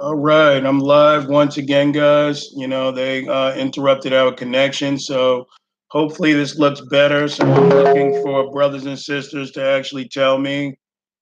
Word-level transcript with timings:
All 0.00 0.14
right, 0.14 0.64
I'm 0.64 0.78
live 0.78 1.28
once 1.28 1.58
again, 1.58 1.92
guys. 1.92 2.52
You 2.56 2.66
know, 2.66 2.90
they 2.90 3.28
uh, 3.28 3.54
interrupted 3.54 4.14
our 4.14 4.32
connection, 4.32 4.98
so 4.98 5.46
hopefully 5.88 6.32
this 6.32 6.58
looks 6.58 6.80
better. 6.80 7.28
So 7.28 7.44
I'm 7.44 7.68
looking 7.68 8.14
for 8.22 8.50
brothers 8.50 8.86
and 8.86 8.98
sisters 8.98 9.50
to 9.50 9.62
actually 9.62 10.08
tell 10.08 10.38
me 10.38 10.78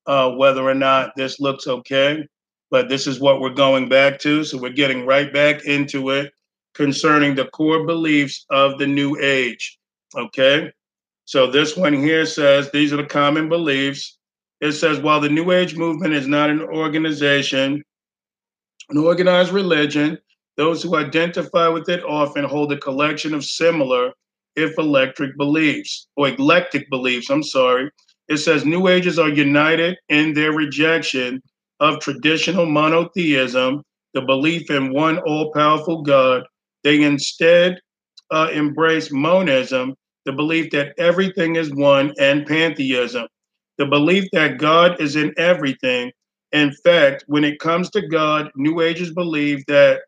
uh, 0.07 0.31
whether 0.31 0.63
or 0.63 0.75
not 0.75 1.11
this 1.17 1.41
looks 1.41 1.67
okay. 1.67 2.25
But 2.71 2.89
this 2.89 3.09
is 3.09 3.19
what 3.19 3.41
we're 3.41 3.51
going 3.51 3.89
back 3.89 4.21
to, 4.21 4.45
so 4.45 4.59
we're 4.59 4.71
getting 4.71 5.05
right 5.05 5.33
back 5.33 5.65
into 5.65 6.11
it 6.11 6.33
concerning 6.75 7.35
the 7.35 7.47
core 7.47 7.85
beliefs 7.85 8.47
of 8.49 8.79
the 8.79 8.87
New 8.87 9.19
Age. 9.21 9.77
Okay, 10.17 10.71
so 11.25 11.51
this 11.51 11.77
one 11.77 11.95
here 11.95 12.27
says 12.27 12.71
these 12.71 12.93
are 12.93 12.99
the 12.99 13.07
common 13.07 13.49
beliefs. 13.49 14.19
It 14.61 14.73
says 14.75 15.01
while 15.01 15.19
the 15.19 15.29
New 15.29 15.51
Age 15.51 15.77
movement 15.77 16.15
is 16.15 16.29
not 16.29 16.49
an 16.49 16.61
organization 16.61 17.83
an 18.91 18.99
organized 18.99 19.53
religion, 19.53 20.19
those 20.57 20.83
who 20.83 20.97
identify 20.97 21.69
with 21.69 21.89
it 21.89 22.03
often 22.05 22.45
hold 22.45 22.73
a 22.73 22.79
collection 22.79 23.35
of 23.35 23.45
similar, 23.45 24.13
if 24.57 24.77
electric 24.79 25.37
beliefs, 25.37 26.09
or 26.17 26.29
eclectic 26.29 26.89
beliefs, 26.91 27.31
I'm 27.31 27.43
sorry. 27.43 27.91
It 28.29 28.39
says 28.39 28.65
New 28.65 28.89
Ages 28.89 29.19
are 29.19 29.29
united 29.29 29.97
in 30.09 30.35
their 30.35 30.53
rejection 30.53 31.41
of 31.81 32.01
traditional 32.01 32.67
monotheism, 32.67 33.83
the 34.15 34.23
belief 34.23 34.71
in 34.71 34.93
one 34.93 35.19
all 35.19 35.53
powerful 35.53 36.03
God. 36.03 36.43
They 36.83 37.03
instead 37.03 37.79
uh, 38.31 38.49
embrace 38.53 39.13
monism, 39.13 39.95
the 40.25 40.33
belief 40.33 40.71
that 40.73 40.93
everything 40.99 41.57
is 41.57 41.73
one, 41.73 42.13
and 42.19 42.47
pantheism, 42.47 43.29
the 43.79 43.87
belief 43.87 44.25
that 44.33 44.59
God 44.59 45.01
is 45.01 45.15
in 45.15 45.33
everything 45.39 46.11
in 46.53 46.73
fact, 46.85 47.25
when 47.27 47.45
it 47.45 47.61
comes 47.61 47.91
to 47.91 48.07
God, 48.07 48.51
New 48.57 48.81
Agers 48.81 49.13
believe 49.13 49.65
that 49.67 50.01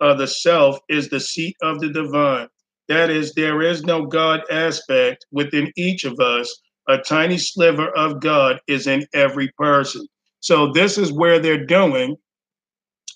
uh, 0.00 0.14
the 0.14 0.26
self 0.26 0.78
is 0.88 1.08
the 1.08 1.20
seat 1.20 1.56
of 1.62 1.80
the 1.80 1.90
divine. 1.90 2.48
That 2.88 3.10
is, 3.10 3.32
there 3.32 3.62
is 3.62 3.82
no 3.82 4.06
God 4.06 4.42
aspect 4.50 5.26
within 5.32 5.72
each 5.76 6.04
of 6.04 6.20
us. 6.20 6.54
A 6.88 6.98
tiny 6.98 7.38
sliver 7.38 7.88
of 7.96 8.20
God 8.20 8.60
is 8.68 8.86
in 8.86 9.06
every 9.12 9.50
person. 9.58 10.06
So 10.40 10.70
this 10.72 10.98
is 10.98 11.12
where 11.12 11.38
they're 11.38 11.66
doing. 11.66 12.16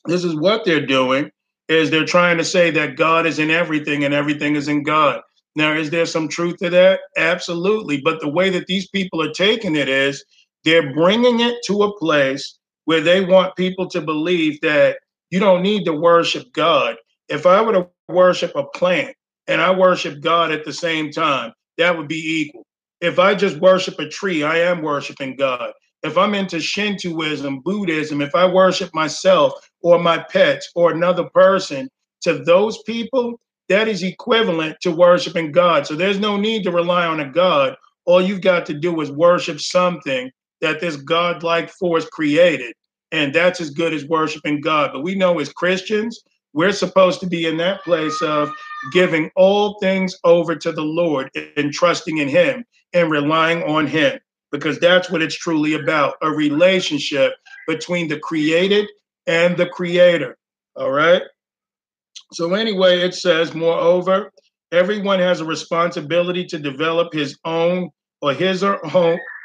This 0.07 0.25
is 0.25 0.35
what 0.35 0.65
they're 0.65 0.87
doing 0.87 1.31
is 1.69 1.91
they're 1.91 2.05
trying 2.05 2.37
to 2.39 2.45
say 2.45 2.71
that 2.73 2.97
God 2.97 3.27
is 3.27 3.39
in 3.39 3.51
everything 3.51 4.03
and 4.03 4.13
everything 4.13 4.57
is 4.57 4.67
in 4.67 4.83
God. 4.83 5.21
Now, 5.55 5.73
is 5.73 5.91
there 5.91 6.07
some 6.07 6.29
truth 6.29 6.57
to 6.59 6.71
that? 6.71 7.01
Absolutely. 7.17 8.01
But 8.03 8.21
the 8.21 8.29
way 8.29 8.51
that 8.51 8.67
these 8.67 8.89
people 8.89 9.23
are 9.23 9.33
taking 9.33 9.77
it 9.77 9.89
is 9.89 10.25
they're 10.65 10.93
bringing 10.93 11.41
it 11.41 11.57
to 11.67 11.83
a 11.83 11.97
place 11.99 12.59
where 12.91 13.01
they 13.01 13.21
want 13.25 13.55
people 13.55 13.87
to 13.87 14.01
believe 14.01 14.61
that 14.63 14.99
you 15.31 15.39
don't 15.39 15.63
need 15.63 15.85
to 15.85 15.93
worship 15.93 16.53
God. 16.53 16.97
If 17.29 17.47
I 17.47 17.63
were 17.63 17.73
to 17.73 17.87
worship 18.09 18.51
a 18.57 18.65
plant 18.65 19.15
and 19.47 19.61
I 19.61 19.71
worship 19.71 20.21
God 20.21 20.51
at 20.51 20.65
the 20.65 20.73
same 20.73 21.13
time, 21.13 21.53
that 21.79 21.97
would 21.97 22.09
be 22.09 22.41
equal. 22.41 22.67
If 23.01 23.21
I 23.21 23.37
just 23.37 23.59
worship 23.59 24.01
a 24.01 24.09
tree, 24.09 24.43
I 24.43 24.57
am 24.57 24.83
worshiping 24.83 25.37
God. 25.37 25.71
If 26.03 26.19
I'm 26.19 26.35
into 26.35 26.59
Shintoism, 26.59 27.61
Buddhism, 27.61 28.21
if 28.21 28.35
I 28.35 28.53
worship 28.53 28.93
myself 28.93 29.53
or 29.83 30.01
my 30.01 30.27
pets 30.29 30.73
or 30.75 30.91
another 30.91 31.31
person, 31.33 31.89
to 32.23 32.43
those 32.43 32.83
people, 32.83 33.39
that 33.69 33.87
is 33.87 34.03
equivalent 34.03 34.79
to 34.81 34.91
worshiping 34.91 35.53
God. 35.53 35.87
So 35.87 35.95
there's 35.95 36.19
no 36.19 36.37
need 36.37 36.65
to 36.65 36.73
rely 36.73 37.07
on 37.07 37.21
a 37.21 37.31
God. 37.31 37.77
All 38.05 38.21
you've 38.21 38.41
got 38.41 38.67
to 38.67 38.75
do 38.75 39.01
is 39.01 39.13
worship 39.13 39.61
something 39.61 40.33
that 40.61 40.81
this 40.81 40.97
godlike 40.97 41.71
force 41.71 42.05
created 42.07 42.75
and 43.13 43.35
that's 43.35 43.61
as 43.61 43.71
good 43.71 43.93
as 43.93 44.05
worshiping 44.05 44.61
God. 44.61 44.91
But 44.93 45.03
we 45.03 45.15
know 45.15 45.39
as 45.39 45.53
Christians, 45.53 46.23
we're 46.53 46.73
supposed 46.73 47.21
to 47.21 47.27
be 47.27 47.47
in 47.47 47.57
that 47.59 47.83
place 47.83 48.21
of 48.23 48.51
giving 48.93 49.31
all 49.37 49.79
things 49.81 50.17
over 50.25 50.57
to 50.57 50.73
the 50.73 50.83
Lord 50.83 51.31
and 51.57 51.73
trusting 51.73 52.19
in 52.19 52.29
Him 52.29 52.65
and 52.93 53.11
relying 53.11 53.63
on 53.63 53.87
Him 53.87 54.19
because 54.51 54.79
that's 54.79 55.11
what 55.11 55.23
it's 55.23 55.37
truly 55.37 55.75
about 55.75 56.15
a 56.23 56.31
relationship 56.31 57.35
between 57.67 58.09
the 58.09 58.19
created 58.19 58.89
and 59.27 59.57
the 59.57 59.67
creator. 59.67 60.37
All 60.77 60.91
right. 60.91 61.23
So, 62.33 62.55
anyway, 62.55 63.01
it 63.01 63.15
says, 63.15 63.55
moreover, 63.55 64.33
everyone 64.73 65.19
has 65.19 65.41
a 65.41 65.45
responsibility 65.45 66.45
to 66.47 66.59
develop 66.59 67.13
his 67.13 67.39
own 67.45 67.91
or 68.23 68.35
his 68.35 68.63
or 68.63 68.81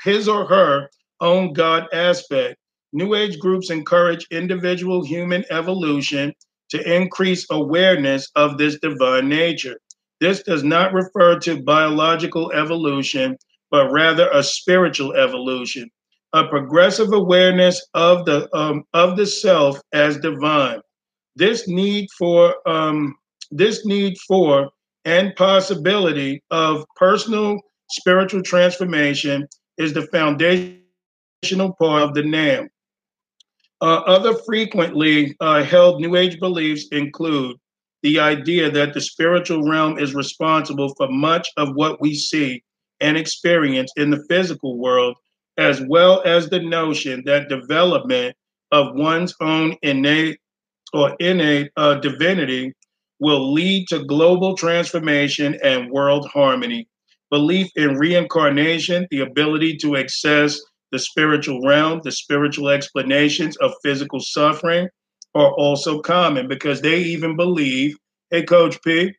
his 0.04 0.28
or 0.28 0.46
her 0.46 0.90
own 1.20 1.54
God 1.54 1.88
aspect 1.94 2.58
New 2.94 3.16
Age 3.16 3.40
groups 3.40 3.70
encourage 3.70 4.28
individual 4.32 5.04
human 5.04 5.44
evolution 5.50 6.34
to 6.70 6.96
increase 6.96 7.46
awareness 7.50 8.30
of 8.36 8.58
this 8.58 8.80
divine 8.80 9.30
nature. 9.30 9.78
This 10.22 10.44
does 10.44 10.64
not 10.64 10.94
refer 10.94 11.40
to 11.40 11.62
biological 11.64 12.52
evolution, 12.54 13.38
but 13.70 13.92
rather 13.92 14.30
a 14.30 14.44
spiritual 14.44 15.14
evolution, 15.14 15.90
a 16.34 16.48
progressive 16.48 17.12
awareness 17.12 17.86
of 17.94 18.26
the 18.26 18.50
um, 18.56 18.84
of 18.94 19.18
the 19.18 19.26
self 19.26 19.80
as 19.94 20.18
divine. 20.18 20.82
This 21.36 21.68
need 21.68 22.08
for 22.18 22.56
um, 22.68 23.16
this 23.52 23.86
need 23.86 24.18
for 24.28 24.70
and 25.04 25.36
possibility 25.36 26.42
of 26.50 26.84
personal 26.96 27.60
spiritual 27.92 28.42
transformation 28.42 29.48
is 29.78 29.94
the 29.94 30.08
foundational 30.08 31.74
part 31.80 32.04
of 32.04 32.14
the 32.14 32.24
NAM. 32.24 32.70
Uh, 33.82 34.02
other 34.06 34.36
frequently 34.46 35.36
uh, 35.42 35.64
held 35.64 36.00
New 36.00 36.16
Age 36.16 36.40
beliefs 36.40 36.88
include 36.92 37.58
the 38.04 38.20
idea 38.20 38.70
that 38.72 38.94
the 38.94 39.02
spiritual 39.02 39.68
realm 39.68 39.98
is 39.98 40.16
responsible 40.16 40.94
for 40.96 41.08
much 41.10 41.50
of 41.58 41.76
what 41.76 42.00
we 42.00 42.14
see 42.14 42.64
and 43.02 43.18
experience 43.18 43.92
in 43.98 44.10
the 44.10 44.24
physical 44.30 44.78
world, 44.78 45.18
as 45.58 45.82
well 45.90 46.22
as 46.26 46.50
the 46.50 46.60
notion 46.60 47.24
that 47.26 47.50
development 47.50 48.36
of 48.72 48.96
one's 48.96 49.34
own 49.42 49.76
innate 49.82 50.40
or 50.94 51.16
innate 51.20 51.72
uh, 51.78 51.96
divinity 51.96 52.74
will 53.20 53.52
lead 53.52 53.88
to 53.88 54.06
global 54.06 54.56
transformation 54.56 55.58
and 55.64 55.92
world 55.92 56.28
harmony. 56.28 56.88
Belief 57.32 57.70
in 57.76 57.98
reincarnation, 57.98 59.08
the 59.12 59.22
ability 59.22 59.78
to 59.78 59.98
access 59.98 60.60
the 60.96 61.00
spiritual 61.00 61.60
realm, 61.62 62.00
the 62.06 62.12
spiritual 62.12 62.70
explanations 62.70 63.58
of 63.58 63.74
physical 63.84 64.22
suffering 64.22 64.88
are 65.36 65.52
also 65.56 66.00
common 66.00 66.48
because 66.48 66.80
they 66.80 67.00
even 67.00 67.36
believe, 67.36 67.98
hey, 68.32 68.44
Coach 68.44 68.82
P, 68.82 69.14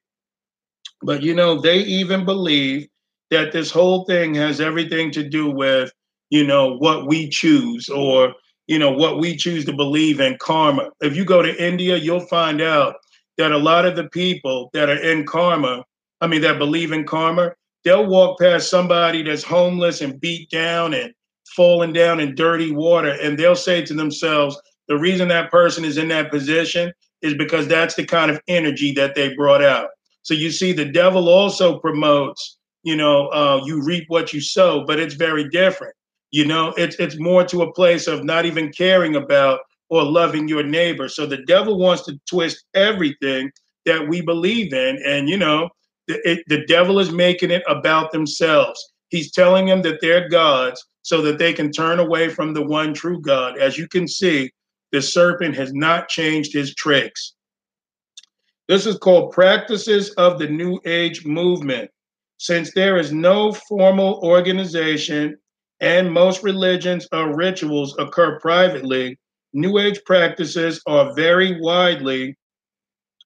but 1.02 1.22
you 1.22 1.34
know, 1.34 1.60
they 1.60 1.80
even 1.80 2.24
believe 2.24 2.88
that 3.30 3.52
this 3.52 3.70
whole 3.70 4.06
thing 4.06 4.32
has 4.36 4.58
everything 4.58 5.10
to 5.10 5.28
do 5.28 5.50
with, 5.50 5.92
you 6.30 6.46
know, 6.46 6.78
what 6.78 7.06
we 7.06 7.28
choose 7.28 7.90
or, 7.90 8.32
you 8.66 8.78
know, 8.78 8.90
what 8.90 9.18
we 9.18 9.36
choose 9.36 9.66
to 9.66 9.74
believe 9.74 10.18
in 10.18 10.38
karma. 10.40 10.88
If 11.02 11.14
you 11.14 11.26
go 11.26 11.42
to 11.42 11.62
India, 11.62 11.98
you'll 11.98 12.20
find 12.20 12.62
out 12.62 12.94
that 13.36 13.52
a 13.52 13.58
lot 13.58 13.84
of 13.84 13.96
the 13.96 14.08
people 14.08 14.70
that 14.72 14.88
are 14.88 15.02
in 15.02 15.26
karma, 15.26 15.84
I 16.22 16.26
mean, 16.26 16.40
that 16.40 16.58
believe 16.58 16.92
in 16.92 17.04
karma, 17.04 17.52
they'll 17.84 18.06
walk 18.06 18.38
past 18.40 18.70
somebody 18.70 19.22
that's 19.22 19.42
homeless 19.42 20.00
and 20.00 20.18
beat 20.18 20.48
down 20.48 20.94
and 20.94 21.12
falling 21.56 21.92
down 21.92 22.20
in 22.20 22.34
dirty 22.34 22.70
water. 22.70 23.16
And 23.20 23.38
they'll 23.38 23.56
say 23.56 23.82
to 23.82 23.94
themselves 23.94 24.60
the 24.88 24.98
reason 24.98 25.28
that 25.28 25.50
person 25.50 25.84
is 25.84 25.96
in 25.96 26.08
that 26.08 26.30
position 26.30 26.92
is 27.22 27.34
because 27.34 27.66
that's 27.66 27.94
the 27.94 28.04
kind 28.04 28.30
of 28.30 28.40
energy 28.46 28.92
that 28.92 29.14
they 29.14 29.34
brought 29.34 29.64
out. 29.64 29.88
So 30.22 30.34
you 30.34 30.50
see 30.50 30.72
the 30.72 30.84
devil 30.84 31.28
also 31.28 31.78
promotes 31.78 32.58
you 32.82 32.94
know 32.94 33.28
uh, 33.28 33.62
you 33.64 33.82
reap 33.82 34.04
what 34.08 34.32
you 34.32 34.40
sow 34.40 34.84
but 34.86 35.00
it's 35.00 35.14
very 35.14 35.48
different. 35.48 35.94
You 36.30 36.44
know 36.44 36.74
it's 36.76 36.96
it's 36.96 37.18
more 37.18 37.44
to 37.44 37.62
a 37.62 37.72
place 37.72 38.06
of 38.06 38.24
not 38.24 38.44
even 38.44 38.70
caring 38.70 39.16
about 39.16 39.60
or 39.88 40.04
loving 40.04 40.48
your 40.48 40.62
neighbor. 40.62 41.08
So 41.08 41.26
the 41.26 41.42
devil 41.44 41.78
wants 41.78 42.04
to 42.04 42.20
twist 42.28 42.64
everything 42.74 43.50
that 43.86 44.08
we 44.08 44.20
believe 44.20 44.72
in. 44.72 45.00
And 45.04 45.28
you 45.28 45.36
know 45.36 45.70
the, 46.06 46.28
it, 46.28 46.44
the 46.48 46.64
devil 46.66 46.98
is 46.98 47.10
making 47.10 47.50
it 47.50 47.62
about 47.66 48.12
themselves 48.12 48.92
He's 49.08 49.32
telling 49.32 49.66
them 49.66 49.82
that 49.82 50.00
they're 50.00 50.28
gods 50.28 50.84
so 51.02 51.22
that 51.22 51.38
they 51.38 51.52
can 51.52 51.70
turn 51.70 52.00
away 52.00 52.28
from 52.28 52.52
the 52.52 52.66
one 52.66 52.92
true 52.92 53.20
God. 53.20 53.58
As 53.58 53.78
you 53.78 53.86
can 53.88 54.08
see, 54.08 54.50
the 54.92 55.00
serpent 55.00 55.54
has 55.56 55.72
not 55.72 56.08
changed 56.08 56.52
his 56.52 56.74
tricks. 56.74 57.34
This 58.68 58.86
is 58.86 58.98
called 58.98 59.32
practices 59.32 60.10
of 60.14 60.38
the 60.38 60.48
New 60.48 60.80
Age 60.84 61.24
movement. 61.24 61.90
Since 62.38 62.74
there 62.74 62.96
is 62.98 63.12
no 63.12 63.52
formal 63.52 64.20
organization 64.22 65.38
and 65.80 66.12
most 66.12 66.42
religions 66.42 67.06
or 67.12 67.36
rituals 67.36 67.96
occur 67.98 68.40
privately, 68.40 69.18
New 69.52 69.78
Age 69.78 70.00
practices 70.04 70.82
are 70.86 71.14
very 71.14 71.60
widely, 71.60 72.36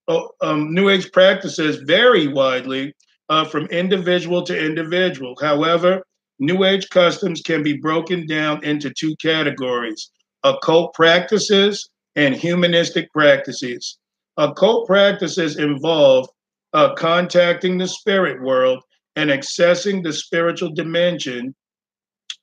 oh, 0.09 0.29
um, 0.43 0.75
New 0.75 0.91
Age 0.91 1.11
practices 1.12 1.77
vary 1.87 2.29
widely 2.29 2.94
uh, 3.31 3.44
from 3.44 3.65
individual 3.67 4.43
to 4.43 4.67
individual. 4.67 5.35
However, 5.41 6.03
New 6.41 6.65
Age 6.65 6.88
customs 6.91 7.41
can 7.43 7.62
be 7.62 7.77
broken 7.77 8.27
down 8.27 8.62
into 8.65 8.91
two 8.91 9.15
categories 9.17 10.11
occult 10.43 10.94
practices 10.94 11.91
and 12.17 12.35
humanistic 12.35 13.12
practices. 13.12 13.99
Occult 14.38 14.87
practices 14.87 15.59
involve 15.59 16.27
uh, 16.73 16.94
contacting 16.94 17.77
the 17.77 17.87
spirit 17.87 18.43
world 18.43 18.82
and 19.17 19.29
accessing 19.29 20.03
the 20.03 20.12
spiritual 20.12 20.71
dimension, 20.71 21.55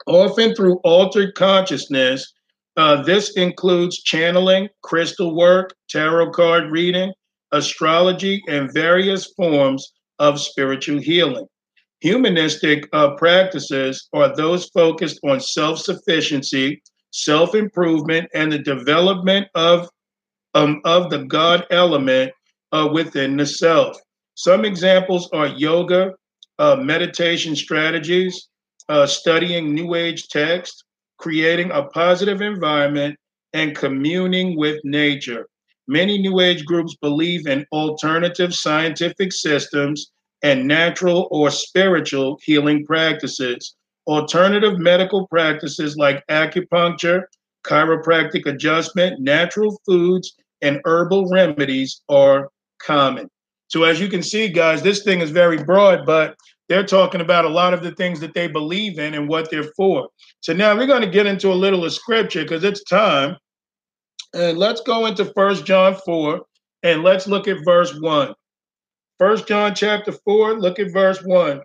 often 0.06 0.54
through 0.54 0.80
altered 0.84 1.34
consciousness. 1.34 2.34
Uh, 2.76 3.02
this 3.02 3.36
includes 3.36 4.04
channeling, 4.04 4.70
crystal 4.84 5.36
work, 5.36 5.74
tarot 5.90 6.30
card 6.30 6.70
reading, 6.70 7.12
astrology, 7.52 8.44
and 8.48 8.72
various 8.72 9.34
forms 9.34 9.92
of 10.20 10.40
spiritual 10.40 11.00
healing. 11.00 11.48
Humanistic 12.02 12.88
uh, 12.94 13.16
practices 13.16 14.08
are 14.14 14.36
those 14.36 14.66
focused 14.70 15.20
on 15.24 15.40
self 15.40 15.80
sufficiency, 15.80 16.82
self 17.12 17.56
improvement, 17.56 18.30
and 18.36 18.52
the 18.52 18.60
development 18.60 19.48
of, 19.56 19.90
um, 20.54 20.82
of 20.86 21.10
the 21.10 21.26
God 21.26 21.66
element 21.72 22.32
uh, 22.72 22.88
within 22.92 23.38
the 23.38 23.46
self. 23.46 23.98
Some 24.36 24.66
examples 24.66 25.30
are 25.34 25.48
yoga, 25.48 26.14
uh, 26.60 26.76
meditation 26.76 27.56
strategies, 27.56 28.50
uh, 28.90 29.08
studying 29.08 29.74
New 29.74 29.96
Age 29.96 30.28
texts, 30.28 30.84
creating 31.18 31.72
a 31.72 31.84
positive 31.84 32.42
environment, 32.42 33.18
and 33.54 33.76
communing 33.76 34.56
with 34.56 34.80
nature. 34.84 35.48
Many 35.88 36.18
New 36.18 36.42
Age 36.42 36.66
groups 36.66 36.96
believe 37.02 37.48
in 37.48 37.66
alternative 37.72 38.54
scientific 38.54 39.32
systems 39.32 40.12
and 40.44 40.68
natural 40.68 41.28
or 41.32 41.50
spiritual 41.50 42.40
healing 42.44 42.86
practices. 42.86 43.76
Alternative 44.06 44.78
medical 44.78 45.28
practices 45.28 45.98
like 45.98 46.26
acupuncture, 46.28 47.24
chiropractic 47.66 48.46
adjustment, 48.46 49.20
natural 49.20 49.80
foods, 49.86 50.36
and 50.62 50.82
herbal 50.86 51.30
remedies 51.30 52.02
are 52.10 52.50
common. 52.80 53.30
So, 53.70 53.84
as 53.84 54.00
you 54.00 54.08
can 54.08 54.24
see, 54.24 54.48
guys, 54.48 54.82
this 54.82 55.04
thing 55.04 55.22
is 55.22 55.30
very 55.30 55.62
broad, 55.62 56.06
but 56.06 56.36
they're 56.70 56.86
talking 56.86 57.22
about 57.22 57.46
a 57.46 57.50
lot 57.50 57.74
of 57.74 57.82
the 57.82 57.92
things 57.92 58.20
that 58.22 58.34
they 58.34 58.48
believe 58.48 59.00
in 59.00 59.14
and 59.14 59.28
what 59.28 59.52
they're 59.52 59.72
for. 59.76 60.08
So, 60.42 60.54
now 60.54 60.76
we're 60.76 60.88
going 60.88 61.02
to 61.02 61.10
get 61.10 61.26
into 61.26 61.52
a 61.52 61.54
little 61.54 61.84
of 61.84 61.94
scripture 61.94 62.44
because 62.44 62.64
it's 62.64 62.84
time. 62.84 63.36
And 64.38 64.60
let's 64.60 64.82
go 64.82 65.08
into 65.08 65.26
First 65.34 65.66
John 65.66 65.96
4 65.96 66.42
and 66.84 67.02
let's 67.02 67.26
look 67.26 67.48
at 67.48 67.66
verse 67.66 68.00
1. 68.00 68.36
First 69.18 69.48
John 69.48 69.74
chapter 69.74 70.12
4, 70.12 70.60
look 70.60 70.78
at 70.78 70.94
verse 70.94 71.20
1. 71.24 71.60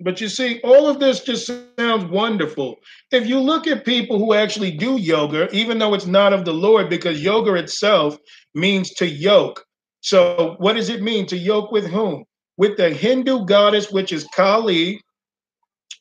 But 0.00 0.20
you 0.20 0.28
see, 0.28 0.60
all 0.62 0.86
of 0.86 1.00
this 1.00 1.24
just 1.24 1.50
sounds 1.78 2.04
wonderful. 2.10 2.76
If 3.10 3.26
you 3.26 3.40
look 3.40 3.66
at 3.66 3.86
people 3.86 4.18
who 4.18 4.34
actually 4.34 4.72
do 4.72 4.98
yoga, 4.98 5.48
even 5.50 5.78
though 5.78 5.94
it's 5.94 6.04
not 6.04 6.34
of 6.34 6.44
the 6.44 6.52
Lord, 6.52 6.90
because 6.90 7.22
yoga 7.22 7.54
itself 7.54 8.18
means 8.54 8.90
to 8.94 9.06
yoke. 9.06 9.64
So, 10.02 10.56
what 10.58 10.74
does 10.74 10.90
it 10.90 11.00
mean 11.00 11.24
to 11.28 11.38
yoke 11.38 11.72
with 11.72 11.86
whom? 11.86 12.24
With 12.58 12.76
the 12.76 12.90
Hindu 12.90 13.46
goddess, 13.46 13.90
which 13.90 14.12
is 14.12 14.28
Kali. 14.36 15.00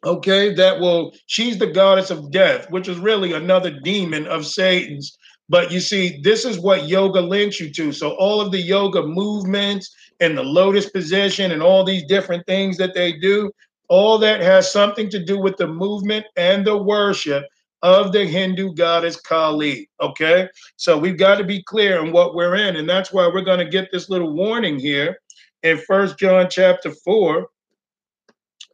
Okay, 0.06 0.54
that 0.54 0.80
will, 0.80 1.14
she's 1.28 1.58
the 1.58 1.68
goddess 1.68 2.10
of 2.10 2.32
death, 2.32 2.70
which 2.70 2.90
is 2.90 2.98
really 2.98 3.34
another 3.34 3.72
demon 3.72 4.28
of 4.28 4.46
Satan's 4.46 5.18
but 5.50 5.72
you 5.72 5.80
see, 5.80 6.20
this 6.24 6.46
is 6.46 6.60
what 6.60 6.88
yoga 6.88 7.20
links 7.20 7.60
you 7.60 7.72
to. 7.74 7.92
So 7.92 8.12
all 8.12 8.40
of 8.40 8.52
the 8.52 8.62
yoga 8.62 9.04
movements 9.04 9.94
and 10.20 10.38
the 10.38 10.44
lotus 10.44 10.90
position 10.90 11.52
and 11.52 11.62
all 11.62 11.84
these 11.84 12.06
different 12.06 12.46
things 12.46 12.78
that 12.78 12.94
they 12.94 13.14
do, 13.14 13.52
all 13.90 14.18
that 14.20 14.42
has 14.42 14.72
something 14.72 15.10
to 15.10 15.24
do 15.24 15.38
with 15.38 15.58
the 15.58 15.68
movement 15.68 16.26
and 16.38 16.66
the 16.66 16.78
worship 16.78 17.46
of 17.82 18.14
the 18.14 18.26
Hindu 18.26 18.74
goddess 18.74 19.20
Kali. 19.20 19.90
Okay. 20.02 20.48
So 20.78 20.98
we've 20.98 21.18
got 21.18 21.38
to 21.38 21.44
be 21.44 21.62
clear 21.62 22.00
on 22.00 22.14
what 22.14 22.34
we're 22.34 22.56
in. 22.56 22.78
And 22.78 22.90
that's 22.90 23.12
why 23.12 23.28
we're 23.28 23.42
going 23.42 23.60
to 23.60 23.70
get 23.70 23.92
this 23.92 24.10
little 24.10 24.34
warning 24.34 24.80
here 24.80 25.20
in 25.64 25.78
First 25.78 26.18
John 26.18 26.48
chapter 26.50 26.92
4 26.92 27.46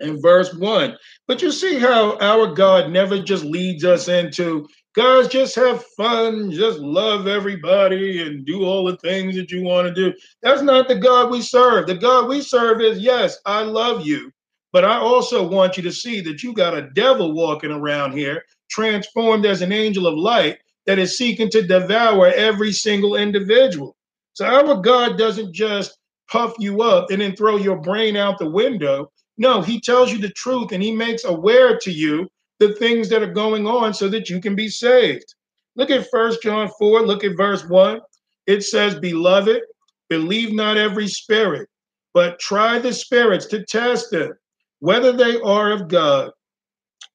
and 0.01 0.21
verse 0.21 0.53
1. 0.53 0.95
But 1.29 1.43
you 1.43 1.51
see 1.51 1.77
how 1.77 2.17
our 2.17 2.47
God 2.55 2.89
never 2.89 3.19
just 3.19 3.43
leads 3.43 3.85
us 3.85 4.07
into 4.07 4.67
guys 4.95 5.27
just 5.27 5.55
have 5.55 5.85
fun 5.95 6.49
just 6.49 6.79
love 6.79 7.27
everybody 7.27 8.23
and 8.23 8.47
do 8.47 8.63
all 8.63 8.83
the 8.83 8.97
things 8.97 9.35
that 9.35 9.51
you 9.51 9.61
want 9.61 9.87
to 9.87 9.93
do. 9.93 10.11
That's 10.41 10.63
not 10.63 10.87
the 10.87 10.95
god 10.95 11.29
we 11.29 11.43
serve. 11.43 11.85
The 11.85 11.93
god 11.93 12.27
we 12.27 12.41
serve 12.41 12.81
is 12.81 12.97
yes 12.97 13.37
i 13.45 13.61
love 13.61 14.07
you 14.07 14.31
but 14.73 14.83
i 14.83 14.97
also 14.97 15.47
want 15.47 15.77
you 15.77 15.83
to 15.83 15.91
see 15.91 16.19
that 16.21 16.41
you 16.41 16.51
got 16.51 16.75
a 16.75 16.89
devil 16.95 17.33
walking 17.33 17.71
around 17.71 18.13
here 18.13 18.43
transformed 18.71 19.45
as 19.45 19.61
an 19.61 19.71
angel 19.71 20.07
of 20.07 20.17
light 20.17 20.57
that 20.87 20.97
is 20.97 21.15
seeking 21.15 21.51
to 21.51 21.61
devour 21.61 22.33
every 22.33 22.71
single 22.71 23.15
individual. 23.15 23.95
So 24.33 24.47
our 24.47 24.81
god 24.81 25.19
doesn't 25.19 25.53
just 25.53 25.95
puff 26.27 26.55
you 26.57 26.81
up 26.81 27.11
and 27.11 27.21
then 27.21 27.35
throw 27.35 27.57
your 27.57 27.77
brain 27.77 28.17
out 28.17 28.39
the 28.39 28.49
window 28.49 29.11
no 29.39 29.61
he 29.61 29.81
tells 29.81 30.11
you 30.11 30.19
the 30.19 30.29
truth 30.29 30.71
and 30.71 30.83
he 30.83 30.91
makes 30.91 31.23
aware 31.23 31.77
to 31.79 31.91
you 31.91 32.29
the 32.59 32.75
things 32.75 33.09
that 33.09 33.23
are 33.23 33.33
going 33.33 33.65
on 33.65 33.93
so 33.93 34.07
that 34.09 34.29
you 34.29 34.39
can 34.39 34.55
be 34.55 34.67
saved. 34.67 35.33
Look 35.75 35.89
at 35.89 36.09
First 36.11 36.43
John 36.43 36.69
4, 36.77 37.01
look 37.01 37.23
at 37.23 37.37
verse 37.37 37.65
1. 37.65 38.01
It 38.47 38.63
says, 38.63 38.99
Beloved, 38.99 39.61
believe 40.09 40.53
not 40.53 40.77
every 40.77 41.07
spirit, 41.07 41.69
but 42.13 42.39
try 42.39 42.79
the 42.79 42.93
spirits 42.93 43.45
to 43.47 43.65
test 43.65 44.11
them, 44.11 44.33
whether 44.79 45.13
they 45.13 45.39
are 45.39 45.71
of 45.71 45.87
God, 45.87 46.31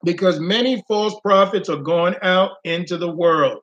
because 0.02 0.40
many 0.40 0.82
false 0.88 1.14
prophets 1.22 1.68
are 1.68 1.82
gone 1.82 2.16
out 2.22 2.52
into 2.64 2.96
the 2.96 3.10
world. 3.10 3.60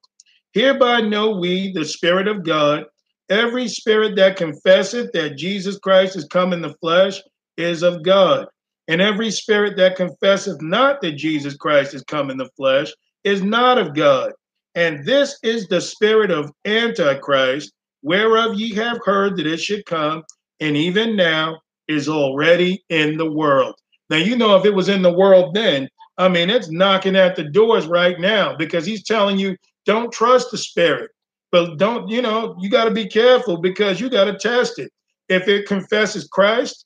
Hereby 0.53 1.01
know 1.01 1.38
we 1.38 1.71
the 1.71 1.85
Spirit 1.85 2.27
of 2.27 2.43
God. 2.43 2.83
Every 3.29 3.69
spirit 3.69 4.17
that 4.17 4.35
confesseth 4.35 5.13
that 5.13 5.38
Jesus 5.38 5.79
Christ 5.79 6.17
is 6.17 6.25
come 6.25 6.51
in 6.51 6.62
the 6.62 6.74
flesh 6.81 7.21
is 7.55 7.81
of 7.81 8.03
God. 8.03 8.47
And 8.91 9.00
every 9.00 9.31
spirit 9.31 9.77
that 9.77 9.95
confesseth 9.95 10.62
not 10.62 11.00
that 11.00 11.13
Jesus 11.13 11.55
Christ 11.55 11.93
is 11.93 12.03
come 12.03 12.29
in 12.29 12.36
the 12.36 12.50
flesh 12.57 12.91
is 13.24 13.41
not 13.41 13.77
of 13.77 13.95
God. 13.95 14.33
And 14.75 15.05
this 15.05 15.39
is 15.43 15.65
the 15.69 15.79
spirit 15.79 16.29
of 16.29 16.51
Antichrist, 16.65 17.71
whereof 18.01 18.55
ye 18.55 18.75
have 18.75 19.00
heard 19.05 19.38
that 19.38 19.48
it 19.48 19.62
should 19.62 19.86
come, 19.86 20.24
and 20.60 20.75
even 20.75 21.15
now 21.15 21.62
is 21.88 22.10
already 22.10 22.83
in 22.89 23.15
the 23.15 23.31
world. 23.31 23.75
Now, 24.10 24.17
you 24.17 24.36
know, 24.36 24.57
if 24.57 24.65
it 24.65 24.75
was 24.75 24.89
in 24.89 25.03
the 25.03 25.13
world 25.13 25.55
then, 25.55 25.88
I 26.17 26.27
mean, 26.27 26.50
it's 26.50 26.69
knocking 26.69 27.15
at 27.15 27.38
the 27.38 27.45
doors 27.45 27.88
right 27.88 28.19
now 28.19 28.57
because 28.57 28.86
he's 28.86 29.05
telling 29.05 29.39
you, 29.39 29.55
don't 29.86 30.12
trust 30.12 30.51
the 30.51 30.57
spirit. 30.57 31.12
But 31.53 31.77
don't, 31.77 32.10
you 32.10 32.21
know, 32.21 32.57
you 32.60 32.69
got 32.69 32.89
to 32.89 32.91
be 32.91 33.07
careful 33.07 33.55
because 33.55 34.01
you 34.01 34.10
got 34.10 34.25
to 34.25 34.38
test 34.38 34.79
it. 34.79 34.91
If 35.29 35.48
it 35.48 35.65
confesses 35.65 36.27
Christ, 36.27 36.86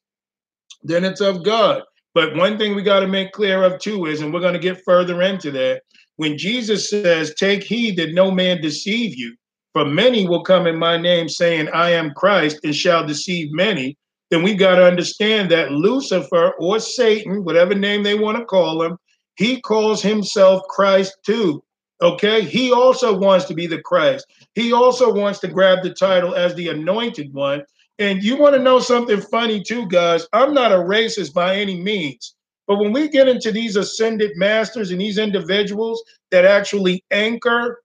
then 0.84 1.04
it's 1.04 1.20
of 1.20 1.44
God. 1.44 1.82
But 2.16 2.34
one 2.36 2.58
thing 2.58 2.74
we 2.74 2.82
got 2.82 3.02
to 3.02 3.08
make 3.08 3.34
clear 3.34 3.62
of 3.62 3.78
too 3.80 4.06
is, 4.06 4.22
and 4.22 4.34
we're 4.34 4.40
going 4.40 4.54
to 4.54 4.60
get 4.60 4.84
further 4.86 5.22
into 5.22 5.52
that, 5.52 5.84
when 6.16 6.38
Jesus 6.38 6.90
says, 6.90 7.36
Take 7.36 7.62
heed 7.62 7.98
that 7.98 8.14
no 8.14 8.32
man 8.32 8.62
deceive 8.62 9.16
you, 9.16 9.36
for 9.74 9.86
many 9.86 10.28
will 10.28 10.42
come 10.42 10.66
in 10.66 10.78
my 10.78 10.96
name 10.96 11.28
saying, 11.28 11.68
I 11.74 11.92
am 11.92 12.14
Christ, 12.14 12.62
and 12.64 12.74
shall 12.74 13.06
deceive 13.06 13.52
many, 13.52 13.98
then 14.32 14.42
we 14.42 14.56
got 14.56 14.78
to 14.78 14.86
understand 14.86 15.52
that 15.52 15.74
Lucifer 15.74 16.54
or 16.58 16.80
Satan, 16.80 17.44
whatever 17.44 17.76
name 17.76 18.02
they 18.02 18.16
want 18.16 18.38
to 18.38 18.46
call 18.46 18.82
him, 18.82 18.98
he 19.36 19.60
calls 19.60 20.02
himself 20.02 20.64
Christ 20.70 21.18
too. 21.26 21.62
Okay. 22.02 22.44
He 22.44 22.72
also 22.72 23.18
wants 23.18 23.46
to 23.46 23.54
be 23.54 23.68
the 23.68 23.82
Christ. 23.82 24.26
He 24.54 24.72
also 24.72 25.14
wants 25.14 25.40
to 25.40 25.48
grab 25.48 25.84
the 25.84 25.94
title 25.94 26.34
as 26.34 26.56
the 26.56 26.70
anointed 26.70 27.34
one. 27.34 27.64
And 27.98 28.24
you 28.24 28.36
want 28.36 28.56
to 28.56 28.62
know 28.62 28.80
something 28.80 29.22
funny 29.22 29.62
too, 29.64 29.88
guys? 29.88 30.28
I'm 30.34 30.54
not 30.54 30.72
a 30.72 30.75
racist 30.75 31.34
by 31.34 31.56
any 31.56 31.80
means. 31.82 32.36
But 32.68 32.78
when 32.80 32.92
we 32.92 33.08
get 33.08 33.28
into 33.28 33.52
these 33.52 33.75
ascended 33.75 34.32
masters 34.36 34.92
and 34.92 35.00
these 35.00 35.18
individuals 35.18 36.04
that 36.32 36.46
actually 36.46 37.04
anchor 37.12 37.82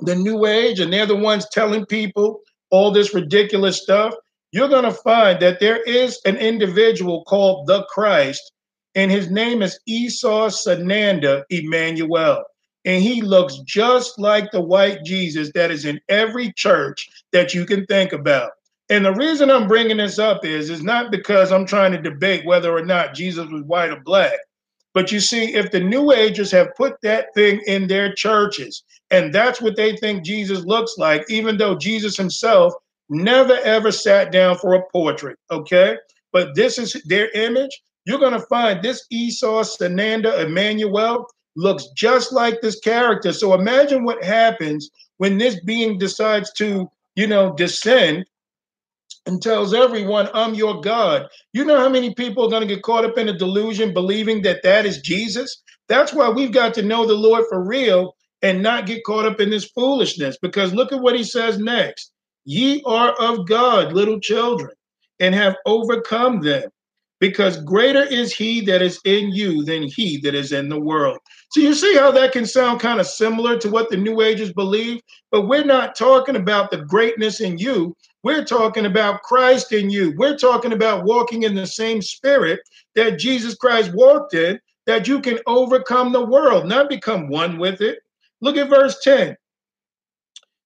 the 0.00 0.14
new 0.14 0.46
age 0.46 0.80
and 0.80 0.92
they're 0.92 1.06
the 1.06 1.16
ones 1.16 1.46
telling 1.50 1.86
people 1.86 2.40
all 2.70 2.90
this 2.90 3.14
ridiculous 3.14 3.82
stuff, 3.82 4.14
you're 4.52 4.68
going 4.68 4.84
to 4.84 4.92
find 4.92 5.40
that 5.40 5.60
there 5.60 5.82
is 5.82 6.20
an 6.24 6.36
individual 6.36 7.24
called 7.24 7.66
the 7.66 7.84
Christ, 7.84 8.52
and 8.94 9.10
his 9.10 9.30
name 9.30 9.62
is 9.62 9.78
Esau 9.86 10.48
Sananda 10.48 11.42
Emmanuel. 11.50 12.44
And 12.84 13.02
he 13.02 13.20
looks 13.22 13.58
just 13.66 14.18
like 14.18 14.50
the 14.52 14.60
white 14.60 15.02
Jesus 15.04 15.50
that 15.54 15.70
is 15.70 15.84
in 15.84 16.00
every 16.08 16.52
church 16.52 17.08
that 17.32 17.52
you 17.52 17.66
can 17.66 17.84
think 17.86 18.12
about. 18.12 18.52
And 18.88 19.04
the 19.04 19.14
reason 19.14 19.50
I'm 19.50 19.66
bringing 19.66 19.96
this 19.96 20.18
up 20.18 20.44
is, 20.44 20.70
is 20.70 20.82
not 20.82 21.10
because 21.10 21.50
I'm 21.50 21.66
trying 21.66 21.92
to 21.92 22.00
debate 22.00 22.46
whether 22.46 22.76
or 22.76 22.84
not 22.84 23.14
Jesus 23.14 23.48
was 23.48 23.62
white 23.64 23.90
or 23.90 24.00
black. 24.00 24.38
But 24.94 25.12
you 25.12 25.20
see, 25.20 25.54
if 25.54 25.72
the 25.72 25.80
New 25.80 26.12
Agers 26.12 26.50
have 26.52 26.74
put 26.76 26.94
that 27.02 27.34
thing 27.34 27.60
in 27.66 27.86
their 27.86 28.14
churches, 28.14 28.82
and 29.10 29.34
that's 29.34 29.60
what 29.60 29.76
they 29.76 29.96
think 29.96 30.24
Jesus 30.24 30.64
looks 30.64 30.94
like, 30.98 31.24
even 31.28 31.58
though 31.58 31.76
Jesus 31.76 32.16
himself 32.16 32.72
never 33.08 33.58
ever 33.64 33.92
sat 33.92 34.32
down 34.32 34.56
for 34.56 34.74
a 34.74 34.82
portrait, 34.92 35.38
okay? 35.50 35.98
But 36.32 36.54
this 36.54 36.78
is 36.78 36.94
their 37.04 37.30
image. 37.32 37.82
You're 38.04 38.20
going 38.20 38.32
to 38.32 38.46
find 38.46 38.82
this 38.82 39.04
Esau 39.10 39.62
Sananda 39.64 40.44
Emmanuel 40.44 41.26
looks 41.56 41.88
just 41.96 42.32
like 42.32 42.60
this 42.60 42.78
character. 42.80 43.32
So 43.32 43.54
imagine 43.54 44.04
what 44.04 44.22
happens 44.22 44.90
when 45.18 45.38
this 45.38 45.58
being 45.64 45.98
decides 45.98 46.52
to, 46.54 46.90
you 47.16 47.26
know, 47.26 47.54
descend 47.54 48.26
and 49.26 49.42
tells 49.42 49.74
everyone, 49.74 50.28
I'm 50.34 50.54
your 50.54 50.80
God. 50.80 51.26
You 51.52 51.64
know 51.64 51.78
how 51.78 51.88
many 51.88 52.14
people 52.14 52.44
are 52.44 52.50
going 52.50 52.66
to 52.66 52.74
get 52.74 52.82
caught 52.82 53.04
up 53.04 53.18
in 53.18 53.28
a 53.28 53.36
delusion 53.36 53.92
believing 53.92 54.42
that 54.42 54.62
that 54.62 54.86
is 54.86 55.00
Jesus? 55.00 55.62
That's 55.88 56.12
why 56.14 56.28
we've 56.30 56.52
got 56.52 56.74
to 56.74 56.82
know 56.82 57.06
the 57.06 57.14
Lord 57.14 57.44
for 57.48 57.64
real 57.64 58.14
and 58.42 58.62
not 58.62 58.86
get 58.86 59.04
caught 59.04 59.26
up 59.26 59.40
in 59.40 59.50
this 59.50 59.64
foolishness. 59.66 60.38
Because 60.40 60.74
look 60.74 60.92
at 60.92 61.00
what 61.00 61.16
he 61.16 61.24
says 61.24 61.58
next 61.58 62.12
Ye 62.44 62.82
are 62.86 63.12
of 63.20 63.46
God, 63.48 63.92
little 63.92 64.20
children, 64.20 64.70
and 65.18 65.34
have 65.34 65.56
overcome 65.66 66.40
them, 66.42 66.70
because 67.18 67.60
greater 67.64 68.04
is 68.04 68.32
he 68.32 68.60
that 68.62 68.82
is 68.82 69.00
in 69.04 69.32
you 69.32 69.64
than 69.64 69.82
he 69.82 70.18
that 70.18 70.34
is 70.34 70.52
in 70.52 70.68
the 70.68 70.78
world. 70.78 71.18
So 71.50 71.60
you 71.60 71.74
see 71.74 71.96
how 71.96 72.12
that 72.12 72.32
can 72.32 72.46
sound 72.46 72.80
kind 72.80 73.00
of 73.00 73.06
similar 73.06 73.58
to 73.58 73.68
what 73.68 73.90
the 73.90 73.96
New 73.96 74.20
Agers 74.22 74.52
believe, 74.52 75.00
but 75.32 75.48
we're 75.48 75.64
not 75.64 75.96
talking 75.96 76.36
about 76.36 76.70
the 76.70 76.78
greatness 76.84 77.40
in 77.40 77.58
you. 77.58 77.96
We're 78.26 78.44
talking 78.44 78.86
about 78.86 79.22
Christ 79.22 79.70
in 79.70 79.88
you. 79.88 80.12
We're 80.16 80.36
talking 80.36 80.72
about 80.72 81.04
walking 81.04 81.44
in 81.44 81.54
the 81.54 81.64
same 81.64 82.02
spirit 82.02 82.58
that 82.96 83.20
Jesus 83.20 83.54
Christ 83.54 83.94
walked 83.94 84.34
in, 84.34 84.58
that 84.86 85.06
you 85.06 85.20
can 85.20 85.38
overcome 85.46 86.10
the 86.10 86.26
world, 86.26 86.66
not 86.66 86.88
become 86.88 87.28
one 87.28 87.56
with 87.56 87.80
it. 87.80 88.00
Look 88.40 88.56
at 88.56 88.68
verse 88.68 88.98
10. 89.04 89.36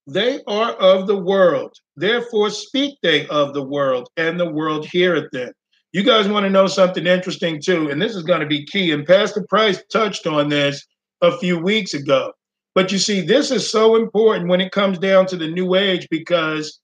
They 0.07 0.41
are 0.47 0.73
of 0.73 1.07
the 1.07 1.19
world, 1.19 1.77
therefore 1.97 2.49
speak 2.49 2.97
they 3.03 3.27
of 3.27 3.53
the 3.53 3.63
world, 3.63 4.09
and 4.17 4.41
the 4.41 4.51
world 4.51 4.87
heareth 4.87 5.31
them. 5.31 5.53
You 5.93 6.03
guys 6.03 6.29
want 6.29 6.45
to 6.45 6.51
know 6.51 6.67
something 6.67 7.07
interesting 7.07 7.61
too, 7.61 7.91
and 7.91 8.01
this 8.01 8.17
is 8.17 8.23
going 8.23 8.41
to 8.41 8.47
be 8.47 8.65
key. 8.65 8.93
And 8.93 9.07
Pastor 9.07 9.45
Price 9.51 9.85
touched 9.93 10.27
on 10.27 10.49
this 10.49 10.83
a 11.21 11.37
few 11.37 11.59
weeks 11.59 11.93
ago. 11.93 12.33
But 12.75 12.91
you 12.91 12.97
see, 12.97 13.21
this 13.21 13.51
is 13.51 13.71
so 13.71 13.97
important 13.97 14.49
when 14.49 14.63
it 14.63 14.73
comes 14.73 14.99
down 14.99 15.27
to 15.27 15.37
the 15.37 15.49
new 15.49 15.75
age 15.75 16.09
because, 16.11 16.80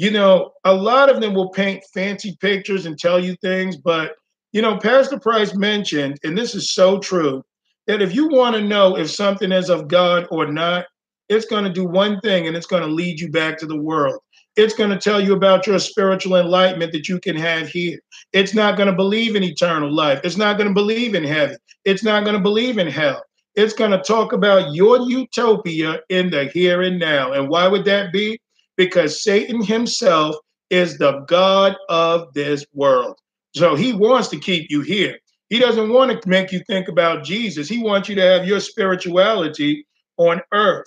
you 0.00 0.10
know, 0.10 0.52
a 0.64 0.72
lot 0.72 1.10
of 1.10 1.20
them 1.20 1.34
will 1.34 1.50
paint 1.50 1.84
fancy 1.92 2.34
pictures 2.40 2.86
and 2.86 2.98
tell 2.98 3.22
you 3.22 3.36
things. 3.42 3.76
But, 3.76 4.12
you 4.50 4.62
know, 4.62 4.78
Pastor 4.78 5.20
Price 5.20 5.54
mentioned, 5.54 6.16
and 6.24 6.38
this 6.38 6.54
is 6.54 6.72
so 6.72 6.98
true, 6.98 7.44
that 7.86 8.00
if 8.00 8.14
you 8.14 8.26
want 8.26 8.56
to 8.56 8.62
know 8.62 8.96
if 8.96 9.10
something 9.10 9.52
is 9.52 9.68
of 9.68 9.88
God 9.88 10.26
or 10.30 10.50
not, 10.50 10.86
it's 11.28 11.44
going 11.44 11.64
to 11.64 11.70
do 11.70 11.84
one 11.84 12.18
thing 12.20 12.46
and 12.46 12.56
it's 12.56 12.66
going 12.66 12.82
to 12.82 12.88
lead 12.88 13.20
you 13.20 13.30
back 13.30 13.58
to 13.58 13.66
the 13.66 13.76
world. 13.76 14.18
It's 14.56 14.72
going 14.72 14.88
to 14.88 14.96
tell 14.96 15.20
you 15.20 15.34
about 15.34 15.66
your 15.66 15.78
spiritual 15.78 16.36
enlightenment 16.36 16.92
that 16.92 17.06
you 17.06 17.20
can 17.20 17.36
have 17.36 17.68
here. 17.68 17.98
It's 18.32 18.54
not 18.54 18.78
going 18.78 18.88
to 18.88 18.96
believe 18.96 19.36
in 19.36 19.44
eternal 19.44 19.92
life. 19.92 20.22
It's 20.24 20.38
not 20.38 20.56
going 20.56 20.68
to 20.68 20.74
believe 20.74 21.14
in 21.14 21.24
heaven. 21.24 21.58
It's 21.84 22.02
not 22.02 22.24
going 22.24 22.36
to 22.36 22.42
believe 22.42 22.78
in 22.78 22.86
hell. 22.86 23.22
It's 23.54 23.74
going 23.74 23.90
to 23.90 23.98
talk 23.98 24.32
about 24.32 24.72
your 24.72 25.00
utopia 25.00 26.00
in 26.08 26.30
the 26.30 26.46
here 26.46 26.80
and 26.80 26.98
now. 26.98 27.32
And 27.32 27.50
why 27.50 27.68
would 27.68 27.84
that 27.84 28.14
be? 28.14 28.40
Because 28.80 29.22
Satan 29.22 29.62
himself 29.62 30.34
is 30.70 30.96
the 30.96 31.20
God 31.28 31.76
of 31.90 32.32
this 32.32 32.64
world. 32.72 33.18
So 33.54 33.74
he 33.74 33.92
wants 33.92 34.28
to 34.28 34.38
keep 34.38 34.70
you 34.70 34.80
here. 34.80 35.18
He 35.50 35.58
doesn't 35.58 35.92
want 35.92 36.22
to 36.22 36.26
make 36.26 36.50
you 36.50 36.62
think 36.66 36.88
about 36.88 37.22
Jesus. 37.22 37.68
He 37.68 37.82
wants 37.82 38.08
you 38.08 38.14
to 38.14 38.22
have 38.22 38.46
your 38.46 38.58
spirituality 38.58 39.86
on 40.16 40.40
earth. 40.54 40.86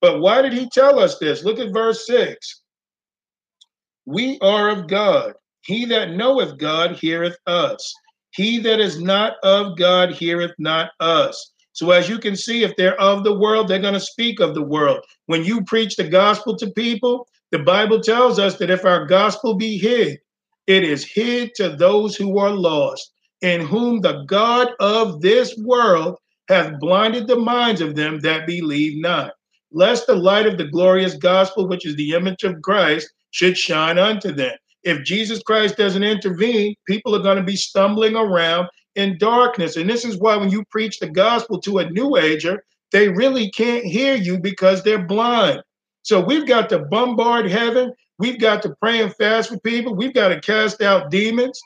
But 0.00 0.20
why 0.20 0.40
did 0.40 0.54
he 0.54 0.70
tell 0.70 0.98
us 0.98 1.18
this? 1.18 1.44
Look 1.44 1.58
at 1.58 1.74
verse 1.74 2.06
6. 2.06 2.62
We 4.06 4.38
are 4.40 4.70
of 4.70 4.88
God. 4.88 5.34
He 5.66 5.84
that 5.84 6.12
knoweth 6.12 6.56
God 6.56 6.92
heareth 6.92 7.36
us. 7.46 7.92
He 8.30 8.58
that 8.60 8.80
is 8.80 9.02
not 9.02 9.34
of 9.42 9.76
God 9.76 10.12
heareth 10.12 10.54
not 10.58 10.92
us. 10.98 11.52
So, 11.74 11.90
as 11.90 12.08
you 12.08 12.18
can 12.18 12.36
see, 12.36 12.62
if 12.62 12.76
they're 12.76 12.98
of 13.00 13.24
the 13.24 13.36
world, 13.36 13.66
they're 13.66 13.80
going 13.80 13.94
to 13.94 14.00
speak 14.00 14.38
of 14.38 14.54
the 14.54 14.62
world. 14.62 15.04
When 15.26 15.44
you 15.44 15.64
preach 15.64 15.96
the 15.96 16.08
gospel 16.08 16.56
to 16.56 16.70
people, 16.70 17.26
the 17.54 17.60
Bible 17.60 18.00
tells 18.00 18.38
us 18.38 18.56
that 18.58 18.70
if 18.70 18.84
our 18.84 19.06
gospel 19.06 19.54
be 19.54 19.78
hid, 19.78 20.18
it 20.66 20.82
is 20.82 21.04
hid 21.04 21.54
to 21.54 21.70
those 21.70 22.16
who 22.16 22.38
are 22.38 22.50
lost, 22.50 23.12
in 23.42 23.60
whom 23.60 24.00
the 24.00 24.24
God 24.24 24.70
of 24.80 25.20
this 25.20 25.56
world 25.58 26.18
hath 26.48 26.80
blinded 26.80 27.28
the 27.28 27.36
minds 27.36 27.80
of 27.80 27.94
them 27.94 28.18
that 28.20 28.46
believe 28.46 29.00
not 29.00 29.32
lest 29.74 30.06
the 30.06 30.14
light 30.14 30.46
of 30.46 30.56
the 30.56 30.68
glorious 30.68 31.14
gospel, 31.14 31.68
which 31.68 31.84
is 31.84 31.96
the 31.96 32.12
image 32.12 32.44
of 32.44 32.62
Christ, 32.62 33.12
should 33.32 33.58
shine 33.58 33.98
unto 33.98 34.32
them. 34.32 34.56
If 34.84 35.04
Jesus 35.04 35.42
Christ 35.42 35.76
doesn't 35.76 36.02
intervene, 36.02 36.74
people 36.86 37.14
are 37.14 37.22
going 37.22 37.38
to 37.38 37.42
be 37.42 37.56
stumbling 37.56 38.16
around 38.16 38.68
in 38.94 39.18
darkness. 39.18 39.76
And 39.76 39.90
this 39.90 40.04
is 40.04 40.18
why 40.18 40.36
when 40.36 40.50
you 40.50 40.64
preach 40.70 40.98
the 40.98 41.08
gospel 41.08 41.60
to 41.62 41.78
a 41.78 41.90
new 41.90 42.16
ager, 42.16 42.64
they 42.92 43.08
really 43.08 43.50
can't 43.50 43.84
hear 43.84 44.14
you 44.14 44.38
because 44.38 44.82
they're 44.82 45.06
blind. 45.06 45.62
So 46.04 46.20
we've 46.20 46.46
got 46.46 46.68
to 46.68 46.80
bombard 46.80 47.50
heaven. 47.50 47.92
We've 48.18 48.38
got 48.38 48.62
to 48.62 48.76
pray 48.80 49.02
and 49.02 49.14
fast 49.16 49.48
for 49.48 49.58
people. 49.60 49.94
We've 49.94 50.14
got 50.14 50.28
to 50.28 50.40
cast 50.40 50.82
out 50.82 51.10
demons. 51.10 51.60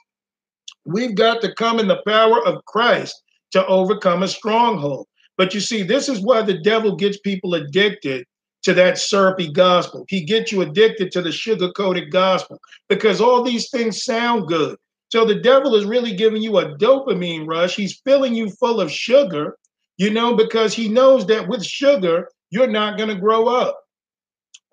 We've 0.84 1.14
got 1.14 1.42
to 1.42 1.54
come 1.54 1.80
in 1.80 1.88
the 1.88 2.02
power 2.06 2.44
of 2.46 2.64
Christ 2.64 3.20
to 3.50 3.66
overcome 3.66 4.22
a 4.22 4.28
stronghold. 4.28 5.06
But 5.36 5.54
you 5.54 5.60
see, 5.60 5.82
this 5.82 6.08
is 6.08 6.20
why 6.20 6.42
the 6.42 6.58
devil 6.58 6.94
gets 6.94 7.18
people 7.18 7.54
addicted 7.54 8.26
to 8.62 8.74
that 8.74 8.98
syrupy 8.98 9.52
gospel. 9.52 10.04
He 10.08 10.24
gets 10.24 10.52
you 10.52 10.62
addicted 10.62 11.10
to 11.12 11.22
the 11.22 11.32
sugar 11.32 11.72
coated 11.72 12.12
gospel 12.12 12.60
because 12.88 13.20
all 13.20 13.42
these 13.42 13.70
things 13.70 14.04
sound 14.04 14.46
good. 14.46 14.76
So 15.10 15.24
the 15.24 15.40
devil 15.40 15.74
is 15.74 15.84
really 15.84 16.14
giving 16.14 16.42
you 16.42 16.58
a 16.58 16.76
dopamine 16.76 17.46
rush. 17.46 17.74
He's 17.74 18.00
filling 18.04 18.34
you 18.34 18.50
full 18.50 18.80
of 18.80 18.90
sugar, 18.92 19.56
you 19.96 20.10
know, 20.10 20.36
because 20.36 20.74
he 20.74 20.88
knows 20.88 21.26
that 21.26 21.48
with 21.48 21.64
sugar, 21.64 22.28
you're 22.50 22.66
not 22.66 22.96
going 22.98 23.08
to 23.08 23.20
grow 23.20 23.48
up. 23.48 23.80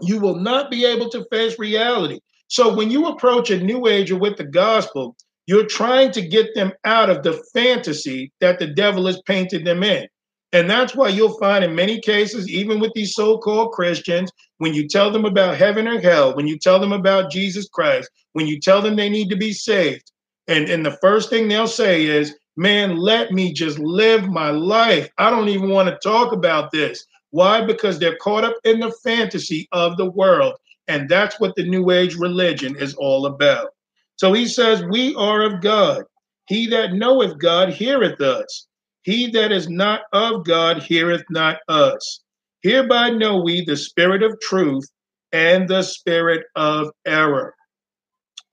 You 0.01 0.19
will 0.19 0.35
not 0.35 0.69
be 0.69 0.85
able 0.85 1.09
to 1.09 1.25
face 1.31 1.57
reality. 1.57 2.19
So 2.47 2.75
when 2.75 2.91
you 2.91 3.07
approach 3.07 3.49
a 3.49 3.61
new 3.61 3.87
ager 3.87 4.17
with 4.17 4.37
the 4.37 4.45
gospel, 4.45 5.15
you're 5.47 5.65
trying 5.65 6.11
to 6.11 6.27
get 6.27 6.53
them 6.55 6.71
out 6.83 7.09
of 7.09 7.23
the 7.23 7.43
fantasy 7.53 8.31
that 8.41 8.59
the 8.59 8.67
devil 8.67 9.05
has 9.07 9.21
painted 9.25 9.65
them 9.65 9.83
in. 9.83 10.07
And 10.53 10.69
that's 10.69 10.95
why 10.95 11.09
you'll 11.09 11.37
find 11.37 11.63
in 11.63 11.75
many 11.75 11.99
cases, 11.99 12.47
even 12.49 12.79
with 12.79 12.93
these 12.93 13.13
so 13.13 13.37
called 13.37 13.73
Christians, 13.73 14.31
when 14.57 14.73
you 14.73 14.87
tell 14.87 15.11
them 15.11 15.25
about 15.25 15.57
heaven 15.57 15.87
or 15.87 15.99
hell, 15.99 16.35
when 16.35 16.47
you 16.47 16.57
tell 16.57 16.79
them 16.79 16.93
about 16.93 17.31
Jesus 17.31 17.67
Christ, 17.67 18.09
when 18.33 18.47
you 18.47 18.59
tell 18.59 18.81
them 18.81 18.95
they 18.95 19.09
need 19.09 19.29
to 19.29 19.35
be 19.35 19.51
saved, 19.51 20.11
and, 20.47 20.69
and 20.69 20.85
the 20.85 20.97
first 21.01 21.29
thing 21.29 21.47
they'll 21.47 21.67
say 21.67 22.05
is, 22.05 22.35
Man, 22.57 22.95
let 22.95 23.31
me 23.33 23.51
just 23.51 23.79
live 23.79 24.29
my 24.29 24.49
life. 24.49 25.09
I 25.17 25.29
don't 25.29 25.49
even 25.49 25.69
want 25.69 25.89
to 25.89 25.99
talk 26.01 26.31
about 26.31 26.71
this. 26.71 27.05
Why? 27.31 27.65
Because 27.65 27.99
they're 27.99 28.17
caught 28.17 28.43
up 28.43 28.55
in 28.63 28.79
the 28.79 28.91
fantasy 29.03 29.67
of 29.71 29.97
the 29.97 30.09
world. 30.09 30.53
And 30.87 31.09
that's 31.09 31.39
what 31.39 31.55
the 31.55 31.67
New 31.67 31.91
Age 31.91 32.15
religion 32.15 32.75
is 32.77 32.93
all 32.95 33.25
about. 33.25 33.69
So 34.17 34.33
he 34.33 34.47
says, 34.47 34.83
We 34.83 35.15
are 35.15 35.43
of 35.43 35.61
God. 35.61 36.03
He 36.47 36.67
that 36.67 36.93
knoweth 36.93 37.39
God 37.39 37.69
heareth 37.69 38.21
us. 38.21 38.67
He 39.03 39.29
that 39.31 39.51
is 39.51 39.69
not 39.69 40.01
of 40.13 40.45
God 40.45 40.81
heareth 40.81 41.23
not 41.29 41.57
us. 41.67 42.21
Hereby 42.61 43.11
know 43.11 43.37
we 43.37 43.63
the 43.63 43.77
spirit 43.77 44.23
of 44.23 44.39
truth 44.41 44.87
and 45.31 45.67
the 45.67 45.83
spirit 45.83 46.45
of 46.55 46.91
error. 47.05 47.53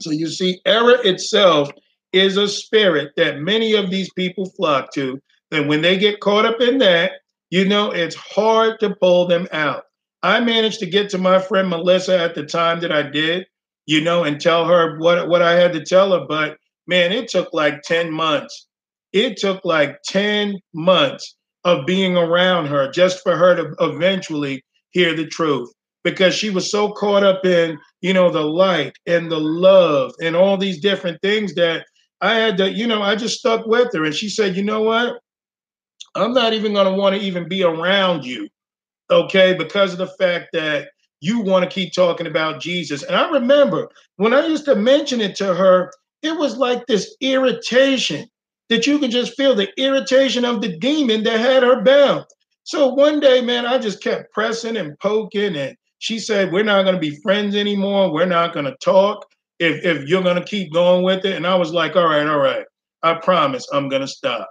So 0.00 0.10
you 0.10 0.28
see, 0.28 0.60
error 0.66 0.98
itself 1.04 1.70
is 2.12 2.36
a 2.36 2.48
spirit 2.48 3.12
that 3.16 3.40
many 3.40 3.74
of 3.74 3.90
these 3.90 4.12
people 4.12 4.50
flock 4.50 4.92
to. 4.94 5.20
And 5.50 5.68
when 5.68 5.80
they 5.80 5.96
get 5.96 6.20
caught 6.20 6.44
up 6.44 6.60
in 6.60 6.78
that, 6.78 7.12
you 7.52 7.66
know, 7.66 7.92
it's 7.92 8.16
hard 8.16 8.80
to 8.80 8.96
pull 8.96 9.28
them 9.28 9.48
out. 9.52 9.84
I 10.24 10.40
managed 10.40 10.80
to 10.80 10.86
get 10.86 11.10
to 11.10 11.18
my 11.18 11.40
friend 11.40 11.70
Melissa 11.70 12.18
at 12.20 12.34
the 12.36 12.44
time 12.46 12.80
that 12.80 12.92
I 12.92 13.04
did, 13.04 13.46
you 13.86 14.02
know, 14.02 14.24
and 14.24 14.40
tell 14.40 14.66
her 14.66 14.98
what, 14.98 15.28
what 15.28 15.42
I 15.42 15.54
had 15.54 15.72
to 15.74 15.84
tell 15.84 16.12
her. 16.12 16.26
But 16.28 16.58
man, 16.88 17.12
it 17.12 17.30
took 17.30 17.50
like 17.54 17.82
10 17.84 18.12
months 18.12 18.68
it 19.12 19.36
took 19.38 19.64
like 19.64 19.98
10 20.06 20.56
months 20.74 21.36
of 21.64 21.86
being 21.86 22.16
around 22.16 22.66
her 22.66 22.90
just 22.90 23.22
for 23.22 23.36
her 23.36 23.56
to 23.56 23.74
eventually 23.80 24.64
hear 24.92 25.14
the 25.14 25.26
truth. 25.26 25.70
because 26.04 26.34
she 26.34 26.50
was 26.50 26.70
so 26.70 26.90
caught 26.92 27.22
up 27.24 27.46
in, 27.46 27.78
you 28.00 28.12
know, 28.14 28.30
the 28.30 28.42
light 28.42 28.92
and 29.06 29.30
the 29.30 29.40
love 29.40 30.12
and 30.22 30.36
all 30.36 30.56
these 30.56 30.80
different 30.80 31.20
things 31.22 31.54
that 31.54 31.86
I 32.20 32.34
had 32.36 32.56
to, 32.58 32.72
you 32.72 32.86
know, 32.88 33.02
I 33.02 33.16
just 33.16 33.38
stuck 33.40 33.66
with 33.66 33.92
her. 33.94 34.04
And 34.04 34.14
she 34.14 34.28
said, 34.30 34.56
you 34.56 34.64
know 34.64 34.82
what? 34.82 35.18
I'm 36.14 36.32
not 36.32 36.52
even 36.52 36.74
going 36.74 36.86
to 36.86 37.00
want 37.00 37.16
to 37.16 37.22
even 37.22 37.48
be 37.48 37.62
around 37.62 38.24
you. 38.24 38.48
Okay. 39.10 39.54
Because 39.54 39.92
of 39.92 39.98
the 39.98 40.06
fact 40.06 40.48
that 40.52 40.88
you 41.20 41.40
want 41.40 41.64
to 41.64 41.70
keep 41.70 41.92
talking 41.92 42.26
about 42.26 42.60
Jesus. 42.60 43.02
And 43.04 43.14
I 43.16 43.30
remember 43.30 43.88
when 44.16 44.34
I 44.34 44.46
used 44.46 44.64
to 44.66 44.74
mention 44.74 45.20
it 45.20 45.36
to 45.36 45.54
her, 45.54 45.92
it 46.22 46.36
was 46.36 46.56
like 46.56 46.86
this 46.86 47.16
irritation 47.20 48.28
that 48.68 48.86
you 48.86 48.98
could 48.98 49.10
just 49.10 49.36
feel 49.36 49.54
the 49.54 49.68
irritation 49.80 50.44
of 50.44 50.60
the 50.60 50.76
demon 50.78 51.22
that 51.24 51.38
had 51.38 51.62
her 51.62 51.82
bound. 51.82 52.24
So 52.64 52.88
one 52.88 53.20
day, 53.20 53.40
man, 53.40 53.66
I 53.66 53.78
just 53.78 54.02
kept 54.02 54.32
pressing 54.32 54.76
and 54.76 54.98
poking, 54.98 55.56
and 55.56 55.76
she 55.98 56.18
said, 56.18 56.52
We're 56.52 56.64
not 56.64 56.84
going 56.84 56.94
to 56.94 57.00
be 57.00 57.20
friends 57.22 57.54
anymore. 57.54 58.12
We're 58.12 58.26
not 58.26 58.52
going 58.52 58.66
to 58.66 58.76
talk 58.82 59.26
if, 59.58 59.84
if 59.84 60.08
you're 60.08 60.22
going 60.22 60.36
to 60.36 60.44
keep 60.44 60.72
going 60.72 61.04
with 61.04 61.24
it. 61.24 61.36
And 61.36 61.46
I 61.46 61.54
was 61.54 61.72
like, 61.72 61.96
All 61.96 62.06
right, 62.06 62.26
all 62.26 62.38
right. 62.38 62.64
I 63.02 63.14
promise 63.14 63.66
I'm 63.72 63.88
going 63.88 64.02
to 64.02 64.08
stop. 64.08 64.48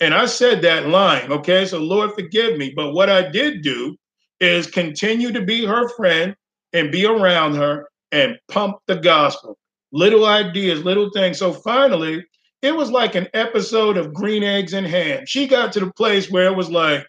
And 0.00 0.14
I 0.14 0.26
said 0.26 0.62
that 0.62 0.88
line, 0.88 1.32
okay? 1.32 1.66
So, 1.66 1.78
Lord, 1.78 2.14
forgive 2.14 2.56
me. 2.56 2.72
But 2.74 2.92
what 2.92 3.10
I 3.10 3.28
did 3.28 3.62
do 3.62 3.96
is 4.40 4.68
continue 4.68 5.32
to 5.32 5.42
be 5.42 5.64
her 5.64 5.88
friend 5.90 6.36
and 6.72 6.92
be 6.92 7.04
around 7.04 7.56
her 7.56 7.88
and 8.12 8.38
pump 8.48 8.76
the 8.86 8.96
gospel. 8.96 9.58
Little 9.92 10.26
ideas, 10.26 10.84
little 10.84 11.10
things. 11.10 11.38
So 11.38 11.52
finally, 11.52 12.24
it 12.62 12.74
was 12.74 12.90
like 12.90 13.14
an 13.14 13.28
episode 13.34 13.96
of 13.96 14.14
Green 14.14 14.42
Eggs 14.42 14.74
and 14.74 14.86
Ham. 14.86 15.24
She 15.26 15.46
got 15.46 15.72
to 15.72 15.80
the 15.80 15.92
place 15.92 16.30
where 16.30 16.46
it 16.46 16.56
was 16.56 16.70
like, 16.70 17.06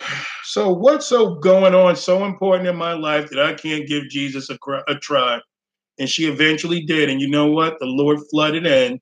so 0.44 0.72
what's 0.72 1.06
so 1.06 1.36
going 1.36 1.74
on 1.74 1.96
so 1.96 2.24
important 2.24 2.68
in 2.68 2.76
my 2.76 2.92
life 2.92 3.30
that 3.30 3.40
I 3.40 3.54
can't 3.54 3.86
give 3.86 4.08
Jesus 4.08 4.50
a, 4.50 4.58
a 4.88 4.96
try? 4.96 5.40
And 5.98 6.08
she 6.08 6.26
eventually 6.26 6.84
did. 6.84 7.08
And 7.08 7.20
you 7.20 7.28
know 7.28 7.46
what? 7.50 7.78
The 7.78 7.86
Lord 7.86 8.18
flooded 8.30 8.66
in. 8.66 9.00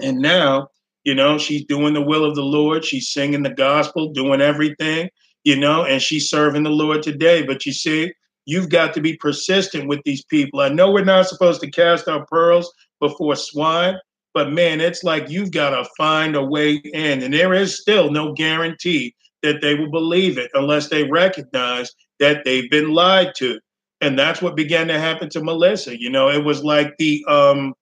And 0.00 0.18
now, 0.18 0.68
you 1.04 1.14
know, 1.14 1.38
she's 1.38 1.64
doing 1.64 1.94
the 1.94 2.02
will 2.02 2.24
of 2.24 2.34
the 2.34 2.42
Lord. 2.42 2.84
She's 2.84 3.10
singing 3.10 3.42
the 3.42 3.50
gospel, 3.50 4.12
doing 4.12 4.40
everything, 4.40 5.10
you 5.44 5.56
know, 5.56 5.84
and 5.84 6.00
she's 6.00 6.30
serving 6.30 6.62
the 6.62 6.70
Lord 6.70 7.02
today. 7.02 7.42
But 7.42 7.66
you 7.66 7.72
see, 7.72 8.12
you've 8.46 8.68
got 8.68 8.94
to 8.94 9.00
be 9.00 9.16
persistent 9.16 9.88
with 9.88 10.00
these 10.04 10.24
people. 10.24 10.60
I 10.60 10.68
know 10.68 10.90
we're 10.90 11.04
not 11.04 11.28
supposed 11.28 11.60
to 11.62 11.70
cast 11.70 12.08
our 12.08 12.24
pearls 12.26 12.72
before 13.00 13.36
swine, 13.36 13.96
but 14.34 14.52
man, 14.52 14.80
it's 14.80 15.04
like 15.04 15.28
you've 15.28 15.50
got 15.50 15.70
to 15.70 15.88
find 15.96 16.36
a 16.36 16.44
way 16.44 16.74
in. 16.74 17.22
And 17.22 17.34
there 17.34 17.52
is 17.52 17.80
still 17.80 18.10
no 18.10 18.32
guarantee 18.32 19.14
that 19.42 19.60
they 19.60 19.74
will 19.74 19.90
believe 19.90 20.38
it 20.38 20.50
unless 20.54 20.88
they 20.88 21.04
recognize 21.04 21.92
that 22.20 22.44
they've 22.44 22.70
been 22.70 22.90
lied 22.90 23.32
to. 23.36 23.58
And 24.00 24.18
that's 24.18 24.40
what 24.40 24.56
began 24.56 24.88
to 24.88 24.98
happen 24.98 25.28
to 25.30 25.42
Melissa. 25.42 26.00
You 26.00 26.10
know, 26.10 26.28
it 26.28 26.44
was 26.44 26.64
like 26.64 26.96
the 26.98 27.24
um 27.28 27.74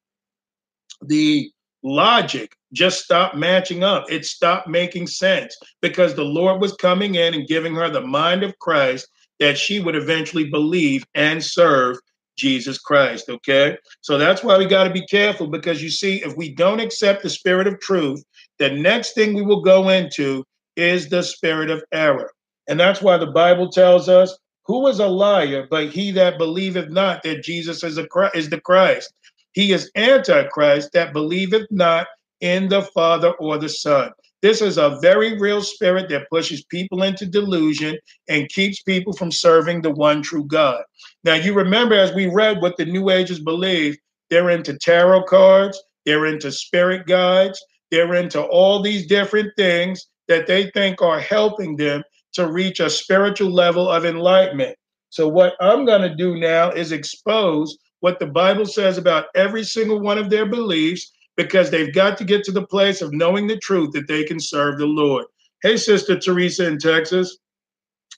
the 1.02 1.50
logic 1.82 2.56
just 2.72 3.04
stopped 3.04 3.36
matching 3.36 3.82
up. 3.82 4.10
It 4.10 4.24
stopped 4.24 4.68
making 4.68 5.06
sense 5.06 5.56
because 5.82 6.14
the 6.14 6.24
Lord 6.24 6.60
was 6.60 6.74
coming 6.74 7.16
in 7.16 7.34
and 7.34 7.48
giving 7.48 7.74
her 7.74 7.90
the 7.90 8.00
mind 8.00 8.42
of 8.42 8.58
Christ 8.58 9.08
that 9.38 9.58
she 9.58 9.80
would 9.80 9.96
eventually 9.96 10.48
believe 10.48 11.04
and 11.14 11.42
serve 11.42 11.96
Jesus 12.36 12.78
Christ. 12.78 13.28
Okay. 13.28 13.76
So 14.00 14.18
that's 14.18 14.42
why 14.42 14.56
we 14.56 14.66
got 14.66 14.84
to 14.84 14.90
be 14.90 15.06
careful 15.06 15.46
because 15.46 15.82
you 15.82 15.90
see, 15.90 16.22
if 16.22 16.36
we 16.36 16.54
don't 16.54 16.80
accept 16.80 17.22
the 17.22 17.30
spirit 17.30 17.66
of 17.66 17.80
truth, 17.80 18.22
the 18.58 18.70
next 18.70 19.14
thing 19.14 19.34
we 19.34 19.42
will 19.42 19.62
go 19.62 19.88
into 19.88 20.44
is 20.76 21.08
the 21.08 21.22
spirit 21.22 21.70
of 21.70 21.82
error. 21.92 22.30
And 22.68 22.78
that's 22.78 23.02
why 23.02 23.18
the 23.18 23.26
Bible 23.26 23.68
tells 23.70 24.08
us, 24.08 24.36
who 24.64 24.86
is 24.86 25.00
a 25.00 25.06
liar 25.06 25.66
but 25.68 25.88
he 25.88 26.12
that 26.12 26.38
believeth 26.38 26.90
not 26.90 27.22
that 27.24 27.42
Jesus 27.42 27.82
is, 27.82 27.98
a, 27.98 28.06
is 28.34 28.48
the 28.48 28.60
Christ? 28.60 29.12
He 29.52 29.72
is 29.72 29.90
antichrist 29.96 30.92
that 30.92 31.12
believeth 31.12 31.66
not 31.70 32.06
in 32.40 32.68
the 32.68 32.82
Father 32.82 33.32
or 33.32 33.58
the 33.58 33.68
Son. 33.68 34.10
This 34.42 34.62
is 34.62 34.78
a 34.78 34.98
very 35.02 35.38
real 35.38 35.60
spirit 35.60 36.08
that 36.08 36.30
pushes 36.30 36.64
people 36.64 37.02
into 37.02 37.26
delusion 37.26 37.98
and 38.28 38.48
keeps 38.48 38.82
people 38.82 39.12
from 39.12 39.30
serving 39.30 39.82
the 39.82 39.90
one 39.90 40.22
true 40.22 40.44
God. 40.44 40.82
Now, 41.24 41.34
you 41.34 41.52
remember 41.52 41.94
as 41.94 42.14
we 42.14 42.26
read 42.26 42.62
what 42.62 42.76
the 42.78 42.86
New 42.86 43.10
Ages 43.10 43.40
believe, 43.40 43.98
they're 44.30 44.50
into 44.50 44.78
tarot 44.78 45.24
cards, 45.24 45.82
they're 46.06 46.26
into 46.26 46.50
spirit 46.50 47.06
guides, 47.06 47.62
they're 47.90 48.14
into 48.14 48.40
all 48.40 48.80
these 48.80 49.06
different 49.06 49.54
things 49.56 50.06
that 50.28 50.46
they 50.46 50.70
think 50.70 51.02
are 51.02 51.20
helping 51.20 51.76
them 51.76 52.02
to 52.32 52.50
reach 52.50 52.80
a 52.80 52.88
spiritual 52.88 53.50
level 53.50 53.90
of 53.90 54.06
enlightenment. 54.06 54.76
So, 55.10 55.28
what 55.28 55.54
I'm 55.60 55.84
going 55.84 56.02
to 56.02 56.14
do 56.14 56.36
now 56.36 56.70
is 56.70 56.92
expose 56.92 57.76
what 57.98 58.18
the 58.18 58.26
Bible 58.26 58.64
says 58.64 58.96
about 58.96 59.26
every 59.34 59.64
single 59.64 60.00
one 60.00 60.16
of 60.16 60.30
their 60.30 60.46
beliefs 60.46 61.12
because 61.44 61.70
they've 61.70 61.94
got 61.94 62.18
to 62.18 62.24
get 62.24 62.44
to 62.44 62.52
the 62.52 62.66
place 62.66 63.00
of 63.00 63.12
knowing 63.12 63.46
the 63.46 63.56
truth 63.58 63.92
that 63.92 64.06
they 64.06 64.24
can 64.24 64.38
serve 64.38 64.78
the 64.78 64.86
Lord. 64.86 65.24
Hey, 65.62 65.76
Sister 65.76 66.18
Teresa 66.18 66.66
in 66.66 66.78
Texas. 66.78 67.38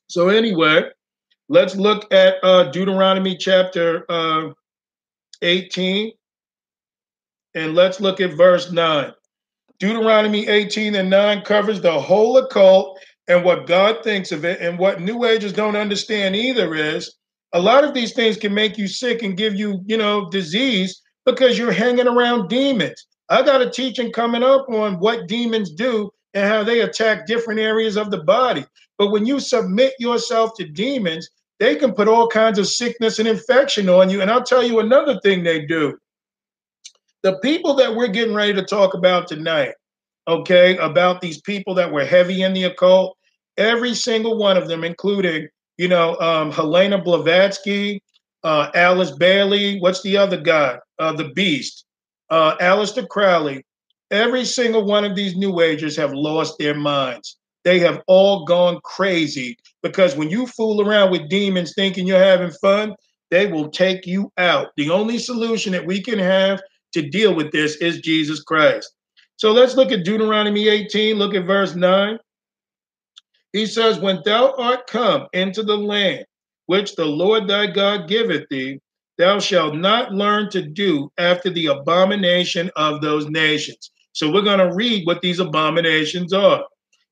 So, 0.08 0.28
anyway, 0.28 0.84
let's 1.48 1.76
look 1.76 2.12
at 2.12 2.36
uh, 2.42 2.64
Deuteronomy 2.70 3.36
chapter 3.36 4.04
uh, 4.10 4.50
18 5.42 6.12
and 7.54 7.74
let's 7.74 8.00
look 8.00 8.20
at 8.20 8.34
verse 8.34 8.72
9. 8.72 9.12
Deuteronomy 9.78 10.48
18 10.48 10.94
and 10.94 11.10
9 11.10 11.42
covers 11.42 11.80
the 11.80 12.00
whole 12.00 12.36
occult 12.38 12.98
and 13.28 13.44
what 13.44 13.66
God 13.66 14.02
thinks 14.02 14.32
of 14.32 14.44
it. 14.44 14.60
And 14.60 14.78
what 14.78 15.00
New 15.00 15.24
Agers 15.24 15.52
don't 15.52 15.76
understand 15.76 16.34
either 16.34 16.74
is 16.74 17.14
a 17.52 17.60
lot 17.60 17.84
of 17.84 17.94
these 17.94 18.14
things 18.14 18.36
can 18.36 18.54
make 18.54 18.78
you 18.78 18.88
sick 18.88 19.22
and 19.22 19.36
give 19.36 19.54
you, 19.54 19.80
you 19.86 19.96
know, 19.96 20.28
disease 20.30 21.00
because 21.24 21.58
you're 21.58 21.72
hanging 21.72 22.08
around 22.08 22.48
demons. 22.48 23.06
I 23.28 23.42
got 23.42 23.62
a 23.62 23.70
teaching 23.70 24.12
coming 24.12 24.42
up 24.42 24.68
on 24.68 24.98
what 24.98 25.26
demons 25.26 25.72
do 25.72 26.10
and 26.34 26.48
how 26.48 26.64
they 26.64 26.80
attack 26.80 27.26
different 27.26 27.60
areas 27.60 27.96
of 27.96 28.10
the 28.10 28.22
body. 28.22 28.64
But 28.98 29.10
when 29.10 29.26
you 29.26 29.40
submit 29.40 29.94
yourself 29.98 30.52
to 30.56 30.64
demons, 30.64 31.28
they 31.58 31.76
can 31.76 31.92
put 31.92 32.08
all 32.08 32.28
kinds 32.28 32.58
of 32.58 32.66
sickness 32.66 33.18
and 33.18 33.28
infection 33.28 33.88
on 33.88 34.10
you. 34.10 34.20
And 34.20 34.30
I'll 34.30 34.42
tell 34.42 34.62
you 34.62 34.80
another 34.80 35.20
thing 35.20 35.42
they 35.42 35.64
do. 35.64 35.96
The 37.22 37.38
people 37.38 37.74
that 37.74 37.94
we're 37.94 38.08
getting 38.08 38.34
ready 38.34 38.52
to 38.54 38.64
talk 38.64 38.94
about 38.94 39.28
tonight, 39.28 39.74
okay, 40.26 40.76
about 40.78 41.20
these 41.20 41.40
people 41.40 41.74
that 41.74 41.92
were 41.92 42.04
heavy 42.04 42.42
in 42.42 42.52
the 42.52 42.64
occult, 42.64 43.16
every 43.56 43.94
single 43.94 44.36
one 44.38 44.56
of 44.56 44.66
them, 44.66 44.82
including, 44.82 45.48
you 45.76 45.88
know, 45.88 46.18
um, 46.18 46.50
Helena 46.50 46.98
Blavatsky, 46.98 48.02
uh, 48.42 48.70
Alice 48.74 49.12
Bailey, 49.12 49.78
what's 49.78 50.02
the 50.02 50.16
other 50.16 50.40
guy? 50.40 50.78
Uh, 50.98 51.12
the 51.12 51.28
Beast 51.28 51.84
uh, 52.32 52.56
Aleister 52.56 53.06
Crowley, 53.06 53.62
every 54.10 54.46
single 54.46 54.86
one 54.86 55.04
of 55.04 55.14
these 55.14 55.36
New 55.36 55.60
Agers 55.60 55.94
have 55.96 56.14
lost 56.14 56.58
their 56.58 56.74
minds. 56.74 57.36
They 57.62 57.78
have 57.80 58.02
all 58.06 58.46
gone 58.46 58.80
crazy 58.82 59.56
because 59.82 60.16
when 60.16 60.30
you 60.30 60.46
fool 60.46 60.80
around 60.80 61.10
with 61.10 61.28
demons 61.28 61.74
thinking 61.74 62.06
you're 62.06 62.18
having 62.18 62.50
fun, 62.62 62.94
they 63.30 63.46
will 63.46 63.68
take 63.68 64.06
you 64.06 64.32
out. 64.38 64.68
The 64.78 64.88
only 64.88 65.18
solution 65.18 65.72
that 65.72 65.86
we 65.86 66.02
can 66.02 66.18
have 66.18 66.60
to 66.94 67.02
deal 67.02 67.34
with 67.34 67.52
this 67.52 67.76
is 67.76 68.00
Jesus 68.00 68.42
Christ. 68.42 68.90
So 69.36 69.52
let's 69.52 69.76
look 69.76 69.92
at 69.92 70.04
Deuteronomy 70.04 70.68
18, 70.68 71.16
look 71.16 71.34
at 71.34 71.46
verse 71.46 71.74
9. 71.74 72.18
He 73.52 73.66
says, 73.66 73.98
When 73.98 74.20
thou 74.24 74.54
art 74.56 74.86
come 74.86 75.26
into 75.34 75.62
the 75.62 75.76
land 75.76 76.24
which 76.64 76.94
the 76.94 77.04
Lord 77.04 77.46
thy 77.46 77.66
God 77.66 78.08
giveth 78.08 78.44
thee, 78.48 78.80
thou 79.18 79.38
shalt 79.38 79.74
not 79.74 80.12
learn 80.12 80.50
to 80.50 80.62
do 80.62 81.10
after 81.18 81.50
the 81.50 81.66
abomination 81.66 82.70
of 82.76 83.00
those 83.00 83.28
nations. 83.28 83.90
So 84.12 84.30
we're 84.30 84.42
going 84.42 84.58
to 84.58 84.74
read 84.74 85.06
what 85.06 85.22
these 85.22 85.40
abominations 85.40 86.32
are. 86.32 86.64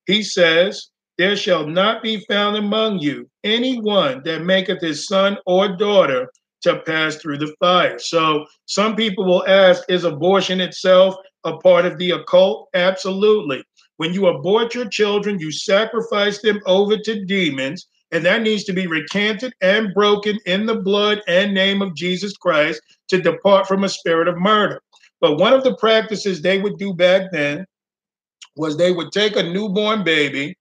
He 0.06 0.22
says, 0.22 0.88
There 1.18 1.36
shall 1.36 1.66
not 1.66 2.02
be 2.02 2.24
found 2.28 2.56
among 2.56 2.98
you 2.98 3.28
any 3.44 3.80
one 3.80 4.22
that 4.24 4.44
maketh 4.44 4.80
his 4.80 5.06
son 5.06 5.38
or 5.46 5.76
daughter 5.76 6.30
to 6.62 6.80
pass 6.80 7.16
through 7.16 7.38
the 7.38 7.54
fire. 7.58 7.98
So 7.98 8.44
some 8.66 8.96
people 8.96 9.24
will 9.24 9.46
ask, 9.46 9.82
Is 9.88 10.04
abortion 10.04 10.60
itself 10.60 11.14
a 11.44 11.56
part 11.58 11.86
of 11.86 11.98
the 11.98 12.12
occult? 12.12 12.68
Absolutely. 12.74 13.62
When 13.96 14.12
you 14.14 14.28
abort 14.28 14.74
your 14.74 14.88
children, 14.88 15.38
you 15.38 15.52
sacrifice 15.52 16.40
them 16.40 16.60
over 16.66 16.96
to 16.96 17.24
demons 17.24 17.86
and 18.12 18.24
that 18.24 18.42
needs 18.42 18.64
to 18.64 18.72
be 18.72 18.86
recanted 18.86 19.52
and 19.60 19.94
broken 19.94 20.38
in 20.46 20.66
the 20.66 20.80
blood 20.80 21.22
and 21.28 21.54
name 21.54 21.82
of 21.82 21.94
Jesus 21.94 22.36
Christ 22.36 22.80
to 23.08 23.20
depart 23.20 23.66
from 23.68 23.84
a 23.84 23.88
spirit 23.88 24.28
of 24.28 24.38
murder. 24.38 24.80
But 25.20 25.38
one 25.38 25.52
of 25.52 25.64
the 25.64 25.76
practices 25.76 26.40
they 26.40 26.60
would 26.60 26.78
do 26.78 26.94
back 26.94 27.30
then 27.32 27.66
was 28.56 28.76
they 28.76 28.92
would 28.92 29.12
take 29.12 29.36
a 29.36 29.42
newborn 29.42 30.02
baby, 30.02 30.56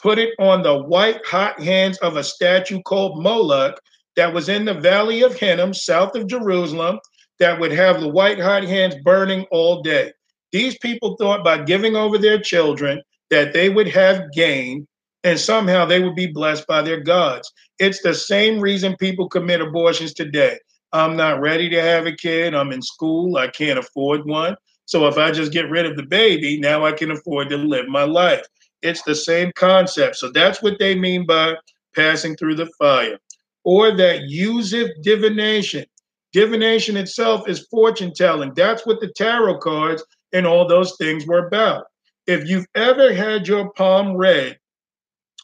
put 0.00 0.18
it 0.18 0.30
on 0.38 0.62
the 0.62 0.82
white 0.84 1.24
hot 1.26 1.60
hands 1.60 1.98
of 1.98 2.16
a 2.16 2.24
statue 2.24 2.80
called 2.82 3.22
Moloch 3.22 3.78
that 4.16 4.32
was 4.32 4.48
in 4.48 4.64
the 4.64 4.74
valley 4.74 5.22
of 5.22 5.38
Hinnom, 5.38 5.74
south 5.74 6.14
of 6.14 6.26
Jerusalem, 6.26 6.98
that 7.38 7.60
would 7.60 7.72
have 7.72 8.00
the 8.00 8.08
white 8.08 8.40
hot 8.40 8.64
hands 8.64 8.94
burning 9.04 9.46
all 9.50 9.82
day. 9.82 10.12
These 10.52 10.78
people 10.78 11.16
thought 11.18 11.44
by 11.44 11.62
giving 11.62 11.96
over 11.96 12.16
their 12.16 12.40
children 12.40 13.02
that 13.30 13.52
they 13.52 13.68
would 13.68 13.88
have 13.88 14.32
gain 14.32 14.86
and 15.26 15.40
somehow 15.40 15.84
they 15.84 16.00
would 16.00 16.14
be 16.14 16.28
blessed 16.28 16.68
by 16.68 16.80
their 16.80 17.00
gods. 17.00 17.52
It's 17.80 18.00
the 18.00 18.14
same 18.14 18.60
reason 18.60 18.96
people 18.96 19.28
commit 19.28 19.60
abortions 19.60 20.14
today. 20.14 20.56
I'm 20.92 21.16
not 21.16 21.40
ready 21.40 21.68
to 21.68 21.82
have 21.82 22.06
a 22.06 22.14
kid. 22.14 22.54
I'm 22.54 22.70
in 22.70 22.80
school. 22.80 23.36
I 23.36 23.48
can't 23.48 23.76
afford 23.76 24.24
one. 24.24 24.56
So 24.84 25.08
if 25.08 25.18
I 25.18 25.32
just 25.32 25.50
get 25.50 25.68
rid 25.68 25.84
of 25.84 25.96
the 25.96 26.04
baby, 26.04 26.60
now 26.60 26.86
I 26.86 26.92
can 26.92 27.10
afford 27.10 27.48
to 27.48 27.56
live 27.56 27.88
my 27.88 28.04
life. 28.04 28.46
It's 28.82 29.02
the 29.02 29.16
same 29.16 29.50
concept. 29.56 30.14
So 30.14 30.30
that's 30.30 30.62
what 30.62 30.78
they 30.78 30.94
mean 30.94 31.26
by 31.26 31.54
passing 31.96 32.36
through 32.36 32.54
the 32.54 32.70
fire. 32.78 33.18
Or 33.64 33.96
that 33.96 34.28
useth 34.28 34.92
divination. 35.02 35.86
Divination 36.32 36.96
itself 36.96 37.48
is 37.48 37.66
fortune 37.66 38.12
telling. 38.14 38.54
That's 38.54 38.86
what 38.86 39.00
the 39.00 39.08
tarot 39.08 39.58
cards 39.58 40.04
and 40.32 40.46
all 40.46 40.68
those 40.68 40.96
things 40.98 41.26
were 41.26 41.48
about. 41.48 41.86
If 42.28 42.48
you've 42.48 42.66
ever 42.76 43.12
had 43.12 43.48
your 43.48 43.72
palm 43.72 44.16
read, 44.16 44.56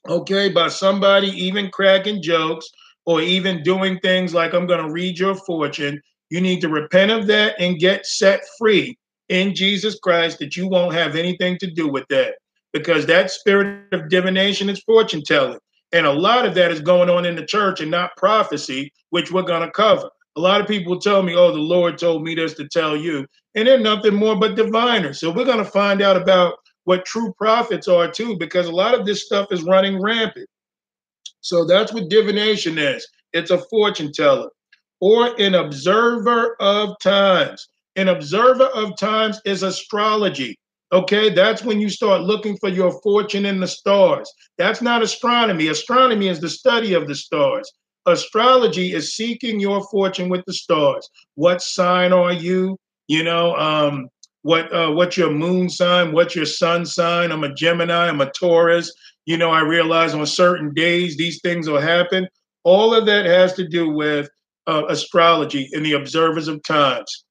okay, 0.08 0.48
by 0.48 0.68
somebody 0.68 1.28
even 1.28 1.70
cracking 1.70 2.22
jokes 2.22 2.68
or 3.06 3.20
even 3.20 3.62
doing 3.62 3.98
things 4.00 4.34
like, 4.34 4.54
I'm 4.54 4.66
going 4.66 4.84
to 4.84 4.92
read 4.92 5.18
your 5.18 5.34
fortune, 5.34 6.00
you 6.30 6.40
need 6.40 6.60
to 6.60 6.68
repent 6.68 7.10
of 7.10 7.26
that 7.26 7.54
and 7.58 7.78
get 7.78 8.06
set 8.06 8.42
free 8.58 8.96
in 9.28 9.54
Jesus 9.54 9.98
Christ 9.98 10.38
that 10.38 10.56
you 10.56 10.68
won't 10.68 10.94
have 10.94 11.16
anything 11.16 11.58
to 11.58 11.70
do 11.70 11.88
with 11.88 12.06
that 12.08 12.34
because 12.72 13.06
that 13.06 13.30
spirit 13.30 13.86
of 13.92 14.08
divination 14.08 14.68
is 14.68 14.82
fortune 14.82 15.22
telling. 15.24 15.58
And 15.92 16.06
a 16.06 16.12
lot 16.12 16.46
of 16.46 16.54
that 16.54 16.72
is 16.72 16.80
going 16.80 17.10
on 17.10 17.26
in 17.26 17.36
the 17.36 17.44
church 17.44 17.80
and 17.80 17.90
not 17.90 18.16
prophecy, 18.16 18.92
which 19.10 19.30
we're 19.30 19.42
going 19.42 19.62
to 19.62 19.70
cover. 19.70 20.08
A 20.36 20.40
lot 20.40 20.62
of 20.62 20.66
people 20.66 20.98
tell 20.98 21.22
me, 21.22 21.34
oh, 21.34 21.52
the 21.52 21.58
Lord 21.58 21.98
told 21.98 22.22
me 22.22 22.34
this 22.34 22.54
to 22.54 22.66
tell 22.68 22.96
you. 22.96 23.26
And 23.54 23.68
they're 23.68 23.78
nothing 23.78 24.14
more 24.14 24.34
but 24.34 24.56
diviners. 24.56 25.20
So 25.20 25.30
we're 25.30 25.44
going 25.44 25.58
to 25.58 25.70
find 25.70 26.00
out 26.00 26.16
about 26.16 26.54
what 26.84 27.04
true 27.04 27.32
prophets 27.38 27.88
are 27.88 28.10
too, 28.10 28.36
because 28.38 28.66
a 28.66 28.72
lot 28.72 28.98
of 28.98 29.06
this 29.06 29.24
stuff 29.24 29.52
is 29.52 29.62
running 29.62 30.00
rampant. 30.00 30.48
So 31.40 31.64
that's 31.64 31.92
what 31.92 32.08
divination 32.08 32.78
is 32.78 33.06
it's 33.32 33.50
a 33.50 33.58
fortune 33.70 34.12
teller 34.12 34.50
or 35.00 35.34
an 35.40 35.54
observer 35.54 36.56
of 36.60 36.98
times. 37.02 37.66
An 37.96 38.08
observer 38.08 38.66
of 38.66 38.96
times 38.96 39.40
is 39.44 39.62
astrology. 39.62 40.56
Okay, 40.92 41.30
that's 41.30 41.62
when 41.62 41.80
you 41.80 41.88
start 41.88 42.22
looking 42.22 42.56
for 42.58 42.68
your 42.68 43.00
fortune 43.02 43.46
in 43.46 43.60
the 43.60 43.66
stars. 43.66 44.30
That's 44.58 44.82
not 44.82 45.02
astronomy. 45.02 45.68
Astronomy 45.68 46.28
is 46.28 46.40
the 46.40 46.50
study 46.50 46.94
of 46.94 47.08
the 47.08 47.14
stars. 47.14 47.70
Astrology 48.06 48.92
is 48.92 49.14
seeking 49.14 49.58
your 49.58 49.82
fortune 49.90 50.28
with 50.28 50.44
the 50.46 50.52
stars. 50.52 51.08
What 51.34 51.62
sign 51.62 52.12
are 52.12 52.32
you? 52.32 52.76
You 53.08 53.24
know, 53.24 53.56
um, 53.56 54.08
what 54.42 54.72
uh, 54.72 54.90
what's 54.90 55.16
your 55.16 55.30
moon 55.30 55.68
sign? 55.68 56.12
What's 56.12 56.36
your 56.36 56.46
sun 56.46 56.84
sign? 56.84 57.30
I'm 57.32 57.44
a 57.44 57.54
Gemini. 57.54 58.08
I'm 58.08 58.20
a 58.20 58.30
Taurus. 58.30 58.92
You 59.24 59.36
know, 59.36 59.50
I 59.50 59.60
realize 59.60 60.14
on 60.14 60.26
certain 60.26 60.74
days 60.74 61.16
these 61.16 61.40
things 61.42 61.68
will 61.68 61.80
happen. 61.80 62.28
All 62.64 62.94
of 62.94 63.06
that 63.06 63.24
has 63.24 63.54
to 63.54 63.66
do 63.66 63.90
with 63.90 64.28
uh, 64.66 64.84
astrology 64.88 65.68
and 65.72 65.84
the 65.84 65.92
observers 65.92 66.48
of 66.48 66.62
times. 66.64 67.24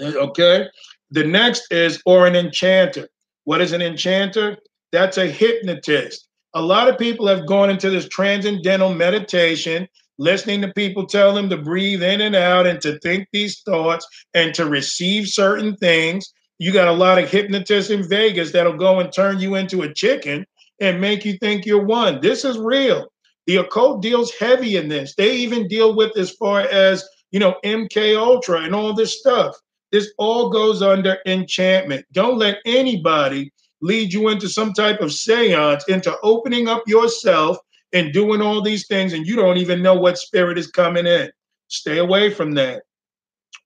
Okay. 0.00 0.66
The 1.10 1.24
next 1.24 1.70
is 1.70 2.02
or 2.04 2.26
an 2.26 2.34
enchanter. 2.34 3.08
What 3.44 3.60
is 3.60 3.72
an 3.72 3.82
enchanter? 3.82 4.56
That's 4.90 5.18
a 5.18 5.26
hypnotist. 5.26 6.28
A 6.54 6.62
lot 6.62 6.88
of 6.88 6.98
people 6.98 7.26
have 7.26 7.46
gone 7.46 7.70
into 7.70 7.90
this 7.90 8.08
transcendental 8.08 8.94
meditation, 8.94 9.88
listening 10.18 10.60
to 10.62 10.72
people 10.72 11.06
tell 11.06 11.34
them 11.34 11.48
to 11.50 11.56
breathe 11.56 12.02
in 12.02 12.20
and 12.20 12.36
out 12.36 12.66
and 12.66 12.80
to 12.82 12.98
think 13.00 13.28
these 13.32 13.60
thoughts 13.62 14.06
and 14.34 14.54
to 14.54 14.66
receive 14.66 15.28
certain 15.28 15.76
things. 15.76 16.32
You 16.58 16.72
got 16.72 16.88
a 16.88 16.92
lot 16.92 17.18
of 17.18 17.30
hypnotists 17.30 17.90
in 17.90 18.08
Vegas 18.08 18.52
that'll 18.52 18.76
go 18.76 19.00
and 19.00 19.12
turn 19.12 19.40
you 19.40 19.56
into 19.56 19.82
a 19.82 19.92
chicken 19.92 20.46
and 20.80 21.00
make 21.00 21.24
you 21.24 21.36
think 21.38 21.66
you're 21.66 21.84
one. 21.84 22.20
This 22.20 22.44
is 22.44 22.58
real. 22.58 23.08
The 23.46 23.56
occult 23.56 24.02
deals 24.02 24.32
heavy 24.32 24.76
in 24.76 24.88
this. 24.88 25.14
They 25.16 25.34
even 25.36 25.68
deal 25.68 25.94
with 25.94 26.16
as 26.16 26.30
far 26.30 26.60
as, 26.60 27.06
you 27.30 27.40
know, 27.40 27.56
MK 27.64 28.16
Ultra 28.16 28.62
and 28.62 28.74
all 28.74 28.94
this 28.94 29.18
stuff. 29.18 29.54
This 29.92 30.12
all 30.18 30.48
goes 30.48 30.82
under 30.82 31.18
enchantment. 31.26 32.06
Don't 32.12 32.38
let 32.38 32.58
anybody 32.64 33.52
lead 33.80 34.12
you 34.12 34.28
into 34.28 34.48
some 34.48 34.72
type 34.72 35.00
of 35.00 35.12
seance, 35.12 35.84
into 35.88 36.16
opening 36.22 36.68
up 36.68 36.82
yourself 36.86 37.58
and 37.94 38.12
doing 38.12 38.42
all 38.42 38.60
these 38.60 38.86
things, 38.86 39.12
and 39.12 39.26
you 39.26 39.36
don't 39.36 39.56
even 39.56 39.80
know 39.80 39.94
what 39.94 40.18
spirit 40.18 40.58
is 40.58 40.66
coming 40.66 41.06
in. 41.06 41.30
Stay 41.68 41.98
away 41.98 42.28
from 42.28 42.52
that. 42.52 42.82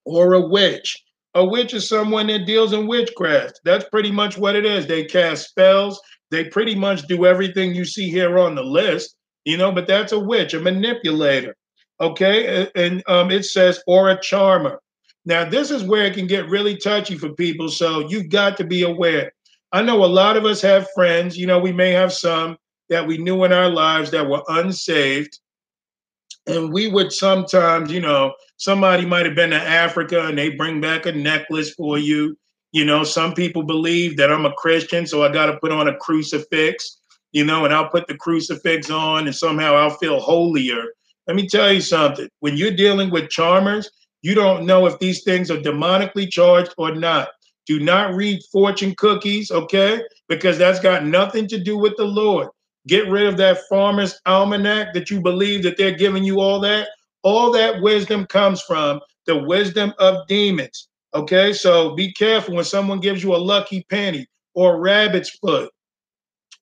Or 0.05 0.35
a 0.35 0.41
witch. 0.41 1.03
A 1.35 1.45
witch 1.45 1.75
is 1.75 1.88
someone 1.88 2.29
that 2.29 2.47
deals 2.47 2.73
in 2.73 2.87
witchcraft. 2.87 3.61
That's 3.64 3.88
pretty 3.88 4.11
much 4.11 4.38
what 4.38 4.55
it 4.55 4.64
is. 4.64 4.87
They 4.87 5.05
cast 5.05 5.49
spells. 5.49 6.01
They 6.31 6.45
pretty 6.45 6.75
much 6.75 7.07
do 7.07 7.27
everything 7.27 7.75
you 7.75 7.85
see 7.85 8.11
here 8.11 8.38
on 8.38 8.55
the 8.55 8.62
list, 8.62 9.17
you 9.45 9.57
know, 9.57 9.73
but 9.73 9.87
that's 9.87 10.12
a 10.12 10.19
witch, 10.19 10.55
a 10.55 10.61
manipulator. 10.61 11.57
Okay. 12.01 12.69
And 12.75 13.03
um, 13.09 13.31
it 13.31 13.45
says, 13.45 13.83
or 13.87 14.11
a 14.11 14.21
charmer. 14.21 14.81
Now, 15.25 15.49
this 15.49 15.71
is 15.71 15.85
where 15.85 16.05
it 16.05 16.14
can 16.14 16.27
get 16.27 16.49
really 16.49 16.77
touchy 16.77 17.17
for 17.17 17.31
people. 17.31 17.69
So 17.69 18.09
you've 18.09 18.29
got 18.29 18.57
to 18.59 18.64
be 18.64 18.83
aware. 18.83 19.33
I 19.73 19.83
know 19.83 20.05
a 20.05 20.07
lot 20.07 20.37
of 20.37 20.45
us 20.45 20.61
have 20.62 20.87
friends, 20.95 21.37
you 21.37 21.47
know, 21.47 21.59
we 21.59 21.73
may 21.73 21.93
have 21.93 22.12
some 22.12 22.57
that 22.88 23.07
we 23.07 23.18
knew 23.18 23.44
in 23.44 23.53
our 23.53 23.68
lives 23.68 24.11
that 24.11 24.29
were 24.29 24.42
unsaved. 24.48 25.38
And 26.46 26.72
we 26.72 26.88
would 26.88 27.12
sometimes, 27.12 27.92
you 27.92 28.01
know, 28.01 28.33
somebody 28.57 29.05
might 29.05 29.27
have 29.27 29.35
been 29.35 29.51
to 29.51 29.57
Africa 29.57 30.27
and 30.27 30.38
they 30.38 30.51
bring 30.51 30.81
back 30.81 31.07
a 31.07 31.12
necklace 31.12 31.74
for 31.74 31.98
you. 31.98 32.37
You 32.72 32.85
know, 32.85 33.05
some 33.05 33.35
people 33.35 33.62
believe 33.62 34.16
that 34.16 34.31
I'm 34.33 34.46
a 34.46 34.53
Christian, 34.55 35.07
so 35.07 35.22
I 35.22 35.33
got 35.33 35.46
to 35.46 35.59
put 35.59 35.72
on 35.72 35.88
a 35.88 35.96
crucifix, 35.96 37.01
you 37.33 37.44
know, 37.44 37.64
and 37.64 37.72
I'll 37.72 37.88
put 37.88 38.07
the 38.07 38.16
crucifix 38.16 38.90
on 38.90 39.27
and 39.27 39.35
somehow 39.35 39.74
I'll 39.74 39.90
feel 39.90 40.20
holier. 40.20 40.85
Let 41.27 41.37
me 41.37 41.46
tell 41.46 41.72
you 41.72 41.81
something. 41.81 42.29
When 42.40 42.57
you're 42.57 42.70
dealing 42.70 43.11
with 43.11 43.31
charmers, 43.31 43.90
you 44.22 44.35
don't 44.35 44.66
know 44.66 44.87
if 44.87 44.98
these 44.98 45.22
things 45.22 45.51
are 45.51 45.59
demonically 45.59 46.31
charged 46.31 46.74
or 46.79 46.94
not. 46.94 47.29
Do 47.66 47.79
not 47.79 48.14
read 48.14 48.40
fortune 48.51 48.94
cookies, 48.96 49.51
okay? 49.51 50.03
Because 50.29 50.57
that's 50.57 50.81
got 50.81 51.05
nothing 51.05 51.46
to 51.48 51.59
do 51.59 51.77
with 51.77 51.96
the 51.98 52.05
Lord. 52.05 52.48
Get 52.88 53.09
rid 53.09 53.27
of 53.27 53.37
that 53.37 53.61
farmer's 53.68 54.18
almanac 54.24 54.94
that 54.94 55.11
you 55.11 55.20
believe 55.20 55.62
that 55.62 55.77
they're 55.77 55.92
giving 55.92 56.24
you 56.24 56.40
all 56.40 56.59
that. 56.61 56.88
All 57.22 57.53
that 57.53 57.83
wisdom 57.83 58.24
comes 58.27 58.62
from 58.62 59.01
the 59.27 59.37
wisdom 59.37 59.92
of 59.98 60.27
demons. 60.27 60.88
Okay, 61.14 61.53
so 61.53 61.94
be 61.94 62.12
careful 62.14 62.55
when 62.55 62.64
someone 62.64 62.98
gives 62.98 63.22
you 63.22 63.35
a 63.35 63.37
lucky 63.37 63.85
penny 63.90 64.27
or 64.55 64.81
rabbit's 64.81 65.31
foot 65.31 65.70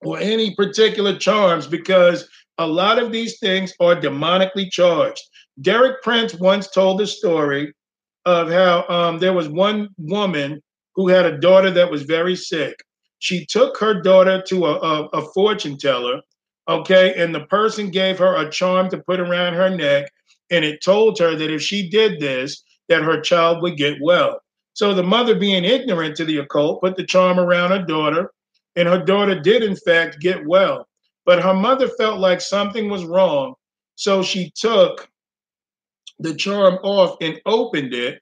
or 0.03 0.19
any 0.19 0.55
particular 0.57 1.17
charms 1.17 1.67
because 1.69 2.29
a 2.59 2.67
lot 2.67 2.99
of 2.99 3.13
these 3.13 3.39
things 3.39 3.73
are 3.79 3.95
demonically 3.95 4.69
charged. 4.71 5.23
Derek 5.63 6.03
Prince 6.03 6.35
once 6.35 6.69
told 6.71 6.99
the 6.99 7.07
story 7.07 7.73
of 8.25 8.51
how 8.51 8.85
um, 8.89 9.19
there 9.19 9.33
was 9.33 9.49
one 9.49 9.89
woman 9.97 10.61
who 10.97 11.09
had 11.09 11.25
a 11.25 11.39
daughter 11.39 11.71
that 11.71 11.91
was 11.91 12.03
very 12.03 12.35
sick. 12.35 12.83
She 13.19 13.47
took 13.47 13.79
her 13.79 14.01
daughter 14.01 14.43
to 14.49 14.67
a, 14.67 14.75
a, 14.75 15.07
a 15.09 15.23
fortune 15.33 15.79
teller, 15.79 16.21
okay, 16.69 17.15
and 17.15 17.35
the 17.35 17.47
person 17.47 17.91
gave 17.91 18.19
her 18.19 18.37
a 18.37 18.51
charm 18.51 18.91
to 18.91 18.99
put 18.99 19.21
around 19.21 19.55
her 19.55 19.71
neck, 19.71 20.11
and 20.51 20.65
it 20.65 20.83
told 20.83 21.19
her 21.19 21.35
that 21.35 21.51
if 21.51 21.63
she 21.63 21.89
did 21.89 22.21
this, 22.21 22.63
that 22.89 23.03
her 23.03 23.21
child 23.21 23.63
would 23.63 23.77
get 23.77 23.99
well. 24.01 24.41
So 24.75 24.93
the 24.93 25.03
mother, 25.03 25.35
being 25.35 25.65
ignorant 25.65 26.17
to 26.17 26.25
the 26.25 26.39
occult, 26.39 26.83
put 26.83 26.97
the 26.97 27.07
charm 27.07 27.41
around 27.41 27.71
her 27.71 27.83
daughter, 27.83 28.33
and 28.77 28.87
her 28.87 29.03
daughter 29.03 29.41
did, 29.41 29.63
in 29.63 29.75
fact, 29.75 30.21
get 30.21 30.47
well. 30.47 30.87
But 31.25 31.43
her 31.43 31.55
mother 31.55 31.89
felt 31.89 32.21
like 32.21 32.41
something 32.41 32.91
was 32.91 33.05
wrong. 33.05 33.55
So 33.97 34.23
she 34.23 34.53
took 34.55 35.09
the 36.19 36.35
charm 36.35 36.75
off 36.83 37.17
and 37.21 37.41
opened 37.47 37.95
it. 37.95 38.21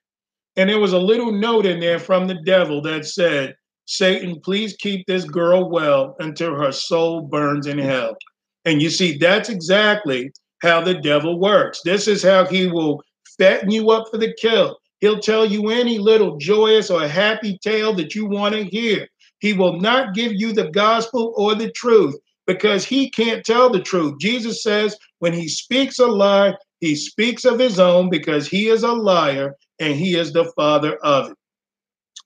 And 0.56 0.70
there 0.70 0.78
was 0.78 0.92
a 0.92 0.98
little 0.98 1.32
note 1.32 1.66
in 1.66 1.80
there 1.80 1.98
from 1.98 2.28
the 2.28 2.40
devil 2.44 2.80
that 2.82 3.04
said, 3.04 3.56
Satan, 3.86 4.40
please 4.40 4.76
keep 4.76 5.06
this 5.06 5.24
girl 5.24 5.70
well 5.70 6.16
until 6.20 6.54
her 6.54 6.72
soul 6.72 7.22
burns 7.22 7.66
in 7.66 7.78
hell. 7.78 8.16
And 8.64 8.80
you 8.80 8.90
see, 8.90 9.18
that's 9.18 9.48
exactly 9.48 10.32
how 10.62 10.80
the 10.80 10.94
devil 10.94 11.38
works. 11.38 11.80
This 11.84 12.08
is 12.08 12.22
how 12.22 12.46
he 12.46 12.66
will 12.66 13.02
fatten 13.38 13.70
you 13.70 13.90
up 13.90 14.08
for 14.10 14.18
the 14.18 14.34
kill. 14.40 14.78
He'll 15.00 15.20
tell 15.20 15.44
you 15.44 15.68
any 15.68 15.98
little 15.98 16.38
joyous 16.38 16.90
or 16.90 17.06
happy 17.06 17.58
tale 17.62 17.92
that 17.94 18.14
you 18.14 18.26
want 18.26 18.54
to 18.54 18.64
hear. 18.64 19.06
He 19.40 19.52
will 19.52 19.78
not 19.78 20.14
give 20.14 20.32
you 20.32 20.52
the 20.52 20.70
gospel 20.70 21.34
or 21.36 21.54
the 21.54 21.70
truth 21.72 22.16
because 22.46 22.84
he 22.84 23.10
can't 23.10 23.44
tell 23.44 23.68
the 23.68 23.82
truth. 23.82 24.18
Jesus 24.18 24.62
says 24.62 24.96
when 25.18 25.34
he 25.34 25.48
speaks 25.48 25.98
a 25.98 26.06
lie, 26.06 26.54
he 26.80 26.96
speaks 26.96 27.44
of 27.44 27.58
his 27.58 27.78
own 27.78 28.08
because 28.08 28.48
he 28.48 28.68
is 28.68 28.82
a 28.82 28.92
liar 28.92 29.54
and 29.78 29.94
he 29.94 30.16
is 30.16 30.32
the 30.32 30.50
father 30.56 30.96
of 30.96 31.30
it. 31.30 31.36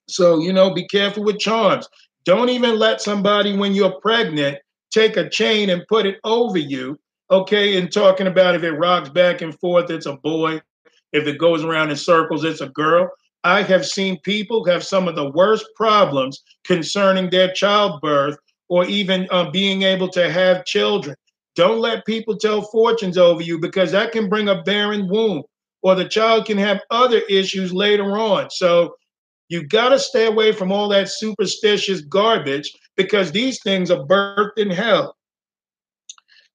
So, 0.08 0.40
you 0.40 0.52
know, 0.52 0.72
be 0.72 0.86
careful 0.86 1.24
with 1.24 1.38
charms. 1.38 1.88
Don't 2.24 2.48
even 2.48 2.78
let 2.78 3.00
somebody, 3.00 3.56
when 3.56 3.74
you're 3.74 4.00
pregnant, 4.00 4.58
take 4.90 5.16
a 5.16 5.28
chain 5.28 5.70
and 5.70 5.86
put 5.88 6.06
it 6.06 6.18
over 6.24 6.58
you. 6.58 6.98
Okay. 7.30 7.78
And 7.78 7.92
talking 7.92 8.26
about 8.26 8.54
if 8.54 8.62
it 8.62 8.72
rocks 8.72 9.08
back 9.08 9.42
and 9.42 9.58
forth, 9.60 9.90
it's 9.90 10.06
a 10.06 10.16
boy. 10.16 10.60
If 11.12 11.26
it 11.26 11.38
goes 11.38 11.64
around 11.64 11.90
in 11.90 11.96
circles, 11.96 12.44
it's 12.44 12.60
a 12.60 12.68
girl. 12.68 13.10
I 13.44 13.62
have 13.62 13.86
seen 13.86 14.20
people 14.20 14.64
have 14.66 14.84
some 14.84 15.08
of 15.08 15.14
the 15.14 15.30
worst 15.30 15.66
problems 15.76 16.42
concerning 16.64 17.30
their 17.30 17.52
childbirth 17.52 18.36
or 18.68 18.84
even 18.86 19.26
uh, 19.30 19.50
being 19.50 19.82
able 19.82 20.08
to 20.08 20.30
have 20.30 20.64
children. 20.64 21.16
Don't 21.54 21.80
let 21.80 22.04
people 22.04 22.36
tell 22.36 22.62
fortunes 22.62 23.16
over 23.16 23.42
you 23.42 23.58
because 23.58 23.92
that 23.92 24.12
can 24.12 24.28
bring 24.28 24.48
a 24.48 24.62
barren 24.62 25.08
womb, 25.08 25.42
or 25.82 25.94
the 25.94 26.08
child 26.08 26.46
can 26.46 26.58
have 26.58 26.80
other 26.90 27.20
issues 27.28 27.72
later 27.72 28.18
on. 28.18 28.50
So 28.50 28.94
you 29.48 29.66
got 29.66 29.90
to 29.90 29.98
stay 29.98 30.26
away 30.26 30.52
from 30.52 30.70
all 30.70 30.88
that 30.88 31.08
superstitious 31.08 32.02
garbage 32.02 32.72
because 32.96 33.32
these 33.32 33.62
things 33.62 33.90
are 33.90 34.04
birthed 34.04 34.58
in 34.58 34.70
hell. 34.70 35.16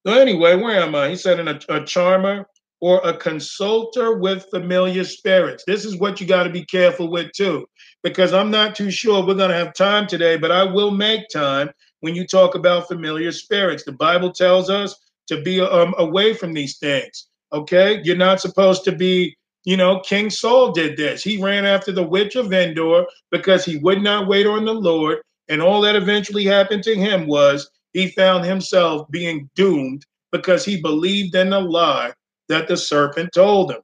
So 0.05 0.13
anyway, 0.13 0.55
where 0.55 0.81
am 0.81 0.95
I? 0.95 1.09
He 1.09 1.15
said 1.15 1.39
in 1.39 1.47
a, 1.47 1.59
a 1.69 1.85
charmer 1.85 2.45
or 2.81 2.99
a 3.05 3.15
consulter 3.15 4.17
with 4.17 4.45
familiar 4.51 5.05
spirits. 5.05 5.63
This 5.65 5.85
is 5.85 5.97
what 5.97 6.19
you 6.19 6.27
got 6.27 6.43
to 6.43 6.49
be 6.49 6.65
careful 6.65 7.09
with 7.09 7.31
too, 7.31 7.65
because 8.03 8.33
I'm 8.33 8.51
not 8.51 8.75
too 8.75 8.91
sure 8.91 9.25
we're 9.25 9.35
going 9.35 9.51
to 9.51 9.55
have 9.55 9.73
time 9.73 10.05
today, 10.05 10.35
but 10.35 10.51
I 10.51 10.65
will 10.65 10.91
make 10.91 11.29
time 11.29 11.69
when 12.01 12.13
you 12.13 12.27
talk 12.27 12.55
about 12.55 12.89
familiar 12.89 13.31
spirits. 13.31 13.85
The 13.85 13.93
Bible 13.93 14.33
tells 14.33 14.69
us 14.69 14.93
to 15.27 15.41
be 15.41 15.61
um, 15.61 15.95
away 15.97 16.33
from 16.33 16.53
these 16.53 16.77
things. 16.77 17.29
Okay, 17.53 18.01
you're 18.03 18.17
not 18.17 18.41
supposed 18.41 18.83
to 18.83 18.91
be. 18.91 19.37
You 19.65 19.77
know, 19.77 20.01
King 20.01 20.29
Saul 20.29 20.71
did 20.71 20.97
this. 20.97 21.23
He 21.23 21.41
ran 21.41 21.65
after 21.65 21.91
the 21.91 22.03
witch 22.03 22.35
of 22.35 22.51
Endor 22.51 23.05
because 23.31 23.63
he 23.63 23.77
would 23.77 24.01
not 24.01 24.27
wait 24.27 24.45
on 24.45 24.65
the 24.65 24.73
Lord. 24.73 25.19
And 25.47 25.61
all 25.61 25.81
that 25.81 25.95
eventually 25.95 26.45
happened 26.45 26.83
to 26.83 26.95
him 26.95 27.27
was 27.27 27.69
he 27.93 28.07
found 28.09 28.45
himself 28.45 29.09
being 29.09 29.49
doomed 29.55 30.05
because 30.31 30.65
he 30.65 30.81
believed 30.81 31.35
in 31.35 31.51
the 31.51 31.61
lie 31.61 32.11
that 32.49 32.67
the 32.67 32.75
serpent 32.75 33.31
told 33.33 33.71
him. 33.71 33.81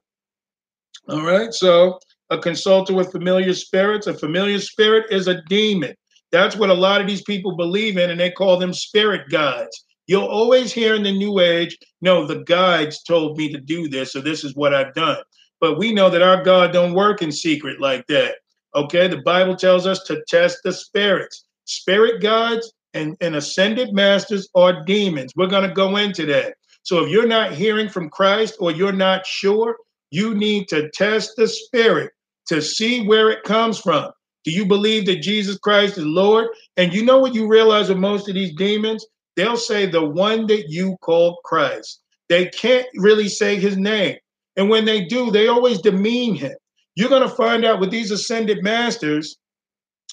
All 1.08 1.22
right, 1.22 1.52
so 1.52 1.98
a 2.28 2.38
consultant 2.38 2.96
with 2.96 3.12
familiar 3.12 3.54
spirits, 3.54 4.06
a 4.06 4.14
familiar 4.14 4.58
spirit 4.58 5.06
is 5.10 5.28
a 5.28 5.42
demon. 5.48 5.94
That's 6.30 6.56
what 6.56 6.70
a 6.70 6.74
lot 6.74 7.00
of 7.00 7.06
these 7.06 7.22
people 7.22 7.56
believe 7.56 7.96
in, 7.96 8.10
and 8.10 8.20
they 8.20 8.30
call 8.30 8.58
them 8.58 8.72
spirit 8.72 9.28
guides. 9.30 9.84
You'll 10.06 10.26
always 10.26 10.72
hear 10.72 10.94
in 10.94 11.02
the 11.02 11.12
new 11.12 11.40
age, 11.40 11.76
no, 12.00 12.26
the 12.26 12.42
guides 12.44 13.02
told 13.02 13.36
me 13.36 13.52
to 13.52 13.60
do 13.60 13.88
this, 13.88 14.12
so 14.12 14.20
this 14.20 14.44
is 14.44 14.54
what 14.54 14.74
I've 14.74 14.94
done. 14.94 15.18
But 15.60 15.78
we 15.78 15.92
know 15.92 16.10
that 16.10 16.22
our 16.22 16.42
God 16.42 16.72
don't 16.72 16.94
work 16.94 17.22
in 17.22 17.30
secret 17.30 17.80
like 17.80 18.06
that. 18.06 18.36
Okay, 18.74 19.08
the 19.08 19.22
Bible 19.22 19.56
tells 19.56 19.86
us 19.86 20.02
to 20.04 20.22
test 20.28 20.58
the 20.64 20.72
spirits. 20.72 21.44
Spirit 21.64 22.22
guides 22.22 22.72
and, 22.94 23.16
and 23.20 23.36
ascended 23.36 23.92
masters 23.92 24.48
are 24.54 24.84
demons. 24.84 25.32
We're 25.36 25.46
going 25.46 25.68
to 25.68 25.74
go 25.74 25.96
into 25.96 26.26
that. 26.26 26.54
So 26.82 27.04
if 27.04 27.10
you're 27.10 27.26
not 27.26 27.52
hearing 27.52 27.88
from 27.88 28.10
Christ 28.10 28.56
or 28.58 28.70
you're 28.70 28.92
not 28.92 29.26
sure, 29.26 29.76
you 30.10 30.34
need 30.34 30.68
to 30.68 30.90
test 30.90 31.32
the 31.36 31.46
spirit 31.46 32.10
to 32.46 32.62
see 32.62 33.06
where 33.06 33.30
it 33.30 33.44
comes 33.44 33.78
from. 33.78 34.10
Do 34.44 34.50
you 34.50 34.66
believe 34.66 35.06
that 35.06 35.22
Jesus 35.22 35.58
Christ 35.58 35.98
is 35.98 36.04
Lord? 36.04 36.48
And 36.76 36.92
you 36.92 37.04
know 37.04 37.18
what 37.18 37.34
you 37.34 37.46
realize 37.46 37.88
with 37.88 37.98
most 37.98 38.28
of 38.28 38.34
these 38.34 38.54
demons? 38.56 39.06
They'll 39.36 39.56
say 39.56 39.86
the 39.86 40.04
one 40.04 40.46
that 40.46 40.70
you 40.70 40.96
call 41.02 41.40
Christ. 41.44 42.00
They 42.28 42.46
can't 42.46 42.86
really 42.96 43.28
say 43.28 43.56
his 43.56 43.76
name. 43.76 44.16
And 44.56 44.68
when 44.68 44.84
they 44.84 45.04
do, 45.04 45.30
they 45.30 45.48
always 45.48 45.80
demean 45.80 46.34
him. 46.34 46.54
You're 46.96 47.08
going 47.08 47.28
to 47.28 47.34
find 47.34 47.64
out 47.64 47.80
with 47.80 47.90
these 47.90 48.10
ascended 48.10 48.62
masters 48.62 49.36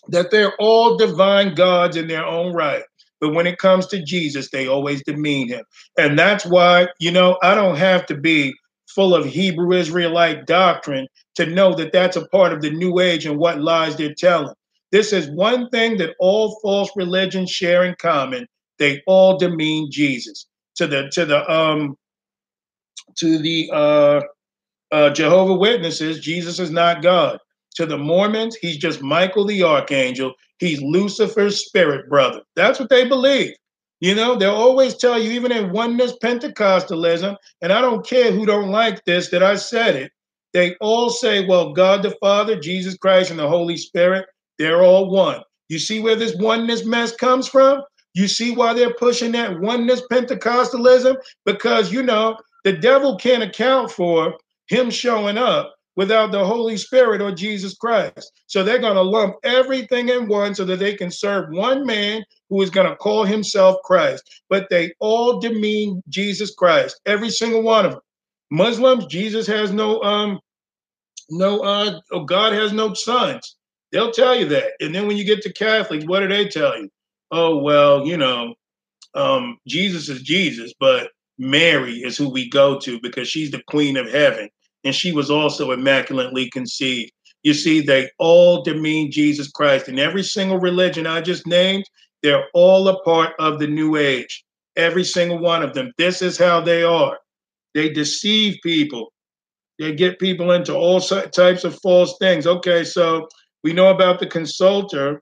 that 0.10 0.32
they're 0.32 0.56
all 0.60 0.98
divine 0.98 1.56
gods 1.56 1.98
in 1.98 2.08
their 2.08 2.26
own 2.26 2.54
right. 2.54 2.84
But 3.22 3.34
when 3.34 3.48
it 3.48 3.58
comes 3.58 3.88
to 3.88 4.04
Jesus, 4.04 4.50
they 4.52 4.68
always 4.68 5.04
demean 5.04 5.50
him. 5.50 5.66
And 5.98 6.20
that's 6.20 6.46
why, 6.46 6.88
you 7.00 7.12
know, 7.12 7.38
I 7.42 7.56
don't 7.56 7.78
have 7.78 8.06
to 8.08 8.16
be 8.18 8.54
full 8.94 9.16
of 9.16 9.26
Hebrew 9.26 9.74
Israelite 9.74 10.46
doctrine 10.46 11.08
to 11.36 11.46
know 11.46 11.74
that 11.76 11.94
that's 11.94 12.18
a 12.18 12.28
part 12.30 12.54
of 12.54 12.62
the 12.62 12.72
new 12.72 13.00
age 13.00 13.26
and 13.26 13.38
what 13.40 13.62
lies 13.62 13.96
they're 13.96 14.14
telling. 14.16 14.54
This 14.92 15.14
is 15.14 15.30
one 15.32 15.70
thing 15.70 15.98
that 15.98 16.16
all 16.20 16.60
false 16.62 16.92
religions 16.96 17.50
share 17.52 17.84
in 17.84 17.96
common. 18.00 18.48
They 18.80 19.02
all 19.08 19.38
demean 19.38 19.90
Jesus. 19.92 20.48
To 20.78 20.88
the 20.88 21.10
to 21.14 21.26
the 21.26 21.50
um 21.52 21.96
to 23.20 23.38
the 23.38 23.70
uh, 23.74 24.22
uh 24.92 25.10
Jehovah 25.12 25.56
Witnesses, 25.56 26.20
Jesus 26.20 26.60
is 26.60 26.72
not 26.72 27.02
God. 27.02 27.40
To 27.76 27.86
the 27.86 27.98
Mormons, 27.98 28.56
he's 28.56 28.78
just 28.78 29.02
Michael 29.02 29.46
the 29.46 29.64
Archangel. 29.64 30.34
He's 30.60 30.82
Lucifer's 30.82 31.66
spirit 31.66 32.10
brother. 32.10 32.42
That's 32.56 32.80
what 32.80 32.90
they 32.90 33.08
believe. 33.08 33.54
You 34.00 34.16
know, 34.16 34.36
they'll 34.36 34.52
always 34.56 34.96
tell 34.96 35.20
you, 35.22 35.32
even 35.32 35.52
in 35.52 35.72
oneness 35.72 36.14
Pentecostalism, 36.24 37.36
and 37.62 37.74
I 37.74 37.82
don't 37.82 38.06
care 38.06 38.32
who 38.32 38.46
don't 38.46 38.70
like 38.70 39.04
this 39.06 39.30
that 39.30 39.44
I 39.44 39.56
said 39.56 39.96
it, 39.96 40.12
they 40.54 40.76
all 40.82 41.10
say, 41.10 41.46
well, 41.46 41.74
God 41.74 42.04
the 42.04 42.16
Father, 42.22 42.60
Jesus 42.60 42.98
Christ, 42.98 43.32
and 43.32 43.40
the 43.40 43.48
Holy 43.48 43.78
Spirit, 43.78 44.26
they're 44.58 44.84
all 44.84 45.10
one. 45.10 45.42
You 45.70 45.80
see 45.80 46.00
where 46.00 46.16
this 46.16 46.36
oneness 46.36 46.86
mess 46.86 47.16
comes 47.16 47.48
from? 47.48 47.82
You 48.14 48.28
see 48.28 48.56
why 48.56 48.74
they're 48.74 48.94
pushing 48.94 49.32
that 49.34 49.60
oneness 49.60 50.02
Pentecostalism? 50.12 51.16
Because, 51.46 51.92
you 51.92 52.02
know, 52.02 52.38
the 52.64 52.74
devil 52.74 53.18
can't 53.18 53.44
account 53.44 53.92
for 53.92 54.38
him 54.68 54.90
showing 54.90 55.38
up 55.38 55.74
without 55.96 56.32
the 56.32 56.46
Holy 56.46 56.78
Spirit 56.78 57.22
or 57.22 57.32
Jesus 57.32 57.76
Christ. 57.76 58.32
So 58.46 58.64
they're 58.64 58.80
going 58.80 58.96
to 58.96 59.02
lump 59.02 59.36
everything 59.44 60.10
in 60.10 60.28
one 60.28 60.54
so 60.54 60.64
that 60.66 60.80
they 60.80 60.94
can 60.96 61.10
serve 61.10 61.50
one 61.50 61.86
man 61.86 62.24
who 62.50 62.62
is 62.62 62.70
going 62.70 62.88
to 62.88 62.96
call 62.96 63.26
himself 63.26 63.78
Christ. 63.84 64.24
But 64.50 64.68
they 64.70 64.94
all 65.00 65.40
demean 65.40 66.04
Jesus 66.08 66.54
Christ, 66.54 67.02
every 67.06 67.30
single 67.30 67.64
one 67.64 67.86
of 67.86 67.94
them. 67.94 68.02
Muslims, 68.52 69.08
Jesus 69.08 69.46
has 69.48 69.72
no 69.72 70.02
um 70.04 70.40
no 71.30 71.60
uh 71.60 72.00
oh, 72.12 72.24
God 72.24 72.54
has 72.54 72.72
no 72.72 72.94
sons. 72.94 73.58
They'll 73.92 74.12
tell 74.12 74.38
you 74.38 74.48
that. 74.50 74.74
And 74.80 74.94
then 74.94 75.08
when 75.08 75.18
you 75.18 75.26
get 75.26 75.42
to 75.44 75.54
Catholics, 75.54 76.06
what 76.06 76.20
do 76.20 76.28
they 76.28 76.48
tell 76.48 76.78
you? 76.78 76.90
Oh, 77.32 77.58
well, 77.58 78.06
you 78.06 78.18
know, 78.18 78.54
um, 79.14 79.58
Jesus 79.68 80.10
is 80.10 80.22
Jesus, 80.22 80.74
but 80.80 81.10
Mary 81.38 81.98
is 81.98 82.18
who 82.18 82.30
we 82.30 82.50
go 82.50 82.80
to 82.80 83.00
because 83.02 83.28
she's 83.28 83.52
the 83.52 83.62
queen 83.68 83.98
of 83.98 84.10
heaven 84.10 84.50
and 84.84 84.96
she 84.96 85.12
was 85.12 85.30
also 85.30 85.72
immaculately 85.72 86.50
conceived. 86.50 87.12
You 87.44 87.54
see, 87.54 87.82
they 87.82 88.10
all 88.20 88.64
demean 88.64 89.12
Jesus 89.12 89.50
Christ. 89.50 89.88
In 89.88 90.00
every 90.00 90.24
single 90.24 90.60
religion 90.60 91.06
I 91.06 91.22
just 91.22 91.46
named, 91.46 91.86
they're 92.24 92.46
all 92.54 92.88
a 92.88 93.02
part 93.04 93.34
of 93.40 93.60
the 93.60 93.68
new 93.68 93.96
age. 93.96 94.44
Every 94.76 95.04
single 95.04 95.40
one 95.40 95.64
of 95.64 95.74
them. 95.74 95.92
This 95.98 96.22
is 96.22 96.38
how 96.38 96.62
they 96.62 96.84
are. 96.84 97.18
They 97.74 97.90
deceive 97.90 98.58
people. 98.64 99.14
They 99.80 99.94
get 99.94 100.20
people 100.20 100.52
into 100.52 100.76
all 100.76 101.00
types 101.00 101.64
of 101.64 101.80
false 101.82 102.18
things. 102.20 102.48
Okay, 102.48 102.84
so 102.84 103.28
we 103.64 103.74
know 103.74 103.90
about 103.90 104.20
the 104.20 104.28
consulter 104.28 105.22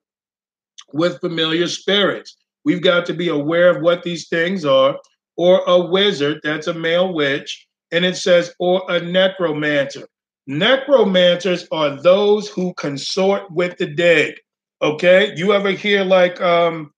with 0.93 1.19
familiar 1.19 1.67
spirits. 1.67 2.37
We've 2.63 2.81
got 2.81 3.05
to 3.07 3.13
be 3.13 3.27
aware 3.27 3.69
of 3.69 3.81
what 3.81 4.03
these 4.03 4.27
things 4.29 4.65
are, 4.65 4.97
or 5.37 5.61
a 5.67 5.79
wizard, 5.79 6.39
that's 6.43 6.67
a 6.67 6.73
male 6.73 7.13
witch, 7.13 7.67
and 7.91 8.05
it 8.05 8.17
says, 8.17 8.53
or 8.59 8.83
a 8.89 8.99
necromancer. 8.99 10.07
Necromancers 10.47 11.67
are 11.71 12.01
those 12.01 12.47
who 12.47 12.73
consort 12.75 13.49
with 13.51 13.77
the 13.77 13.87
dead. 13.87 14.35
Okay, 14.81 15.33
you 15.35 15.53
ever 15.53 15.71
hear 15.71 16.03
like 16.03 16.39
um 16.41 16.91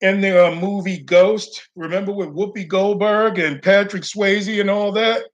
in 0.00 0.20
the 0.20 0.46
uh, 0.46 0.54
movie 0.54 0.98
Ghost? 0.98 1.68
Remember 1.76 2.12
with 2.12 2.28
Whoopi 2.28 2.66
Goldberg 2.66 3.38
and 3.38 3.62
Patrick 3.62 4.02
Swayze 4.02 4.60
and 4.60 4.70
all 4.70 4.92
that? 4.92 5.24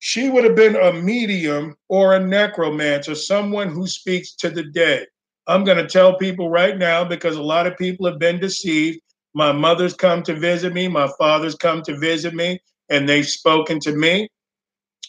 She 0.00 0.30
would 0.30 0.44
have 0.44 0.56
been 0.56 0.76
a 0.76 0.92
medium 0.92 1.76
or 1.88 2.14
a 2.14 2.20
necromancer, 2.20 3.14
someone 3.14 3.68
who 3.68 3.86
speaks 3.86 4.34
to 4.36 4.50
the 4.50 4.64
dead. 4.64 5.06
I'm 5.46 5.64
going 5.64 5.78
to 5.78 5.86
tell 5.86 6.16
people 6.18 6.50
right 6.50 6.76
now 6.76 7.04
because 7.04 7.36
a 7.36 7.42
lot 7.42 7.66
of 7.66 7.76
people 7.76 8.06
have 8.06 8.18
been 8.18 8.38
deceived. 8.38 9.00
My 9.34 9.52
mother's 9.52 9.94
come 9.94 10.22
to 10.24 10.34
visit 10.34 10.72
me, 10.72 10.88
my 10.88 11.08
father's 11.18 11.54
come 11.54 11.82
to 11.82 11.96
visit 11.96 12.34
me 12.34 12.60
and 12.88 13.08
they've 13.08 13.26
spoken 13.26 13.80
to 13.80 13.92
me. 13.92 14.28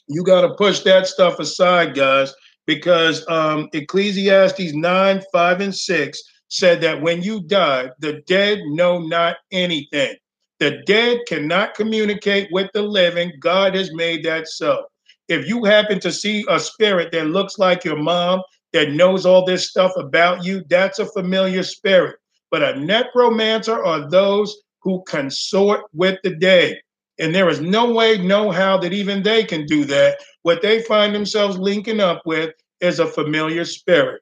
You 0.08 0.24
got 0.24 0.42
to 0.42 0.54
push 0.56 0.82
that 0.82 1.08
stuff 1.08 1.40
aside, 1.40 1.96
guys, 1.96 2.34
because 2.66 3.26
um, 3.28 3.70
Ecclesiastes 3.74 4.74
9, 4.74 5.22
5, 5.32 5.62
and 5.62 5.76
6 5.76 6.24
said 6.50 6.82
that 6.82 7.02
when 7.02 7.22
you 7.22 7.42
die, 7.44 7.90
the 8.00 8.22
dead 8.28 8.60
know 8.66 9.00
not 9.00 9.38
anything. 9.52 10.16
The 10.60 10.82
dead 10.86 11.20
cannot 11.28 11.74
communicate 11.74 12.48
with 12.52 12.70
the 12.74 12.84
living. 12.84 13.34
God 13.40 13.76
has 13.76 13.94
made 13.94 14.24
that 14.26 14.48
so. 14.48 14.86
If 15.28 15.48
you 15.48 15.64
happen 15.66 16.00
to 16.02 16.12
see 16.12 16.46
a 16.48 16.60
spirit 16.60 17.12
that 17.12 17.28
looks 17.28 17.58
like 17.58 17.84
your 17.84 17.98
mom, 17.98 18.42
that 18.72 18.92
knows 18.92 19.26
all 19.26 19.46
this 19.46 19.70
stuff 19.70 19.92
about 19.98 20.44
you, 20.44 20.64
that's 20.70 21.00
a 21.00 21.06
familiar 21.06 21.64
spirit. 21.64 22.18
But 22.54 22.62
a 22.62 22.80
necromancer 22.80 23.84
are 23.84 24.08
those 24.08 24.62
who 24.84 25.02
consort 25.08 25.86
with 25.92 26.20
the 26.24 26.36
dead. 26.36 26.80
And 27.18 27.34
there 27.34 27.50
is 27.50 27.62
no 27.62 27.92
way, 27.92 28.20
no 28.20 28.52
how 28.52 28.78
that 28.78 28.94
even 28.94 29.24
they 29.24 29.44
can 29.44 29.66
do 29.66 29.86
that. 29.86 30.20
What 30.44 30.62
they 30.62 30.84
find 30.84 31.16
themselves 31.16 31.58
linking 31.58 32.00
up 32.00 32.22
with 32.28 32.52
is 32.80 33.00
a 33.00 33.08
familiar 33.08 33.66
spirit. 33.66 34.22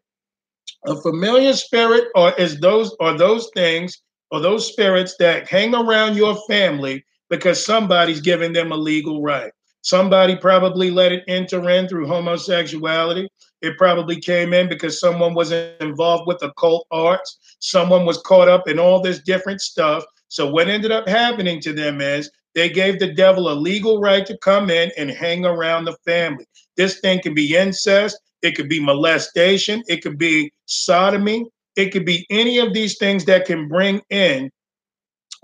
A 0.85 0.95
familiar 1.01 1.51
spirit 1.51 2.05
or 2.15 2.31
is 2.35 2.57
those 2.61 2.95
are 3.01 3.17
those 3.17 3.51
things 3.53 4.01
or 4.31 4.39
those 4.39 4.65
spirits 4.65 5.17
that 5.19 5.49
hang 5.49 5.75
around 5.75 6.15
your 6.15 6.37
family 6.47 7.03
because 7.29 7.65
somebody's 7.65 8.21
giving 8.21 8.53
them 8.53 8.71
a 8.71 8.77
legal 8.77 9.21
right. 9.21 9.51
Somebody 9.81 10.37
probably 10.37 10.89
let 10.89 11.11
it 11.11 11.25
enter 11.27 11.69
in 11.69 11.89
through 11.89 12.07
homosexuality. 12.07 13.27
It 13.61 13.77
probably 13.77 14.21
came 14.21 14.53
in 14.53 14.69
because 14.69 15.01
someone 15.01 15.33
was 15.33 15.51
involved 15.51 16.27
with 16.27 16.41
occult 16.43 16.87
arts. 16.91 17.39
Someone 17.61 18.05
was 18.05 18.17
caught 18.23 18.49
up 18.49 18.67
in 18.67 18.79
all 18.79 19.01
this 19.01 19.21
different 19.21 19.61
stuff. 19.61 20.03
So 20.27 20.49
what 20.49 20.67
ended 20.67 20.91
up 20.91 21.07
happening 21.07 21.61
to 21.61 21.73
them 21.73 22.01
is 22.01 22.29
they 22.53 22.69
gave 22.69 22.99
the 22.99 23.13
devil 23.13 23.49
a 23.49 23.53
legal 23.53 23.99
right 24.01 24.25
to 24.25 24.37
come 24.39 24.69
in 24.69 24.91
and 24.97 25.09
hang 25.09 25.45
around 25.45 25.85
the 25.85 25.95
family. 26.05 26.45
This 26.75 26.99
thing 26.99 27.21
can 27.21 27.33
be 27.33 27.55
incest, 27.55 28.19
it 28.41 28.55
could 28.55 28.67
be 28.67 28.79
molestation, 28.79 29.83
it 29.87 30.01
could 30.01 30.17
be 30.17 30.51
sodomy, 30.65 31.45
it 31.75 31.91
could 31.91 32.05
be 32.05 32.25
any 32.29 32.57
of 32.57 32.73
these 32.73 32.97
things 32.97 33.25
that 33.25 33.45
can 33.45 33.67
bring 33.67 34.01
in 34.09 34.51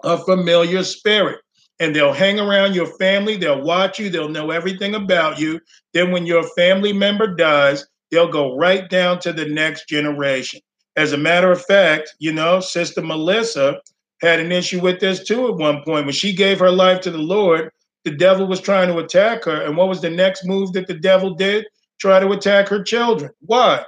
a 0.03 0.17
familiar 0.17 0.83
spirit. 0.83 1.39
And 1.79 1.95
they'll 1.95 2.13
hang 2.13 2.39
around 2.39 2.73
your 2.73 2.87
family, 2.97 3.37
they'll 3.37 3.61
watch 3.61 3.99
you, 3.99 4.09
they'll 4.09 4.29
know 4.29 4.49
everything 4.49 4.95
about 4.95 5.39
you. 5.39 5.59
Then, 5.93 6.11
when 6.11 6.25
your 6.25 6.43
family 6.55 6.91
member 6.91 7.27
dies, 7.35 7.85
they'll 8.09 8.31
go 8.31 8.57
right 8.57 8.89
down 8.89 9.19
to 9.19 9.31
the 9.31 9.45
next 9.45 9.87
generation. 9.87 10.59
As 10.97 11.13
a 11.13 11.17
matter 11.17 11.51
of 11.51 11.63
fact, 11.63 12.15
you 12.19 12.33
know, 12.33 12.59
Sister 12.59 13.01
Melissa 13.01 13.79
had 14.21 14.39
an 14.39 14.51
issue 14.51 14.81
with 14.81 14.99
this 14.99 15.23
too 15.23 15.47
at 15.47 15.55
one 15.55 15.83
point. 15.83 16.05
When 16.05 16.13
she 16.13 16.33
gave 16.33 16.59
her 16.59 16.71
life 16.71 17.01
to 17.01 17.11
the 17.11 17.19
Lord, 17.19 17.71
the 18.03 18.11
devil 18.11 18.47
was 18.47 18.59
trying 18.59 18.87
to 18.87 18.97
attack 18.97 19.43
her. 19.45 19.61
And 19.61 19.77
what 19.77 19.89
was 19.89 20.01
the 20.01 20.09
next 20.09 20.45
move 20.45 20.73
that 20.73 20.87
the 20.87 20.95
devil 20.95 21.35
did? 21.35 21.65
Try 21.99 22.19
to 22.19 22.31
attack 22.31 22.67
her 22.69 22.81
children. 22.81 23.31
Why? 23.41 23.85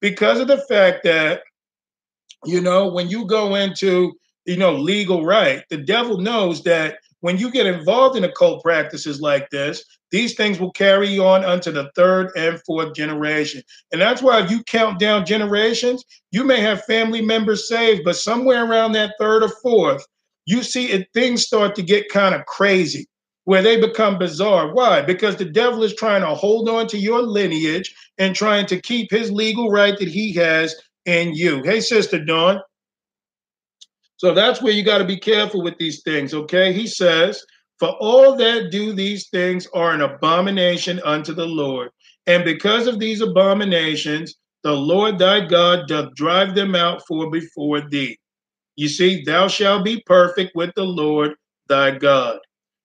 Because 0.00 0.40
of 0.40 0.48
the 0.48 0.58
fact 0.68 1.04
that, 1.04 1.42
you 2.44 2.60
know, 2.60 2.88
when 2.88 3.08
you 3.08 3.24
go 3.26 3.54
into, 3.54 4.14
you 4.44 4.56
know, 4.56 4.72
legal 4.72 5.24
right, 5.24 5.62
the 5.70 5.76
devil 5.76 6.18
knows 6.18 6.64
that 6.64 6.98
when 7.20 7.36
you 7.36 7.50
get 7.50 7.66
involved 7.66 8.16
in 8.16 8.24
occult 8.24 8.62
practices 8.62 9.20
like 9.20 9.50
this, 9.50 9.84
these 10.10 10.34
things 10.34 10.58
will 10.58 10.72
carry 10.72 11.18
on 11.18 11.44
unto 11.44 11.70
the 11.70 11.90
third 11.94 12.30
and 12.36 12.60
fourth 12.64 12.94
generation. 12.94 13.62
And 13.92 14.00
that's 14.00 14.22
why 14.22 14.42
if 14.42 14.50
you 14.50 14.62
count 14.64 14.98
down 14.98 15.26
generations, 15.26 16.04
you 16.30 16.44
may 16.44 16.60
have 16.60 16.84
family 16.84 17.20
members 17.20 17.68
saved, 17.68 18.02
but 18.04 18.16
somewhere 18.16 18.64
around 18.64 18.92
that 18.92 19.14
third 19.18 19.42
or 19.42 19.50
fourth, 19.62 20.06
you 20.46 20.62
see 20.62 20.86
it, 20.86 21.08
things 21.12 21.42
start 21.42 21.74
to 21.74 21.82
get 21.82 22.08
kind 22.08 22.34
of 22.34 22.46
crazy 22.46 23.06
where 23.44 23.62
they 23.62 23.80
become 23.80 24.18
bizarre. 24.18 24.74
Why? 24.74 25.00
Because 25.00 25.36
the 25.36 25.44
devil 25.44 25.82
is 25.82 25.94
trying 25.94 26.20
to 26.20 26.34
hold 26.34 26.68
on 26.68 26.86
to 26.88 26.98
your 26.98 27.22
lineage 27.22 27.94
and 28.18 28.34
trying 28.34 28.66
to 28.66 28.80
keep 28.80 29.10
his 29.10 29.30
legal 29.30 29.70
right 29.70 29.98
that 29.98 30.08
he 30.08 30.32
has 30.34 30.74
in 31.06 31.34
you. 31.34 31.62
Hey, 31.62 31.80
Sister 31.80 32.22
Dawn. 32.22 32.60
So 34.16 34.34
that's 34.34 34.60
where 34.60 34.72
you 34.72 34.82
got 34.82 34.98
to 34.98 35.04
be 35.04 35.16
careful 35.16 35.62
with 35.62 35.78
these 35.78 36.02
things, 36.02 36.34
okay? 36.34 36.72
He 36.72 36.86
says, 36.86 37.42
For 37.78 37.90
all 38.00 38.36
that 38.36 38.70
do 38.70 38.92
these 38.92 39.28
things 39.28 39.68
are 39.72 39.92
an 39.92 40.00
abomination 40.00 41.00
unto 41.04 41.32
the 41.32 41.46
Lord. 41.46 41.90
And 42.26 42.44
because 42.44 42.86
of 42.86 42.98
these 42.98 43.20
abominations, 43.20 44.34
the 44.64 44.72
Lord 44.72 45.18
thy 45.18 45.46
God 45.46 45.86
doth 45.86 46.14
drive 46.14 46.54
them 46.54 46.74
out 46.74 47.06
for 47.06 47.30
before 47.30 47.80
thee. 47.88 48.18
You 48.76 48.88
see, 48.88 49.22
thou 49.24 49.48
shalt 49.48 49.84
be 49.84 50.02
perfect 50.06 50.52
with 50.54 50.70
the 50.74 50.84
Lord 50.84 51.34
thy 51.68 51.92
God. 51.92 52.38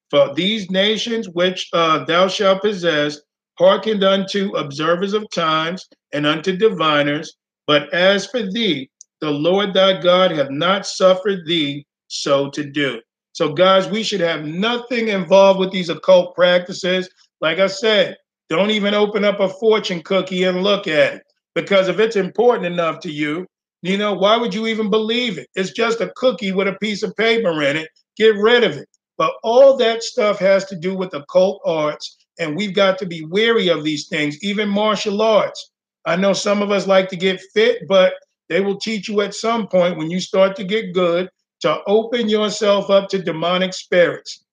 For 0.09 0.33
these 0.33 0.69
nations 0.69 1.27
which 1.29 1.69
uh, 1.73 2.05
thou 2.05 2.27
shalt 2.27 2.61
possess 2.61 3.19
hearkened 3.57 4.03
unto 4.03 4.55
observers 4.55 5.13
of 5.13 5.29
times 5.31 5.87
and 6.13 6.25
unto 6.25 6.55
diviners. 6.55 7.35
But 7.65 7.93
as 7.93 8.27
for 8.27 8.43
thee, 8.51 8.89
the 9.21 9.31
Lord 9.31 9.73
thy 9.73 9.99
God 10.01 10.31
hath 10.31 10.49
not 10.49 10.85
suffered 10.85 11.45
thee 11.45 11.85
so 12.07 12.49
to 12.51 12.63
do. 12.63 13.01
So, 13.33 13.51
guys, 13.51 13.89
we 13.89 14.03
should 14.03 14.21
have 14.21 14.45
nothing 14.45 15.07
involved 15.07 15.59
with 15.59 15.71
these 15.71 15.89
occult 15.89 16.35
practices. 16.35 17.09
Like 17.41 17.57
I 17.59 17.67
said, 17.67 18.15
don't 18.47 18.69
even 18.69 18.93
open 18.93 19.25
up 19.25 19.39
a 19.39 19.49
fortune 19.49 20.01
cookie 20.03 20.43
and 20.43 20.63
look 20.63 20.87
at 20.87 21.15
it. 21.15 21.23
Because 21.55 21.87
if 21.87 21.99
it's 21.99 22.15
important 22.15 22.67
enough 22.67 22.99
to 23.01 23.11
you, 23.11 23.47
you 23.81 23.97
know, 23.97 24.13
why 24.13 24.37
would 24.37 24.53
you 24.53 24.67
even 24.67 24.89
believe 24.89 25.37
it? 25.37 25.49
It's 25.55 25.71
just 25.71 25.99
a 25.99 26.13
cookie 26.15 26.51
with 26.51 26.67
a 26.67 26.73
piece 26.73 27.03
of 27.03 27.15
paper 27.15 27.63
in 27.63 27.75
it. 27.75 27.89
Get 28.17 28.35
rid 28.35 28.63
of 28.63 28.77
it. 28.77 28.87
But 29.17 29.33
all 29.43 29.77
that 29.77 30.03
stuff 30.03 30.39
has 30.39 30.65
to 30.65 30.75
do 30.75 30.95
with 30.95 31.13
occult 31.13 31.61
arts, 31.65 32.17
and 32.39 32.55
we've 32.55 32.75
got 32.75 32.97
to 32.99 33.05
be 33.05 33.25
wary 33.25 33.67
of 33.67 33.83
these 33.83 34.07
things, 34.07 34.37
even 34.43 34.69
martial 34.69 35.21
arts. 35.21 35.71
I 36.05 36.15
know 36.15 36.33
some 36.33 36.61
of 36.61 36.71
us 36.71 36.87
like 36.87 37.09
to 37.09 37.15
get 37.15 37.41
fit, 37.53 37.87
but 37.87 38.13
they 38.49 38.61
will 38.61 38.77
teach 38.77 39.07
you 39.09 39.21
at 39.21 39.33
some 39.33 39.67
point 39.67 39.97
when 39.97 40.11
you 40.11 40.19
start 40.19 40.55
to 40.57 40.63
get 40.63 40.93
good 40.93 41.29
to 41.63 41.79
open 41.87 42.29
yourself 42.29 42.89
up 42.89 43.09
to 43.09 43.21
demonic 43.21 43.73
spirits. 43.73 44.43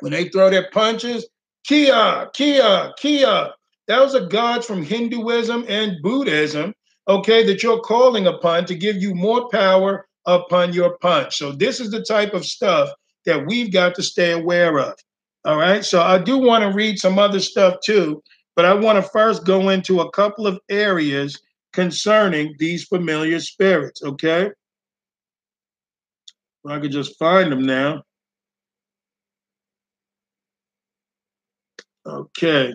When 0.00 0.12
they 0.12 0.28
throw 0.28 0.50
their 0.50 0.70
punches, 0.70 1.28
Kia, 1.66 2.30
Kia, 2.32 2.92
Kia. 2.98 3.50
Those 3.86 4.14
are 4.14 4.26
gods 4.26 4.64
from 4.64 4.82
Hinduism 4.82 5.66
and 5.68 6.02
Buddhism, 6.02 6.74
okay, 7.06 7.44
that 7.44 7.62
you're 7.62 7.80
calling 7.80 8.26
upon 8.26 8.64
to 8.66 8.74
give 8.74 8.96
you 8.96 9.14
more 9.14 9.48
power 9.50 10.06
upon 10.24 10.72
your 10.72 10.96
punch. 10.98 11.36
So, 11.36 11.52
this 11.52 11.80
is 11.80 11.90
the 11.90 12.02
type 12.02 12.32
of 12.32 12.46
stuff 12.46 12.88
that 13.26 13.46
we've 13.46 13.72
got 13.72 13.94
to 13.96 14.02
stay 14.02 14.32
aware 14.32 14.78
of. 14.78 14.94
All 15.44 15.58
right. 15.58 15.84
So, 15.84 16.00
I 16.00 16.18
do 16.18 16.38
want 16.38 16.64
to 16.64 16.72
read 16.72 16.98
some 16.98 17.18
other 17.18 17.40
stuff 17.40 17.76
too, 17.84 18.22
but 18.56 18.64
I 18.64 18.72
want 18.72 18.96
to 18.96 19.10
first 19.10 19.44
go 19.44 19.68
into 19.68 20.00
a 20.00 20.10
couple 20.12 20.46
of 20.46 20.58
areas 20.70 21.38
concerning 21.74 22.54
these 22.58 22.84
familiar 22.84 23.40
spirits. 23.40 24.02
Okay. 24.02 24.50
Well, 26.68 26.76
I 26.76 26.80
could 26.80 26.92
just 26.92 27.18
find 27.18 27.50
them 27.50 27.64
now. 27.64 28.02
Okay. 32.04 32.74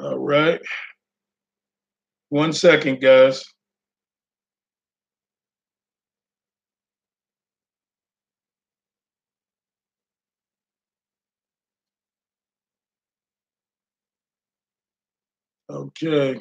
All 0.00 0.18
right. 0.18 0.60
One 2.30 2.52
second, 2.52 3.00
guys. 3.00 3.44
Okay. 15.70 16.40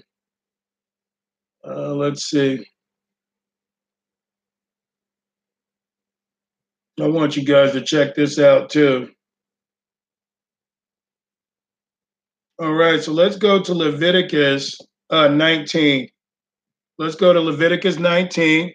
Uh, 1.64 1.94
let's 1.94 2.26
see. 2.32 2.66
I 7.02 7.08
want 7.08 7.36
you 7.36 7.44
guys 7.44 7.72
to 7.74 7.82
check 7.82 8.16
this 8.16 8.38
out 8.38 8.70
too. 8.70 9.10
All 12.60 12.74
right, 12.74 13.02
so 13.02 13.12
let's 13.12 13.36
go 13.36 13.62
to 13.62 13.74
Leviticus 13.74 14.78
uh, 15.10 15.28
19. 15.28 16.08
Let's 17.00 17.16
go 17.16 17.34
to 17.34 17.42
Leviticus 17.42 17.98
19. 17.98 18.74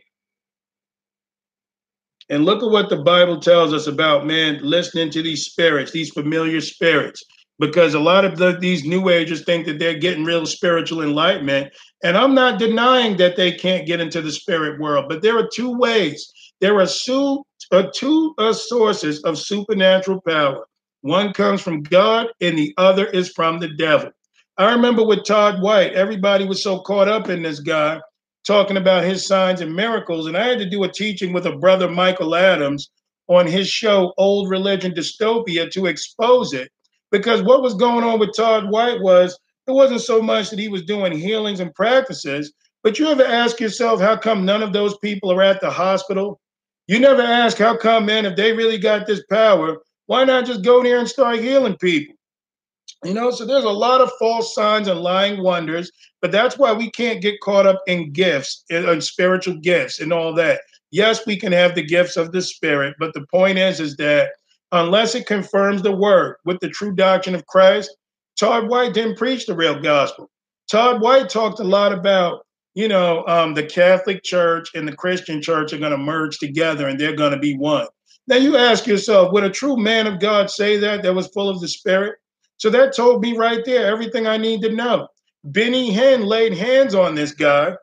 And 2.31 2.45
look 2.45 2.63
at 2.63 2.71
what 2.71 2.91
the 2.91 3.03
Bible 3.03 3.41
tells 3.41 3.73
us 3.73 3.87
about 3.87 4.27
man 4.27 4.59
listening 4.63 5.11
to 5.11 5.23
these 5.23 5.45
spirits, 5.45 5.93
these 5.93 6.11
familiar 6.11 6.61
spirits 6.61 7.23
because 7.61 7.95
a 7.95 8.01
lot 8.01 8.25
of 8.25 8.37
the, 8.39 8.57
these 8.61 8.85
new 8.85 9.09
agers 9.09 9.45
think 9.45 9.67
that 9.67 9.79
they're 9.79 9.99
getting 9.99 10.25
real 10.25 10.47
spiritual 10.47 11.03
enlightenment 11.03 11.73
and 12.05 12.17
i'm 12.17 12.33
not 12.33 12.57
denying 12.57 13.17
that 13.17 13.35
they 13.35 13.51
can't 13.51 13.85
get 13.85 13.99
into 13.99 14.23
the 14.23 14.31
spirit 14.31 14.79
world 14.81 15.07
but 15.09 15.23
there 15.23 15.37
are 15.37 15.49
two 15.53 15.77
ways 15.77 16.33
there 16.61 16.79
are 16.81 16.87
two, 16.87 17.45
uh, 17.73 17.85
two 17.95 18.35
uh, 18.39 18.53
sources 18.53 19.23
of 19.25 19.39
supernatural 19.39 20.21
power 20.27 20.67
one 21.03 21.33
comes 21.33 21.61
from 21.61 21.83
god 21.83 22.27
and 22.41 22.59
the 22.59 22.75
other 22.77 23.07
is 23.07 23.31
from 23.31 23.59
the 23.59 23.69
devil 23.77 24.11
i 24.57 24.73
remember 24.73 25.05
with 25.05 25.25
todd 25.25 25.61
white 25.63 25.93
everybody 25.93 26.45
was 26.45 26.63
so 26.63 26.81
caught 26.81 27.09
up 27.09 27.29
in 27.29 27.43
this 27.43 27.61
guy 27.61 28.01
talking 28.47 28.77
about 28.77 29.05
his 29.05 29.27
signs 29.27 29.61
and 29.61 29.75
miracles 29.75 30.27
and 30.27 30.37
i 30.37 30.47
had 30.47 30.59
to 30.59 30.69
do 30.69 30.85
a 30.85 30.89
teaching 30.93 31.33
with 31.33 31.47
a 31.47 31.57
brother 31.57 31.89
michael 31.89 32.35
adams 32.35 32.91
on 33.29 33.47
his 33.47 33.69
show 33.69 34.13
old 34.17 34.49
religion 34.49 34.93
dystopia 34.93 35.71
to 35.71 35.87
expose 35.87 36.53
it 36.53 36.71
because 37.11 37.43
what 37.43 37.63
was 37.63 37.75
going 37.75 38.05
on 38.05 38.19
with 38.19 38.37
Todd 38.37 38.71
White 38.71 39.01
was 39.01 39.39
it 39.67 39.73
wasn't 39.73 40.01
so 40.01 40.21
much 40.21 40.51
that 40.51 40.59
he 40.59 40.69
was 40.69 40.83
doing 40.83 41.13
healings 41.13 41.61
and 41.61 41.75
practices, 41.75 42.53
but 42.83 42.99
you 42.99 43.07
ever 43.07 43.25
ask 43.25 43.61
yourself 43.61 44.01
how 44.01 44.17
come 44.17 44.45
none 44.45 44.63
of 44.63 44.73
those 44.73 44.97
people 44.99 45.31
are 45.31 45.43
at 45.43 45.61
the 45.61 45.71
hospital? 45.71 46.41
You 46.89 46.99
never 46.99 47.23
ask 47.23 47.59
how 47.59 47.77
come, 47.77 48.07
man, 48.07 48.27
if 48.27 48.35
they 48.35 48.53
really 48.53 48.79
got 48.79 49.07
this 49.07 49.23
power, 49.31 49.77
why 50.07 50.25
not 50.25 50.47
just 50.47 50.65
go 50.65 50.83
there 50.83 50.99
and 50.99 51.09
start 51.09 51.39
healing 51.39 51.77
people? 51.77 52.17
You 53.05 53.15
know, 53.15 53.31
so 53.31 53.45
there's 53.45 53.65
a 53.65 53.71
lot 53.71 54.01
of 54.01 54.11
false 54.19 54.55
signs 54.55 54.89
and 54.89 55.01
lying 55.01 55.43
wonders, 55.43 55.93
but 56.21 56.33
that's 56.33 56.59
why 56.59 56.73
we 56.73 56.91
can't 56.91 57.23
get 57.23 57.41
caught 57.41 57.67
up 57.67 57.81
in 57.87 58.13
gifts 58.13 58.65
and 58.71 59.05
spiritual 59.05 59.59
gifts 59.59 60.01
and 60.01 60.13
all 60.13 60.35
that. 60.35 60.63
Yes, 60.91 61.25
we 61.27 61.37
can 61.37 61.53
have 61.53 61.75
the 61.75 61.83
gifts 61.83 62.17
of 62.17 62.33
the 62.33 62.43
spirit, 62.43 62.97
but 62.99 63.13
the 63.15 63.27
point 63.31 63.59
is, 63.59 63.79
is 63.79 63.97
that 63.99 64.31
unless 64.73 65.15
it 65.15 65.27
confirms 65.27 65.83
the 65.83 65.93
word 65.93 66.37
with 66.45 66.59
the 66.61 66.69
true 66.69 66.95
doctrine 66.95 67.35
of 67.35 67.47
Christ. 67.47 67.95
Todd 68.39 68.69
White 68.69 68.95
didn't 68.95 69.17
preach 69.19 69.47
the 69.47 69.55
real 69.55 69.81
gospel. 69.81 70.31
Todd 70.71 71.01
White 71.01 71.29
talked 71.29 71.61
a 71.61 71.65
lot 71.65 71.93
about, 71.93 72.47
you 72.79 72.87
know, 72.87 73.27
um, 73.27 73.55
the 73.55 73.65
Catholic 73.65 74.23
Church 74.23 74.71
and 74.77 74.87
the 74.87 74.95
Christian 74.95 75.43
Church 75.43 75.73
are 75.73 75.79
going 75.79 75.91
to 75.91 75.99
merge 75.99 76.39
together 76.39 76.87
and 76.87 76.99
they're 76.99 77.17
going 77.17 77.33
to 77.33 77.39
be 77.39 77.57
one. 77.57 77.89
Now 78.29 78.37
you 78.37 78.57
ask 78.57 78.87
yourself, 78.87 79.33
would 79.33 79.43
a 79.43 79.51
true 79.51 79.77
man 79.77 80.07
of 80.07 80.21
God 80.21 80.49
say 80.49 80.77
that 80.77 81.03
that 81.03 81.13
was 81.13 81.27
full 81.27 81.49
of 81.49 81.61
the 81.61 81.67
Spirit? 81.67 82.21
So 82.57 82.71
that 82.71 82.95
told 82.95 83.21
me 83.21 83.37
right 83.37 83.65
there 83.65 83.89
everything 83.89 84.29
I 84.29 84.37
need 84.37 84.63
to 84.63 84.73
know. 84.73 85.09
Benny 85.43 85.93
Hinn 85.93 86.25
laid 86.25 86.55
hands 86.55 86.95
on 86.95 87.17
this 87.17 87.33
guy 87.33 87.75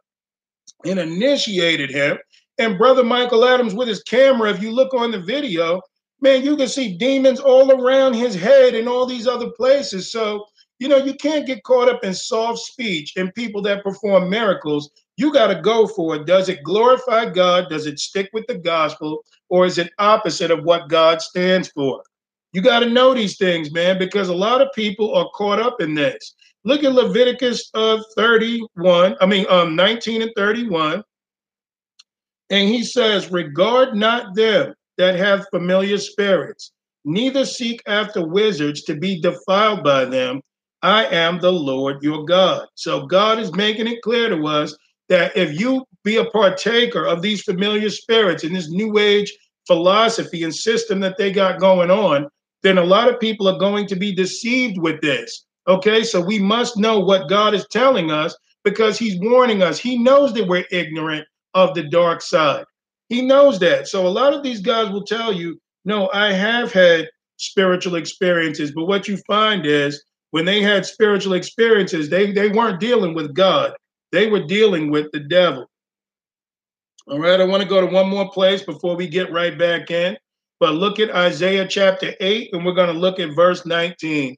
and 0.85 0.97
initiated 0.97 1.91
him 1.91 2.17
And 2.57 2.77
brother 2.77 3.03
Michael 3.03 3.43
Adams 3.43 3.73
with 3.73 3.89
his 3.89 4.01
camera, 4.03 4.49
if 4.49 4.61
you 4.61 4.71
look 4.71 4.93
on 4.93 5.11
the 5.11 5.19
video, 5.19 5.81
man, 6.21 6.41
you 6.41 6.55
can 6.55 6.69
see 6.69 6.97
demons 6.97 7.41
all 7.41 7.69
around 7.69 8.13
his 8.13 8.33
head 8.33 8.75
and 8.75 8.87
all 8.87 9.05
these 9.05 9.27
other 9.27 9.49
places. 9.57 10.09
So, 10.09 10.45
you 10.80 10.88
know, 10.88 10.97
you 10.97 11.13
can't 11.13 11.45
get 11.45 11.63
caught 11.63 11.89
up 11.89 12.03
in 12.03 12.13
soft 12.13 12.59
speech 12.59 13.13
and 13.15 13.34
people 13.34 13.61
that 13.63 13.84
perform 13.84 14.30
miracles. 14.30 14.89
You 15.17 15.32
got 15.32 15.47
to 15.47 15.61
go 15.61 15.88
for 15.88 16.15
it. 16.15 16.26
Does 16.26 16.49
it 16.49 16.63
glorify 16.63 17.30
God? 17.30 17.69
Does 17.69 17.86
it 17.86 17.99
stick 17.99 18.30
with 18.34 18.45
the 18.47 18.57
gospel? 18.57 19.23
Or 19.49 19.65
is 19.65 19.78
it 19.78 19.93
opposite 19.99 20.51
of 20.51 20.63
what 20.63 20.89
God 20.89 21.21
stands 21.21 21.69
for? 21.69 22.03
You 22.51 22.61
got 22.61 22.80
to 22.80 22.89
know 22.89 23.13
these 23.13 23.38
things, 23.38 23.71
man, 23.71 23.97
because 23.97 24.30
a 24.30 24.36
lot 24.36 24.61
of 24.61 24.69
people 24.73 25.13
are 25.13 25.30
caught 25.34 25.59
up 25.59 25.82
in 25.82 25.93
this. 25.93 26.36
Look 26.63 26.84
at 26.84 26.93
Leviticus 26.93 27.69
of 27.73 28.01
31, 28.15 29.15
I 29.21 29.26
mean, 29.26 29.45
um, 29.49 29.76
19 29.76 30.21
and 30.21 30.32
31. 30.36 31.03
And 32.49 32.69
he 32.69 32.84
says, 32.84 33.32
Regard 33.32 33.95
not 33.95 34.36
them 34.36 34.73
that 34.97 35.15
have 35.15 35.47
familiar 35.51 35.97
spirits, 35.97 36.71
neither 37.03 37.45
seek 37.45 37.82
after 37.88 38.26
wizards 38.26 38.84
to 38.84 38.95
be 38.95 39.19
defiled 39.19 39.84
by 39.84 40.05
them. 40.05 40.41
I 40.86 41.05
am 41.05 41.39
the 41.39 41.51
Lord 41.51 42.03
your 42.03 42.25
God. 42.25 42.67
So 42.75 43.07
God 43.07 43.39
is 43.39 43.51
making 43.55 43.88
it 43.88 44.03
clear 44.03 44.29
to 44.29 44.45
us 44.45 44.77
that 45.09 45.36
if 45.36 45.59
you 45.59 45.83
be 46.03 46.17
a 46.17 46.25
partaker 46.25 47.07
of 47.07 47.23
these 47.23 47.41
familiar 47.41 47.89
spirits 47.89 48.43
in 48.43 48.53
this 48.53 48.69
new 48.69 48.99
age 48.99 49.36
philosophy 49.65 50.43
and 50.43 50.53
system 50.53 50.99
that 50.99 51.17
they 51.17 51.31
got 51.31 51.59
going 51.59 51.89
on, 51.89 52.29
then 52.61 52.77
a 52.77 52.83
lot 52.83 53.09
of 53.09 53.19
people 53.19 53.47
are 53.47 53.57
going 53.57 53.88
to 53.88 53.95
be 53.95 54.13
deceived 54.13 54.77
with 54.77 55.01
this. 55.01 55.47
Okay, 55.67 56.03
so 56.03 56.21
we 56.21 56.38
must 56.38 56.77
know 56.77 56.99
what 56.99 57.29
God 57.29 57.55
is 57.55 57.65
telling 57.71 58.11
us 58.11 58.36
because 58.63 58.99
He's 58.99 59.19
warning 59.19 59.63
us. 59.63 59.79
He 59.79 59.97
knows 59.97 60.33
that 60.33 60.47
we're 60.47 60.65
ignorant 60.69 61.25
of 61.55 61.73
the 61.73 61.89
dark 61.89 62.21
side. 62.21 62.63
He 63.09 63.23
knows 63.23 63.57
that. 63.57 63.88
So 63.88 64.05
a 64.05 64.09
lot 64.09 64.36
of 64.36 64.43
these 64.43 64.61
guys 64.61 64.91
will 64.91 65.03
tell 65.03 65.33
you, 65.33 65.59
no, 65.83 66.11
I 66.13 66.31
have 66.31 66.71
had 66.71 67.09
spiritual 67.38 67.95
experiences, 67.95 68.71
but 68.71 68.86
what 68.86 69.07
you 69.07 69.17
find 69.25 69.65
is 69.65 70.03
when 70.32 70.45
they 70.45 70.61
had 70.61 70.86
spiritual 70.86 71.34
experiences, 71.34 72.09
they, 72.09 72.32
they 72.32 72.49
weren't 72.49 72.80
dealing 72.80 73.13
with 73.13 73.34
God. 73.34 73.73
They 74.11 74.28
were 74.28 74.45
dealing 74.45 74.91
with 74.91 75.11
the 75.11 75.19
devil. 75.19 75.69
All 77.07 77.19
right, 77.19 77.39
I 77.39 77.43
want 77.43 77.61
to 77.61 77.69
go 77.69 77.82
to 77.82 77.88
one 77.88 78.09
more 78.09 78.32
place 78.32 78.63
before 78.63 78.95
we 78.95 79.07
get 79.07 79.32
right 79.32 79.57
back 79.57 79.91
in. 79.91 80.17
But 80.59 80.76
look 80.76 80.99
at 80.99 81.11
Isaiah 81.11 81.67
chapter 81.67 82.13
8, 82.19 82.49
and 82.53 82.65
we're 82.65 82.73
going 82.73 82.93
to 82.93 82.99
look 82.99 83.19
at 83.19 83.36
verse 83.36 83.65
19. 83.65 84.36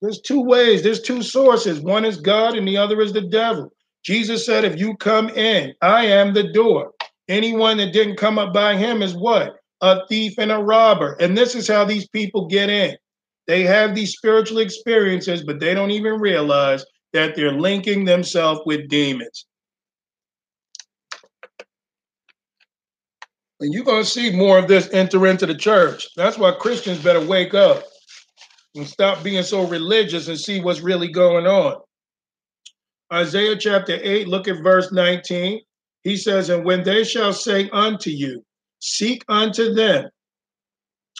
There's 0.00 0.20
two 0.20 0.40
ways, 0.40 0.82
there's 0.82 1.02
two 1.02 1.22
sources. 1.22 1.80
One 1.80 2.04
is 2.04 2.20
God, 2.20 2.56
and 2.56 2.66
the 2.66 2.76
other 2.76 3.00
is 3.00 3.12
the 3.12 3.20
devil. 3.20 3.72
Jesus 4.02 4.44
said, 4.44 4.64
If 4.64 4.80
you 4.80 4.96
come 4.96 5.28
in, 5.28 5.74
I 5.80 6.06
am 6.06 6.34
the 6.34 6.52
door. 6.52 6.92
Anyone 7.28 7.76
that 7.76 7.92
didn't 7.92 8.16
come 8.16 8.38
up 8.38 8.52
by 8.52 8.76
him 8.76 9.00
is 9.00 9.14
what? 9.14 9.61
A 9.82 10.06
thief 10.06 10.34
and 10.38 10.52
a 10.52 10.58
robber. 10.58 11.16
And 11.20 11.36
this 11.36 11.54
is 11.54 11.68
how 11.68 11.84
these 11.84 12.08
people 12.08 12.46
get 12.46 12.70
in. 12.70 12.96
They 13.46 13.64
have 13.64 13.94
these 13.94 14.12
spiritual 14.12 14.58
experiences, 14.58 15.42
but 15.42 15.60
they 15.60 15.74
don't 15.74 15.90
even 15.90 16.20
realize 16.20 16.84
that 17.12 17.34
they're 17.34 17.52
linking 17.52 18.04
themselves 18.04 18.60
with 18.64 18.88
demons. 18.88 19.46
And 23.60 23.72
you're 23.72 23.84
going 23.84 24.02
to 24.02 24.08
see 24.08 24.34
more 24.34 24.58
of 24.58 24.66
this 24.66 24.88
enter 24.92 25.26
into 25.26 25.46
the 25.46 25.54
church. 25.54 26.08
That's 26.16 26.38
why 26.38 26.52
Christians 26.52 27.02
better 27.02 27.24
wake 27.24 27.54
up 27.54 27.84
and 28.74 28.86
stop 28.86 29.22
being 29.22 29.42
so 29.42 29.66
religious 29.66 30.28
and 30.28 30.38
see 30.38 30.60
what's 30.60 30.80
really 30.80 31.08
going 31.08 31.46
on. 31.46 31.76
Isaiah 33.12 33.56
chapter 33.56 33.98
8, 34.02 34.26
look 34.26 34.48
at 34.48 34.62
verse 34.62 34.90
19. 34.90 35.60
He 36.02 36.16
says, 36.16 36.48
And 36.48 36.64
when 36.64 36.82
they 36.82 37.04
shall 37.04 37.32
say 37.32 37.68
unto 37.70 38.10
you, 38.10 38.44
Seek 38.84 39.24
unto 39.28 39.72
them 39.74 40.10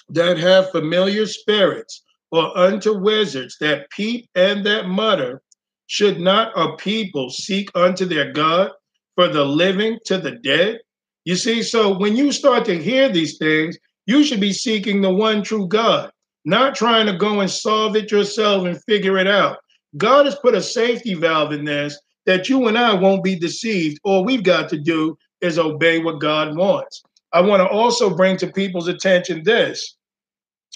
that 0.09 0.37
have 0.37 0.73
familiar 0.73 1.27
spirits, 1.27 2.03
or 2.33 2.59
unto 2.59 2.99
wizards 2.99 3.57
that 3.61 3.89
peep 3.91 4.29
and 4.35 4.67
that 4.67 4.89
mutter, 4.89 5.43
should 5.87 6.19
not 6.19 6.51
a 6.59 6.77
people 6.77 7.31
seek 7.31 7.71
unto 7.77 8.05
their 8.05 8.33
God 8.33 8.73
for 9.15 9.29
the 9.29 9.45
living 9.45 10.01
to 10.07 10.19
the 10.19 10.33
dead? 10.33 10.81
You 11.25 11.37
see, 11.37 11.63
so 11.63 11.97
when 11.97 12.17
you 12.17 12.33
start 12.33 12.65
to 12.65 12.83
hear 12.83 13.09
these 13.09 13.39
things, 13.39 13.79
you 14.07 14.25
should 14.25 14.41
be 14.41 14.53
seeking 14.53 15.01
the 15.01 15.15
one 15.15 15.45
true 15.45 15.69
God, 15.69 16.11
not 16.45 16.75
trying 16.75 17.07
to 17.07 17.17
go 17.17 17.43
and 17.43 17.51
solve 17.51 17.95
it 17.95 18.11
yourself 18.11 18.67
and 18.67 18.83
figure 18.85 19.19
it 19.19 19.29
out. 19.29 19.59
God 19.97 20.27
has 20.27 20.35
put 20.35 20.57
a 20.57 20.63
safety 20.63 21.15
valve 21.15 21.53
in 21.53 21.65
this 21.65 21.97
that 22.27 22.49
you 22.49 22.67
and 22.67 22.77
I 22.77 22.95
won't 22.95 23.23
be 23.23 23.37
deceived. 23.37 24.01
All 24.03 24.25
we've 24.25 24.43
got 24.43 24.69
to 24.71 24.79
do 24.79 25.17
is 25.41 25.61
obey 25.61 26.01
what 26.01 26.21
God 26.21 26.57
wants. 26.57 27.05
I 27.33 27.41
want 27.41 27.61
to 27.61 27.68
also 27.68 28.14
bring 28.14 28.37
to 28.39 28.47
people's 28.47 28.89
attention 28.89 29.43
this. 29.45 29.97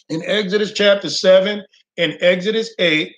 In 0.09 0.23
Exodus 0.25 0.73
chapter 0.73 1.11
7 1.11 1.63
and 1.99 2.17
Exodus 2.21 2.75
8, 2.79 3.13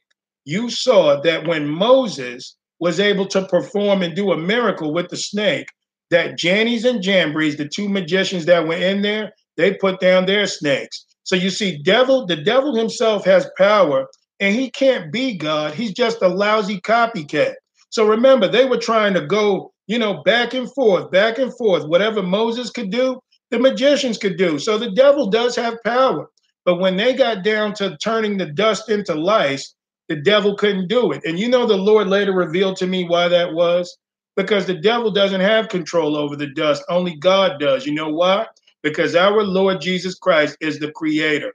you 0.45 0.70
saw 0.70 1.20
that 1.20 1.47
when 1.47 1.68
Moses 1.68 2.57
was 2.80 2.99
able 3.01 3.26
to 3.26 3.47
perform 3.47 4.03
and 4.03 4.16
do 4.16 4.32
a 4.32 4.36
miracle 4.36 4.93
with 4.93 5.09
the 5.09 5.16
snake, 5.16 5.68
that 6.11 6.39
Jannes 6.39 6.84
and 6.84 7.03
Jambres, 7.03 7.57
the 7.57 7.68
two 7.68 7.89
magicians 7.89 8.47
that 8.47 8.66
were 8.66 8.76
in 8.76 9.03
there, 9.03 9.32
they 9.57 9.74
put 9.74 10.01
down 10.01 10.26
their 10.26 10.47
snakes. 10.47 11.05
So 11.24 11.36
you 11.36 11.51
see, 11.51 11.82
devil, 11.82 12.24
the 12.24 12.36
devil 12.36 12.74
himself 12.74 13.24
has 13.26 13.51
power 13.59 14.07
and 14.41 14.55
he 14.55 14.70
can't 14.70 15.12
be 15.12 15.36
God. 15.36 15.74
He's 15.74 15.93
just 15.93 16.22
a 16.22 16.28
lousy 16.28 16.80
copycat. 16.80 17.55
So 17.91 18.07
remember, 18.07 18.49
they 18.49 18.64
were 18.64 18.78
trying 18.78 19.14
to 19.14 19.26
go, 19.26 19.72
you 19.86 19.99
know, 19.99 20.22
back 20.22 20.55
and 20.55 20.72
forth, 20.72 21.11
back 21.11 21.39
and 21.39 21.55
forth. 21.57 21.84
Whatever 21.86 22.22
Moses 22.22 22.70
could 22.70 22.91
do, 22.91 23.20
the 23.51 23.59
magicians 23.59 24.18
could 24.18 24.36
do. 24.36 24.59
So 24.59 24.78
the 24.78 24.90
devil 24.90 25.28
does 25.28 25.57
have 25.57 25.82
power. 25.84 26.28
But 26.64 26.80
when 26.80 26.96
they 26.96 27.14
got 27.14 27.44
down 27.44 27.72
to 27.74 27.96
turning 27.96 28.36
the 28.36 28.46
dust 28.46 28.90
into 28.90 29.14
lice, 29.14 29.74
the 30.09 30.16
devil 30.16 30.55
couldn't 30.55 30.88
do 30.88 31.12
it. 31.12 31.22
And 31.24 31.38
you 31.38 31.49
know, 31.49 31.66
the 31.66 31.76
Lord 31.76 32.09
later 32.09 32.32
revealed 32.32 32.76
to 32.78 32.86
me 32.86 33.05
why 33.05 33.28
that 33.28 33.53
was? 33.53 33.96
Because 34.36 34.66
the 34.66 34.74
devil 34.74 35.11
doesn't 35.11 35.40
have 35.40 35.68
control 35.68 36.16
over 36.16 36.36
the 36.36 36.49
dust, 36.55 36.82
only 36.88 37.16
God 37.16 37.59
does. 37.59 37.86
You 37.86 37.94
know 37.94 38.11
why? 38.11 38.46
Because 38.82 39.16
our 39.16 39.42
Lord 39.42 39.80
Jesus 39.80 40.14
Christ 40.14 40.57
is 40.61 40.78
the 40.78 40.92
creator. 40.92 41.55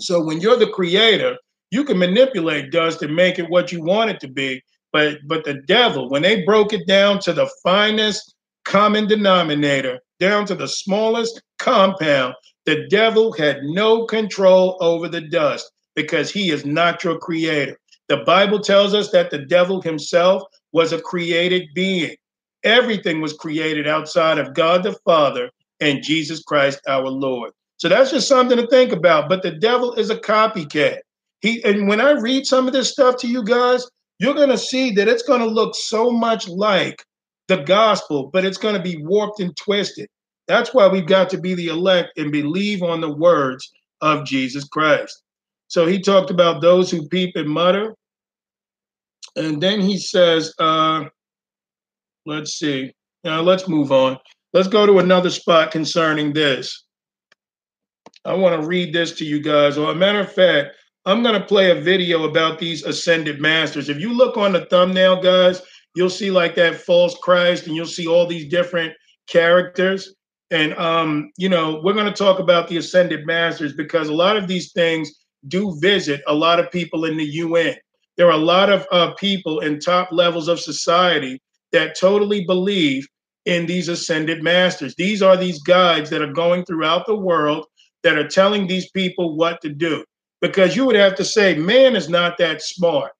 So 0.00 0.24
when 0.24 0.40
you're 0.40 0.56
the 0.56 0.70
creator, 0.70 1.36
you 1.70 1.84
can 1.84 1.98
manipulate 1.98 2.70
dust 2.70 3.02
and 3.02 3.14
make 3.14 3.38
it 3.38 3.50
what 3.50 3.72
you 3.72 3.82
want 3.82 4.10
it 4.10 4.20
to 4.20 4.28
be. 4.28 4.62
But 4.92 5.18
but 5.26 5.44
the 5.44 5.54
devil, 5.66 6.08
when 6.10 6.22
they 6.22 6.44
broke 6.44 6.72
it 6.72 6.86
down 6.86 7.18
to 7.20 7.32
the 7.32 7.50
finest 7.62 8.34
common 8.64 9.06
denominator, 9.06 10.00
down 10.22 10.46
to 10.46 10.54
the 10.54 10.68
smallest 10.68 11.42
compound, 11.58 12.32
the 12.64 12.86
devil 12.88 13.32
had 13.32 13.64
no 13.64 14.06
control 14.06 14.78
over 14.80 15.08
the 15.08 15.20
dust 15.20 15.72
because 15.96 16.30
he 16.30 16.52
is 16.52 16.64
not 16.64 17.02
your 17.02 17.18
creator. 17.18 17.76
The 18.08 18.18
Bible 18.18 18.60
tells 18.60 18.94
us 18.94 19.10
that 19.10 19.32
the 19.32 19.40
devil 19.40 19.82
himself 19.82 20.44
was 20.72 20.92
a 20.92 21.00
created 21.00 21.64
being. 21.74 22.14
Everything 22.62 23.20
was 23.20 23.32
created 23.32 23.88
outside 23.88 24.38
of 24.38 24.54
God 24.54 24.84
the 24.84 24.92
Father 25.04 25.50
and 25.80 26.04
Jesus 26.04 26.40
Christ 26.44 26.80
our 26.86 27.08
Lord. 27.08 27.50
So 27.78 27.88
that's 27.88 28.12
just 28.12 28.28
something 28.28 28.56
to 28.56 28.68
think 28.68 28.92
about. 28.92 29.28
But 29.28 29.42
the 29.42 29.50
devil 29.50 29.92
is 29.94 30.08
a 30.08 30.16
copycat. 30.16 30.98
He 31.40 31.64
and 31.64 31.88
when 31.88 32.00
I 32.00 32.12
read 32.12 32.46
some 32.46 32.68
of 32.68 32.72
this 32.72 32.92
stuff 32.92 33.16
to 33.16 33.26
you 33.26 33.42
guys, 33.42 33.88
you're 34.20 34.34
going 34.34 34.50
to 34.50 34.58
see 34.58 34.92
that 34.92 35.08
it's 35.08 35.24
going 35.24 35.40
to 35.40 35.46
look 35.46 35.74
so 35.74 36.12
much 36.12 36.46
like 36.46 37.04
the 37.56 37.62
gospel, 37.64 38.30
but 38.32 38.44
it's 38.44 38.58
going 38.58 38.74
to 38.74 38.82
be 38.82 39.02
warped 39.04 39.40
and 39.40 39.56
twisted. 39.56 40.08
That's 40.48 40.74
why 40.74 40.88
we've 40.88 41.06
got 41.06 41.30
to 41.30 41.38
be 41.38 41.54
the 41.54 41.68
elect 41.68 42.18
and 42.18 42.32
believe 42.32 42.82
on 42.82 43.00
the 43.00 43.12
words 43.12 43.70
of 44.00 44.24
Jesus 44.24 44.64
Christ. 44.64 45.22
So 45.68 45.86
he 45.86 46.00
talked 46.00 46.30
about 46.30 46.60
those 46.60 46.90
who 46.90 47.08
peep 47.08 47.36
and 47.36 47.48
mutter. 47.48 47.94
And 49.36 49.62
then 49.62 49.80
he 49.80 49.96
says, 49.98 50.52
uh, 50.58 51.04
let's 52.26 52.54
see. 52.58 52.92
Now 53.24 53.40
let's 53.40 53.68
move 53.68 53.92
on. 53.92 54.18
Let's 54.52 54.68
go 54.68 54.84
to 54.84 54.98
another 54.98 55.30
spot 55.30 55.70
concerning 55.70 56.32
this. 56.32 56.84
I 58.24 58.34
want 58.34 58.60
to 58.60 58.66
read 58.66 58.92
this 58.92 59.12
to 59.12 59.24
you 59.24 59.40
guys. 59.40 59.78
Or 59.78 59.92
a 59.92 59.94
matter 59.94 60.20
of 60.20 60.32
fact, 60.32 60.76
I'm 61.06 61.22
going 61.22 61.40
to 61.40 61.46
play 61.46 61.70
a 61.70 61.80
video 61.80 62.24
about 62.24 62.58
these 62.58 62.84
ascended 62.84 63.40
masters. 63.40 63.88
If 63.88 63.98
you 63.98 64.12
look 64.12 64.36
on 64.36 64.52
the 64.52 64.66
thumbnail, 64.66 65.22
guys, 65.22 65.62
you'll 65.94 66.10
see 66.10 66.30
like 66.30 66.54
that 66.56 66.76
false 66.76 67.16
Christ 67.22 67.66
and 67.66 67.76
you'll 67.76 67.86
see 67.86 68.06
all 68.06 68.26
these 68.26 68.48
different 68.48 68.92
characters. 69.28 70.14
And, 70.50 70.74
um, 70.74 71.30
you 71.38 71.48
know, 71.48 71.80
we're 71.82 71.94
going 71.94 72.06
to 72.06 72.12
talk 72.12 72.38
about 72.38 72.68
the 72.68 72.76
ascended 72.76 73.26
masters 73.26 73.72
because 73.72 74.08
a 74.08 74.14
lot 74.14 74.36
of 74.36 74.46
these 74.46 74.72
things 74.72 75.10
do 75.48 75.76
visit 75.80 76.20
a 76.26 76.34
lot 76.34 76.60
of 76.60 76.70
people 76.70 77.04
in 77.04 77.16
the 77.16 77.24
UN. 77.24 77.74
There 78.16 78.26
are 78.26 78.32
a 78.32 78.36
lot 78.36 78.70
of 78.70 78.86
uh, 78.92 79.14
people 79.14 79.60
in 79.60 79.78
top 79.78 80.12
levels 80.12 80.48
of 80.48 80.60
society 80.60 81.40
that 81.72 81.98
totally 81.98 82.44
believe 82.44 83.06
in 83.46 83.66
these 83.66 83.88
ascended 83.88 84.42
masters. 84.42 84.94
These 84.94 85.22
are 85.22 85.36
these 85.36 85.62
guides 85.62 86.10
that 86.10 86.22
are 86.22 86.32
going 86.32 86.64
throughout 86.64 87.06
the 87.06 87.16
world 87.16 87.66
that 88.02 88.18
are 88.18 88.28
telling 88.28 88.66
these 88.66 88.90
people 88.90 89.36
what 89.36 89.60
to 89.62 89.70
do 89.70 90.04
because 90.40 90.76
you 90.76 90.84
would 90.84 90.96
have 90.96 91.14
to 91.14 91.24
say 91.24 91.54
man 91.54 91.96
is 91.96 92.08
not 92.08 92.36
that 92.38 92.62
smart 92.62 93.12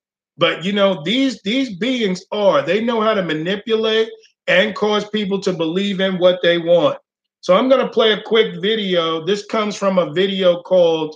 But 0.42 0.64
you 0.64 0.72
know, 0.72 1.00
these 1.04 1.40
these 1.42 1.78
beings 1.78 2.24
are, 2.32 2.62
they 2.62 2.82
know 2.82 3.00
how 3.00 3.14
to 3.14 3.22
manipulate 3.22 4.08
and 4.48 4.74
cause 4.74 5.08
people 5.08 5.40
to 5.40 5.52
believe 5.52 6.00
in 6.00 6.18
what 6.18 6.40
they 6.42 6.58
want. 6.58 6.98
So 7.42 7.54
I'm 7.54 7.68
going 7.68 7.86
to 7.86 7.92
play 7.92 8.12
a 8.12 8.20
quick 8.20 8.60
video. 8.60 9.24
This 9.24 9.46
comes 9.46 9.76
from 9.76 9.98
a 9.98 10.12
video 10.12 10.60
called 10.62 11.14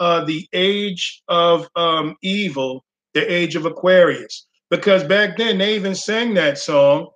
uh, 0.00 0.24
The 0.24 0.48
Age 0.52 1.22
of 1.28 1.68
um, 1.76 2.16
Evil, 2.20 2.84
The 3.12 3.22
Age 3.32 3.54
of 3.54 3.64
Aquarius. 3.64 4.44
Because 4.70 5.04
back 5.04 5.36
then 5.36 5.58
they 5.58 5.76
even 5.76 5.94
sang 5.94 6.34
that 6.34 6.58
song, 6.58 7.10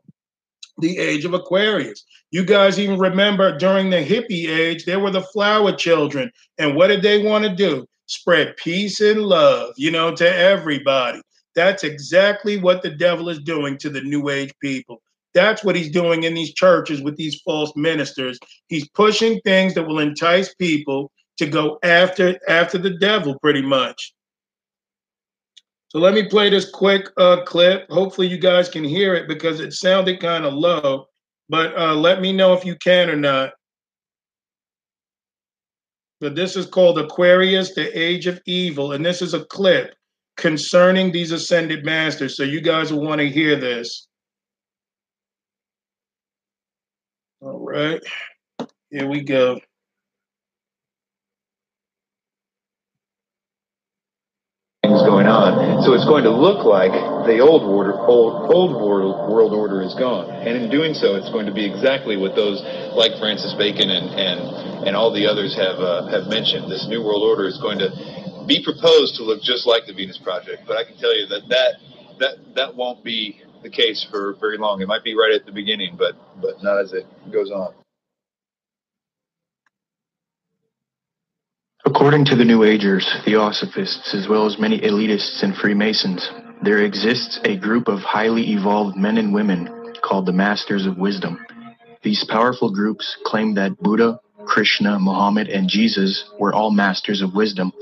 The 0.79 0.97
Age 0.97 1.25
of 1.25 1.35
Aquarius. 1.35 2.05
You 2.31 2.45
guys 2.45 2.79
even 2.79 3.01
remember 3.01 3.59
during 3.59 3.91
the 3.91 4.05
hippie 4.05 4.49
age, 4.49 4.85
there 4.85 5.01
were 5.01 5.11
the 5.11 5.23
flower 5.33 5.73
children. 5.73 6.31
And 6.57 6.77
what 6.77 6.87
did 6.87 7.03
they 7.03 7.21
want 7.21 7.47
to 7.47 7.53
do? 7.53 7.85
Spread 8.07 8.57
peace 8.59 9.01
and 9.01 9.23
love, 9.23 9.75
you 9.77 9.91
know, 9.91 10.15
to 10.15 10.37
everybody. 10.37 11.21
That's 11.59 11.83
exactly 11.83 12.57
what 12.57 12.83
the 12.83 12.91
devil 12.91 13.29
is 13.29 13.41
doing 13.41 13.79
to 13.79 13.91
the 13.91 14.01
new 14.01 14.29
age 14.29 14.55
people. 14.63 15.03
That's 15.35 15.65
what 15.65 15.75
he's 15.75 15.91
doing 15.91 16.23
in 16.23 16.33
these 16.33 16.55
churches 16.55 17.03
with 17.03 17.17
these 17.17 17.41
false 17.41 17.73
ministers. 17.75 18.39
He's 18.69 18.89
pushing 18.91 19.41
things 19.41 19.75
that 19.75 19.83
will 19.83 19.99
entice 19.99 20.55
people 20.55 21.11
to 21.37 21.49
go 21.49 21.81
after 21.83 22.39
after 22.47 22.79
the 22.79 22.97
devil 22.99 23.37
pretty 23.41 23.61
much. 23.61 24.15
So 25.89 25.99
let 25.99 26.15
me 26.15 26.29
play 26.29 26.49
this 26.49 26.71
quick 26.71 27.09
uh, 27.17 27.43
clip. 27.43 27.91
Hopefully 27.91 28.29
you 28.29 28.39
guys 28.39 28.69
can 28.69 28.85
hear 28.85 29.17
it 29.17 29.27
because 29.27 29.59
it 29.59 29.73
sounded 29.73 30.21
kind 30.21 30.45
of 30.45 30.55
low, 30.55 31.07
but 31.49 31.77
uh, 31.77 31.97
let 31.97 32.21
me 32.21 32.33
know 32.33 32.53
if 32.53 32.65
you 32.65 32.77
can 32.77 33.11
or 33.11 33.17
not. 33.17 33.51
But 36.21 36.37
this 36.37 36.55
is 36.55 36.67
called 36.67 37.01
Aquarius, 37.01 37.75
the 37.75 37.91
Age 37.99 38.29
of 38.29 38.41
Evil, 38.47 38.93
and 38.93 39.05
this 39.05 39.21
is 39.21 39.35
a 39.35 39.45
clip 39.47 39.98
concerning 40.39 41.13
these 41.13 41.33
ascended 41.33 41.85
masters. 41.85 42.37
So 42.37 42.45
you 42.45 42.63
guys 42.63 42.93
will 42.93 43.03
want 43.03 43.21
to 43.21 43.29
hear 43.29 43.57
this. 43.57 44.07
All 47.41 47.65
right, 47.65 48.01
here 48.91 49.07
we 49.07 49.23
go. 49.23 49.59
things 54.83 55.03
going 55.03 55.27
on. 55.27 55.83
So 55.83 55.93
it's 55.93 56.05
going 56.05 56.25
to 56.25 56.31
look 56.31 56.65
like 56.65 56.93
the 57.27 57.41
old 57.41 57.63
order, 57.63 57.99
old, 57.99 58.51
old 58.53 58.73
world, 58.81 59.31
world 59.31 59.53
order 59.53 59.83
is 59.83 59.95
gone. 59.95 60.31
And 60.31 60.57
in 60.57 60.71
doing 60.71 60.95
so, 60.95 61.15
it's 61.15 61.31
going 61.31 61.47
to 61.47 61.53
be 61.53 61.65
exactly 61.65 62.17
what 62.17 62.35
those 62.35 62.63
like 62.95 63.13
Francis 63.19 63.55
Bacon 63.55 63.91
and, 63.91 64.09
and, 64.19 64.89
and 64.89 64.97
all 64.97 65.13
the 65.13 65.27
others 65.27 65.55
have, 65.57 65.79
uh, 65.79 66.07
have 66.09 66.27
mentioned. 66.29 66.71
This 66.71 66.87
new 66.89 67.03
world 67.03 67.23
order 67.23 67.47
is 67.47 67.59
going 67.59 67.79
to 67.79 67.91
be 68.49 68.65
proposed 68.65 69.15
to 69.17 69.23
look 69.23 69.43
just 69.43 69.67
like 69.67 69.87
the 69.87 69.93
Venus 69.93 70.19
Project. 70.19 70.63
But 70.67 70.79
I 70.79 70.85
can 70.85 70.97
tell 70.97 71.15
you 71.15 71.27
that 71.27 71.43
that, 71.49 71.73
that, 72.19 72.55
that 72.57 72.75
won't 72.75 73.05
be 73.05 73.41
the 73.63 73.71
case 73.71 74.07
for 74.11 74.35
very 74.41 74.57
long. 74.57 74.81
It 74.81 74.89
might 74.89 75.05
be 75.05 75.15
right 75.15 75.33
at 75.33 75.45
the 75.45 75.53
beginning, 75.53 75.97
but, 75.99 76.15
but 76.41 76.63
not 76.63 76.81
as 76.81 76.93
it 76.93 77.07
goes 77.31 77.51
on. 77.51 77.75
According 81.85 82.25
to 82.27 82.37
the 82.37 82.45
New 82.45 82.65
Agers, 82.65 83.09
Theosophists, 83.25 84.15
as 84.15 84.29
well 84.29 84.47
as 84.47 84.59
many 84.59 84.81
elitists 84.81 85.43
and 85.43 85.55
Freemasons, 85.55 86.31
there 86.63 86.85
exists 86.85 87.41
a 87.45 87.57
group 87.57 87.89
of 87.89 88.01
highly 88.01 88.53
evolved 88.53 88.97
men 88.97 89.17
and 89.17 89.33
women 89.33 89.95
called 90.03 90.27
the 90.27 90.33
Masters 90.33 90.87
of 90.87 90.99
Wisdom. 90.99 91.39
These 92.03 92.25
powerful 92.25 92.73
groups 92.73 93.17
claim 93.25 93.55
that 93.55 93.79
Buddha, 93.79 94.21
Krishna, 94.47 94.99
Muhammad, 94.99 95.49
and 95.49 95.69
Jesus 95.69 96.31
were 96.39 96.53
all 96.53 96.71
masters 96.71 97.23
of 97.23 97.35
wisdom, 97.35 97.73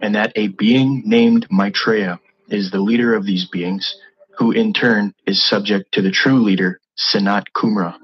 and 0.00 0.14
that 0.14 0.32
a 0.36 0.48
being 0.48 1.02
named 1.04 1.46
Maitreya 1.50 2.18
is 2.48 2.70
the 2.70 2.80
leader 2.80 3.14
of 3.14 3.24
these 3.24 3.46
beings, 3.46 3.96
who 4.38 4.50
in 4.50 4.72
turn 4.72 5.14
is 5.26 5.42
subject 5.42 5.92
to 5.92 6.02
the 6.02 6.10
true 6.10 6.42
leader, 6.42 6.80
Sanat 6.98 7.44
Kumara. 7.54 7.96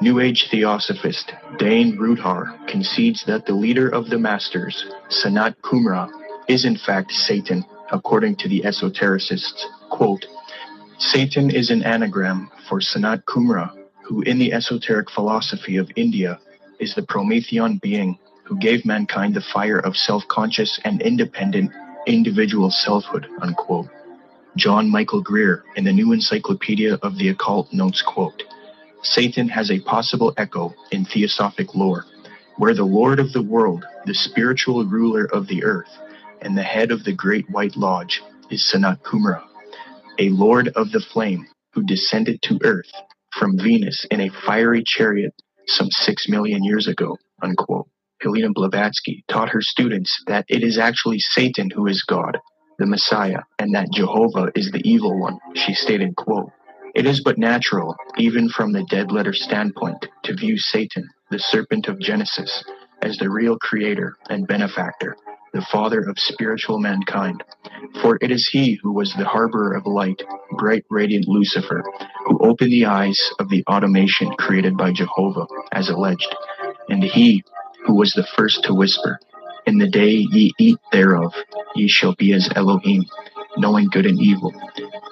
New 0.00 0.20
Age 0.20 0.48
theosophist 0.50 1.32
Dane 1.58 1.96
Rudhyar 1.96 2.68
concedes 2.68 3.24
that 3.26 3.46
the 3.46 3.54
leader 3.54 3.88
of 3.88 4.08
the 4.08 4.18
Masters, 4.18 4.86
Sanat 5.10 5.56
Kumara, 5.62 6.08
is 6.48 6.64
in 6.64 6.76
fact 6.76 7.12
Satan, 7.12 7.64
according 7.90 8.36
to 8.36 8.48
the 8.48 8.60
esotericists. 8.60 9.64
Quote, 9.90 10.24
Satan 10.98 11.50
is 11.50 11.70
an 11.70 11.82
anagram 11.82 12.50
for 12.68 12.80
Sanat 12.80 13.24
Kumara, 13.24 13.72
who 14.04 14.22
in 14.22 14.38
the 14.38 14.52
esoteric 14.52 15.10
philosophy 15.10 15.76
of 15.76 15.90
India 15.96 16.38
is 16.80 16.94
the 16.94 17.02
Promethean 17.02 17.78
being 17.78 18.18
who 18.48 18.58
gave 18.58 18.86
mankind 18.86 19.34
the 19.34 19.42
fire 19.52 19.78
of 19.78 19.94
self-conscious 19.94 20.80
and 20.84 21.02
independent 21.02 21.70
individual 22.06 22.70
selfhood, 22.70 23.26
unquote. 23.42 23.88
John 24.56 24.88
Michael 24.88 25.20
Greer 25.20 25.64
in 25.76 25.84
the 25.84 25.92
New 25.92 26.12
Encyclopedia 26.12 26.94
of 27.02 27.18
the 27.18 27.28
Occult 27.28 27.70
notes, 27.74 28.00
quote, 28.00 28.42
Satan 29.02 29.48
has 29.48 29.70
a 29.70 29.80
possible 29.80 30.32
echo 30.38 30.74
in 30.90 31.04
theosophic 31.04 31.74
lore, 31.74 32.06
where 32.56 32.74
the 32.74 32.84
Lord 32.84 33.20
of 33.20 33.32
the 33.34 33.42
world, 33.42 33.84
the 34.06 34.14
spiritual 34.14 34.84
ruler 34.86 35.26
of 35.26 35.46
the 35.46 35.62
earth, 35.62 35.90
and 36.40 36.56
the 36.56 36.62
head 36.62 36.90
of 36.90 37.04
the 37.04 37.12
Great 37.12 37.48
White 37.50 37.76
Lodge 37.76 38.22
is 38.50 38.62
Sanat 38.62 39.02
Kumara, 39.02 39.44
a 40.18 40.30
lord 40.30 40.68
of 40.68 40.90
the 40.90 41.00
flame 41.00 41.46
who 41.74 41.82
descended 41.82 42.40
to 42.42 42.58
earth 42.64 42.90
from 43.38 43.58
Venus 43.58 44.06
in 44.10 44.22
a 44.22 44.30
fiery 44.46 44.82
chariot 44.84 45.34
some 45.66 45.90
six 45.90 46.28
million 46.28 46.64
years 46.64 46.88
ago, 46.88 47.18
unquote. 47.42 47.88
Helena 48.20 48.50
Blavatsky 48.50 49.24
taught 49.28 49.50
her 49.50 49.62
students 49.62 50.22
that 50.26 50.44
it 50.48 50.62
is 50.62 50.76
actually 50.76 51.20
Satan 51.20 51.70
who 51.70 51.86
is 51.86 52.02
God, 52.02 52.38
the 52.78 52.86
Messiah, 52.86 53.42
and 53.58 53.74
that 53.74 53.92
Jehovah 53.92 54.50
is 54.54 54.72
the 54.72 54.82
evil 54.88 55.18
one. 55.20 55.38
She 55.54 55.72
stated, 55.74 56.16
quote, 56.16 56.50
it 56.94 57.06
is 57.06 57.22
but 57.22 57.38
natural, 57.38 57.94
even 58.16 58.48
from 58.48 58.72
the 58.72 58.82
dead 58.84 59.12
letter 59.12 59.32
standpoint, 59.32 60.08
to 60.24 60.34
view 60.34 60.58
Satan, 60.58 61.08
the 61.30 61.38
serpent 61.38 61.86
of 61.86 62.00
Genesis, 62.00 62.64
as 63.02 63.16
the 63.18 63.30
real 63.30 63.56
creator 63.58 64.16
and 64.30 64.48
benefactor, 64.48 65.16
the 65.52 65.66
father 65.70 66.00
of 66.00 66.18
spiritual 66.18 66.80
mankind. 66.80 67.44
For 68.02 68.18
it 68.20 68.32
is 68.32 68.48
he 68.48 68.80
who 68.82 68.92
was 68.92 69.14
the 69.14 69.24
harborer 69.24 69.76
of 69.76 69.86
light, 69.86 70.20
bright 70.56 70.84
radiant 70.90 71.28
Lucifer, 71.28 71.84
who 72.26 72.38
opened 72.40 72.72
the 72.72 72.86
eyes 72.86 73.30
of 73.38 73.48
the 73.48 73.62
automation 73.68 74.32
created 74.32 74.76
by 74.76 74.92
Jehovah, 74.92 75.46
as 75.70 75.90
alleged, 75.90 76.34
and 76.88 77.04
he 77.04 77.44
who 77.84 77.94
was 77.94 78.12
the 78.12 78.26
first 78.36 78.64
to 78.64 78.74
whisper, 78.74 79.18
In 79.66 79.78
the 79.78 79.88
day 79.88 80.26
ye 80.30 80.52
eat 80.58 80.78
thereof, 80.92 81.32
ye 81.74 81.88
shall 81.88 82.14
be 82.14 82.32
as 82.32 82.48
Elohim, 82.56 83.04
knowing 83.56 83.88
good 83.88 84.06
and 84.06 84.20
evil, 84.20 84.52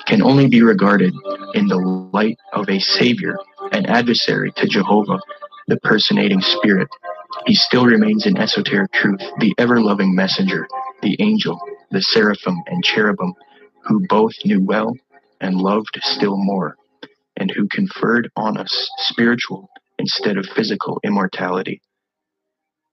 can 0.06 0.22
only 0.22 0.48
be 0.48 0.62
regarded 0.62 1.14
in 1.54 1.66
the 1.66 1.76
light 1.76 2.38
of 2.52 2.68
a 2.68 2.78
savior, 2.78 3.38
an 3.72 3.86
adversary 3.86 4.52
to 4.56 4.66
Jehovah, 4.66 5.20
the 5.68 5.78
personating 5.80 6.40
spirit. 6.40 6.88
He 7.46 7.54
still 7.54 7.86
remains 7.86 8.26
in 8.26 8.36
esoteric 8.36 8.92
truth, 8.92 9.20
the 9.38 9.54
ever 9.58 9.80
loving 9.80 10.14
messenger, 10.14 10.66
the 11.02 11.16
angel, 11.20 11.60
the 11.90 12.02
seraphim 12.02 12.56
and 12.66 12.84
cherubim, 12.84 13.34
who 13.84 14.06
both 14.08 14.32
knew 14.44 14.62
well 14.62 14.94
and 15.40 15.60
loved 15.60 15.98
still 16.02 16.36
more, 16.36 16.76
and 17.36 17.50
who 17.50 17.68
conferred 17.68 18.30
on 18.36 18.56
us 18.56 18.90
spiritual 18.98 19.68
instead 19.98 20.36
of 20.36 20.46
physical 20.46 21.00
immortality. 21.04 21.80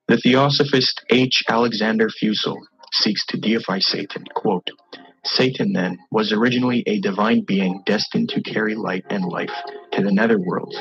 The 0.08 0.18
theosophist 0.18 1.02
H. 1.10 1.44
Alexander 1.48 2.10
Fusel 2.10 2.60
seeks 2.92 3.26
to 3.28 3.38
deify 3.38 3.80
Satan. 3.80 4.26
Quote, 4.36 4.70
Satan, 5.26 5.72
then, 5.72 5.98
was 6.12 6.34
originally 6.34 6.84
a 6.86 7.00
divine 7.00 7.46
being 7.46 7.82
destined 7.86 8.30
to 8.30 8.42
carry 8.42 8.76
light 8.76 9.06
and 9.10 9.24
life 9.24 9.54
to 9.94 10.04
the 10.04 10.12
netherworld. 10.12 10.76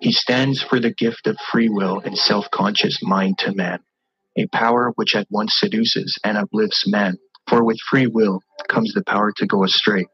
He 0.00 0.10
stands 0.10 0.60
for 0.60 0.80
the 0.80 0.92
gift 0.92 1.28
of 1.28 1.38
free 1.52 1.68
will 1.68 2.00
and 2.00 2.18
self 2.18 2.50
conscious 2.50 2.98
mind 3.02 3.38
to 3.38 3.54
man, 3.54 3.78
a 4.36 4.48
power 4.48 4.92
which 4.96 5.14
at 5.14 5.28
once 5.30 5.54
seduces 5.56 6.18
and 6.24 6.36
uplifts 6.36 6.88
man. 6.88 7.16
For 7.48 7.62
with 7.62 7.78
free 7.88 8.08
will 8.08 8.40
comes 8.68 8.92
the 8.92 9.04
power 9.04 9.32
to 9.36 9.46
go 9.46 9.62
astray. 9.62 10.06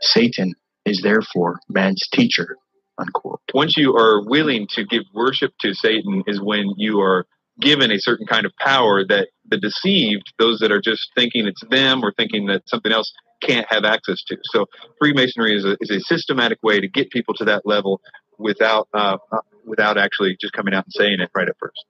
Satan 0.00 0.54
is 0.86 1.02
therefore 1.02 1.60
man's 1.68 2.08
teacher. 2.10 2.56
Unquote. 2.98 3.42
Once 3.52 3.76
you 3.76 3.94
are 3.94 4.26
willing 4.26 4.66
to 4.70 4.86
give 4.86 5.02
worship 5.12 5.52
to 5.60 5.74
Satan, 5.74 6.22
is 6.26 6.40
when 6.40 6.64
you 6.78 7.00
are 7.00 7.26
given 7.60 7.90
a 7.90 7.98
certain 7.98 8.26
kind 8.26 8.46
of 8.46 8.52
power 8.58 9.04
that 9.04 9.28
the 9.48 9.58
deceived, 9.58 10.32
those 10.38 10.58
that 10.58 10.70
are 10.70 10.80
just 10.80 11.10
thinking 11.14 11.46
it's 11.46 11.62
them 11.70 12.04
or 12.04 12.12
thinking 12.12 12.46
that 12.46 12.68
something 12.68 12.92
else, 12.92 13.12
can't 13.42 13.66
have 13.68 13.84
access 13.84 14.22
to. 14.24 14.36
So 14.44 14.66
Freemasonry 14.98 15.56
is 15.56 15.64
a, 15.64 15.76
is 15.80 15.90
a 15.90 16.00
systematic 16.00 16.58
way 16.62 16.80
to 16.80 16.88
get 16.88 17.10
people 17.10 17.34
to 17.34 17.44
that 17.44 17.66
level 17.66 18.00
without 18.38 18.88
uh, 18.94 19.18
without 19.66 19.98
actually 19.98 20.36
just 20.40 20.52
coming 20.52 20.74
out 20.74 20.84
and 20.84 20.92
saying 20.92 21.20
it 21.20 21.30
right 21.34 21.48
at 21.48 21.56
first. 21.58 21.84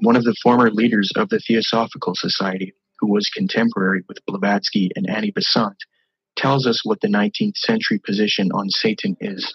One 0.00 0.16
of 0.16 0.24
the 0.24 0.34
former 0.42 0.70
leaders 0.70 1.12
of 1.16 1.28
the 1.28 1.38
Theosophical 1.38 2.14
Society, 2.16 2.72
who 2.98 3.12
was 3.12 3.28
contemporary 3.28 4.02
with 4.08 4.24
Blavatsky 4.26 4.90
and 4.96 5.08
Annie 5.08 5.30
Besant, 5.30 5.76
tells 6.36 6.66
us 6.66 6.84
what 6.84 7.00
the 7.00 7.08
19th 7.08 7.56
century 7.56 8.00
position 8.04 8.50
on 8.52 8.70
Satan 8.70 9.16
is. 9.20 9.54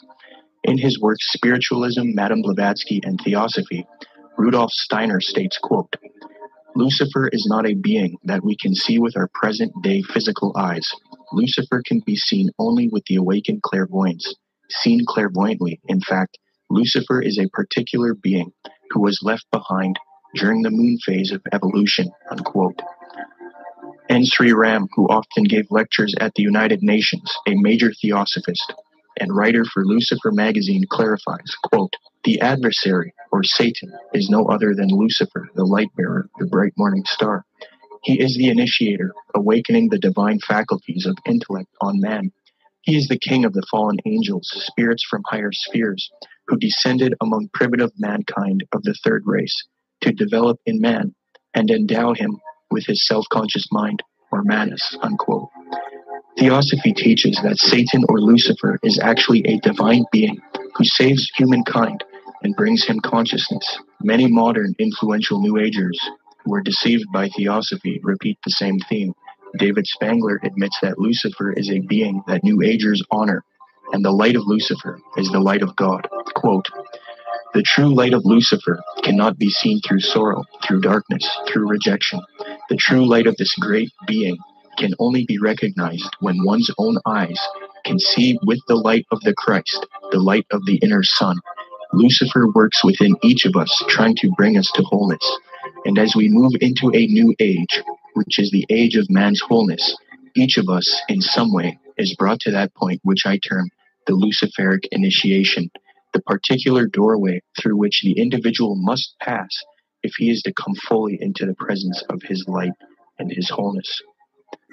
In 0.63 0.77
his 0.77 0.99
work 0.99 1.17
Spiritualism, 1.21 2.13
Madame 2.13 2.41
Blavatsky, 2.41 3.01
and 3.03 3.19
Theosophy, 3.19 3.85
Rudolf 4.39 4.71
Steiner 4.71 5.19
states, 5.19 5.59
quote, 5.61 5.93
Lucifer 6.73 7.27
is 7.27 7.45
not 7.45 7.67
a 7.67 7.73
being 7.73 8.15
that 8.23 8.41
we 8.41 8.55
can 8.55 8.73
see 8.73 8.97
with 8.97 9.17
our 9.17 9.29
present 9.33 9.73
day 9.83 10.01
physical 10.01 10.53
eyes. 10.55 10.89
Lucifer 11.33 11.83
can 11.85 11.99
be 12.05 12.15
seen 12.15 12.49
only 12.57 12.87
with 12.87 13.03
the 13.09 13.17
awakened 13.17 13.61
clairvoyance, 13.63 14.33
seen 14.69 15.03
clairvoyantly. 15.05 15.81
In 15.89 15.99
fact, 15.99 16.37
Lucifer 16.69 17.21
is 17.21 17.37
a 17.37 17.49
particular 17.49 18.13
being 18.13 18.53
who 18.91 19.01
was 19.01 19.19
left 19.21 19.45
behind 19.51 19.99
during 20.35 20.61
the 20.61 20.71
moon 20.71 20.97
phase 21.05 21.33
of 21.33 21.41
evolution. 21.51 22.09
Unquote. 22.31 22.81
N. 24.07 24.23
Sri 24.23 24.53
Ram, 24.53 24.87
who 24.95 25.09
often 25.09 25.43
gave 25.43 25.65
lectures 25.69 26.15
at 26.21 26.33
the 26.35 26.43
United 26.43 26.81
Nations, 26.81 27.29
a 27.45 27.55
major 27.55 27.91
theosophist 27.91 28.73
and 29.19 29.35
writer 29.35 29.65
for 29.65 29.85
Lucifer 29.85 30.31
magazine, 30.31 30.83
clarifies, 30.89 31.55
quote, 31.63 31.93
The 32.23 32.39
adversary, 32.41 33.13
or 33.31 33.43
Satan, 33.43 33.91
is 34.13 34.29
no 34.29 34.45
other 34.45 34.73
than 34.75 34.89
Lucifer, 34.89 35.49
the 35.55 35.65
light 35.65 35.89
bearer, 35.95 36.29
the 36.39 36.47
bright 36.47 36.73
morning 36.77 37.03
star. 37.05 37.45
He 38.03 38.19
is 38.19 38.35
the 38.35 38.49
initiator, 38.49 39.13
awakening 39.35 39.89
the 39.89 39.99
divine 39.99 40.39
faculties 40.39 41.05
of 41.05 41.17
intellect 41.25 41.69
on 41.81 41.99
man. 41.99 42.31
He 42.81 42.97
is 42.97 43.07
the 43.07 43.19
king 43.19 43.45
of 43.45 43.53
the 43.53 43.65
fallen 43.69 43.97
angels, 44.05 44.49
spirits 44.67 45.05
from 45.09 45.23
higher 45.25 45.51
spheres, 45.51 46.09
who 46.47 46.57
descended 46.57 47.13
among 47.21 47.49
primitive 47.53 47.91
mankind 47.97 48.63
of 48.73 48.83
the 48.83 48.95
third 49.03 49.23
race 49.25 49.65
to 50.01 50.11
develop 50.11 50.59
in 50.65 50.79
man 50.79 51.13
and 51.53 51.69
endow 51.69 52.13
him 52.13 52.39
with 52.71 52.85
his 52.85 53.05
self-conscious 53.05 53.67
mind, 53.71 54.01
or 54.31 54.43
manas, 54.43 54.97
unquote. 55.01 55.49
Theosophy 56.37 56.93
teaches 56.93 57.39
that 57.43 57.57
Satan 57.57 58.03
or 58.07 58.21
Lucifer 58.21 58.79
is 58.83 58.99
actually 58.99 59.45
a 59.45 59.59
divine 59.59 60.05
being 60.11 60.39
who 60.75 60.85
saves 60.85 61.29
humankind 61.35 62.03
and 62.43 62.55
brings 62.55 62.85
him 62.85 62.99
consciousness. 63.01 63.79
Many 64.01 64.27
modern 64.27 64.73
influential 64.79 65.41
New 65.41 65.57
Agers 65.57 65.99
who 66.45 66.53
are 66.53 66.61
deceived 66.61 67.05
by 67.11 67.27
Theosophy 67.29 67.99
repeat 68.03 68.37
the 68.43 68.51
same 68.51 68.79
theme. 68.79 69.13
David 69.57 69.85
Spangler 69.87 70.39
admits 70.43 70.77
that 70.81 70.99
Lucifer 70.99 71.51
is 71.51 71.69
a 71.69 71.79
being 71.79 72.23
that 72.27 72.43
New 72.43 72.61
Agers 72.61 73.03
honor, 73.11 73.43
and 73.91 74.05
the 74.05 74.11
light 74.11 74.35
of 74.35 74.45
Lucifer 74.45 74.99
is 75.17 75.29
the 75.29 75.39
light 75.39 75.61
of 75.61 75.75
God. 75.75 76.07
Quote, 76.35 76.67
the 77.53 77.63
true 77.63 77.93
light 77.93 78.13
of 78.13 78.25
Lucifer 78.25 78.79
cannot 79.01 79.39
be 79.39 79.49
seen 79.49 79.81
through 79.81 80.01
sorrow, 80.01 80.43
through 80.63 80.81
darkness, 80.81 81.27
through 81.47 81.67
rejection. 81.67 82.21
The 82.69 82.75
true 82.75 83.05
light 83.05 83.25
of 83.25 83.35
this 83.37 83.55
great 83.55 83.91
being 84.05 84.37
can 84.79 84.95
only 84.97 85.25
be 85.25 85.37
recognized 85.37 86.15
when 86.21 86.43
one's 86.43 86.71
own 86.77 86.97
eyes 87.05 87.39
can 87.85 87.99
see 87.99 88.39
with 88.43 88.59
the 88.67 88.75
light 88.75 89.05
of 89.11 89.19
the 89.21 89.33
Christ, 89.33 89.85
the 90.11 90.19
light 90.19 90.45
of 90.51 90.65
the 90.65 90.77
inner 90.77 91.03
sun. 91.03 91.37
Lucifer 91.93 92.47
works 92.55 92.83
within 92.83 93.15
each 93.21 93.45
of 93.45 93.55
us, 93.55 93.71
trying 93.89 94.15
to 94.17 94.31
bring 94.37 94.57
us 94.57 94.71
to 94.71 94.83
wholeness. 94.83 95.37
And 95.85 95.99
as 95.99 96.15
we 96.15 96.29
move 96.29 96.53
into 96.61 96.87
a 96.93 97.07
new 97.07 97.35
age, 97.39 97.81
which 98.13 98.39
is 98.39 98.51
the 98.51 98.65
age 98.69 98.95
of 98.95 99.09
man's 99.09 99.41
wholeness, 99.41 99.95
each 100.35 100.57
of 100.57 100.69
us, 100.69 101.01
in 101.09 101.21
some 101.21 101.53
way, 101.53 101.77
is 101.97 102.15
brought 102.15 102.39
to 102.41 102.51
that 102.51 102.73
point 102.75 103.01
which 103.03 103.25
I 103.25 103.37
term 103.37 103.69
the 104.07 104.13
Luciferic 104.13 104.87
initiation 104.91 105.69
the 106.13 106.21
particular 106.21 106.87
doorway 106.87 107.41
through 107.59 107.77
which 107.77 108.01
the 108.03 108.13
individual 108.13 108.75
must 108.75 109.15
pass 109.21 109.49
if 110.01 110.13
he 110.17 110.29
is 110.31 110.41
to 110.43 110.53
come 110.53 110.75
fully 110.75 111.17
into 111.21 111.45
the 111.45 111.53
presence 111.55 112.01
of 112.09 112.21
his 112.23 112.45
light 112.47 112.71
and 113.19 113.31
his 113.31 113.49
wholeness. 113.49 114.01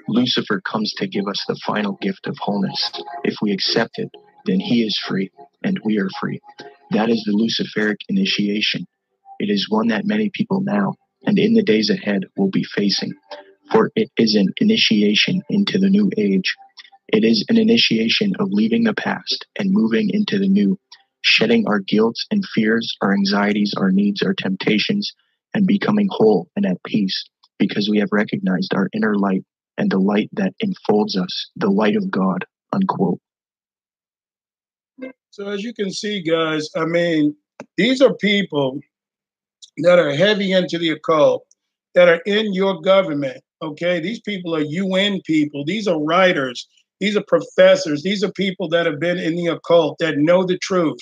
Lucifer 0.07 0.61
comes 0.61 0.93
to 0.93 1.07
give 1.07 1.27
us 1.27 1.43
the 1.47 1.59
final 1.65 1.93
gift 2.01 2.27
of 2.27 2.37
wholeness. 2.39 2.91
If 3.23 3.35
we 3.41 3.51
accept 3.51 3.99
it, 3.99 4.09
then 4.45 4.59
he 4.59 4.83
is 4.83 4.97
free 5.07 5.31
and 5.63 5.79
we 5.83 5.99
are 5.99 6.09
free. 6.19 6.39
That 6.91 7.09
is 7.09 7.23
the 7.25 7.33
Luciferic 7.33 7.97
initiation. 8.07 8.87
It 9.39 9.49
is 9.49 9.69
one 9.69 9.87
that 9.87 10.05
many 10.05 10.29
people 10.33 10.61
now 10.61 10.95
and 11.25 11.37
in 11.37 11.53
the 11.53 11.63
days 11.63 11.89
ahead 11.89 12.23
will 12.37 12.49
be 12.49 12.63
facing, 12.63 13.13
for 13.71 13.91
it 13.95 14.09
is 14.17 14.35
an 14.35 14.47
initiation 14.61 15.41
into 15.49 15.77
the 15.77 15.89
new 15.89 16.09
age. 16.17 16.55
It 17.09 17.23
is 17.23 17.45
an 17.49 17.57
initiation 17.57 18.33
of 18.39 18.51
leaving 18.51 18.83
the 18.83 18.93
past 18.93 19.45
and 19.59 19.71
moving 19.71 20.09
into 20.09 20.39
the 20.39 20.47
new 20.47 20.79
shedding 21.21 21.67
our 21.67 21.79
guilt 21.79 22.15
and 22.31 22.45
fears, 22.53 22.95
our 23.01 23.13
anxieties, 23.13 23.73
our 23.75 23.91
needs, 23.91 24.21
our 24.21 24.33
temptations, 24.33 25.11
and 25.53 25.67
becoming 25.67 26.07
whole 26.09 26.47
and 26.55 26.65
at 26.65 26.81
peace 26.83 27.29
because 27.59 27.89
we 27.89 27.99
have 27.99 28.09
recognized 28.11 28.73
our 28.73 28.89
inner 28.93 29.15
light 29.15 29.43
and 29.77 29.91
the 29.91 29.99
light 29.99 30.29
that 30.33 30.53
enfolds 30.63 31.17
us, 31.17 31.49
the 31.55 31.69
light 31.69 31.95
of 31.95 32.09
God, 32.09 32.45
unquote. 32.73 33.19
So, 35.29 35.47
as 35.49 35.63
you 35.63 35.73
can 35.73 35.91
see, 35.91 36.21
guys, 36.21 36.67
I 36.75 36.85
mean, 36.85 37.35
these 37.77 38.01
are 38.01 38.13
people 38.15 38.79
that 39.77 39.99
are 39.99 40.13
heavy 40.13 40.53
into 40.53 40.79
the 40.79 40.89
occult, 40.89 41.45
that 41.93 42.07
are 42.07 42.21
in 42.25 42.53
your 42.53 42.81
government. 42.81 43.41
Okay, 43.61 43.99
these 43.99 44.21
people 44.21 44.55
are 44.55 44.61
UN 44.61 45.21
people, 45.25 45.63
these 45.65 45.87
are 45.87 45.99
writers, 45.99 46.67
these 46.99 47.15
are 47.15 47.23
professors. 47.27 48.03
These 48.03 48.23
are 48.23 48.31
people 48.31 48.67
that 48.69 48.85
have 48.85 48.99
been 48.99 49.19
in 49.19 49.35
the 49.35 49.47
occult 49.47 49.97
that 49.99 50.17
know 50.17 50.43
the 50.43 50.57
truth. 50.57 50.97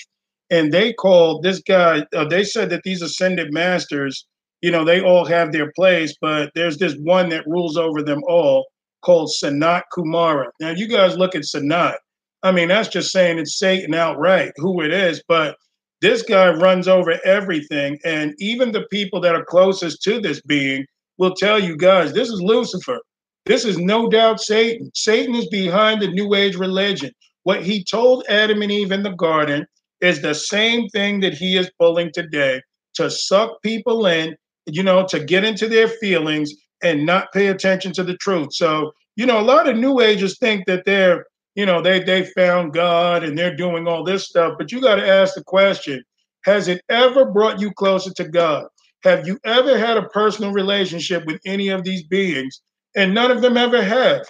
And 0.49 0.71
they 0.71 0.93
called 0.93 1.43
this 1.43 1.59
guy, 1.59 2.05
uh, 2.13 2.25
they 2.25 2.43
said 2.43 2.69
that 2.69 2.83
these 2.83 3.01
ascended 3.01 3.53
masters, 3.53 4.25
you 4.65 4.71
know, 4.71 4.83
they 4.83 4.99
all 4.99 5.25
have 5.25 5.51
their 5.51 5.71
place, 5.73 6.15
but 6.19 6.49
there's 6.55 6.79
this 6.79 6.95
one 6.95 7.29
that 7.29 7.45
rules 7.45 7.77
over 7.77 8.01
them 8.01 8.23
all 8.27 8.65
called 9.03 9.29
Sanat 9.29 9.83
Kumara. 9.95 10.47
Now, 10.59 10.71
you 10.71 10.87
guys 10.87 11.19
look 11.19 11.35
at 11.35 11.43
Sanat. 11.43 11.97
I 12.41 12.51
mean, 12.51 12.69
that's 12.69 12.89
just 12.89 13.11
saying 13.11 13.37
it's 13.37 13.59
Satan 13.59 13.93
outright, 13.93 14.53
who 14.55 14.81
it 14.81 14.91
is. 14.91 15.21
But 15.27 15.55
this 16.01 16.23
guy 16.23 16.49
runs 16.49 16.87
over 16.87 17.19
everything. 17.23 17.99
And 18.03 18.33
even 18.39 18.71
the 18.71 18.87
people 18.89 19.21
that 19.21 19.35
are 19.35 19.45
closest 19.45 20.01
to 20.01 20.19
this 20.19 20.41
being 20.41 20.83
will 21.19 21.35
tell 21.35 21.59
you 21.59 21.77
guys, 21.77 22.11
this 22.11 22.29
is 22.29 22.41
Lucifer. 22.41 22.97
This 23.45 23.65
is 23.65 23.77
no 23.77 24.09
doubt 24.09 24.41
Satan. 24.41 24.89
Satan 24.95 25.35
is 25.35 25.47
behind 25.49 26.01
the 26.01 26.07
New 26.07 26.33
Age 26.33 26.55
religion. 26.55 27.11
What 27.43 27.61
he 27.61 27.83
told 27.83 28.25
Adam 28.29 28.63
and 28.63 28.71
Eve 28.71 28.91
in 28.91 29.03
the 29.03 29.11
garden 29.11 29.67
is 30.01 30.23
the 30.23 30.33
same 30.33 30.89
thing 30.89 31.19
that 31.19 31.35
he 31.35 31.55
is 31.55 31.69
pulling 31.79 32.11
today 32.11 32.63
to 32.95 33.11
suck 33.11 33.61
people 33.61 34.07
in, 34.07 34.35
you 34.65 34.83
know, 34.83 35.05
to 35.07 35.19
get 35.19 35.43
into 35.43 35.67
their 35.67 35.87
feelings 35.87 36.53
and 36.83 37.05
not 37.05 37.31
pay 37.33 37.47
attention 37.47 37.93
to 37.93 38.03
the 38.03 38.17
truth. 38.17 38.53
So, 38.53 38.91
you 39.15 39.25
know, 39.25 39.39
a 39.39 39.41
lot 39.41 39.67
of 39.67 39.77
New 39.77 40.01
Agers 40.01 40.37
think 40.39 40.65
that 40.65 40.85
they're, 40.85 41.25
you 41.55 41.65
know, 41.65 41.81
they 41.81 42.01
they 42.01 42.25
found 42.25 42.73
God 42.73 43.23
and 43.23 43.37
they're 43.37 43.55
doing 43.55 43.87
all 43.87 44.03
this 44.03 44.25
stuff, 44.27 44.55
but 44.57 44.71
you 44.71 44.81
got 44.81 44.95
to 44.95 45.07
ask 45.07 45.35
the 45.35 45.43
question: 45.43 46.03
Has 46.43 46.67
it 46.67 46.81
ever 46.89 47.25
brought 47.25 47.61
you 47.61 47.71
closer 47.71 48.13
to 48.13 48.27
God? 48.27 48.67
Have 49.03 49.27
you 49.27 49.39
ever 49.45 49.77
had 49.77 49.97
a 49.97 50.09
personal 50.09 50.51
relationship 50.51 51.25
with 51.25 51.39
any 51.45 51.69
of 51.69 51.83
these 51.83 52.03
beings 52.03 52.61
and 52.95 53.13
none 53.13 53.29
of 53.29 53.41
them 53.41 53.57
ever 53.57 53.83
have 53.83 54.25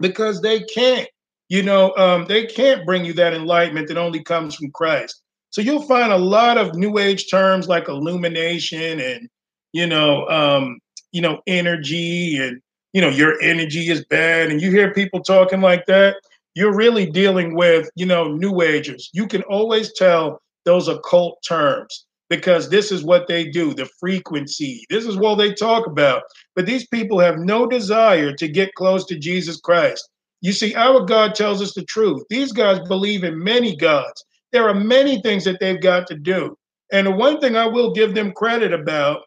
because 0.00 0.40
they 0.40 0.60
can't 0.60 1.08
you 1.48 1.62
know 1.62 1.94
um, 1.96 2.26
they 2.26 2.46
can't 2.46 2.84
bring 2.84 3.04
you 3.04 3.12
that 3.12 3.34
enlightenment 3.34 3.88
that 3.88 3.98
only 3.98 4.22
comes 4.22 4.54
from 4.54 4.70
christ 4.70 5.22
so 5.50 5.60
you'll 5.60 5.82
find 5.82 6.12
a 6.12 6.18
lot 6.18 6.58
of 6.58 6.74
new 6.74 6.98
age 6.98 7.30
terms 7.30 7.68
like 7.68 7.88
illumination 7.88 9.00
and 9.00 9.28
you 9.76 9.86
know 9.86 10.26
um, 10.28 10.78
you 11.12 11.20
know 11.20 11.40
energy 11.46 12.38
and 12.38 12.60
you 12.92 13.00
know 13.00 13.10
your 13.10 13.40
energy 13.42 13.88
is 13.88 14.04
bad 14.06 14.50
and 14.50 14.60
you 14.62 14.70
hear 14.70 14.92
people 14.92 15.20
talking 15.20 15.60
like 15.60 15.84
that 15.86 16.16
you're 16.56 16.74
really 16.74 17.04
dealing 17.04 17.54
with 17.54 17.88
you 17.94 18.06
know 18.06 18.32
new 18.32 18.62
agers. 18.62 19.10
You 19.12 19.28
can 19.28 19.42
always 19.42 19.92
tell 19.92 20.40
those 20.64 20.88
occult 20.88 21.38
terms 21.46 22.06
because 22.30 22.70
this 22.70 22.90
is 22.90 23.04
what 23.04 23.28
they 23.28 23.44
do 23.44 23.74
the 23.74 23.88
frequency. 24.00 24.84
This 24.88 25.04
is 25.04 25.16
what 25.16 25.36
they 25.36 25.52
talk 25.52 25.86
about. 25.86 26.22
But 26.56 26.66
these 26.66 26.86
people 26.88 27.20
have 27.20 27.38
no 27.38 27.66
desire 27.66 28.32
to 28.32 28.48
get 28.48 28.74
close 28.74 29.04
to 29.06 29.18
jesus 29.18 29.60
christ. 29.60 30.08
You 30.40 30.52
see 30.52 30.74
our 30.74 31.04
god 31.04 31.34
tells 31.34 31.60
us 31.60 31.74
the 31.74 31.84
truth. 31.84 32.24
These 32.30 32.52
guys 32.52 32.80
believe 32.88 33.22
in 33.22 33.38
many 33.38 33.76
gods. 33.76 34.24
There 34.52 34.66
are 34.66 34.74
many 34.74 35.20
things 35.20 35.44
that 35.44 35.60
they've 35.60 35.80
got 35.80 36.06
to 36.06 36.14
do. 36.14 36.56
And 36.90 37.06
the 37.06 37.10
one 37.10 37.38
thing 37.38 37.54
i 37.54 37.66
will 37.66 37.92
give 37.92 38.14
them 38.14 38.32
credit 38.32 38.72
about 38.72 39.20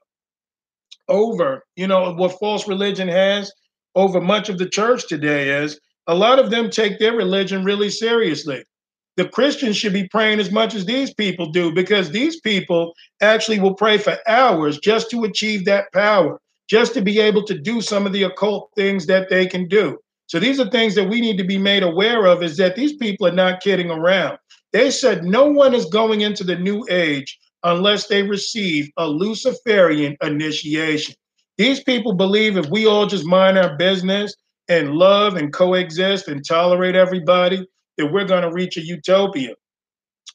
over 1.09 1.63
you 1.75 1.87
know 1.87 2.13
what 2.13 2.39
false 2.39 2.67
religion 2.67 3.07
has 3.07 3.51
over 3.95 4.21
much 4.21 4.49
of 4.49 4.57
the 4.57 4.69
church 4.69 5.07
today 5.07 5.49
is 5.63 5.79
a 6.07 6.15
lot 6.15 6.39
of 6.39 6.49
them 6.49 6.69
take 6.69 6.99
their 6.99 7.13
religion 7.13 7.63
really 7.63 7.89
seriously 7.89 8.63
the 9.19 9.27
Christians 9.27 9.75
should 9.75 9.91
be 9.91 10.07
praying 10.07 10.39
as 10.39 10.49
much 10.49 10.73
as 10.73 10.85
these 10.85 11.13
people 11.13 11.51
do 11.51 11.73
because 11.73 12.09
these 12.09 12.39
people 12.39 12.93
actually 13.21 13.59
will 13.59 13.73
pray 13.73 13.97
for 13.97 14.17
hours 14.29 14.79
just 14.79 15.11
to 15.11 15.25
achieve 15.25 15.65
that 15.65 15.91
power, 15.91 16.39
just 16.69 16.93
to 16.93 17.01
be 17.01 17.19
able 17.19 17.43
to 17.43 17.59
do 17.59 17.81
some 17.81 18.05
of 18.05 18.13
the 18.13 18.23
occult 18.23 18.69
things 18.77 19.07
that 19.07 19.29
they 19.29 19.45
can 19.45 19.67
do. 19.67 19.97
So 20.27 20.39
these 20.39 20.57
are 20.57 20.69
things 20.69 20.95
that 20.95 21.09
we 21.09 21.19
need 21.19 21.37
to 21.37 21.43
be 21.43 21.57
made 21.57 21.83
aware 21.83 22.27
of 22.27 22.41
is 22.41 22.55
that 22.57 22.77
these 22.77 22.93
people 22.93 23.27
are 23.27 23.33
not 23.33 23.59
kidding 23.59 23.91
around. 23.91 24.37
They 24.71 24.89
said 24.89 25.25
no 25.25 25.47
one 25.47 25.73
is 25.73 25.83
going 25.87 26.21
into 26.21 26.45
the 26.45 26.55
new 26.55 26.85
age 26.89 27.37
unless 27.63 28.07
they 28.07 28.23
receive 28.23 28.89
a 28.97 29.07
Luciferian 29.07 30.15
initiation. 30.21 31.15
These 31.57 31.83
people 31.83 32.13
believe 32.13 32.57
if 32.57 32.69
we 32.69 32.85
all 32.85 33.05
just 33.05 33.25
mind 33.25 33.57
our 33.57 33.75
business 33.75 34.33
and 34.69 34.93
love 34.93 35.35
and 35.35 35.51
coexist 35.51 36.27
and 36.27 36.45
tolerate 36.45 36.95
everybody, 36.95 37.67
that 37.97 38.11
we're 38.11 38.25
going 38.25 38.43
to 38.43 38.53
reach 38.53 38.77
a 38.77 38.81
utopia. 38.81 39.53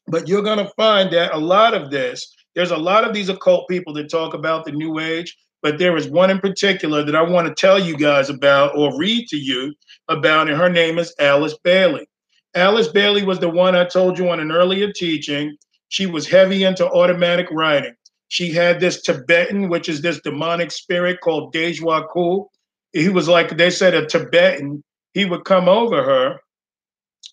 But 0.07 0.29
you're 0.29 0.43
going 0.43 0.59
to 0.59 0.73
find 0.77 1.11
that 1.13 1.33
a 1.33 1.39
lot 1.39 1.73
of 1.73 1.91
this, 1.91 2.31
there's 2.55 2.73
a 2.73 2.77
lot 2.77 3.05
of 3.05 3.15
these 3.15 3.31
occult 3.31 3.69
people 3.69 3.95
that 3.95 4.11
talk 4.11 4.35
about 4.35 4.65
the 4.65 4.73
new 4.73 4.99
age, 4.99 5.35
but 5.63 5.79
there 5.79 5.97
is 5.97 6.09
one 6.09 6.31
in 6.31 6.41
particular 6.41 7.03
that 7.03 7.17
I 7.17 7.23
want 7.23 7.49
to 7.49 7.55
tell 7.55 7.79
you 7.79 7.97
guys 7.97 8.29
about 8.29 8.77
or 8.77 8.97
read 8.99 9.29
to 9.29 9.39
you 9.39 9.73
about, 10.09 10.51
and 10.51 10.59
her 10.59 10.69
name 10.69 10.99
is 10.99 11.15
Alice 11.19 11.57
Bailey. 11.65 12.07
Alice 12.55 12.89
Bailey 12.89 13.25
was 13.25 13.39
the 13.39 13.49
one 13.49 13.75
I 13.75 13.85
told 13.85 14.19
you 14.19 14.29
on 14.29 14.41
an 14.41 14.53
earlier 14.53 14.93
teaching. 14.93 15.57
She 15.89 16.07
was 16.07 16.29
heavy 16.29 16.65
into 16.65 16.87
automatic 16.87 17.47
writing. 17.51 17.95
She 18.29 18.51
had 18.51 18.81
this 18.81 19.03
Tibetan, 19.03 19.69
which 19.69 19.89
is 19.89 20.01
this 20.01 20.21
demonic 20.21 20.73
spirit 20.73 21.21
called 21.21 21.55
Djwhal 21.55 22.09
Khul. 22.15 22.47
He 22.93 23.09
was 23.09 23.29
like, 23.29 23.57
they 23.57 23.71
said, 23.71 23.95
a 23.95 24.07
Tibetan. 24.07 24.83
He 25.13 25.25
would 25.25 25.45
come 25.45 25.69
over 25.69 26.03
her 26.03 26.41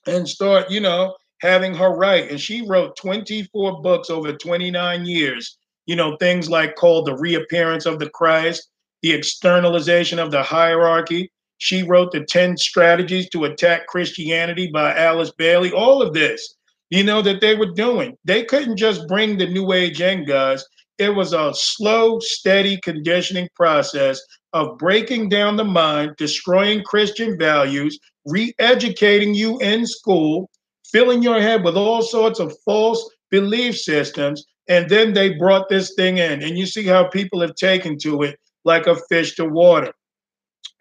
and 0.05 0.27
start, 0.27 0.69
you 0.69 0.79
know, 0.79 1.15
having 1.41 1.73
her 1.73 1.89
write. 1.95 2.29
And 2.29 2.39
she 2.39 2.67
wrote 2.67 2.95
24 2.97 3.81
books 3.81 4.09
over 4.09 4.33
29 4.33 5.05
years. 5.05 5.57
You 5.87 5.95
know, 5.95 6.15
things 6.17 6.49
like 6.49 6.75
called 6.75 7.07
The 7.07 7.17
Reappearance 7.17 7.85
of 7.85 7.99
the 7.99 8.09
Christ, 8.09 8.69
The 9.01 9.11
Externalization 9.11 10.19
of 10.19 10.31
the 10.31 10.43
Hierarchy. 10.43 11.31
She 11.57 11.83
wrote 11.83 12.11
The 12.11 12.25
10 12.25 12.57
Strategies 12.57 13.29
to 13.29 13.45
Attack 13.45 13.87
Christianity 13.87 14.69
by 14.71 14.95
Alice 14.95 15.31
Bailey. 15.31 15.71
All 15.71 16.01
of 16.01 16.13
this, 16.13 16.55
you 16.91 17.03
know, 17.03 17.21
that 17.21 17.41
they 17.41 17.55
were 17.55 17.71
doing. 17.71 18.15
They 18.25 18.43
couldn't 18.43 18.77
just 18.77 19.07
bring 19.07 19.37
the 19.37 19.47
New 19.47 19.71
Age 19.71 20.01
in, 20.01 20.25
guys. 20.25 20.63
It 20.99 21.15
was 21.15 21.33
a 21.33 21.53
slow, 21.55 22.19
steady 22.19 22.79
conditioning 22.83 23.47
process 23.55 24.21
of 24.53 24.77
breaking 24.77 25.29
down 25.29 25.55
the 25.55 25.63
mind, 25.63 26.11
destroying 26.17 26.83
Christian 26.83 27.39
values, 27.39 27.97
re 28.25 28.53
educating 28.59 29.33
you 29.33 29.57
in 29.59 29.87
school, 29.87 30.49
filling 30.91 31.23
your 31.23 31.41
head 31.41 31.63
with 31.63 31.77
all 31.77 32.01
sorts 32.01 32.39
of 32.39 32.55
false 32.65 33.09
belief 33.31 33.77
systems. 33.77 34.45
And 34.67 34.89
then 34.89 35.13
they 35.13 35.33
brought 35.33 35.69
this 35.69 35.93
thing 35.95 36.17
in. 36.17 36.43
And 36.43 36.57
you 36.57 36.65
see 36.65 36.85
how 36.85 37.07
people 37.07 37.39
have 37.41 37.55
taken 37.55 37.97
to 37.99 38.21
it 38.23 38.37
like 38.65 38.85
a 38.85 38.97
fish 39.09 39.35
to 39.35 39.45
water. 39.45 39.93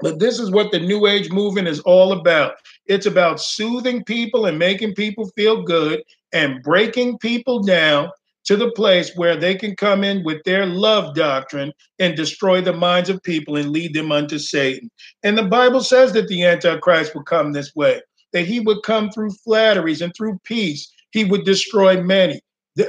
But 0.01 0.19
this 0.19 0.41
is 0.41 0.51
what 0.51 0.73
the 0.73 0.81
New 0.81 1.07
Age 1.07 1.31
movement 1.31 1.69
is 1.69 1.81
all 1.81 2.13
about. 2.13 2.55
It's 2.87 3.07
about 3.07 3.41
soothing 3.41 4.05
people 4.05 4.47
and 4.47 4.59
making 4.59 4.95
people 4.95 5.31
feel 5.37 5.63
good 5.63 6.03
and 6.33 6.63
breaking 6.63 7.19
people 7.19 7.63
down 7.63 8.11
to 8.45 8.57
the 8.57 8.71
place 8.73 9.13
where 9.17 9.37
they 9.37 9.55
can 9.55 9.77
come 9.77 10.03
in 10.03 10.25
with 10.25 10.43
their 10.45 10.67
love 10.67 11.15
doctrine 11.15 11.73
and 11.99 12.17
destroy 12.17 12.61
the 12.61 12.73
minds 12.73 13.11
of 13.11 13.23
people 13.23 13.57
and 13.57 13.71
lead 13.71 13.95
them 13.95 14.11
unto 14.11 14.39
Satan. 14.39 14.91
And 15.23 15.37
the 15.37 15.45
Bible 15.45 15.83
says 15.83 16.13
that 16.15 16.29
the 16.29 16.45
Antichrist 16.45 17.15
will 17.15 17.23
come 17.23 17.53
this 17.53 17.75
way, 17.77 18.01
that 18.33 18.47
he 18.47 18.61
would 18.61 18.83
come 18.83 19.11
through 19.11 19.31
flatteries 19.45 20.01
and 20.01 20.13
through 20.17 20.41
peace. 20.45 20.91
He 21.13 21.25
would 21.25 21.45
destroy 21.45 22.03
many. 22.03 22.41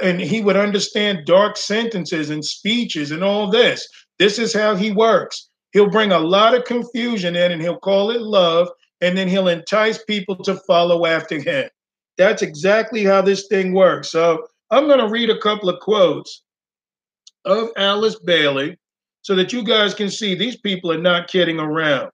And 0.02 0.20
he 0.20 0.40
would 0.40 0.56
understand 0.56 1.26
dark 1.26 1.56
sentences 1.56 2.30
and 2.30 2.44
speeches 2.44 3.10
and 3.10 3.22
all 3.22 3.50
this. 3.50 3.86
This 4.18 4.38
is 4.38 4.54
how 4.54 4.74
he 4.74 4.90
works. 4.90 5.48
He'll 5.72 5.90
bring 5.90 6.12
a 6.12 6.18
lot 6.18 6.54
of 6.54 6.64
confusion 6.64 7.36
in 7.36 7.52
and 7.52 7.60
he'll 7.60 7.76
call 7.76 8.10
it 8.10 8.20
love, 8.20 8.68
and 9.02 9.18
then 9.18 9.28
he'll 9.28 9.48
entice 9.48 10.02
people 10.04 10.36
to 10.36 10.56
follow 10.66 11.04
after 11.04 11.38
him. 11.38 11.68
That's 12.16 12.40
exactly 12.40 13.04
how 13.04 13.20
this 13.20 13.46
thing 13.48 13.74
works. 13.74 14.10
So 14.10 14.46
I'm 14.70 14.86
going 14.86 15.00
to 15.00 15.08
read 15.08 15.28
a 15.28 15.40
couple 15.40 15.68
of 15.68 15.80
quotes 15.80 16.44
of 17.44 17.68
Alice 17.76 18.18
Bailey 18.24 18.78
so 19.20 19.34
that 19.34 19.52
you 19.52 19.64
guys 19.64 19.92
can 19.92 20.08
see 20.08 20.34
these 20.34 20.56
people 20.56 20.90
are 20.90 21.00
not 21.00 21.28
kidding 21.28 21.58
around. 21.58 22.10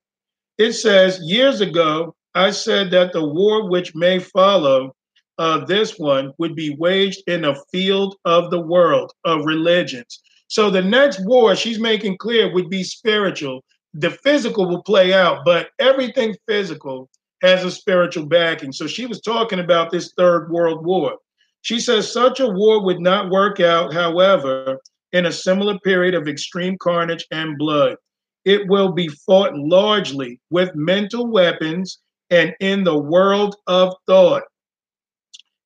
It 0.57 0.73
says, 0.73 1.21
Years 1.23 1.61
ago, 1.61 2.15
I 2.35 2.51
said 2.51 2.91
that 2.91 3.13
the 3.13 3.25
war 3.25 3.69
which 3.69 3.95
may 3.95 4.19
follow 4.19 4.95
uh, 5.39 5.65
this 5.65 5.99
one 5.99 6.33
would 6.39 6.57
be 6.57 6.75
waged 6.79 7.23
in 7.29 7.45
a 7.45 7.55
field 7.71 8.17
of 8.25 8.51
the 8.51 8.61
world 8.61 9.13
of 9.25 9.45
religions. 9.45 10.21
So 10.49 10.71
the 10.71 10.83
next 10.83 11.25
war 11.25 11.55
she's 11.55 11.79
making 11.79 12.19
clear 12.19 12.53
would 12.53 12.69
be 12.69 12.83
spiritual. 12.83 13.63
The 13.95 14.11
physical 14.11 14.69
will 14.69 14.83
play 14.83 15.13
out, 15.13 15.45
but 15.45 15.71
everything 15.79 16.37
physical 16.47 17.09
has 17.43 17.65
a 17.65 17.71
spiritual 17.71 18.27
backing. 18.27 18.73
So 18.73 18.87
she 18.87 19.07
was 19.07 19.21
talking 19.21 19.61
about 19.61 19.91
this 19.91 20.13
third 20.17 20.51
world 20.51 20.85
war. 20.85 21.17
She 21.63 21.81
says 21.81 22.13
such 22.13 22.41
a 22.41 22.49
war 22.49 22.85
would 22.85 23.01
not 23.01 23.31
work 23.31 23.61
out, 23.61 23.93
however, 23.93 24.79
in 25.13 25.27
a 25.27 25.33
similar 25.33 25.79
period 25.81 26.15
of 26.15 26.29
extreme 26.29 26.77
carnage 26.79 27.27
and 27.31 27.59
blood. 27.59 27.97
It 28.45 28.69
will 28.69 28.93
be 28.93 29.09
fought 29.09 29.55
largely 29.55 30.41
with 30.51 30.75
mental 30.75 31.27
weapons 31.27 31.99
and 32.31 32.55
in 32.61 32.85
the 32.85 32.99
world 32.99 33.57
of 33.67 33.95
thought. 34.07 34.43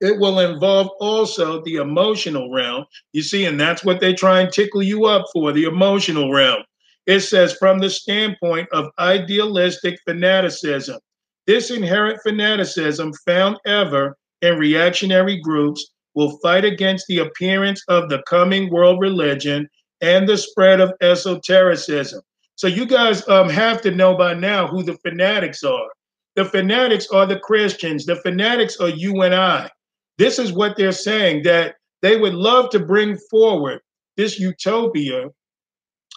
It 0.01 0.19
will 0.19 0.39
involve 0.39 0.89
also 0.99 1.63
the 1.63 1.75
emotional 1.75 2.51
realm. 2.51 2.85
You 3.13 3.21
see, 3.21 3.45
and 3.45 3.59
that's 3.59 3.85
what 3.85 4.01
they 4.01 4.13
try 4.13 4.41
and 4.41 4.51
tickle 4.51 4.83
you 4.83 5.05
up 5.05 5.25
for 5.31 5.53
the 5.53 5.63
emotional 5.63 6.31
realm. 6.31 6.63
It 7.05 7.21
says, 7.21 7.53
from 7.53 7.79
the 7.79 7.89
standpoint 7.89 8.69
of 8.71 8.89
idealistic 8.99 9.99
fanaticism, 10.05 10.99
this 11.45 11.71
inherent 11.71 12.19
fanaticism 12.23 13.11
found 13.25 13.57
ever 13.65 14.15
in 14.41 14.57
reactionary 14.57 15.39
groups 15.41 15.91
will 16.15 16.37
fight 16.41 16.63
against 16.63 17.07
the 17.07 17.19
appearance 17.19 17.83
of 17.87 18.09
the 18.09 18.23
coming 18.27 18.69
world 18.69 19.01
religion 19.01 19.67
and 20.01 20.27
the 20.27 20.37
spread 20.37 20.79
of 20.79 20.93
esotericism. 21.01 22.21
So 22.55 22.67
you 22.67 22.85
guys 22.85 23.27
um, 23.27 23.49
have 23.49 23.81
to 23.81 23.91
know 23.91 24.15
by 24.15 24.33
now 24.33 24.67
who 24.67 24.83
the 24.83 24.97
fanatics 24.97 25.63
are. 25.63 25.89
The 26.35 26.45
fanatics 26.45 27.07
are 27.11 27.25
the 27.25 27.39
Christians. 27.39 28.05
The 28.05 28.15
fanatics 28.17 28.77
are 28.77 28.89
you 28.89 29.21
and 29.21 29.33
I. 29.33 29.69
This 30.17 30.39
is 30.39 30.53
what 30.53 30.77
they're 30.77 30.91
saying 30.91 31.43
that 31.43 31.75
they 32.01 32.17
would 32.17 32.33
love 32.33 32.69
to 32.71 32.79
bring 32.79 33.17
forward 33.29 33.79
this 34.17 34.39
utopia, 34.39 35.29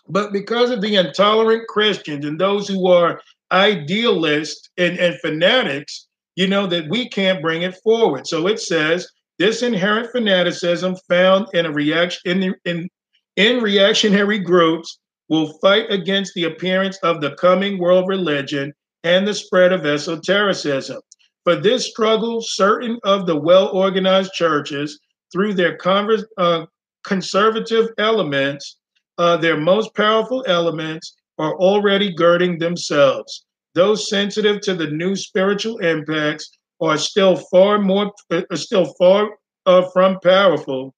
but 0.08 0.32
because 0.32 0.70
of 0.70 0.80
the 0.80 0.96
intolerant 0.96 1.66
Christians 1.68 2.24
and 2.24 2.38
those 2.38 2.68
who 2.68 2.88
are 2.88 3.20
idealists 3.52 4.68
and, 4.76 4.98
and 4.98 5.18
fanatics, 5.20 6.08
you 6.34 6.46
know, 6.46 6.66
that 6.66 6.88
we 6.88 7.08
can't 7.08 7.42
bring 7.42 7.62
it 7.62 7.76
forward. 7.82 8.26
So 8.26 8.46
it 8.46 8.60
says 8.60 9.06
this 9.38 9.62
inherent 9.62 10.10
fanaticism 10.12 10.96
found 11.08 11.46
in 11.54 11.66
a 11.66 11.72
reaction 11.72 12.42
in, 12.42 12.54
in, 12.64 12.88
in 13.36 13.62
reactionary 13.62 14.38
groups 14.38 14.98
will 15.28 15.58
fight 15.58 15.90
against 15.90 16.34
the 16.34 16.44
appearance 16.44 16.98
of 17.02 17.20
the 17.20 17.34
coming 17.36 17.78
world 17.78 18.08
religion 18.08 18.72
and 19.04 19.26
the 19.26 19.34
spread 19.34 19.72
of 19.72 19.84
esotericism. 19.84 21.00
For 21.44 21.56
this 21.56 21.88
struggle, 21.88 22.40
certain 22.42 22.98
of 23.04 23.26
the 23.26 23.36
well 23.36 23.68
organized 23.68 24.32
churches, 24.32 24.98
through 25.32 25.54
their 25.54 25.76
converse, 25.76 26.24
uh, 26.38 26.66
conservative 27.04 27.88
elements, 27.98 28.78
uh, 29.18 29.36
their 29.36 29.56
most 29.56 29.94
powerful 29.94 30.44
elements, 30.46 31.16
are 31.38 31.54
already 31.56 32.14
girding 32.14 32.58
themselves. 32.58 33.44
Those 33.74 34.08
sensitive 34.08 34.60
to 34.62 34.74
the 34.74 34.86
new 34.86 35.14
spiritual 35.16 35.78
impacts 35.78 36.50
are 36.80 36.96
still 36.96 37.36
far 37.36 37.78
more, 37.78 38.12
are 38.30 38.46
uh, 38.50 38.56
still 38.56 38.86
far 38.98 39.28
uh, 39.66 39.82
from 39.92 40.18
powerful. 40.20 40.94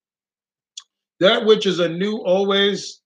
That 1.20 1.44
which 1.44 1.66
is 1.66 1.80
a 1.80 1.88
new 1.88 2.18
always, 2.18 3.00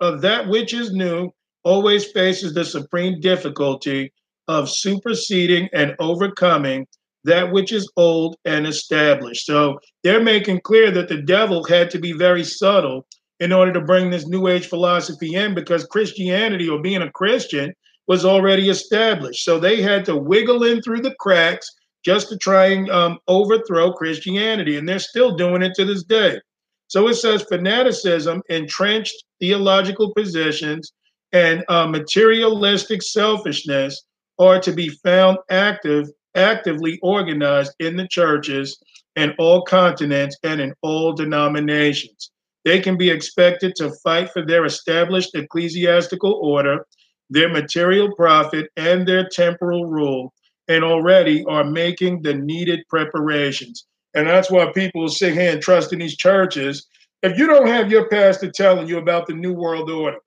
uh, 0.00 0.16
that 0.16 0.46
which 0.48 0.74
is 0.74 0.92
new 0.92 1.30
always 1.64 2.12
faces 2.12 2.52
the 2.52 2.64
supreme 2.64 3.20
difficulty 3.20 4.12
of 4.48 4.70
superseding 4.70 5.68
and 5.72 5.94
overcoming 5.98 6.86
that 7.24 7.50
which 7.50 7.72
is 7.72 7.90
old 7.96 8.36
and 8.44 8.66
established. 8.66 9.46
So 9.46 9.80
they're 10.04 10.22
making 10.22 10.60
clear 10.60 10.92
that 10.92 11.08
the 11.08 11.22
devil 11.22 11.64
had 11.64 11.90
to 11.90 11.98
be 11.98 12.12
very 12.12 12.44
subtle 12.44 13.06
in 13.40 13.52
order 13.52 13.72
to 13.72 13.80
bring 13.80 14.10
this 14.10 14.26
new 14.26 14.48
age 14.48 14.66
philosophy 14.66 15.34
in 15.34 15.54
because 15.54 15.84
Christianity 15.84 16.68
or 16.68 16.80
being 16.80 17.02
a 17.02 17.10
Christian 17.10 17.74
was 18.08 18.24
already 18.24 18.68
established. 18.70 19.44
So 19.44 19.58
they 19.58 19.82
had 19.82 20.04
to 20.06 20.16
wiggle 20.16 20.64
in 20.64 20.80
through 20.80 21.02
the 21.02 21.14
cracks 21.18 21.68
just 22.04 22.28
to 22.28 22.36
try 22.38 22.66
and 22.66 22.88
um, 22.90 23.18
overthrow 23.26 23.92
Christianity. 23.92 24.76
And 24.76 24.88
they're 24.88 24.98
still 24.98 25.36
doing 25.36 25.62
it 25.62 25.74
to 25.74 25.84
this 25.84 26.04
day. 26.04 26.40
So 26.88 27.08
it 27.08 27.14
says 27.14 27.42
fanaticism, 27.42 28.42
entrenched 28.48 29.24
theological 29.40 30.14
positions, 30.14 30.92
and 31.32 31.64
uh, 31.68 31.88
materialistic 31.88 33.02
selfishness 33.02 34.04
are 34.38 34.60
to 34.60 34.72
be 34.72 34.88
found 34.88 35.38
active, 35.50 36.08
actively 36.36 36.98
organized 37.02 37.72
in 37.80 37.96
the 37.96 38.06
churches 38.06 38.78
in 39.16 39.34
all 39.38 39.62
continents 39.62 40.36
and 40.44 40.60
in 40.60 40.74
all 40.82 41.12
denominations. 41.12 42.30
They 42.66 42.80
can 42.80 42.96
be 42.96 43.10
expected 43.10 43.76
to 43.76 43.92
fight 44.02 44.32
for 44.32 44.44
their 44.44 44.64
established 44.64 45.36
ecclesiastical 45.36 46.32
order, 46.42 46.84
their 47.30 47.48
material 47.48 48.12
profit, 48.16 48.68
and 48.76 49.06
their 49.06 49.28
temporal 49.28 49.86
rule 49.86 50.34
and 50.66 50.82
already 50.82 51.44
are 51.44 51.62
making 51.62 52.22
the 52.22 52.34
needed 52.34 52.80
preparations. 52.88 53.86
And 54.14 54.26
that's 54.26 54.50
why 54.50 54.72
people 54.72 55.08
sit 55.08 55.34
here 55.34 55.52
and 55.52 55.62
trust 55.62 55.92
in 55.92 56.00
these 56.00 56.16
churches. 56.16 56.88
If 57.22 57.38
you 57.38 57.46
don't 57.46 57.68
have 57.68 57.92
your 57.92 58.08
pastor 58.08 58.50
telling 58.50 58.88
you 58.88 58.98
about 58.98 59.28
the 59.28 59.34
New 59.34 59.52
World 59.52 59.88
Order, 59.88 60.18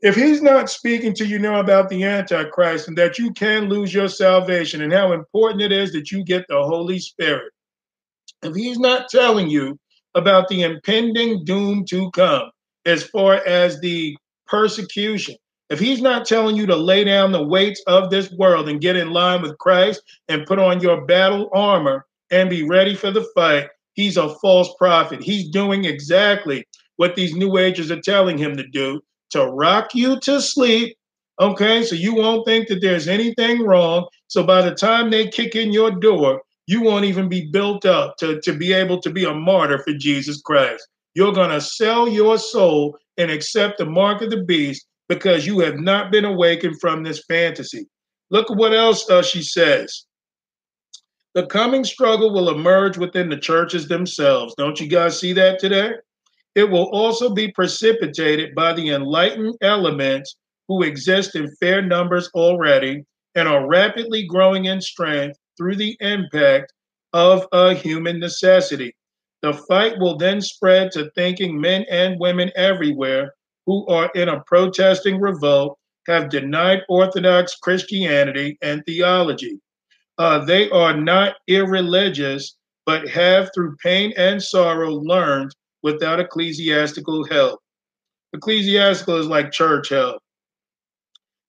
if 0.00 0.14
he's 0.16 0.40
not 0.40 0.70
speaking 0.70 1.12
to 1.16 1.26
you 1.26 1.38
now 1.38 1.60
about 1.60 1.90
the 1.90 2.02
Antichrist 2.02 2.88
and 2.88 2.96
that 2.96 3.18
you 3.18 3.30
can 3.32 3.68
lose 3.68 3.92
your 3.92 4.08
salvation 4.08 4.80
and 4.80 4.92
how 4.92 5.12
important 5.12 5.60
it 5.60 5.72
is 5.72 5.92
that 5.92 6.10
you 6.10 6.24
get 6.24 6.46
the 6.48 6.62
Holy 6.62 6.98
Spirit, 6.98 7.52
if 8.42 8.54
he's 8.54 8.78
not 8.78 9.10
telling 9.10 9.50
you 9.50 9.78
about 10.14 10.48
the 10.48 10.62
impending 10.62 11.44
doom 11.44 11.84
to 11.90 12.10
come, 12.12 12.50
as 12.86 13.04
far 13.04 13.34
as 13.46 13.80
the 13.80 14.16
persecution. 14.46 15.36
If 15.70 15.78
he's 15.78 16.00
not 16.00 16.24
telling 16.24 16.56
you 16.56 16.66
to 16.66 16.76
lay 16.76 17.04
down 17.04 17.32
the 17.32 17.42
weights 17.42 17.82
of 17.86 18.10
this 18.10 18.30
world 18.32 18.68
and 18.68 18.80
get 18.80 18.96
in 18.96 19.10
line 19.10 19.42
with 19.42 19.58
Christ 19.58 20.02
and 20.28 20.46
put 20.46 20.58
on 20.58 20.80
your 20.80 21.04
battle 21.04 21.50
armor 21.52 22.06
and 22.30 22.48
be 22.48 22.62
ready 22.62 22.94
for 22.94 23.10
the 23.10 23.26
fight, 23.34 23.68
he's 23.92 24.16
a 24.16 24.34
false 24.36 24.70
prophet. 24.78 25.22
He's 25.22 25.50
doing 25.50 25.84
exactly 25.84 26.66
what 26.96 27.16
these 27.16 27.36
new 27.36 27.58
agers 27.58 27.90
are 27.90 28.00
telling 28.00 28.38
him 28.38 28.56
to 28.56 28.66
do 28.68 29.00
to 29.30 29.46
rock 29.46 29.94
you 29.94 30.18
to 30.20 30.40
sleep. 30.40 30.96
Okay, 31.40 31.84
so 31.84 31.94
you 31.94 32.14
won't 32.14 32.46
think 32.46 32.68
that 32.68 32.80
there's 32.80 33.06
anything 33.06 33.62
wrong. 33.62 34.06
So 34.26 34.42
by 34.42 34.62
the 34.62 34.74
time 34.74 35.10
they 35.10 35.28
kick 35.28 35.54
in 35.54 35.72
your 35.72 35.90
door, 35.90 36.42
you 36.68 36.82
won't 36.82 37.06
even 37.06 37.30
be 37.30 37.46
built 37.50 37.86
up 37.86 38.18
to, 38.18 38.42
to 38.42 38.52
be 38.52 38.74
able 38.74 39.00
to 39.00 39.08
be 39.08 39.24
a 39.24 39.32
martyr 39.32 39.78
for 39.78 39.94
Jesus 39.94 40.42
Christ. 40.42 40.86
You're 41.14 41.32
going 41.32 41.48
to 41.48 41.62
sell 41.62 42.06
your 42.06 42.36
soul 42.36 42.98
and 43.16 43.30
accept 43.30 43.78
the 43.78 43.86
mark 43.86 44.20
of 44.20 44.28
the 44.28 44.44
beast 44.44 44.86
because 45.08 45.46
you 45.46 45.60
have 45.60 45.76
not 45.76 46.12
been 46.12 46.26
awakened 46.26 46.78
from 46.78 47.02
this 47.02 47.24
fantasy. 47.24 47.88
Look 48.28 48.50
at 48.50 48.58
what 48.58 48.74
else 48.74 49.08
uh, 49.08 49.22
she 49.22 49.42
says. 49.42 50.04
The 51.32 51.46
coming 51.46 51.84
struggle 51.84 52.34
will 52.34 52.50
emerge 52.50 52.98
within 52.98 53.30
the 53.30 53.38
churches 53.38 53.88
themselves. 53.88 54.54
Don't 54.58 54.78
you 54.78 54.88
guys 54.88 55.18
see 55.18 55.32
that 55.32 55.58
today? 55.58 55.92
It 56.54 56.68
will 56.68 56.90
also 56.90 57.30
be 57.30 57.50
precipitated 57.52 58.54
by 58.54 58.74
the 58.74 58.90
enlightened 58.90 59.54
elements 59.62 60.36
who 60.68 60.82
exist 60.82 61.34
in 61.34 61.50
fair 61.60 61.80
numbers 61.80 62.28
already 62.34 63.06
and 63.34 63.48
are 63.48 63.66
rapidly 63.66 64.26
growing 64.26 64.66
in 64.66 64.82
strength 64.82 65.38
through 65.58 65.76
the 65.76 65.96
impact 66.00 66.72
of 67.12 67.46
a 67.52 67.74
human 67.74 68.18
necessity. 68.18 68.94
The 69.42 69.52
fight 69.52 69.98
will 69.98 70.16
then 70.16 70.40
spread 70.40 70.90
to 70.92 71.10
thinking 71.10 71.60
men 71.60 71.84
and 71.90 72.18
women 72.18 72.50
everywhere 72.56 73.34
who 73.66 73.86
are 73.88 74.10
in 74.14 74.30
a 74.30 74.42
protesting 74.46 75.20
revolt 75.20 75.78
have 76.06 76.30
denied 76.30 76.80
Orthodox 76.88 77.56
Christianity 77.56 78.56
and 78.62 78.82
theology. 78.86 79.60
Uh, 80.16 80.44
they 80.44 80.70
are 80.70 80.96
not 80.96 81.36
irreligious, 81.46 82.56
but 82.86 83.08
have 83.08 83.50
through 83.54 83.76
pain 83.82 84.12
and 84.16 84.42
sorrow 84.42 84.94
learned 84.94 85.54
without 85.82 86.18
ecclesiastical 86.18 87.24
help. 87.24 87.60
Ecclesiastical 88.32 89.16
is 89.16 89.26
like 89.26 89.52
church 89.52 89.90
help. 89.90 90.20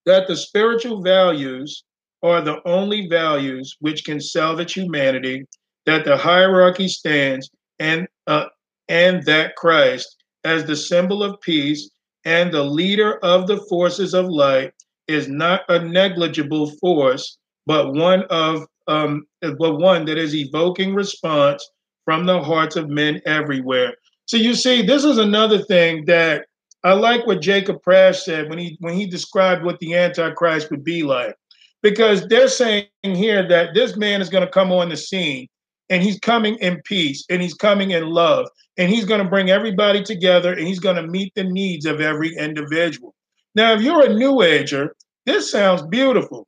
That 0.05 0.27
the 0.27 0.35
spiritual 0.35 1.01
values 1.01 1.83
are 2.23 2.41
the 2.41 2.61
only 2.67 3.07
values 3.07 3.75
which 3.79 4.03
can 4.03 4.19
salvage 4.19 4.73
humanity, 4.73 5.45
that 5.85 6.05
the 6.05 6.17
hierarchy 6.17 6.87
stands, 6.87 7.49
and 7.79 8.07
uh, 8.27 8.45
and 8.87 9.23
that 9.25 9.55
Christ, 9.55 10.23
as 10.43 10.65
the 10.65 10.75
symbol 10.75 11.23
of 11.23 11.39
peace, 11.41 11.89
and 12.25 12.51
the 12.51 12.63
leader 12.63 13.17
of 13.23 13.47
the 13.47 13.57
forces 13.69 14.13
of 14.13 14.27
light 14.27 14.73
is 15.07 15.27
not 15.27 15.61
a 15.69 15.79
negligible 15.79 16.71
force, 16.81 17.37
but 17.65 17.93
one 17.93 18.23
of 18.29 18.65
um, 18.87 19.25
but 19.41 19.77
one 19.77 20.05
that 20.05 20.17
is 20.17 20.35
evoking 20.35 20.93
response 20.93 21.67
from 22.05 22.25
the 22.25 22.41
hearts 22.41 22.75
of 22.75 22.89
men 22.89 23.21
everywhere. 23.25 23.93
So 24.25 24.37
you 24.37 24.55
see, 24.55 24.81
this 24.81 25.03
is 25.03 25.17
another 25.17 25.59
thing 25.59 26.05
that 26.05 26.45
I 26.83 26.93
like 26.93 27.25
what 27.27 27.41
Jacob 27.41 27.81
Prasch 27.83 28.23
said 28.23 28.49
when 28.49 28.57
he 28.57 28.77
when 28.79 28.95
he 28.95 29.05
described 29.05 29.63
what 29.63 29.79
the 29.79 29.95
Antichrist 29.95 30.71
would 30.71 30.83
be 30.83 31.03
like, 31.03 31.35
because 31.81 32.27
they're 32.27 32.47
saying 32.47 32.87
here 33.03 33.47
that 33.47 33.73
this 33.73 33.95
man 33.95 34.21
is 34.21 34.29
going 34.29 34.45
to 34.45 34.51
come 34.51 34.71
on 34.71 34.89
the 34.89 34.97
scene 34.97 35.47
and 35.89 36.03
he's 36.03 36.19
coming 36.19 36.55
in 36.55 36.81
peace 36.85 37.25
and 37.29 37.41
he's 37.41 37.53
coming 37.53 37.91
in 37.91 38.09
love 38.09 38.47
and 38.77 38.89
he's 38.89 39.05
going 39.05 39.23
to 39.23 39.29
bring 39.29 39.49
everybody 39.49 40.03
together 40.03 40.53
and 40.53 40.67
he's 40.67 40.79
going 40.79 40.95
to 40.95 41.07
meet 41.07 41.33
the 41.35 41.43
needs 41.43 41.85
of 41.85 42.01
every 42.01 42.35
individual. 42.35 43.15
Now, 43.55 43.73
if 43.73 43.81
you're 43.81 44.05
a 44.05 44.13
new 44.13 44.41
ager, 44.41 44.95
this 45.25 45.51
sounds 45.51 45.81
beautiful. 45.83 46.47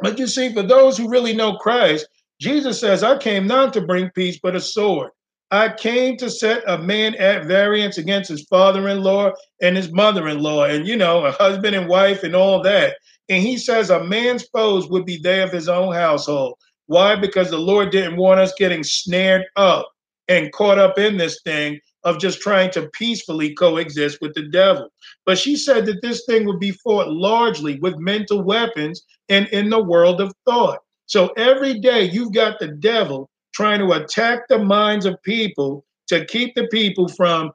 But 0.00 0.18
you 0.18 0.26
see, 0.26 0.52
for 0.52 0.62
those 0.62 0.96
who 0.96 1.08
really 1.08 1.34
know 1.34 1.56
Christ, 1.56 2.06
Jesus 2.40 2.80
says, 2.80 3.02
I 3.02 3.18
came 3.18 3.46
not 3.46 3.72
to 3.72 3.80
bring 3.80 4.10
peace, 4.10 4.38
but 4.42 4.54
a 4.54 4.60
sword. 4.60 5.10
I 5.50 5.70
came 5.70 6.16
to 6.18 6.28
set 6.28 6.62
a 6.66 6.76
man 6.76 7.14
at 7.14 7.46
variance 7.46 7.96
against 7.96 8.28
his 8.28 8.44
father 8.44 8.88
in 8.88 9.02
law 9.02 9.32
and 9.62 9.76
his 9.76 9.90
mother 9.90 10.28
in 10.28 10.40
law, 10.40 10.64
and 10.64 10.86
you 10.86 10.96
know, 10.96 11.24
a 11.24 11.32
husband 11.32 11.74
and 11.74 11.88
wife 11.88 12.22
and 12.22 12.36
all 12.36 12.62
that. 12.62 12.96
And 13.28 13.42
he 13.42 13.58
says, 13.58 13.90
a 13.90 14.04
man's 14.04 14.44
foes 14.48 14.88
would 14.88 15.04
be 15.04 15.18
they 15.18 15.42
of 15.42 15.52
his 15.52 15.68
own 15.68 15.92
household. 15.92 16.54
Why? 16.86 17.16
Because 17.16 17.50
the 17.50 17.58
Lord 17.58 17.90
didn't 17.90 18.16
want 18.16 18.40
us 18.40 18.54
getting 18.58 18.82
snared 18.82 19.44
up 19.56 19.88
and 20.28 20.52
caught 20.52 20.78
up 20.78 20.98
in 20.98 21.16
this 21.16 21.40
thing 21.42 21.80
of 22.04 22.18
just 22.18 22.40
trying 22.40 22.70
to 22.70 22.88
peacefully 22.90 23.54
coexist 23.54 24.18
with 24.22 24.32
the 24.34 24.48
devil. 24.48 24.88
But 25.26 25.38
she 25.38 25.56
said 25.56 25.84
that 25.86 26.00
this 26.00 26.24
thing 26.24 26.46
would 26.46 26.60
be 26.60 26.70
fought 26.70 27.10
largely 27.10 27.78
with 27.80 27.98
mental 27.98 28.42
weapons 28.42 29.02
and 29.28 29.46
in 29.48 29.68
the 29.68 29.82
world 29.82 30.20
of 30.20 30.32
thought. 30.46 30.78
So 31.06 31.28
every 31.36 31.78
day 31.80 32.04
you've 32.04 32.32
got 32.32 32.58
the 32.58 32.68
devil 32.68 33.28
trying 33.54 33.80
to 33.80 33.92
attack 33.92 34.48
the 34.48 34.58
minds 34.58 35.04
of 35.04 35.22
people 35.22 35.84
to 36.06 36.24
keep 36.26 36.54
the 36.54 36.66
people 36.68 37.08
from, 37.08 37.50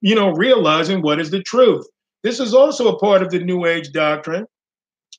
you 0.00 0.14
know, 0.14 0.30
realizing 0.30 1.02
what 1.02 1.20
is 1.20 1.30
the 1.30 1.42
truth. 1.42 1.86
This 2.22 2.40
is 2.40 2.54
also 2.54 2.88
a 2.88 2.98
part 2.98 3.22
of 3.22 3.30
the 3.30 3.40
New 3.40 3.66
Age 3.66 3.92
doctrine. 3.92 4.46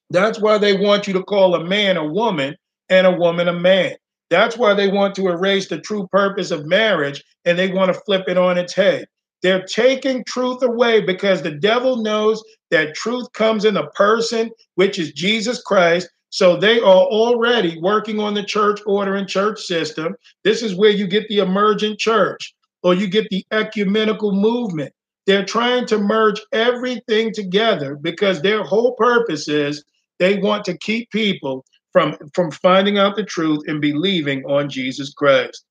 That's 0.10 0.40
why 0.40 0.58
they 0.58 0.74
want 0.78 1.08
you 1.08 1.14
to 1.14 1.24
call 1.24 1.56
a 1.56 1.64
man 1.64 1.98
a 1.98 2.06
woman 2.06 2.56
and 2.90 3.06
a 3.06 3.12
woman 3.12 3.48
a 3.48 3.54
man. 3.54 3.96
That's 4.30 4.58
why 4.58 4.74
they 4.74 4.88
want 4.88 5.16
to 5.16 5.28
erase 5.28 5.68
the 5.68 5.80
true 5.80 6.08
purpose 6.12 6.52
of 6.52 6.66
marriage 6.66 7.24
and 7.46 7.58
they 7.58 7.72
want 7.72 7.94
to 7.94 8.00
flip 8.02 8.26
it 8.28 8.38
on 8.38 8.58
its 8.58 8.74
head. 8.74 9.06
They're 9.42 9.64
taking 9.64 10.24
truth 10.26 10.62
away 10.64 11.02
because 11.02 11.42
the 11.42 11.52
devil 11.52 11.98
knows 12.02 12.44
that 12.72 12.96
truth 12.96 13.32
comes 13.34 13.66
in 13.66 13.78
a 13.78 13.90
person, 13.92 14.52
which 14.76 15.00
is 15.00 15.14
Jesus 15.14 15.62
Christ. 15.62 16.10
So 16.30 16.58
they 16.58 16.80
are 16.80 16.84
already 16.84 17.80
working 17.82 18.20
on 18.20 18.34
the 18.34 18.44
church 18.44 18.82
order 18.86 19.16
and 19.16 19.28
church 19.28 19.62
system. 19.62 20.16
This 20.44 20.62
is 20.62 20.76
where 20.76 20.92
you 20.92 21.08
get 21.08 21.28
the 21.28 21.40
emergent 21.40 22.00
church 22.00 22.54
or 22.84 22.94
you 22.94 23.08
get 23.08 23.28
the 23.30 23.46
ecumenical 23.52 24.34
movement. 24.34 24.94
They're 25.26 25.46
trying 25.46 25.86
to 25.88 25.98
merge 26.00 26.42
everything 26.52 27.34
together 27.34 27.96
because 27.96 28.42
their 28.42 28.64
whole 28.64 28.96
purpose 28.96 29.48
is 29.48 29.84
they 30.20 30.38
want 30.38 30.66
to 30.66 30.78
keep 30.78 31.10
people 31.12 31.66
from 31.92 32.16
from 32.34 32.52
finding 32.52 32.98
out 32.98 33.16
the 33.16 33.24
truth 33.24 33.62
and 33.68 33.82
believing 33.82 34.44
on 34.46 34.70
Jesus 34.70 35.14
Christ. 35.14 35.66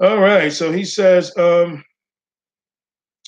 All 0.00 0.20
right, 0.20 0.52
so 0.52 0.72
he 0.72 0.84
says, 0.84 1.36
um, 1.36 1.84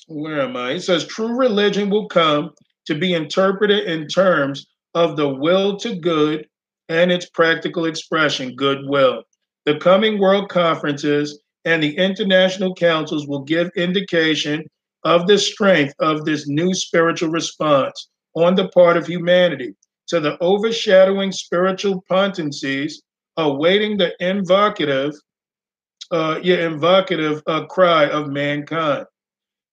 where 0.07 0.41
am 0.41 0.57
I? 0.57 0.73
He 0.73 0.79
says, 0.79 1.05
true 1.05 1.35
religion 1.37 1.89
will 1.89 2.07
come 2.07 2.51
to 2.87 2.95
be 2.95 3.13
interpreted 3.13 3.85
in 3.85 4.07
terms 4.07 4.67
of 4.93 5.15
the 5.15 5.29
will 5.29 5.77
to 5.77 5.95
good 5.95 6.45
and 6.89 7.11
its 7.11 7.29
practical 7.29 7.85
expression, 7.85 8.55
goodwill. 8.55 9.23
The 9.65 9.77
coming 9.77 10.19
world 10.19 10.49
conferences 10.49 11.39
and 11.65 11.81
the 11.81 11.95
international 11.97 12.73
councils 12.75 13.27
will 13.27 13.43
give 13.43 13.69
indication 13.75 14.65
of 15.03 15.27
the 15.27 15.37
strength 15.37 15.93
of 15.99 16.25
this 16.25 16.47
new 16.47 16.73
spiritual 16.73 17.29
response 17.29 18.09
on 18.35 18.55
the 18.55 18.69
part 18.69 18.97
of 18.97 19.07
humanity 19.07 19.73
to 20.07 20.19
the 20.19 20.37
overshadowing 20.41 21.31
spiritual 21.31 22.03
potencies 22.09 23.01
awaiting 23.37 23.97
the 23.97 24.13
invocative, 24.19 25.13
uh, 26.11 26.39
yeah, 26.41 26.65
invocative 26.67 27.41
uh, 27.47 27.65
cry 27.65 28.07
of 28.07 28.29
mankind. 28.29 29.05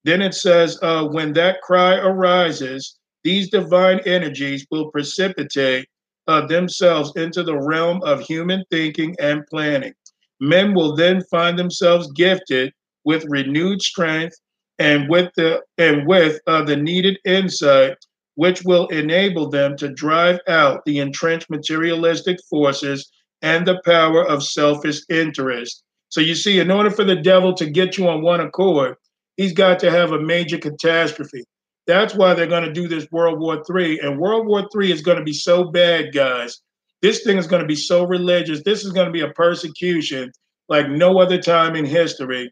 Then 0.04 0.20
it 0.20 0.34
says, 0.34 0.78
uh, 0.82 1.06
when 1.06 1.32
that 1.32 1.62
cry 1.62 1.94
arises, 1.96 2.98
these 3.22 3.50
divine 3.50 4.00
energies 4.00 4.66
will 4.70 4.90
precipitate 4.90 5.88
uh, 6.26 6.46
themselves 6.46 7.12
into 7.16 7.42
the 7.42 7.58
realm 7.58 8.02
of 8.02 8.20
human 8.20 8.64
thinking 8.70 9.16
and 9.18 9.46
planning. 9.46 9.94
Men 10.40 10.74
will 10.74 10.94
then 10.94 11.22
find 11.30 11.58
themselves 11.58 12.10
gifted 12.12 12.72
with 13.04 13.24
renewed 13.28 13.80
strength 13.80 14.36
and 14.78 15.08
with 15.08 15.30
the 15.36 15.62
and 15.78 16.06
with 16.06 16.40
uh, 16.46 16.62
the 16.64 16.76
needed 16.76 17.18
insight 17.24 17.96
which 18.36 18.64
will 18.64 18.88
enable 18.88 19.48
them 19.48 19.76
to 19.76 19.88
drive 19.88 20.40
out 20.48 20.84
the 20.84 20.98
entrenched 20.98 21.50
materialistic 21.50 22.38
forces 22.50 23.10
and 23.42 23.66
the 23.66 23.80
power 23.84 24.24
of 24.26 24.42
selfish 24.42 25.00
interest. 25.08 25.82
So 26.08 26.20
you 26.20 26.34
see, 26.34 26.60
in 26.60 26.70
order 26.70 26.90
for 26.90 27.04
the 27.04 27.16
devil 27.16 27.54
to 27.54 27.68
get 27.68 27.98
you 27.98 28.08
on 28.08 28.22
one 28.22 28.40
accord, 28.40 28.96
he's 29.36 29.52
got 29.52 29.78
to 29.80 29.90
have 29.90 30.12
a 30.12 30.20
major 30.20 30.58
catastrophe. 30.58 31.44
That's 31.86 32.14
why 32.14 32.34
they're 32.34 32.46
going 32.46 32.64
to 32.64 32.72
do 32.72 32.88
this 32.88 33.06
World 33.10 33.40
War 33.40 33.62
III. 33.68 34.00
And 34.00 34.18
World 34.18 34.46
War 34.46 34.66
III 34.74 34.92
is 34.92 35.02
going 35.02 35.18
to 35.18 35.24
be 35.24 35.32
so 35.32 35.64
bad, 35.64 36.14
guys. 36.14 36.60
This 37.02 37.22
thing 37.22 37.36
is 37.36 37.46
going 37.46 37.60
to 37.60 37.68
be 37.68 37.76
so 37.76 38.04
religious. 38.04 38.62
This 38.62 38.84
is 38.84 38.92
going 38.92 39.06
to 39.06 39.12
be 39.12 39.20
a 39.20 39.30
persecution 39.30 40.32
like 40.68 40.88
no 40.88 41.18
other 41.18 41.40
time 41.40 41.76
in 41.76 41.84
history. 41.84 42.50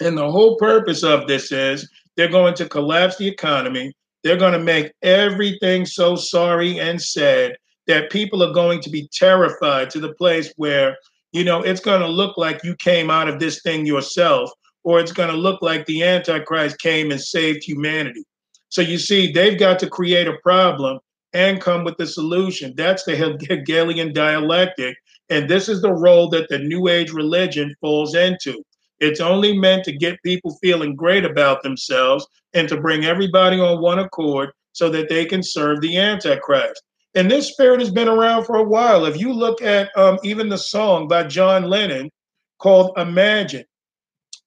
And 0.00 0.18
the 0.18 0.30
whole 0.30 0.56
purpose 0.56 1.04
of 1.04 1.28
this 1.28 1.52
is 1.52 1.88
they're 2.16 2.28
going 2.28 2.54
to 2.54 2.68
collapse 2.68 3.16
the 3.16 3.28
economy. 3.28 3.92
They're 4.22 4.36
going 4.36 4.52
to 4.52 4.58
make 4.58 4.92
everything 5.02 5.84
so 5.86 6.16
sorry 6.16 6.78
and 6.78 7.00
sad 7.00 7.56
that 7.86 8.10
people 8.10 8.42
are 8.42 8.52
going 8.52 8.80
to 8.80 8.90
be 8.90 9.08
terrified 9.12 9.90
to 9.90 10.00
the 10.00 10.14
place 10.14 10.52
where, 10.56 10.96
you 11.32 11.44
know, 11.44 11.62
it's 11.62 11.80
going 11.80 12.00
to 12.00 12.08
look 12.08 12.36
like 12.36 12.62
you 12.62 12.76
came 12.76 13.10
out 13.10 13.28
of 13.28 13.40
this 13.40 13.62
thing 13.62 13.84
yourself, 13.84 14.50
or 14.84 15.00
it's 15.00 15.12
going 15.12 15.30
to 15.30 15.36
look 15.36 15.62
like 15.62 15.86
the 15.86 16.04
Antichrist 16.04 16.78
came 16.78 17.10
and 17.10 17.20
saved 17.20 17.64
humanity. 17.64 18.24
So 18.68 18.80
you 18.80 18.98
see, 18.98 19.32
they've 19.32 19.58
got 19.58 19.78
to 19.80 19.88
create 19.88 20.28
a 20.28 20.38
problem 20.42 20.98
and 21.32 21.60
come 21.60 21.84
with 21.84 21.96
the 21.96 22.06
solution. 22.06 22.74
That's 22.76 23.04
the 23.04 23.16
Hegelian 23.16 24.12
dialectic. 24.12 24.96
And 25.30 25.48
this 25.48 25.68
is 25.68 25.82
the 25.82 25.92
role 25.92 26.28
that 26.30 26.48
the 26.48 26.58
New 26.58 26.88
Age 26.88 27.12
religion 27.12 27.74
falls 27.80 28.14
into. 28.14 28.62
It's 29.02 29.20
only 29.20 29.58
meant 29.58 29.82
to 29.84 29.92
get 29.92 30.22
people 30.22 30.56
feeling 30.62 30.94
great 30.94 31.24
about 31.24 31.64
themselves 31.64 32.24
and 32.54 32.68
to 32.68 32.80
bring 32.80 33.04
everybody 33.04 33.58
on 33.58 33.82
one 33.82 33.98
accord 33.98 34.50
so 34.70 34.88
that 34.90 35.08
they 35.08 35.24
can 35.24 35.42
serve 35.42 35.80
the 35.80 35.98
Antichrist. 35.98 36.80
And 37.16 37.28
this 37.28 37.48
spirit 37.48 37.80
has 37.80 37.90
been 37.90 38.06
around 38.06 38.44
for 38.44 38.56
a 38.56 38.62
while. 38.62 39.04
If 39.04 39.18
you 39.18 39.32
look 39.32 39.60
at 39.60 39.90
um, 39.98 40.20
even 40.22 40.48
the 40.48 40.56
song 40.56 41.08
by 41.08 41.24
John 41.24 41.64
Lennon 41.64 42.10
called 42.58 42.96
Imagine, 42.96 43.64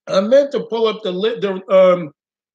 I 0.08 0.22
meant 0.22 0.54
to 0.54 0.62
pull 0.62 0.88
up 0.88 1.04
the, 1.04 1.12
the, 1.12 1.76
um, 1.76 2.12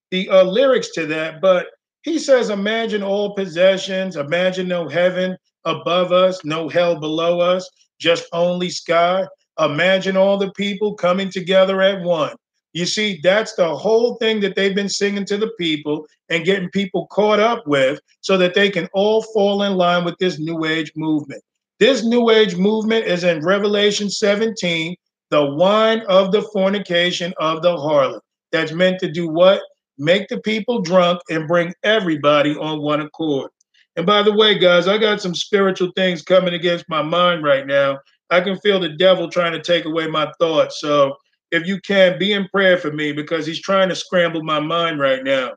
the 0.09 0.27
uh, 0.27 0.43
lyrics 0.43 0.89
to 0.93 1.05
that, 1.05 1.39
but 1.39 1.67
he 2.01 2.17
says, 2.17 2.49
Imagine 2.49 3.03
all 3.03 3.35
possessions, 3.35 4.15
imagine 4.15 4.67
no 4.67 4.87
heaven 4.87 5.37
above 5.65 6.11
us, 6.11 6.43
no 6.43 6.67
hell 6.67 6.99
below 6.99 7.39
us, 7.39 7.69
just 7.99 8.25
only 8.33 8.71
sky. 8.71 9.27
Imagine 9.61 10.17
all 10.17 10.37
the 10.37 10.51
people 10.51 10.95
coming 10.95 11.29
together 11.29 11.81
at 11.81 12.01
one. 12.01 12.35
You 12.73 12.85
see, 12.85 13.19
that's 13.21 13.53
the 13.55 13.75
whole 13.75 14.15
thing 14.15 14.39
that 14.41 14.55
they've 14.55 14.73
been 14.73 14.89
singing 14.89 15.25
to 15.25 15.37
the 15.37 15.51
people 15.59 16.05
and 16.29 16.45
getting 16.45 16.69
people 16.69 17.07
caught 17.07 17.39
up 17.39 17.67
with 17.67 17.99
so 18.21 18.37
that 18.37 18.53
they 18.53 18.69
can 18.69 18.87
all 18.93 19.21
fall 19.21 19.63
in 19.63 19.75
line 19.75 20.05
with 20.05 20.17
this 20.19 20.39
New 20.39 20.65
Age 20.65 20.91
movement. 20.95 21.43
This 21.79 22.03
New 22.03 22.29
Age 22.29 22.55
movement 22.55 23.05
is 23.05 23.23
in 23.23 23.43
Revelation 23.43 24.09
17, 24.09 24.95
the 25.31 25.45
wine 25.45 26.01
of 26.07 26.31
the 26.31 26.43
fornication 26.53 27.33
of 27.39 27.61
the 27.61 27.75
harlot. 27.75 28.21
That's 28.51 28.71
meant 28.71 28.99
to 28.99 29.11
do 29.11 29.27
what? 29.27 29.61
Make 29.97 30.29
the 30.29 30.39
people 30.41 30.81
drunk 30.81 31.21
and 31.29 31.47
bring 31.47 31.73
everybody 31.83 32.55
on 32.55 32.81
one 32.81 33.01
accord. 33.01 33.51
And 33.97 34.05
by 34.05 34.23
the 34.23 34.33
way, 34.33 34.57
guys, 34.57 34.87
I 34.87 34.97
got 34.97 35.21
some 35.21 35.35
spiritual 35.35 35.91
things 35.95 36.21
coming 36.21 36.53
against 36.53 36.87
my 36.87 37.01
mind 37.01 37.43
right 37.43 37.67
now. 37.67 37.99
I 38.31 38.41
can 38.41 38.57
feel 38.59 38.79
the 38.79 38.89
devil 38.89 39.29
trying 39.29 39.51
to 39.51 39.61
take 39.61 39.85
away 39.85 40.07
my 40.07 40.31
thoughts. 40.39 40.79
So 40.79 41.15
if 41.51 41.67
you 41.67 41.79
can, 41.81 42.17
be 42.17 42.31
in 42.31 42.47
prayer 42.47 42.77
for 42.77 42.91
me 42.91 43.11
because 43.11 43.45
he's 43.45 43.61
trying 43.61 43.89
to 43.89 43.95
scramble 43.95 44.41
my 44.41 44.59
mind 44.59 44.99
right 44.99 45.23
now. 45.23 45.51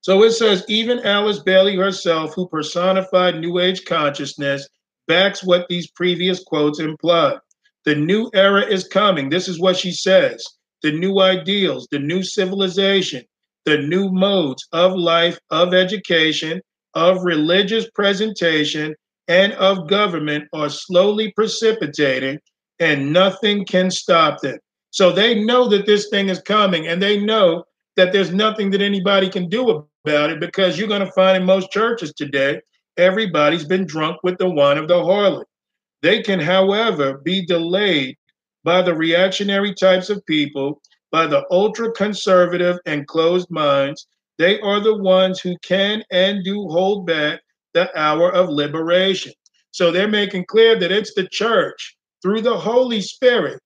So 0.00 0.22
it 0.22 0.32
says, 0.32 0.64
even 0.68 1.00
Alice 1.00 1.40
Bailey 1.40 1.76
herself, 1.76 2.34
who 2.34 2.48
personified 2.48 3.38
New 3.38 3.58
Age 3.58 3.84
consciousness, 3.84 4.66
backs 5.08 5.44
what 5.44 5.66
these 5.68 5.90
previous 5.90 6.42
quotes 6.42 6.80
imply. 6.80 7.36
The 7.84 7.94
new 7.94 8.30
era 8.34 8.62
is 8.64 8.88
coming. 8.88 9.28
This 9.28 9.48
is 9.48 9.60
what 9.60 9.76
she 9.76 9.92
says. 9.92 10.44
The 10.82 10.92
new 10.92 11.20
ideals, 11.20 11.86
the 11.90 11.98
new 11.98 12.22
civilization, 12.22 13.24
the 13.64 13.78
new 13.78 14.10
modes 14.10 14.66
of 14.72 14.94
life, 14.94 15.38
of 15.50 15.74
education, 15.74 16.62
of 16.94 17.24
religious 17.24 17.90
presentation, 17.94 18.94
and 19.28 19.52
of 19.54 19.88
government 19.88 20.48
are 20.52 20.68
slowly 20.68 21.32
precipitating 21.32 22.38
and 22.78 23.12
nothing 23.12 23.64
can 23.64 23.90
stop 23.90 24.40
them. 24.40 24.58
So 24.90 25.12
they 25.12 25.42
know 25.42 25.68
that 25.68 25.86
this 25.86 26.08
thing 26.08 26.28
is 26.28 26.40
coming 26.40 26.86
and 26.88 27.02
they 27.02 27.20
know 27.20 27.64
that 27.96 28.12
there's 28.12 28.32
nothing 28.32 28.70
that 28.70 28.82
anybody 28.82 29.28
can 29.28 29.48
do 29.48 29.86
about 30.04 30.30
it 30.30 30.40
because 30.40 30.78
you're 30.78 30.88
going 30.88 31.04
to 31.04 31.12
find 31.12 31.36
in 31.36 31.44
most 31.44 31.70
churches 31.70 32.12
today, 32.12 32.60
everybody's 32.96 33.64
been 33.64 33.86
drunk 33.86 34.18
with 34.22 34.38
the 34.38 34.48
wine 34.48 34.78
of 34.78 34.88
the 34.88 34.94
harlot. 34.94 35.44
They 36.02 36.22
can, 36.22 36.38
however, 36.38 37.18
be 37.18 37.44
delayed 37.44 38.16
by 38.64 38.82
the 38.82 38.94
reactionary 38.94 39.74
types 39.74 40.10
of 40.10 40.24
people, 40.26 40.80
by 41.10 41.26
the 41.26 41.44
ultra 41.50 41.90
conservative 41.92 42.78
and 42.86 43.06
closed 43.06 43.50
minds. 43.50 44.06
They 44.38 44.60
are 44.60 44.80
the 44.80 44.96
ones 44.96 45.40
who 45.40 45.56
can 45.62 46.04
and 46.10 46.44
do 46.44 46.68
hold 46.68 47.06
back 47.06 47.40
the 47.76 47.96
hour 47.98 48.32
of 48.32 48.48
liberation. 48.48 49.34
So 49.70 49.92
they're 49.92 50.08
making 50.08 50.46
clear 50.46 50.78
that 50.78 50.90
it's 50.90 51.12
the 51.12 51.28
church 51.28 51.94
through 52.22 52.40
the 52.40 52.56
Holy 52.56 53.02
Spirit 53.02 53.60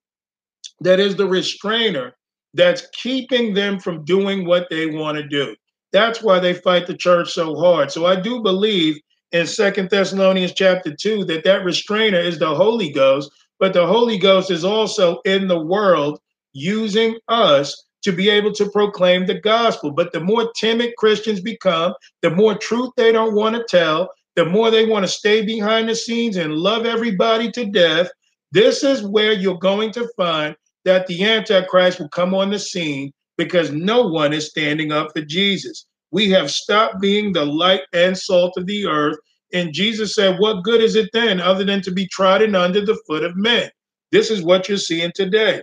that 0.81 0.99
is 0.99 1.15
the 1.15 1.29
restrainer 1.29 2.17
that's 2.53 2.89
keeping 2.93 3.55
them 3.55 3.79
from 3.79 4.05
doing 4.05 4.45
what 4.45 4.67
they 4.69 4.87
want 4.87 5.17
to 5.17 5.29
do. 5.29 5.55
That's 5.93 6.25
why 6.25 6.41
they 6.41 6.55
fight 6.55 6.89
the 6.89 6.97
church 6.97 7.31
so 7.33 7.55
hard. 7.55 7.93
So 7.93 8.05
I 8.05 8.21
do 8.21 8.43
believe 8.43 8.99
in 9.31 9.47
Second 9.47 9.91
Thessalonians 9.91 10.55
chapter 10.55 10.93
2 10.93 11.25
that 11.27 11.45
that 11.45 11.65
restrainer 11.65 12.19
is 12.19 12.41
the 12.41 12.53
Holy 12.53 12.91
Ghost, 12.91 13.31
but 13.61 13.73
the 13.73 13.87
Holy 13.87 14.19
Ghost 14.19 14.51
is 14.51 14.65
also 14.65 15.21
in 15.25 15.47
the 15.47 15.65
world 15.65 16.19
using 16.53 17.17
us 17.29 17.87
to 18.03 18.13
be 18.13 18.31
able 18.31 18.53
to 18.53 18.71
proclaim 18.71 19.27
the 19.27 19.41
gospel. 19.41 19.91
But 19.91 20.13
the 20.13 20.21
more 20.21 20.51
timid 20.53 20.97
Christians 20.97 21.41
become, 21.41 21.95
the 22.23 22.31
more 22.31 22.57
truth 22.57 22.91
they 22.97 23.13
don't 23.13 23.35
want 23.35 23.57
to 23.57 23.65
tell, 23.65 24.11
the 24.37 24.45
more 24.45 24.71
they 24.71 24.87
want 24.87 25.05
to 25.05 25.11
stay 25.11 25.45
behind 25.45 25.89
the 25.89 25.95
scenes 25.95 26.37
and 26.37 26.55
love 26.55 26.87
everybody 26.87 27.51
to 27.53 27.67
death, 27.67 28.09
this 28.53 28.83
is 28.83 29.03
where 29.03 29.33
you're 29.33 29.59
going 29.59 29.93
to 29.93 30.09
find 30.17 30.57
that 30.85 31.07
the 31.07 31.25
Antichrist 31.25 32.01
will 32.01 32.09
come 32.09 32.35
on 32.35 32.51
the 32.51 32.59
scene 32.59 33.13
because 33.37 33.71
no 33.71 34.07
one 34.07 34.33
is 34.33 34.49
standing 34.49 34.93
up 34.93 35.13
for 35.15 35.23
Jesus. 35.23 35.87
We 36.11 36.31
have 36.31 36.51
stopped 36.51 37.01
being 37.01 37.33
the 37.33 37.45
light 37.45 37.83
and 37.93 38.17
salt 38.17 38.57
of 38.57 38.67
the 38.67 38.87
earth. 38.87 39.19
And 39.53 39.73
Jesus 39.73 40.15
said, 40.15 40.39
What 40.39 40.65
good 40.65 40.81
is 40.81 40.97
it 40.97 41.11
then 41.13 41.41
other 41.41 41.65
than 41.65 41.83
to 41.83 41.91
be 41.91 42.07
trodden 42.09 42.55
under 42.55 42.85
the 42.85 42.99
foot 43.07 43.25
of 43.25 43.37
men? 43.37 43.71
This 44.13 44.31
is 44.31 44.43
what 44.43 44.69
you're 44.69 44.79
seeing 44.79 45.13
today. 45.15 45.63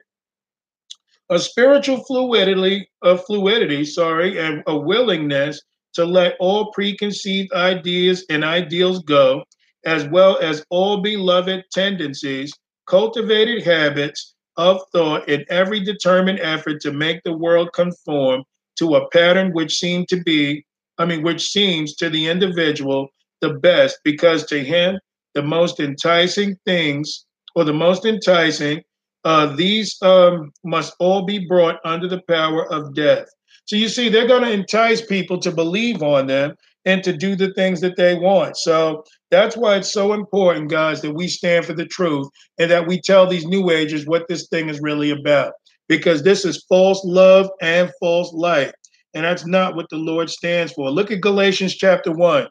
A 1.29 1.39
spiritual 1.39 2.03
fluidity, 2.05 2.89
a 3.03 3.17
fluidity, 3.17 3.83
sorry, 3.83 4.39
and 4.39 4.63
a 4.65 4.77
willingness 4.77 5.61
to 5.93 6.05
let 6.05 6.37
all 6.39 6.71
preconceived 6.71 7.51
ideas 7.53 8.25
and 8.29 8.45
ideals 8.45 9.03
go, 9.03 9.43
as 9.85 10.07
well 10.07 10.37
as 10.39 10.63
all 10.69 11.01
beloved 11.01 11.65
tendencies 11.73 12.53
cultivated 12.87 13.63
habits 13.63 14.35
of 14.55 14.81
thought 14.91 15.27
in 15.27 15.43
every 15.49 15.79
determined 15.81 16.39
effort 16.39 16.79
to 16.81 16.91
make 16.91 17.21
the 17.23 17.37
world 17.37 17.73
conform 17.73 18.43
to 18.77 18.95
a 18.95 19.09
pattern 19.09 19.51
which 19.53 19.77
seemed 19.77 20.07
to 20.07 20.21
be, 20.23 20.65
I 20.97 21.05
mean, 21.05 21.23
which 21.23 21.47
seems 21.49 21.95
to 21.95 22.09
the 22.09 22.27
individual 22.27 23.09
the 23.41 23.55
best 23.55 23.99
because 24.03 24.45
to 24.45 24.63
him, 24.63 24.99
the 25.33 25.43
most 25.43 25.79
enticing 25.79 26.55
things 26.65 27.25
or 27.55 27.63
the 27.63 27.73
most 27.73 28.05
enticing, 28.05 28.81
uh, 29.23 29.55
these 29.55 29.97
um, 30.01 30.51
must 30.63 30.93
all 30.99 31.25
be 31.25 31.45
brought 31.47 31.79
under 31.83 32.07
the 32.07 32.21
power 32.27 32.71
of 32.71 32.93
death. 32.93 33.27
So 33.65 33.75
you 33.75 33.89
see, 33.89 34.07
they're 34.07 34.27
going 34.27 34.43
to 34.43 34.51
entice 34.51 35.05
people 35.05 35.39
to 35.39 35.51
believe 35.51 36.01
on 36.01 36.27
them 36.27 36.55
and 36.85 37.03
to 37.03 37.11
do 37.11 37.35
the 37.35 37.53
things 37.53 37.81
that 37.81 37.97
they 37.97 38.15
want. 38.15 38.55
So 38.55 39.03
that's 39.29 39.57
why 39.57 39.75
it's 39.75 39.91
so 39.91 40.13
important, 40.13 40.69
guys, 40.69 41.01
that 41.01 41.13
we 41.13 41.27
stand 41.27 41.65
for 41.65 41.73
the 41.73 41.85
truth 41.85 42.29
and 42.57 42.71
that 42.71 42.87
we 42.87 43.01
tell 43.01 43.27
these 43.27 43.45
new 43.45 43.69
agers 43.69 44.05
what 44.05 44.27
this 44.29 44.47
thing 44.47 44.69
is 44.69 44.79
really 44.79 45.11
about. 45.11 45.51
Because 45.89 46.23
this 46.23 46.45
is 46.45 46.65
false 46.69 47.03
love 47.03 47.49
and 47.61 47.91
false 47.99 48.31
light. 48.33 48.73
And 49.13 49.25
that's 49.25 49.45
not 49.45 49.75
what 49.75 49.89
the 49.89 49.97
Lord 49.97 50.29
stands 50.29 50.71
for. 50.71 50.89
Look 50.89 51.11
at 51.11 51.21
Galatians 51.21 51.75
chapter 51.75 52.11
1. 52.11 52.47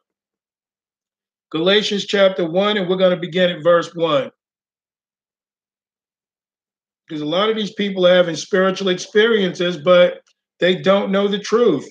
Galatians 1.50 2.04
chapter 2.06 2.50
1, 2.50 2.76
and 2.76 2.88
we're 2.88 2.96
going 2.96 3.14
to 3.14 3.20
begin 3.20 3.50
at 3.50 3.62
verse 3.62 3.94
1. 3.94 4.30
Because 7.06 7.22
a 7.22 7.26
lot 7.26 7.48
of 7.48 7.56
these 7.56 7.72
people 7.74 8.06
are 8.06 8.14
having 8.14 8.36
spiritual 8.36 8.88
experiences, 8.88 9.76
but 9.76 10.20
they 10.60 10.76
don't 10.76 11.12
know 11.12 11.28
the 11.28 11.38
truth. 11.38 11.88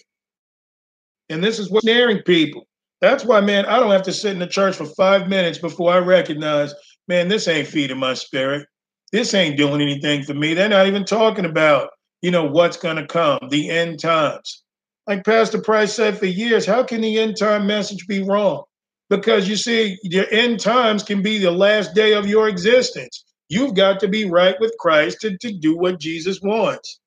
And 1.29 1.43
this 1.43 1.59
is 1.59 1.69
what's 1.69 1.85
snaring 1.85 2.21
people. 2.23 2.67
That's 3.01 3.25
why, 3.25 3.41
man, 3.41 3.65
I 3.65 3.79
don't 3.79 3.91
have 3.91 4.03
to 4.03 4.13
sit 4.13 4.31
in 4.33 4.39
the 4.39 4.47
church 4.47 4.75
for 4.75 4.85
five 4.85 5.27
minutes 5.27 5.57
before 5.57 5.91
I 5.93 5.97
recognize, 5.99 6.73
man, 7.07 7.27
this 7.27 7.47
ain't 7.47 7.67
feeding 7.67 7.99
my 7.99 8.13
spirit. 8.13 8.67
This 9.11 9.33
ain't 9.33 9.57
doing 9.57 9.81
anything 9.81 10.23
for 10.23 10.33
me. 10.33 10.53
They're 10.53 10.69
not 10.69 10.87
even 10.87 11.05
talking 11.05 11.45
about, 11.45 11.89
you 12.21 12.31
know, 12.31 12.45
what's 12.45 12.77
going 12.77 12.95
to 12.97 13.07
come, 13.07 13.39
the 13.49 13.69
end 13.69 13.99
times. 13.99 14.63
Like 15.07 15.23
Pastor 15.23 15.61
Price 15.61 15.93
said 15.93 16.17
for 16.17 16.25
years, 16.25 16.65
how 16.65 16.83
can 16.83 17.01
the 17.01 17.19
end 17.19 17.37
time 17.37 17.67
message 17.67 18.07
be 18.07 18.23
wrong? 18.23 18.63
Because 19.09 19.47
you 19.47 19.55
see, 19.55 19.97
your 20.03 20.25
end 20.31 20.59
times 20.59 21.03
can 21.03 21.21
be 21.21 21.37
the 21.37 21.51
last 21.51 21.93
day 21.93 22.13
of 22.13 22.25
your 22.25 22.49
existence. 22.49 23.24
You've 23.47 23.75
got 23.75 23.99
to 23.99 24.07
be 24.07 24.25
right 24.29 24.55
with 24.59 24.75
Christ 24.79 25.21
to, 25.21 25.37
to 25.37 25.51
do 25.51 25.77
what 25.77 25.99
Jesus 25.99 26.41
wants, 26.41 26.99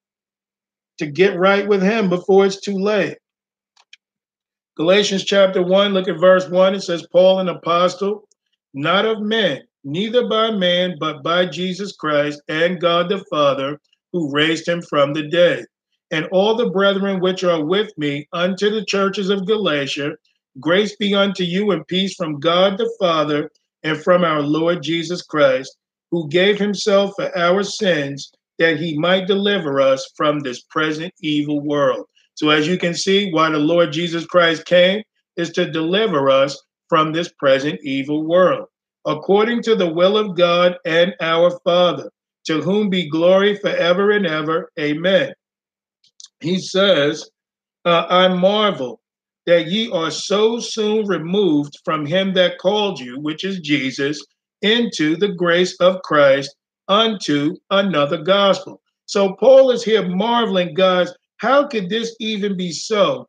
to 0.99 1.07
get 1.07 1.39
right 1.39 1.67
with 1.67 1.83
Him 1.83 2.09
before 2.09 2.47
it's 2.47 2.61
too 2.61 2.77
late. 2.79 3.19
Galatians 4.77 5.25
chapter 5.25 5.61
1, 5.61 5.93
look 5.93 6.07
at 6.07 6.21
verse 6.21 6.49
1. 6.49 6.77
It 6.77 6.83
says, 6.83 7.05
Paul, 7.11 7.41
an 7.41 7.49
apostle, 7.49 8.29
not 8.73 9.05
of 9.05 9.21
men, 9.21 9.63
neither 9.83 10.29
by 10.29 10.53
man, 10.53 10.95
but 11.01 11.25
by 11.25 11.47
Jesus 11.47 11.97
Christ 11.97 12.41
and 12.49 12.81
God 12.81 13.09
the 13.09 13.25
Father, 13.29 13.81
who 14.13 14.33
raised 14.33 14.69
him 14.69 14.81
from 14.83 15.15
the 15.15 15.29
dead. 15.29 15.65
And 16.13 16.27
all 16.27 16.55
the 16.55 16.71
brethren 16.71 17.19
which 17.21 17.43
are 17.43 17.65
with 17.65 17.91
me 17.99 18.29
unto 18.33 18.71
the 18.71 18.85
churches 18.85 19.31
of 19.31 19.47
Galatia, 19.47 20.13
grace 20.61 20.95
be 20.95 21.13
unto 21.13 21.43
you 21.43 21.73
and 21.73 21.87
peace 21.89 22.15
from 22.15 22.39
God 22.39 22.79
the 22.79 22.91
Father 23.01 23.51
and 23.83 23.99
from 23.99 24.23
our 24.23 24.41
Lord 24.41 24.83
Jesus 24.83 25.23
Christ, 25.23 25.77
who 26.11 26.29
gave 26.29 26.59
himself 26.59 27.13
for 27.17 27.37
our 27.37 27.63
sins 27.63 28.31
that 28.59 28.79
he 28.79 28.99
might 28.99 29.27
deliver 29.27 29.81
us 29.81 30.11
from 30.17 30.41
this 30.41 30.63
present 30.63 31.13
evil 31.21 31.61
world. 31.61 32.07
So, 32.35 32.51
as 32.51 32.67
you 32.67 32.79
can 32.79 32.95
see, 32.95 33.33
why 33.33 33.51
the 33.51 33.59
Lord 33.59 33.93
Jesus 33.93 34.27
Christ 34.27 34.65
came 34.65 35.03
is 35.37 35.51
to 35.51 35.71
deliver 35.71 36.31
us 36.31 36.61
from 36.89 37.13
this 37.13 37.31
present 37.39 37.81
evil 37.83 38.27
world, 38.27 38.67
according 39.07 39.63
to 39.63 39.75
the 39.75 39.93
will 39.93 40.17
of 40.17 40.37
God 40.37 40.77
and 40.85 41.15
our 41.21 41.59
Father, 41.65 42.11
to 42.47 42.61
whom 42.61 42.91
be 42.91 43.09
glory 43.09 43.57
forever 43.57 44.11
and 44.11 44.27
ever. 44.27 44.71
Amen. 44.79 45.33
He 46.41 46.59
says, 46.61 47.29
uh, 47.85 48.07
I 48.09 48.29
marvel 48.29 49.01
that 49.47 49.67
ye 49.67 49.91
are 49.91 50.11
so 50.11 50.61
soon 50.61 51.07
removed 51.07 51.75
from 51.85 52.07
him 52.07 52.35
that 52.35 52.59
called 52.59 53.01
you, 53.01 53.19
which 53.21 53.45
is 53.45 53.61
Jesus, 53.61 54.25
into 54.63 55.17
the 55.17 55.29
grace 55.29 55.77
of 55.81 56.03
Christ 56.03 56.55
unto 56.89 57.57
another 57.71 58.19
gospel. 58.23 58.81
So 59.07 59.35
Paul 59.35 59.71
is 59.71 59.85
here 59.85 60.07
marveling, 60.07 60.75
guys, 60.75 61.13
how 61.39 61.67
could 61.67 61.89
this 61.89 62.15
even 62.21 62.57
be 62.57 62.73
so? 62.73 63.29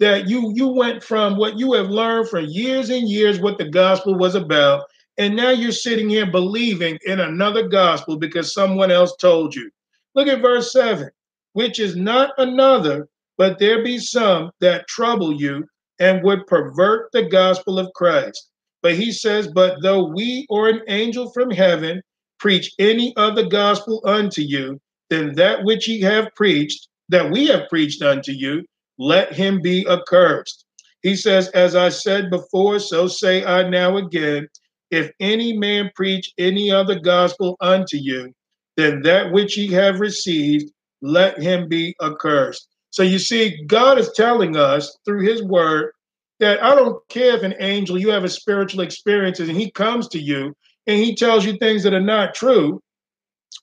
That 0.00 0.28
you 0.28 0.52
you 0.54 0.68
went 0.68 1.02
from 1.02 1.36
what 1.36 1.58
you 1.58 1.72
have 1.74 1.88
learned 1.88 2.28
for 2.28 2.40
years 2.40 2.90
and 2.90 3.08
years 3.08 3.40
what 3.40 3.58
the 3.58 3.68
gospel 3.68 4.16
was 4.16 4.34
about, 4.34 4.84
and 5.18 5.36
now 5.36 5.50
you're 5.50 5.72
sitting 5.72 6.08
here 6.08 6.30
believing 6.30 6.98
in 7.06 7.20
another 7.20 7.68
gospel 7.68 8.16
because 8.16 8.52
someone 8.52 8.90
else 8.90 9.14
told 9.16 9.54
you. 9.54 9.70
Look 10.14 10.26
at 10.26 10.42
verse 10.42 10.72
7, 10.72 11.08
which 11.52 11.78
is 11.78 11.94
not 11.94 12.32
another, 12.38 13.08
but 13.38 13.58
there 13.58 13.84
be 13.84 13.98
some 13.98 14.50
that 14.60 14.88
trouble 14.88 15.32
you 15.32 15.64
and 16.00 16.22
would 16.24 16.46
pervert 16.46 17.10
the 17.12 17.28
gospel 17.28 17.78
of 17.78 17.92
Christ. 17.94 18.50
But 18.84 18.96
he 18.96 19.12
says, 19.12 19.48
But 19.48 19.80
though 19.80 20.04
we 20.04 20.46
or 20.50 20.68
an 20.68 20.82
angel 20.88 21.30
from 21.30 21.50
heaven 21.50 22.02
preach 22.38 22.70
any 22.78 23.16
other 23.16 23.46
gospel 23.46 24.02
unto 24.04 24.42
you 24.42 24.78
than 25.08 25.34
that 25.36 25.64
which 25.64 25.88
ye 25.88 26.02
have 26.02 26.34
preached, 26.36 26.88
that 27.08 27.30
we 27.30 27.46
have 27.46 27.70
preached 27.70 28.02
unto 28.02 28.32
you, 28.32 28.62
let 28.98 29.32
him 29.32 29.62
be 29.62 29.88
accursed. 29.88 30.66
He 31.02 31.16
says, 31.16 31.48
As 31.48 31.74
I 31.74 31.88
said 31.88 32.28
before, 32.28 32.78
so 32.78 33.08
say 33.08 33.42
I 33.42 33.66
now 33.66 33.96
again, 33.96 34.48
if 34.90 35.10
any 35.18 35.56
man 35.56 35.90
preach 35.94 36.34
any 36.36 36.70
other 36.70 37.00
gospel 37.00 37.56
unto 37.62 37.96
you 37.96 38.34
than 38.76 39.00
that 39.00 39.32
which 39.32 39.56
ye 39.56 39.72
have 39.72 40.00
received, 40.00 40.70
let 41.00 41.40
him 41.42 41.68
be 41.68 41.96
accursed. 42.02 42.68
So 42.90 43.02
you 43.02 43.18
see, 43.18 43.64
God 43.64 43.98
is 43.98 44.12
telling 44.12 44.58
us 44.58 44.98
through 45.06 45.22
his 45.22 45.42
word 45.42 45.93
that 46.44 46.62
I 46.62 46.74
don't 46.74 47.00
care 47.08 47.34
if 47.34 47.42
an 47.42 47.54
angel, 47.58 47.98
you 47.98 48.10
have 48.10 48.24
a 48.24 48.28
spiritual 48.28 48.82
experience 48.82 49.40
and 49.40 49.50
he 49.50 49.70
comes 49.70 50.08
to 50.08 50.18
you 50.18 50.54
and 50.86 51.02
he 51.02 51.14
tells 51.14 51.46
you 51.46 51.56
things 51.56 51.82
that 51.84 51.94
are 51.94 52.00
not 52.00 52.34
true. 52.34 52.82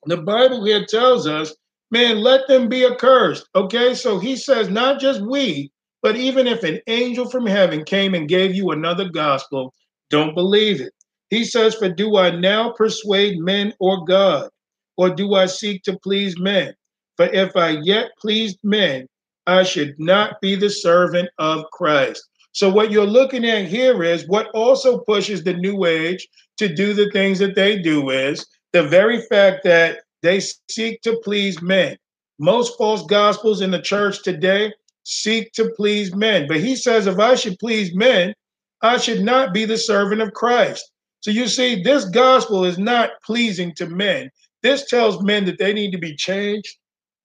The 0.08 0.18
Bible 0.18 0.66
here 0.66 0.84
tells 0.88 1.28
us, 1.28 1.56
man, 1.92 2.22
let 2.22 2.48
them 2.48 2.70
be 2.70 2.84
accursed. 2.84 3.48
Okay, 3.54 3.94
so 3.94 4.18
he 4.18 4.36
says, 4.36 4.70
not 4.70 5.00
just 5.00 5.22
we, 5.22 5.72
but 6.02 6.16
even 6.16 6.48
if 6.48 6.64
an 6.64 6.80
angel 6.88 7.30
from 7.30 7.46
heaven 7.46 7.84
came 7.84 8.16
and 8.16 8.28
gave 8.28 8.56
you 8.56 8.72
another 8.72 9.08
gospel, 9.10 9.76
don't 10.10 10.34
believe 10.34 10.82
it. 10.82 10.92
He 11.30 11.46
says, 11.46 11.76
For 11.76 11.88
do 11.88 12.18
I 12.18 12.32
now 12.32 12.72
persuade 12.72 13.38
men 13.38 13.76
or 13.80 14.04
God, 14.06 14.50
or 14.98 15.12
do 15.12 15.36
I 15.36 15.46
seek 15.46 15.84
to 15.84 16.00
please 16.00 16.40
men? 16.40 16.74
For 17.16 17.28
if 17.28 17.56
I 17.56 17.78
yet 17.84 18.10
pleased 18.20 18.58
men, 18.64 19.06
I 19.46 19.62
should 19.62 20.00
not 20.00 20.42
be 20.42 20.56
the 20.56 20.72
servant 20.72 21.30
of 21.38 21.66
Christ. 21.72 22.28
So, 22.54 22.70
what 22.70 22.92
you're 22.92 23.06
looking 23.06 23.46
at 23.46 23.68
here 23.68 24.04
is 24.04 24.28
what 24.28 24.50
also 24.54 25.00
pushes 25.00 25.44
the 25.44 25.54
New 25.54 25.86
Age 25.86 26.28
to 26.58 26.74
do 26.74 26.94
the 26.94 27.10
things 27.12 27.40
that 27.40 27.56
they 27.56 27.78
do 27.78 28.10
is 28.10 28.46
the 28.74 28.84
very 28.84 29.22
fact 29.24 29.64
that 29.64 30.02
they 30.22 30.42
seek 30.70 31.02
to 31.02 31.20
please 31.24 31.62
men. 31.62 31.98
Most 32.40 32.78
false 32.78 33.06
gospels 33.06 33.62
in 33.62 33.72
the 33.72 33.82
church 33.82 34.24
today 34.24 34.74
seek 35.04 35.52
to 35.54 35.72
please 35.76 36.16
men. 36.16 36.48
But 36.48 36.60
he 36.60 36.76
says, 36.76 37.08
if 37.08 37.20
I 37.20 37.36
should 37.36 37.58
please 37.60 37.96
men, 37.96 38.34
I 38.82 38.98
should 38.98 39.22
not 39.22 39.54
be 39.54 39.66
the 39.66 39.78
servant 39.78 40.22
of 40.22 40.34
Christ. 40.34 40.92
So 41.22 41.32
you 41.32 41.48
see, 41.48 41.82
this 41.82 42.06
gospel 42.06 42.66
is 42.66 42.78
not 42.78 43.12
pleasing 43.24 43.74
to 43.76 43.88
men. 43.88 44.30
This 44.64 44.88
tells 44.88 45.24
men 45.24 45.46
that 45.46 45.60
they 45.60 45.74
need 45.74 45.92
to 45.92 45.98
be 45.98 46.16
changed. 46.16 46.78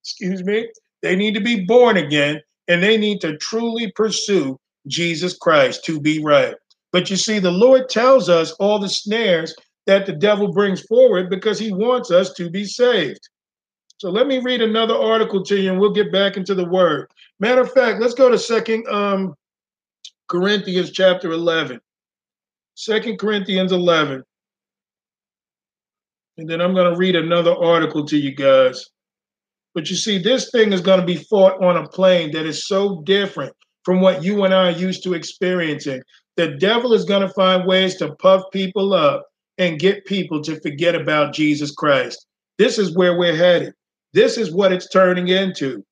Excuse 0.02 0.44
me. 0.44 0.68
They 1.02 1.16
need 1.16 1.34
to 1.34 1.40
be 1.40 1.64
born 1.64 1.96
again 1.96 2.40
and 2.68 2.82
they 2.82 2.96
need 2.96 3.20
to 3.22 3.36
truly 3.38 3.92
pursue 3.92 4.58
Jesus 4.86 5.36
Christ 5.36 5.84
to 5.84 6.00
be 6.00 6.22
right. 6.22 6.54
But 6.92 7.10
you 7.10 7.16
see, 7.16 7.38
the 7.38 7.50
Lord 7.50 7.88
tells 7.88 8.28
us 8.28 8.52
all 8.52 8.78
the 8.78 8.88
snares 8.88 9.54
that 9.86 10.06
the 10.06 10.12
devil 10.12 10.52
brings 10.52 10.82
forward 10.82 11.30
because 11.30 11.58
he 11.58 11.72
wants 11.72 12.10
us 12.10 12.32
to 12.34 12.50
be 12.50 12.64
saved. 12.64 13.20
So 13.98 14.10
let 14.10 14.26
me 14.26 14.38
read 14.38 14.60
another 14.60 14.94
article 14.94 15.42
to 15.44 15.56
you 15.56 15.70
and 15.70 15.80
we'll 15.80 15.92
get 15.92 16.12
back 16.12 16.36
into 16.36 16.54
the 16.54 16.68
word. 16.68 17.08
Matter 17.40 17.62
of 17.62 17.72
fact, 17.72 18.00
let's 18.00 18.14
go 18.14 18.30
to 18.30 18.38
Second 18.38 18.86
um, 18.88 19.34
Corinthians 20.28 20.90
chapter 20.90 21.30
11. 21.30 21.80
Second 22.74 23.18
Corinthians 23.18 23.72
11. 23.72 24.22
And 26.38 26.48
then 26.48 26.60
I'm 26.60 26.74
going 26.74 26.92
to 26.92 26.98
read 26.98 27.16
another 27.16 27.54
article 27.54 28.04
to 28.06 28.18
you 28.18 28.34
guys. 28.34 28.84
But 29.74 29.88
you 29.88 29.96
see, 29.96 30.18
this 30.18 30.50
thing 30.50 30.72
is 30.72 30.80
going 30.80 31.00
to 31.00 31.06
be 31.06 31.16
fought 31.16 31.62
on 31.62 31.76
a 31.76 31.88
plane 31.88 32.32
that 32.32 32.44
is 32.44 32.66
so 32.66 33.02
different 33.02 33.54
from 33.86 34.00
what 34.00 34.24
you 34.24 34.42
and 34.42 34.52
I 34.52 34.72
are 34.72 34.76
used 34.76 35.04
to 35.04 35.14
experiencing. 35.14 36.02
The 36.36 36.56
devil 36.56 36.92
is 36.92 37.04
going 37.04 37.22
to 37.22 37.32
find 37.34 37.64
ways 37.66 37.94
to 37.98 38.16
puff 38.16 38.42
people 38.52 38.92
up 38.92 39.24
and 39.58 39.78
get 39.78 40.04
people 40.06 40.42
to 40.42 40.60
forget 40.60 40.96
about 40.96 41.32
Jesus 41.32 41.70
Christ. 41.70 42.26
This 42.58 42.80
is 42.80 42.96
where 42.96 43.16
we're 43.16 43.36
headed. 43.36 43.74
This 44.12 44.38
is 44.38 44.52
what 44.52 44.72
it's 44.72 44.88
turning 44.88 45.28
into. 45.28 45.84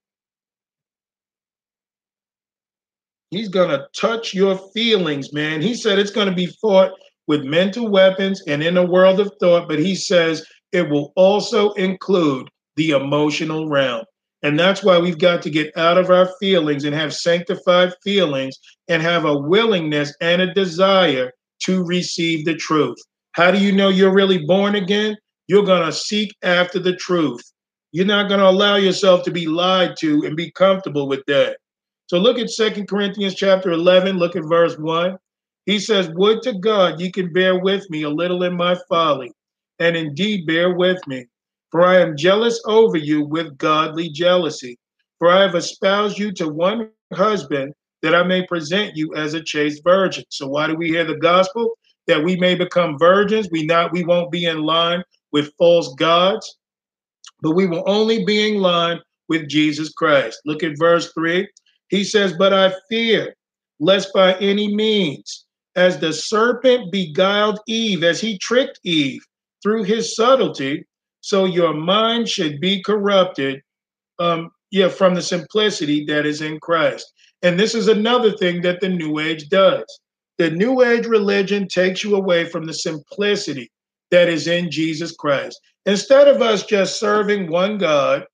He's 3.31 3.49
going 3.49 3.71
to 3.71 3.87
touch 3.97 4.35
your 4.35 4.59
feelings, 4.75 5.33
man. 5.33 5.63
He 5.63 5.75
said 5.75 6.01
it's 6.01 6.11
going 6.11 6.29
to 6.29 6.35
be 6.35 6.47
fought 6.61 6.91
with 7.29 7.45
mental 7.45 7.89
weapons 7.89 8.43
and 8.49 8.61
in 8.61 8.77
a 8.77 8.85
world 8.85 9.21
of 9.21 9.31
thought, 9.39 9.69
but 9.69 9.79
he 9.79 9.95
says 9.95 10.45
it 10.73 10.91
will 10.91 11.13
also 11.15 11.73
include 11.75 12.49
the 12.75 12.91
emotional 12.91 13.69
realm. 13.69 14.05
And 14.45 14.61
that's 14.61 14.85
why 14.85 14.99
we've 14.99 15.19
got 15.19 15.41
to 15.43 15.51
get 15.51 15.75
out 15.75 15.97
of 15.97 16.11
our 16.11 16.29
feelings 16.39 16.85
and 16.85 16.95
have 16.95 17.15
sanctified 17.15 17.95
feelings 18.05 18.59
and 18.89 19.03
have 19.03 19.25
a 19.25 19.39
willingness 19.39 20.15
and 20.21 20.43
a 20.43 20.53
desire 20.53 21.33
to 21.63 21.83
receive 21.83 22.45
the 22.45 22.55
truth. 22.55 22.99
How 23.33 23.51
do 23.51 23.59
you 23.59 23.73
know 23.73 23.89
you're 23.89 24.13
really 24.13 24.45
born 24.45 24.75
again? 24.75 25.17
You're 25.47 25.65
going 25.65 25.87
to 25.87 25.93
seek 25.93 26.37
after 26.43 26.79
the 26.79 26.95
truth. 26.95 27.41
You're 27.93 28.05
not 28.05 28.29
going 28.29 28.41
to 28.41 28.49
allow 28.49 28.77
yourself 28.77 29.25
to 29.25 29.31
be 29.31 29.47
lied 29.47 29.97
to 30.01 30.25
and 30.27 30.37
be 30.37 30.53
comfortable 30.53 31.09
with 31.09 31.25
that. 31.27 31.57
So 32.09 32.19
look 32.19 32.39
at 32.39 32.51
Second 32.51 32.87
Corinthians 32.87 33.35
chapter 33.35 33.71
11, 33.71 34.19
look 34.19 34.37
at 34.37 34.45
verse 34.47 34.77
1. 34.77 35.17
He 35.65 35.79
says, 35.79 36.11
Would 36.17 36.43
to 36.43 36.53
God 36.59 37.01
ye 37.01 37.11
can 37.11 37.33
bear 37.33 37.59
with 37.59 37.89
me 37.89 38.03
a 38.03 38.11
little 38.11 38.43
in 38.43 38.55
my 38.55 38.77
folly, 38.91 39.33
and 39.79 39.97
indeed 39.97 40.47
bear 40.47 40.75
with 40.75 40.99
me. 41.07 41.25
For 41.75 41.85
I 41.85 41.99
am 41.99 42.17
jealous 42.17 42.63
over 42.67 42.97
you 42.97 43.25
with 43.25 43.59
godly 43.59 44.09
jealousy. 44.09 44.79
For 45.19 45.29
I 45.29 45.43
have 45.43 45.57
espoused 45.57 46.21
you 46.21 46.31
to 46.35 46.49
one 46.49 46.91
husband, 47.13 47.75
that 48.01 48.15
I 48.15 48.23
may 48.23 48.47
present 48.47 48.97
you 48.97 49.13
as 49.17 49.35
a 49.35 49.43
chaste 49.43 49.83
virgin. 49.83 50.23
So 50.29 50.47
why 50.47 50.69
do 50.69 50.77
we 50.77 50.87
hear 50.87 51.03
the 51.03 51.17
gospel? 51.17 51.77
That 52.07 52.23
we 52.23 52.37
may 52.37 52.55
become 52.55 52.97
virgins. 52.97 53.49
We 53.51 53.67
not 53.67 53.91
we 53.91 54.05
won't 54.05 54.31
be 54.31 54.45
in 54.45 54.63
line 54.63 55.03
with 55.33 55.53
false 55.59 55.93
gods, 55.95 56.59
but 57.43 57.57
we 57.57 57.67
will 57.67 57.83
only 57.87 58.25
be 58.25 58.55
in 58.55 58.63
line 58.63 59.01
with 59.29 59.49
Jesus 59.49 59.93
Christ. 59.93 60.43
Look 60.45 60.63
at 60.63 60.79
verse 60.79 61.13
3. 61.13 61.49
He 61.89 62.05
says, 62.05 62.35
But 62.35 62.53
I 62.53 62.73
fear 62.89 63.35
lest 63.81 64.13
by 64.13 64.35
any 64.35 64.73
means, 64.73 65.45
as 65.75 65.99
the 65.99 66.13
serpent 66.13 66.93
beguiled 66.93 67.59
Eve, 67.67 68.05
as 68.05 68.21
he 68.21 68.39
tricked 68.39 68.79
Eve 68.85 69.25
through 69.61 69.83
his 69.83 70.15
subtlety, 70.15 70.85
so 71.25 71.47
your 71.47 71.73
mind 71.73 72.29
should 72.29 72.61
be 72.61 72.83
corrupted, 72.83 73.63
um, 74.19 74.51
yeah, 74.71 74.91
from 74.91 75.15
the 75.15 75.23
simplicity 75.23 76.05
that 76.05 76.27
is 76.27 76.43
in 76.43 76.61
Christ. 76.61 77.11
And 77.43 77.59
this 77.59 77.75
is 77.75 77.89
another 77.89 78.37
thing 78.37 78.61
that 78.61 78.83
the 78.83 78.91
New 78.91 79.19
Age 79.19 79.49
does. 79.49 79.87
The 80.37 80.51
New 80.51 80.83
Age 80.83 81.07
religion 81.07 81.67
takes 81.67 82.05
you 82.05 82.15
away 82.15 82.45
from 82.45 82.67
the 82.67 82.75
simplicity 82.75 83.71
that 84.11 84.29
is 84.29 84.49
in 84.49 84.71
Jesus 84.71 85.13
Christ. 85.13 85.59
Instead 85.87 86.29
of 86.29 86.43
us 86.43 86.67
just 86.67 87.01
serving 87.01 87.51
one 87.51 87.79
God, 87.79 88.27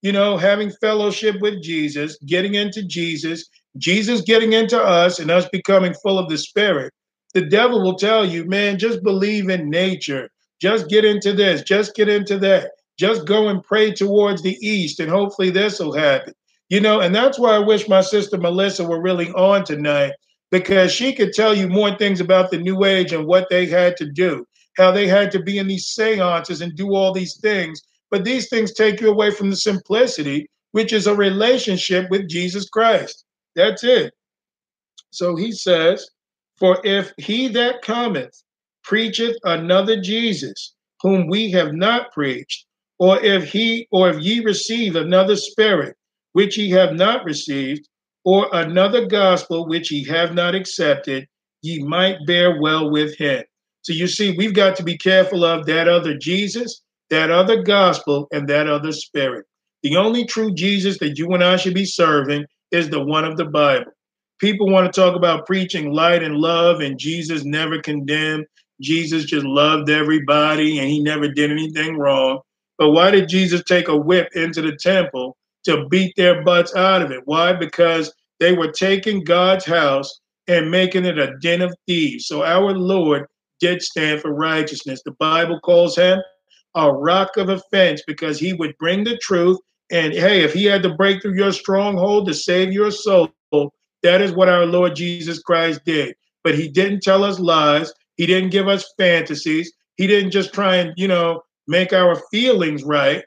you 0.00 0.12
know, 0.12 0.38
having 0.38 0.72
fellowship 0.80 1.36
with 1.42 1.62
Jesus, 1.62 2.16
getting 2.24 2.54
into 2.54 2.82
Jesus, 2.84 3.44
Jesus 3.76 4.22
getting 4.22 4.54
into 4.54 4.80
us, 4.80 5.18
and 5.18 5.30
us 5.30 5.46
becoming 5.52 5.92
full 6.02 6.18
of 6.18 6.30
the 6.30 6.38
Spirit, 6.38 6.90
the 7.34 7.44
devil 7.44 7.82
will 7.82 7.96
tell 7.96 8.24
you, 8.24 8.46
man, 8.46 8.78
just 8.78 9.02
believe 9.02 9.50
in 9.50 9.68
nature. 9.68 10.30
Just 10.60 10.88
get 10.88 11.04
into 11.04 11.32
this, 11.32 11.62
just 11.62 11.94
get 11.94 12.08
into 12.08 12.38
that. 12.38 12.70
Just 12.98 13.24
go 13.24 13.48
and 13.48 13.62
pray 13.64 13.92
towards 13.92 14.42
the 14.42 14.58
east, 14.60 15.00
and 15.00 15.10
hopefully 15.10 15.50
this 15.50 15.80
will 15.80 15.94
happen. 15.94 16.34
You 16.68 16.80
know, 16.80 17.00
and 17.00 17.14
that's 17.14 17.38
why 17.38 17.54
I 17.54 17.58
wish 17.58 17.88
my 17.88 18.02
sister 18.02 18.36
Melissa 18.38 18.84
were 18.84 19.00
really 19.00 19.30
on 19.32 19.64
tonight 19.64 20.12
because 20.50 20.92
she 20.92 21.12
could 21.12 21.32
tell 21.32 21.54
you 21.54 21.68
more 21.68 21.96
things 21.96 22.20
about 22.20 22.50
the 22.50 22.58
new 22.58 22.84
age 22.84 23.12
and 23.12 23.26
what 23.26 23.48
they 23.48 23.66
had 23.66 23.96
to 23.96 24.06
do, 24.06 24.46
how 24.76 24.90
they 24.90 25.08
had 25.08 25.30
to 25.32 25.42
be 25.42 25.58
in 25.58 25.66
these 25.66 25.86
seances 25.86 26.60
and 26.60 26.76
do 26.76 26.94
all 26.94 27.12
these 27.12 27.38
things. 27.40 27.80
But 28.10 28.24
these 28.24 28.48
things 28.48 28.72
take 28.72 29.00
you 29.00 29.10
away 29.10 29.30
from 29.30 29.50
the 29.50 29.56
simplicity 29.56 30.48
which 30.72 30.92
is 30.92 31.06
a 31.06 31.14
relationship 31.14 32.08
with 32.10 32.28
Jesus 32.28 32.68
Christ. 32.68 33.24
That's 33.56 33.82
it. 33.84 34.14
So 35.10 35.36
he 35.36 35.52
says, 35.52 36.08
For 36.56 36.80
if 36.84 37.12
he 37.16 37.48
that 37.48 37.82
cometh 37.82 38.42
preacheth 38.90 39.36
another 39.44 40.00
Jesus, 40.00 40.74
whom 41.00 41.28
we 41.28 41.50
have 41.52 41.72
not 41.72 42.12
preached, 42.12 42.66
or 42.98 43.20
if 43.20 43.44
he 43.44 43.86
or 43.92 44.10
if 44.10 44.20
ye 44.20 44.40
receive 44.40 44.96
another 44.96 45.36
spirit, 45.36 45.96
which 46.32 46.58
ye 46.58 46.70
have 46.70 46.94
not 46.94 47.24
received, 47.24 47.88
or 48.24 48.48
another 48.52 49.06
gospel 49.06 49.68
which 49.68 49.92
ye 49.92 50.04
have 50.04 50.34
not 50.34 50.56
accepted, 50.56 51.26
ye 51.62 51.82
might 51.84 52.26
bear 52.26 52.60
well 52.60 52.90
with 52.90 53.16
him. 53.16 53.44
So 53.82 53.92
you 53.92 54.08
see, 54.08 54.36
we've 54.36 54.54
got 54.54 54.76
to 54.76 54.82
be 54.82 54.98
careful 54.98 55.44
of 55.44 55.66
that 55.66 55.86
other 55.86 56.16
Jesus, 56.18 56.82
that 57.10 57.30
other 57.30 57.62
gospel, 57.62 58.26
and 58.32 58.48
that 58.48 58.68
other 58.68 58.92
spirit. 58.92 59.46
The 59.82 59.96
only 59.96 60.24
true 60.24 60.52
Jesus 60.52 60.98
that 60.98 61.16
you 61.16 61.28
and 61.32 61.42
I 61.42 61.56
should 61.56 61.74
be 61.74 61.86
serving 61.86 62.44
is 62.72 62.90
the 62.90 63.02
one 63.02 63.24
of 63.24 63.36
the 63.36 63.46
Bible. 63.46 63.92
People 64.40 64.70
want 64.70 64.92
to 64.92 65.00
talk 65.00 65.16
about 65.16 65.46
preaching 65.46 65.92
light 65.92 66.22
and 66.22 66.36
love, 66.36 66.80
and 66.80 66.98
Jesus 66.98 67.44
never 67.44 67.80
condemned. 67.80 68.46
Jesus 68.80 69.24
just 69.24 69.46
loved 69.46 69.90
everybody 69.90 70.78
and 70.78 70.88
he 70.88 71.00
never 71.00 71.28
did 71.28 71.50
anything 71.50 71.96
wrong. 71.96 72.40
But 72.78 72.90
why 72.90 73.10
did 73.10 73.28
Jesus 73.28 73.62
take 73.64 73.88
a 73.88 73.96
whip 73.96 74.28
into 74.34 74.62
the 74.62 74.76
temple 74.76 75.36
to 75.64 75.86
beat 75.88 76.14
their 76.16 76.42
butts 76.42 76.74
out 76.74 77.02
of 77.02 77.10
it? 77.10 77.20
Why? 77.26 77.52
Because 77.52 78.12
they 78.38 78.54
were 78.54 78.72
taking 78.72 79.22
God's 79.22 79.66
house 79.66 80.20
and 80.48 80.70
making 80.70 81.04
it 81.04 81.18
a 81.18 81.36
den 81.38 81.60
of 81.60 81.76
thieves. 81.86 82.26
So 82.26 82.42
our 82.42 82.72
Lord 82.72 83.26
did 83.60 83.82
stand 83.82 84.20
for 84.20 84.32
righteousness. 84.32 85.02
The 85.04 85.12
Bible 85.12 85.60
calls 85.60 85.96
him 85.96 86.20
a 86.74 86.90
rock 86.90 87.36
of 87.36 87.50
offense 87.50 88.02
because 88.06 88.38
he 88.38 88.54
would 88.54 88.76
bring 88.78 89.04
the 89.04 89.18
truth. 89.18 89.58
And 89.90 90.12
hey, 90.12 90.42
if 90.42 90.54
he 90.54 90.64
had 90.64 90.82
to 90.84 90.94
break 90.94 91.20
through 91.20 91.34
your 91.34 91.52
stronghold 91.52 92.26
to 92.26 92.34
save 92.34 92.72
your 92.72 92.90
soul, 92.90 93.30
that 94.02 94.22
is 94.22 94.32
what 94.32 94.48
our 94.48 94.64
Lord 94.64 94.96
Jesus 94.96 95.40
Christ 95.40 95.82
did. 95.84 96.14
But 96.42 96.54
he 96.54 96.68
didn't 96.68 97.02
tell 97.02 97.22
us 97.22 97.38
lies. 97.38 97.92
He 98.20 98.26
didn't 98.26 98.50
give 98.50 98.68
us 98.68 98.92
fantasies. 98.98 99.72
He 99.96 100.06
didn't 100.06 100.30
just 100.30 100.52
try 100.52 100.76
and, 100.76 100.92
you 100.98 101.08
know, 101.08 101.40
make 101.66 101.94
our 101.94 102.20
feelings 102.30 102.82
right 102.84 103.24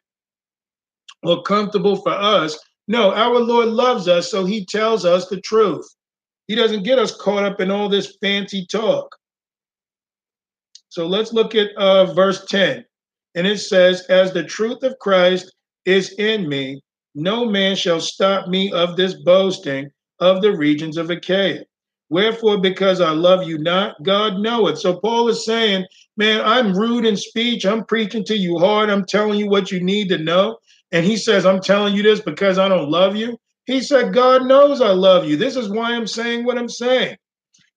or 1.23 1.41
comfortable 1.41 1.95
for 1.95 2.11
us. 2.11 2.59
No, 2.87 3.11
our 3.11 3.39
Lord 3.39 3.69
loves 3.69 4.07
us, 4.07 4.29
so 4.29 4.45
he 4.45 4.67
tells 4.67 5.03
us 5.03 5.27
the 5.27 5.41
truth. 5.41 5.83
He 6.45 6.53
doesn't 6.53 6.83
get 6.83 6.99
us 6.99 7.17
caught 7.17 7.43
up 7.43 7.59
in 7.59 7.71
all 7.71 7.89
this 7.89 8.17
fancy 8.21 8.67
talk. 8.71 9.09
So 10.89 11.07
let's 11.07 11.33
look 11.33 11.55
at 11.55 11.75
uh, 11.75 12.13
verse 12.13 12.45
10. 12.45 12.85
And 13.33 13.47
it 13.47 13.57
says, 13.57 14.01
As 14.09 14.31
the 14.31 14.43
truth 14.43 14.83
of 14.83 14.99
Christ 14.99 15.51
is 15.85 16.13
in 16.19 16.47
me, 16.47 16.83
no 17.15 17.45
man 17.45 17.75
shall 17.75 17.99
stop 17.99 18.47
me 18.47 18.71
of 18.71 18.95
this 18.95 19.15
boasting 19.23 19.89
of 20.19 20.43
the 20.43 20.55
regions 20.55 20.97
of 20.97 21.09
Achaia. 21.09 21.63
Wherefore, 22.09 22.59
because 22.59 23.01
I 23.01 23.11
love 23.11 23.47
you 23.47 23.57
not, 23.57 24.01
God 24.03 24.39
knoweth. 24.39 24.79
So 24.79 24.99
Paul 24.99 25.29
is 25.29 25.45
saying, 25.45 25.85
Man, 26.15 26.41
I'm 26.45 26.77
rude 26.77 27.05
in 27.05 27.17
speech. 27.17 27.65
I'm 27.65 27.85
preaching 27.85 28.23
to 28.25 28.37
you 28.37 28.59
hard. 28.59 28.89
I'm 28.89 29.05
telling 29.05 29.39
you 29.39 29.49
what 29.49 29.71
you 29.71 29.83
need 29.83 30.09
to 30.09 30.19
know. 30.19 30.57
And 30.91 31.03
he 31.05 31.17
says, 31.17 31.45
I'm 31.45 31.59
telling 31.59 31.95
you 31.95 32.03
this 32.03 32.21
because 32.21 32.59
I 32.59 32.67
don't 32.67 32.91
love 32.91 33.15
you. 33.15 33.37
He 33.65 33.81
said, 33.81 34.13
God 34.13 34.45
knows 34.45 34.79
I 34.79 34.91
love 34.91 35.25
you. 35.25 35.37
This 35.37 35.55
is 35.55 35.69
why 35.69 35.93
I'm 35.93 36.05
saying 36.05 36.45
what 36.45 36.57
I'm 36.57 36.69
saying. 36.69 37.17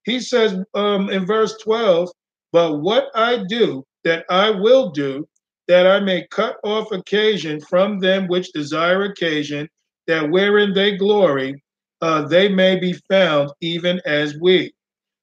He 0.04 0.20
says 0.20 0.56
um, 0.74 1.10
in 1.10 1.26
verse 1.26 1.56
12, 1.62 2.10
But 2.52 2.80
what 2.80 3.06
I 3.14 3.44
do, 3.48 3.84
that 4.04 4.24
I 4.30 4.50
will 4.50 4.90
do, 4.90 5.26
that 5.68 5.86
I 5.86 6.00
may 6.00 6.26
cut 6.30 6.56
off 6.62 6.92
occasion 6.92 7.60
from 7.60 7.98
them 7.98 8.28
which 8.28 8.52
desire 8.52 9.02
occasion, 9.02 9.68
that 10.06 10.30
wherein 10.30 10.74
they 10.74 10.96
glory, 10.96 11.62
uh, 12.00 12.22
they 12.22 12.48
may 12.48 12.78
be 12.78 12.92
found 13.08 13.50
even 13.60 14.00
as 14.06 14.36
we. 14.40 14.72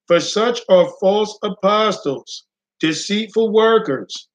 For 0.07 0.19
such 0.19 0.61
are 0.69 0.91
false 0.99 1.37
apostles, 1.43 2.45
deceitful 2.79 3.51
workers, 3.53 4.27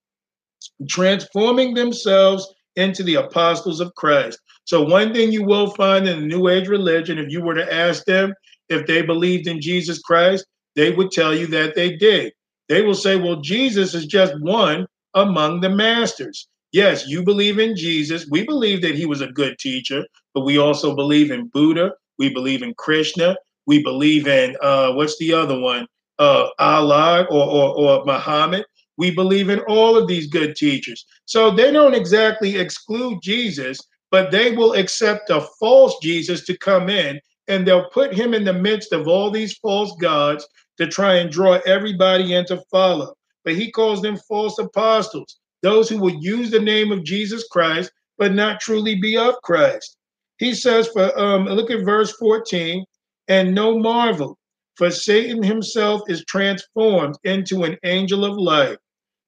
transforming 0.89 1.75
themselves 1.75 2.47
into 2.77 3.03
the 3.03 3.17
apostles 3.17 3.81
of 3.81 3.95
Christ. 3.95 4.39
So, 4.65 4.83
one 4.83 5.13
thing 5.13 5.33
you 5.33 5.45
will 5.45 5.71
find 5.71 6.09
in 6.09 6.21
the 6.21 6.27
New 6.27 6.49
Age 6.49 6.69
religion, 6.69 7.19
if 7.19 7.31
you 7.31 7.43
were 7.43 7.55
to 7.55 7.75
ask 7.75 8.05
them 8.05 8.33
if 8.69 8.87
they 8.87 9.03
believed 9.03 9.47
in 9.47 9.61
Jesus 9.61 9.99
Christ, 9.99 10.47
they 10.77 10.91
would 10.91 11.11
tell 11.11 11.35
you 11.35 11.47
that 11.49 11.75
they 11.75 11.97
did. 11.97 12.33
They 12.69 12.83
will 12.83 12.95
say, 12.95 13.17
well, 13.17 13.41
Jesus 13.41 13.95
is 13.95 14.07
just 14.07 14.35
one 14.41 14.87
among 15.15 15.61
the 15.61 15.71
masters. 15.71 16.49
Yes, 16.73 17.07
you 17.09 17.23
believe 17.25 17.59
in 17.59 17.77
Jesus. 17.77 18.29
We 18.31 18.45
believe 18.45 18.83
that 18.83 18.95
he 18.95 19.07
was 19.07 19.23
a 19.23 19.33
good 19.33 19.59
teacher, 19.59 20.05
but 20.35 20.45
we 20.45 20.59
also 20.59 20.95
believe 20.95 21.31
in 21.31 21.49
Buddha. 21.49 21.93
We 22.19 22.29
believe 22.29 22.63
in 22.63 22.75
Krishna. 22.75 23.37
We 23.67 23.83
believe 23.83 24.27
in 24.27 24.57
uh, 24.63 24.93
what's 24.93 25.19
the 25.19 25.33
other 25.33 25.59
one? 25.59 25.87
Uh, 26.19 26.49
Allah 26.59 27.27
or, 27.31 27.45
or, 27.45 27.79
or 27.79 28.05
Muhammad. 28.05 28.65
We 28.97 29.13
believe 29.13 29.49
in 29.49 29.61
all 29.61 29.97
of 29.97 30.09
these 30.09 30.27
good 30.27 30.57
teachers. 30.57 31.07
So 31.27 31.51
they 31.51 31.71
don't 31.71 31.95
exactly 31.95 32.57
exclude 32.57 33.23
Jesus, 33.23 33.79
but 34.11 34.33
they 34.33 34.51
will 34.51 34.73
accept 34.73 35.31
a 35.31 35.47
false 35.61 35.97
Jesus 36.03 36.45
to 36.47 36.57
come 36.57 36.89
in 36.89 37.21
and 37.47 37.67
they'll 37.67 37.91
put 37.91 38.15
him 38.15 38.35
in 38.35 38.45
the 38.45 38.53
midst 38.53 38.93
of 38.93 39.07
all 39.07 39.31
these 39.31 39.57
false 39.59 39.95
gods 40.01 40.47
to 40.79 40.87
try 40.87 41.15
and 41.15 41.31
draw 41.31 41.61
everybody 41.67 42.35
in 42.35 42.45
to 42.47 42.63
follow. 42.71 43.15
But 43.45 43.55
he 43.55 43.71
calls 43.71 44.03
them 44.03 44.17
false 44.17 44.59
apostles, 44.59 45.39
those 45.63 45.89
who 45.89 45.99
will 45.99 46.15
use 46.21 46.51
the 46.51 46.61
name 46.61 46.91
of 46.91 47.05
Jesus 47.05 47.47
Christ, 47.49 47.93
but 48.19 48.35
not 48.35 48.61
truly 48.61 48.97
be 48.97 49.17
of 49.17 49.41
Christ. 49.43 49.98
He 50.39 50.55
says, 50.55 50.89
for 50.89 51.19
um, 51.19 51.47
look 51.47 51.71
at 51.71 51.85
verse 51.85 52.13
14, 52.13 52.85
and 53.29 53.55
no 53.55 53.79
marvel, 53.79 54.39
for 54.77 54.91
Satan 54.91 55.43
himself 55.43 56.03
is 56.09 56.25
transformed 56.27 57.17
into 57.25 57.65
an 57.65 57.77
angel 57.85 58.25
of 58.25 58.37
light. 58.37 58.79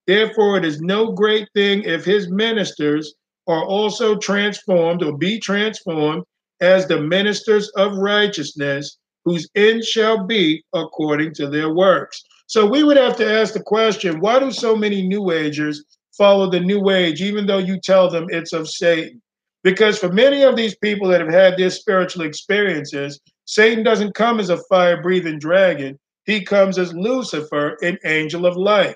Therefore, 0.07 0.57
it 0.57 0.65
is 0.65 0.81
no 0.81 1.13
great 1.13 1.49
thing 1.55 1.83
if 1.83 2.05
his 2.05 2.31
ministers 2.31 3.15
are 3.47 3.65
also 3.65 4.17
transformed 4.17 5.03
or 5.03 5.17
be 5.17 5.39
transformed 5.41 6.23
as 6.61 6.87
the 6.87 7.01
ministers 7.01 7.69
of 7.71 7.97
righteousness, 7.97 8.99
whose 9.25 9.49
end 9.55 9.85
shall 9.85 10.25
be 10.25 10.63
according 10.75 11.35
to 11.35 11.49
their 11.49 11.75
works. 11.75 12.23
So 12.47 12.67
we 12.67 12.85
would 12.85 12.97
have 12.97 13.17
to 13.17 13.31
ask 13.31 13.53
the 13.55 13.63
question 13.63 14.21
why 14.21 14.39
do 14.39 14.51
so 14.51 14.77
many 14.77 15.07
New 15.07 15.31
Agers 15.33 15.85
follow 16.17 16.51
the 16.51 16.61
New 16.61 16.91
Age, 16.91 17.21
even 17.23 17.47
though 17.47 17.59
you 17.59 17.79
tell 17.81 18.11
them 18.11 18.27
it's 18.31 18.53
of 18.53 18.69
Satan? 18.69 19.21
Because 19.63 19.99
for 19.99 20.11
many 20.11 20.43
of 20.43 20.57
these 20.57 20.77
people 20.77 21.09
that 21.09 21.21
have 21.21 21.33
had 21.33 21.57
their 21.57 21.71
spiritual 21.71 22.25
experiences, 22.25 23.21
Satan 23.45 23.85
doesn't 23.85 24.15
come 24.15 24.41
as 24.41 24.49
a 24.49 24.63
fire 24.69 25.03
breathing 25.03 25.39
dragon, 25.39 25.99
he 26.25 26.45
comes 26.45 26.79
as 26.79 26.95
Lucifer, 26.95 27.77
an 27.83 27.99
angel 28.05 28.47
of 28.47 28.57
light. 28.57 28.95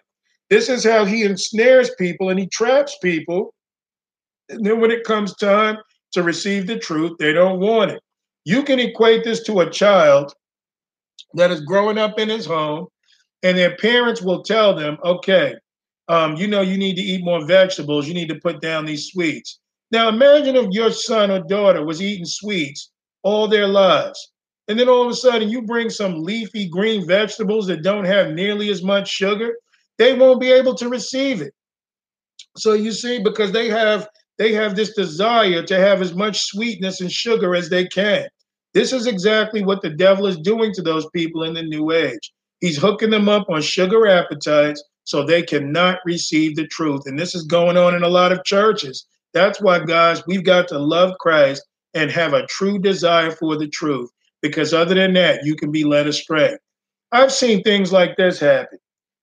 This 0.50 0.68
is 0.68 0.84
how 0.84 1.04
he 1.04 1.24
ensnares 1.24 1.90
people 1.98 2.28
and 2.30 2.38
he 2.38 2.46
traps 2.46 2.96
people. 3.02 3.52
And 4.48 4.64
then 4.64 4.80
when 4.80 4.90
it 4.90 5.04
comes 5.04 5.34
time 5.34 5.78
to 6.12 6.22
receive 6.22 6.66
the 6.66 6.78
truth, 6.78 7.12
they 7.18 7.32
don't 7.32 7.60
want 7.60 7.90
it. 7.90 8.02
You 8.44 8.62
can 8.62 8.78
equate 8.78 9.24
this 9.24 9.42
to 9.44 9.60
a 9.60 9.70
child 9.70 10.32
that 11.34 11.50
is 11.50 11.62
growing 11.62 11.98
up 11.98 12.18
in 12.18 12.28
his 12.28 12.46
home, 12.46 12.86
and 13.42 13.58
their 13.58 13.76
parents 13.76 14.22
will 14.22 14.42
tell 14.42 14.74
them, 14.74 14.96
okay, 15.02 15.54
um, 16.08 16.36
you 16.36 16.46
know, 16.46 16.60
you 16.60 16.76
need 16.76 16.94
to 16.94 17.02
eat 17.02 17.24
more 17.24 17.44
vegetables, 17.44 18.06
you 18.06 18.14
need 18.14 18.28
to 18.28 18.38
put 18.40 18.60
down 18.60 18.84
these 18.84 19.06
sweets. 19.06 19.58
Now 19.94 20.08
imagine 20.08 20.56
if 20.56 20.72
your 20.72 20.90
son 20.90 21.30
or 21.30 21.38
daughter 21.38 21.84
was 21.84 22.02
eating 22.02 22.26
sweets 22.26 22.90
all 23.22 23.46
their 23.46 23.68
lives. 23.68 24.32
And 24.66 24.76
then 24.76 24.88
all 24.88 25.04
of 25.04 25.10
a 25.12 25.14
sudden 25.14 25.48
you 25.48 25.62
bring 25.62 25.88
some 25.88 26.20
leafy 26.20 26.68
green 26.68 27.06
vegetables 27.06 27.68
that 27.68 27.84
don't 27.84 28.04
have 28.04 28.32
nearly 28.32 28.70
as 28.70 28.82
much 28.82 29.08
sugar, 29.08 29.56
they 29.98 30.12
won't 30.12 30.40
be 30.40 30.50
able 30.50 30.74
to 30.74 30.88
receive 30.88 31.42
it. 31.42 31.54
So 32.56 32.72
you 32.72 32.90
see, 32.90 33.22
because 33.22 33.52
they 33.52 33.68
have 33.68 34.08
they 34.36 34.52
have 34.52 34.74
this 34.74 34.94
desire 34.94 35.62
to 35.62 35.76
have 35.78 36.02
as 36.02 36.12
much 36.12 36.40
sweetness 36.40 37.00
and 37.00 37.12
sugar 37.12 37.54
as 37.54 37.70
they 37.70 37.86
can. 37.86 38.26
This 38.72 38.92
is 38.92 39.06
exactly 39.06 39.64
what 39.64 39.80
the 39.80 39.90
devil 39.90 40.26
is 40.26 40.38
doing 40.38 40.72
to 40.74 40.82
those 40.82 41.08
people 41.10 41.44
in 41.44 41.54
the 41.54 41.62
new 41.62 41.92
age. 41.92 42.32
He's 42.58 42.76
hooking 42.76 43.10
them 43.10 43.28
up 43.28 43.48
on 43.48 43.62
sugar 43.62 44.08
appetites 44.08 44.82
so 45.04 45.22
they 45.22 45.44
cannot 45.44 45.98
receive 46.04 46.56
the 46.56 46.66
truth. 46.66 47.02
And 47.06 47.16
this 47.16 47.36
is 47.36 47.44
going 47.44 47.76
on 47.76 47.94
in 47.94 48.02
a 48.02 48.08
lot 48.08 48.32
of 48.32 48.42
churches. 48.42 49.06
That's 49.34 49.60
why, 49.60 49.80
guys, 49.80 50.22
we've 50.26 50.44
got 50.44 50.68
to 50.68 50.78
love 50.78 51.18
Christ 51.18 51.66
and 51.92 52.10
have 52.10 52.32
a 52.32 52.46
true 52.46 52.78
desire 52.78 53.32
for 53.32 53.56
the 53.56 53.68
truth, 53.68 54.10
because 54.40 54.72
other 54.72 54.94
than 54.94 55.12
that, 55.14 55.44
you 55.44 55.56
can 55.56 55.70
be 55.70 55.84
led 55.84 56.06
astray. 56.06 56.56
I've 57.12 57.32
seen 57.32 57.62
things 57.62 57.92
like 57.92 58.16
this 58.16 58.38
happen. 58.38 58.78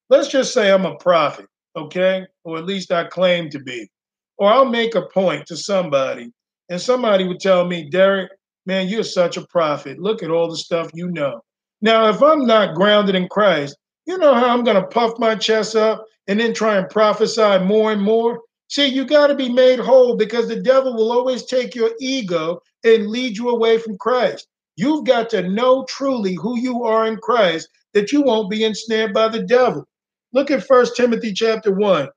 Let's 0.10 0.28
just 0.28 0.54
say 0.54 0.72
I'm 0.72 0.86
a 0.86 0.98
prophet, 0.98 1.48
okay? 1.76 2.26
Or 2.44 2.58
at 2.58 2.66
least 2.66 2.92
I 2.92 3.06
claim 3.06 3.50
to 3.50 3.60
be. 3.60 3.90
Or 4.38 4.52
I'll 4.52 4.66
make 4.66 4.96
a 4.96 5.08
point 5.08 5.46
to 5.48 5.58
somebody, 5.58 6.32
and 6.70 6.80
somebody 6.80 7.26
would 7.26 7.40
tell 7.40 7.66
me, 7.66 7.90
Derek, 7.90 8.32
man, 8.66 8.88
you're 8.88 9.04
such 9.04 9.38
a 9.38 9.48
prophet. 9.48 10.00
Look 10.00 10.24
at 10.24 10.32
all 10.32 10.50
the 10.50 10.58
stuff 10.58 10.92
you 10.94 11.10
know. 11.10 11.42
Now, 11.82 12.10
if 12.10 12.22
I'm 12.22 12.46
not 12.46 12.76
grounded 12.76 13.16
in 13.16 13.28
Christ, 13.30 13.78
you 14.06 14.18
know 14.18 14.34
how 14.34 14.50
I'm 14.50 14.64
going 14.64 14.82
to 14.82 14.88
puff 14.88 15.18
my 15.20 15.36
chest 15.36 15.76
up 15.76 16.06
and 16.28 16.40
then 16.40 16.54
try 16.54 16.78
and 16.78 16.90
prophesy 16.90 17.60
more 17.60 17.92
and 17.92 18.02
more? 18.02 18.40
See, 18.72 18.88
you 18.88 19.04
got 19.04 19.28
to 19.28 19.36
be 19.36 19.50
made 19.50 19.80
whole 19.80 20.16
because 20.16 20.48
the 20.48 20.62
devil 20.62 20.96
will 20.96 21.12
always 21.12 21.44
take 21.44 21.76
your 21.76 21.92
ego 22.00 22.62
and 22.86 23.08
lead 23.08 23.36
you 23.36 23.50
away 23.50 23.78
from 23.78 23.98
Christ. 23.98 24.48
You've 24.78 25.04
got 25.04 25.30
to 25.32 25.50
know 25.50 25.86
truly 25.90 26.36
who 26.36 26.58
you 26.58 26.86
are 26.86 27.06
in 27.06 27.18
Christ 27.18 27.68
that 27.94 28.14
you 28.14 28.22
won't 28.22 28.50
be 28.50 28.64
ensnared 28.64 29.14
by 29.14 29.28
the 29.28 29.44
devil. 29.44 29.86
Look 30.32 30.52
at 30.52 30.66
First 30.66 30.96
Timothy 30.96 31.34
chapter 31.34 31.74
1. 31.74 32.08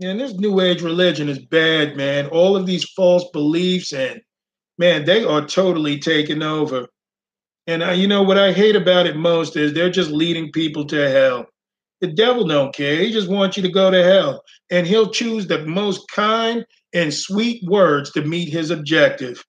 And 0.00 0.18
this 0.18 0.32
new 0.32 0.60
age 0.60 0.80
religion 0.80 1.28
is 1.28 1.38
bad, 1.38 1.98
man. 1.98 2.28
All 2.28 2.56
of 2.56 2.64
these 2.64 2.84
false 2.96 3.28
beliefs 3.34 3.92
and 3.92 4.22
man, 4.78 5.04
they 5.04 5.22
are 5.22 5.44
totally 5.44 5.98
taking 5.98 6.42
over. 6.42 6.88
And 7.68 7.84
I, 7.84 7.92
you 7.92 8.08
know 8.08 8.22
what 8.22 8.38
I 8.38 8.50
hate 8.50 8.76
about 8.76 9.06
it 9.06 9.14
most 9.14 9.54
is 9.54 9.74
they're 9.74 9.90
just 9.90 10.10
leading 10.10 10.50
people 10.50 10.86
to 10.86 11.10
hell. 11.10 11.46
The 12.00 12.06
devil 12.06 12.46
don't 12.46 12.74
care. 12.74 12.96
He 12.96 13.12
just 13.12 13.28
wants 13.28 13.58
you 13.58 13.62
to 13.62 13.68
go 13.68 13.90
to 13.90 14.02
hell. 14.02 14.42
And 14.70 14.86
he'll 14.86 15.10
choose 15.10 15.46
the 15.46 15.66
most 15.66 16.08
kind 16.08 16.64
and 16.94 17.12
sweet 17.12 17.62
words 17.64 18.10
to 18.12 18.24
meet 18.24 18.48
his 18.48 18.70
objective. 18.70 19.44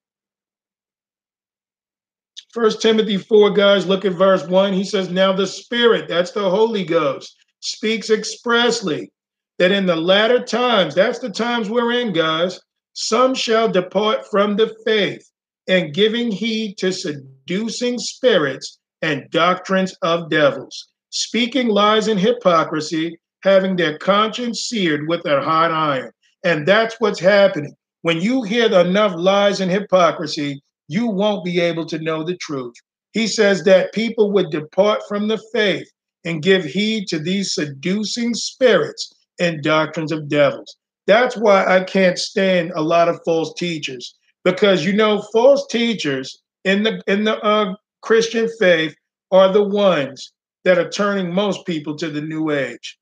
First 2.52 2.82
Timothy 2.82 3.16
4, 3.16 3.52
guys, 3.52 3.88
look 3.88 4.04
at 4.04 4.14
verse 4.14 4.46
1. 4.46 4.74
He 4.74 4.84
says, 4.84 5.10
Now 5.10 5.32
the 5.32 5.48
Spirit, 5.48 6.10
that's 6.10 6.32
the 6.32 6.50
Holy 6.50 6.84
Ghost, 6.84 7.34
speaks 7.62 8.10
expressly 8.10 9.14
that 9.60 9.72
in 9.72 9.86
the 9.86 9.96
latter 9.96 10.44
times, 10.44 10.94
that's 10.94 11.20
the 11.20 11.30
times 11.30 11.70
we're 11.70 11.94
in, 11.94 12.12
guys, 12.12 12.60
some 12.92 13.34
shall 13.34 13.70
depart 13.70 14.26
from 14.30 14.58
the 14.58 14.76
faith 14.86 15.26
and 15.70 15.94
giving 15.94 16.32
heed 16.32 16.78
to 16.80 16.92
seducing 16.92 18.00
spirits 18.00 18.80
and 19.04 19.30
doctrines 19.30 19.96
of 20.02 20.30
devils, 20.30 20.88
speaking 21.12 21.68
lies 21.68 22.08
and 22.08 22.20
hypocrisy, 22.20 23.18
having 23.44 23.76
their 23.76 23.98
conscience 24.00 24.64
seared 24.64 25.08
with 25.08 25.24
a 25.26 25.40
hot 25.42 25.72
iron. 25.72 26.12
And 26.44 26.68
that's 26.68 26.96
what's 27.00 27.20
happening. 27.20 27.76
When 28.02 28.20
you 28.20 28.42
hear 28.42 28.66
enough 28.66 29.14
lies 29.16 29.62
and 29.62 29.72
hypocrisy, 29.72 30.62
you 30.88 31.08
won't 31.08 31.46
be 31.46 31.60
able 31.60 31.86
to 31.86 32.00
know 32.00 32.24
the 32.24 32.38
truth. 32.38 32.74
He 33.14 33.28
says 33.28 33.64
that 33.64 33.94
people 33.94 34.32
would 34.32 34.50
depart 34.50 35.02
from 35.08 35.28
the 35.28 35.42
faith 35.54 35.88
and 36.26 36.42
give 36.42 36.66
heed 36.66 37.08
to 37.10 37.20
these 37.20 37.54
seducing 37.54 38.34
spirits 38.34 39.14
and 39.40 39.62
doctrines 39.62 40.12
of 40.12 40.30
devils. 40.30 40.78
That's 41.06 41.38
why 41.38 41.66
I 41.66 41.84
can't 41.84 42.18
stand 42.18 42.72
a 42.76 42.82
lot 42.82 43.08
of 43.08 43.22
false 43.24 43.54
teachers 43.54 44.16
because 44.44 44.86
you 44.86 44.94
know 44.94 45.22
false 45.34 45.66
teachers 45.68 46.42
in 46.64 46.84
the 46.84 47.02
in 47.08 47.24
the 47.24 47.40
uh, 47.44 47.76
Christian 48.02 48.50
faith 48.60 48.96
are 49.32 49.52
the 49.52 49.64
ones 49.64 50.32
that 50.64 50.78
are 50.78 50.90
turning 50.90 51.34
most 51.34 51.66
people 51.66 51.96
to 51.98 52.10
the 52.10 52.22
new 52.22 52.52
age. 52.52 52.98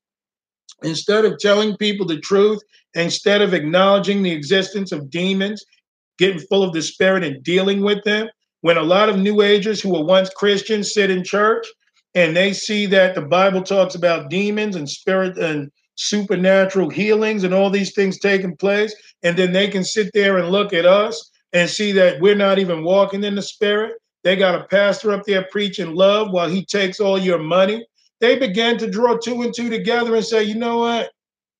Instead 0.82 1.24
of 1.24 1.38
telling 1.38 1.76
people 1.76 2.06
the 2.06 2.20
truth, 2.20 2.60
instead 2.94 3.42
of 3.42 3.54
acknowledging 3.54 4.22
the 4.22 4.30
existence 4.30 4.92
of 4.92 5.10
demons, 5.10 5.64
getting 6.18 6.38
full 6.38 6.62
of 6.62 6.72
the 6.72 6.82
spirit 6.82 7.24
and 7.24 7.42
dealing 7.42 7.82
with 7.82 8.02
them, 8.04 8.28
when 8.60 8.76
a 8.76 8.82
lot 8.82 9.08
of 9.08 9.18
new 9.18 9.42
agers 9.42 9.80
who 9.80 9.92
were 9.92 10.04
once 10.04 10.30
Christians 10.30 10.92
sit 10.92 11.10
in 11.10 11.24
church 11.24 11.66
and 12.14 12.36
they 12.36 12.52
see 12.52 12.86
that 12.86 13.14
the 13.14 13.22
Bible 13.22 13.62
talks 13.62 13.94
about 13.94 14.30
demons 14.30 14.76
and 14.76 14.88
spirit 14.88 15.36
and 15.38 15.70
supernatural 15.98 16.88
healings 16.88 17.44
and 17.44 17.52
all 17.52 17.70
these 17.70 17.92
things 17.92 18.18
taking 18.18 18.56
place. 18.56 18.94
And 19.22 19.36
then 19.36 19.52
they 19.52 19.68
can 19.68 19.84
sit 19.84 20.10
there 20.14 20.38
and 20.38 20.50
look 20.50 20.72
at 20.72 20.86
us 20.86 21.30
and 21.52 21.68
see 21.68 21.92
that 21.92 22.20
we're 22.20 22.34
not 22.34 22.58
even 22.58 22.84
walking 22.84 23.24
in 23.24 23.34
the 23.34 23.42
spirit. 23.42 23.94
They 24.24 24.36
got 24.36 24.60
a 24.60 24.64
pastor 24.64 25.12
up 25.12 25.24
there 25.26 25.46
preaching 25.50 25.94
love 25.94 26.30
while 26.30 26.48
he 26.48 26.64
takes 26.64 27.00
all 27.00 27.18
your 27.18 27.38
money. 27.38 27.84
They 28.20 28.38
began 28.38 28.78
to 28.78 28.90
draw 28.90 29.16
two 29.16 29.42
and 29.42 29.54
two 29.54 29.70
together 29.70 30.14
and 30.14 30.24
say, 30.24 30.44
you 30.44 30.54
know 30.54 30.78
what? 30.78 31.10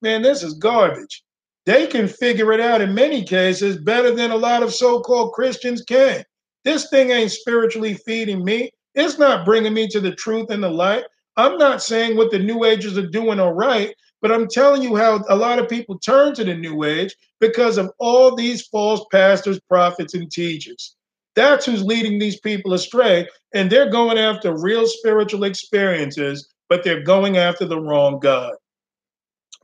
Man, 0.03 0.23
this 0.23 0.43
is 0.43 0.55
garbage. 0.55 1.23
They 1.67 1.87
can 1.87 2.09
figure 2.09 2.53
it 2.53 2.61
out 2.61 2.81
in 2.81 2.95
many 2.95 3.25
cases 3.25 3.79
better 3.79 4.15
than 4.15 4.31
a 4.31 4.37
lot 4.37 4.63
of 4.63 4.73
so 4.73 5.01
called 5.01 5.33
Christians 5.33 5.83
can. 5.83 6.25
This 6.65 6.89
thing 6.91 7.11
ain't 7.11 7.33
spiritually 7.33 7.95
feeding 7.95 8.45
me. 8.45 8.71
It's 8.95 9.19
not 9.19 9.45
bringing 9.45 9.75
me 9.75 9.89
to 9.89 10.01
the 10.01 10.15
truth 10.15 10.51
and 10.51 10.63
the 10.63 10.71
light. 10.71 11.05
I'm 11.37 11.57
not 11.57 11.83
saying 11.83 12.17
what 12.17 12.31
the 12.31 12.39
New 12.39 12.65
Agers 12.65 12.99
are 12.99 13.07
doing 13.07 13.39
all 13.39 13.53
right. 13.53 13.95
But 14.21 14.33
I'm 14.33 14.49
telling 14.49 14.83
you 14.83 14.97
how 14.97 15.25
a 15.29 15.37
lot 15.37 15.59
of 15.59 15.69
people 15.69 15.99
turn 15.99 16.35
to 16.35 16.45
the 16.45 16.55
New 16.55 16.85
Age 16.85 17.15
because 17.41 17.79
of 17.79 17.91
all 17.99 18.35
these 18.35 18.67
false 18.67 19.05
pastors, 19.13 19.61
prophets, 19.69 20.15
and 20.15 20.31
teachers. 20.31 20.97
That's 21.37 21.67
who's 21.67 21.85
leading 21.85 22.19
these 22.19 22.41
people 22.41 22.73
astray. 22.73 23.29
And 23.55 23.71
they're 23.71 23.91
going 23.91 24.19
after 24.19 24.61
real 24.61 24.87
spiritual 24.87 25.45
experiences, 25.45 26.53
but 26.69 26.83
they're 26.83 27.03
going 27.03 27.37
after 27.37 27.65
the 27.65 27.81
wrong 27.81 28.19
God. 28.19 28.55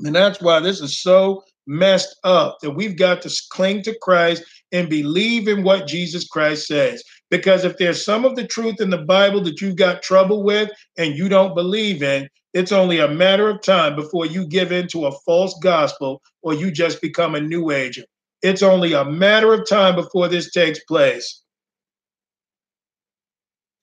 And 0.00 0.14
that's 0.14 0.40
why 0.40 0.60
this 0.60 0.80
is 0.80 1.00
so 1.00 1.42
messed 1.66 2.16
up 2.24 2.58
that 2.60 2.72
we've 2.72 2.96
got 2.96 3.22
to 3.22 3.42
cling 3.50 3.82
to 3.82 3.98
Christ 4.02 4.44
and 4.72 4.88
believe 4.88 5.48
in 5.48 5.62
what 5.62 5.86
Jesus 5.86 6.26
Christ 6.26 6.66
says. 6.66 7.02
Because 7.30 7.64
if 7.64 7.76
there's 7.78 8.04
some 8.04 8.24
of 8.24 8.36
the 8.36 8.46
truth 8.46 8.80
in 8.80 8.90
the 8.90 8.98
Bible 8.98 9.40
that 9.42 9.60
you've 9.60 9.76
got 9.76 10.02
trouble 10.02 10.42
with 10.42 10.70
and 10.98 11.16
you 11.16 11.28
don't 11.28 11.54
believe 11.54 12.02
in, 12.02 12.28
it's 12.54 12.72
only 12.72 13.00
a 13.00 13.08
matter 13.08 13.48
of 13.48 13.60
time 13.62 13.96
before 13.96 14.26
you 14.26 14.46
give 14.46 14.70
in 14.70 14.86
to 14.88 15.06
a 15.06 15.12
false 15.26 15.58
gospel 15.60 16.22
or 16.42 16.54
you 16.54 16.70
just 16.70 17.02
become 17.02 17.34
a 17.34 17.40
new 17.40 17.72
agent. 17.72 18.06
It's 18.42 18.62
only 18.62 18.92
a 18.92 19.04
matter 19.04 19.52
of 19.52 19.68
time 19.68 19.96
before 19.96 20.28
this 20.28 20.52
takes 20.52 20.78
place. 20.84 21.42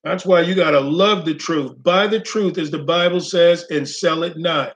That's 0.04 0.24
why 0.24 0.40
you 0.40 0.54
got 0.54 0.72
to 0.72 0.80
love 0.80 1.24
the 1.24 1.34
truth. 1.34 1.80
Buy 1.82 2.06
the 2.06 2.18
truth, 2.18 2.58
as 2.58 2.70
the 2.70 2.78
Bible 2.78 3.20
says, 3.20 3.66
and 3.70 3.88
sell 3.88 4.24
it 4.24 4.36
not. 4.36 4.74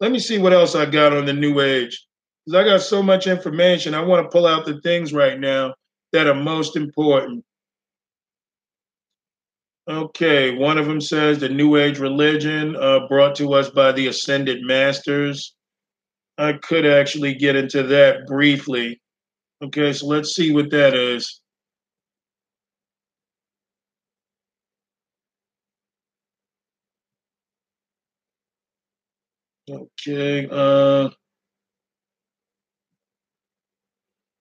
Let 0.00 0.12
me 0.12 0.18
see 0.18 0.38
what 0.38 0.52
else 0.52 0.74
I 0.74 0.86
got 0.86 1.12
on 1.12 1.24
the 1.24 1.32
new 1.32 1.60
age. 1.60 2.06
Because 2.44 2.60
I 2.60 2.64
got 2.64 2.82
so 2.82 3.02
much 3.02 3.26
information. 3.26 3.94
I 3.94 4.00
want 4.00 4.24
to 4.24 4.30
pull 4.30 4.46
out 4.46 4.66
the 4.66 4.80
things 4.82 5.12
right 5.12 5.40
now 5.40 5.74
that 6.12 6.26
are 6.26 6.34
most 6.34 6.76
important. 6.76 7.44
Okay, 9.90 10.54
one 10.54 10.78
of 10.78 10.86
them 10.86 11.00
says 11.00 11.40
the 11.40 11.48
New 11.48 11.74
Age 11.76 11.98
religion 11.98 12.76
uh, 12.76 13.08
brought 13.08 13.34
to 13.36 13.54
us 13.54 13.70
by 13.70 13.90
the 13.90 14.06
Ascended 14.06 14.62
Masters. 14.62 15.56
I 16.38 16.52
could 16.52 16.86
actually 16.86 17.34
get 17.34 17.56
into 17.56 17.82
that 17.82 18.24
briefly. 18.28 19.00
Okay, 19.60 19.92
so 19.92 20.06
let's 20.06 20.36
see 20.36 20.52
what 20.52 20.70
that 20.70 20.94
is. 20.94 21.40
Okay. 29.68 30.48
Uh, 30.48 31.10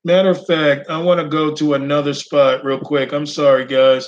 matter 0.03 0.30
of 0.30 0.45
fact, 0.45 0.91
I 0.91 1.01
want 1.01 1.19
to 1.19 1.27
go 1.27 1.55
to 1.55 1.73
another 1.73 2.13
spot 2.13 2.63
real 2.63 2.80
quick. 2.80 3.13
I'm 3.13 3.26
sorry, 3.26 3.65
guys. 3.65 4.07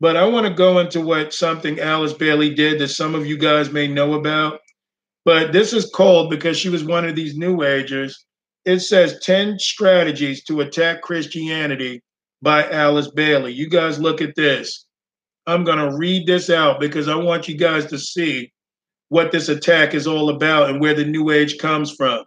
But 0.00 0.16
I 0.16 0.26
want 0.26 0.46
to 0.46 0.52
go 0.52 0.78
into 0.78 1.00
what 1.00 1.34
something 1.34 1.80
Alice 1.80 2.12
Bailey 2.12 2.54
did 2.54 2.78
that 2.80 2.88
some 2.88 3.14
of 3.14 3.26
you 3.26 3.36
guys 3.36 3.72
may 3.72 3.88
know 3.88 4.14
about. 4.14 4.60
But 5.24 5.52
this 5.52 5.72
is 5.72 5.90
called 5.90 6.30
because 6.30 6.56
she 6.56 6.68
was 6.68 6.84
one 6.84 7.04
of 7.04 7.16
these 7.16 7.36
New 7.36 7.62
Agers. 7.64 8.24
It 8.64 8.80
says 8.80 9.18
10 9.22 9.58
strategies 9.58 10.44
to 10.44 10.60
attack 10.60 11.02
Christianity 11.02 12.02
by 12.42 12.68
Alice 12.70 13.10
Bailey. 13.10 13.52
You 13.52 13.68
guys 13.68 13.98
look 13.98 14.20
at 14.20 14.36
this. 14.36 14.86
I'm 15.46 15.64
going 15.64 15.78
to 15.78 15.96
read 15.96 16.26
this 16.26 16.50
out 16.50 16.78
because 16.78 17.08
I 17.08 17.16
want 17.16 17.48
you 17.48 17.56
guys 17.56 17.86
to 17.86 17.98
see 17.98 18.52
what 19.08 19.32
this 19.32 19.48
attack 19.48 19.94
is 19.94 20.06
all 20.06 20.28
about 20.28 20.68
and 20.68 20.80
where 20.80 20.94
the 20.94 21.04
New 21.04 21.30
Age 21.30 21.58
comes 21.58 21.92
from. 21.92 22.24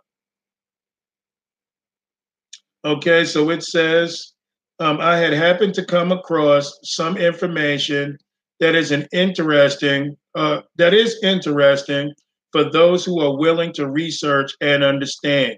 Okay, 2.84 3.26
so 3.26 3.52
it 3.52 3.64
says 3.64 4.34
um, 4.80 5.00
I 5.00 5.18
had 5.18 5.34
happened 5.34 5.74
to 5.76 5.86
come 5.86 6.12
across 6.12 6.80
some 6.84 7.18
information 7.18 8.18
that 8.60 8.76
is 8.76 8.92
an 8.92 9.08
interesting 9.12 10.16
uh, 10.36 10.62
that 10.78 10.94
is 10.94 11.20
interesting 11.24 12.14
for 12.52 12.70
those 12.70 13.04
who 13.04 13.20
are 13.20 13.38
willing 13.38 13.74
to 13.74 13.90
research 13.90 14.54
and 14.62 14.84
understand. 14.84 15.58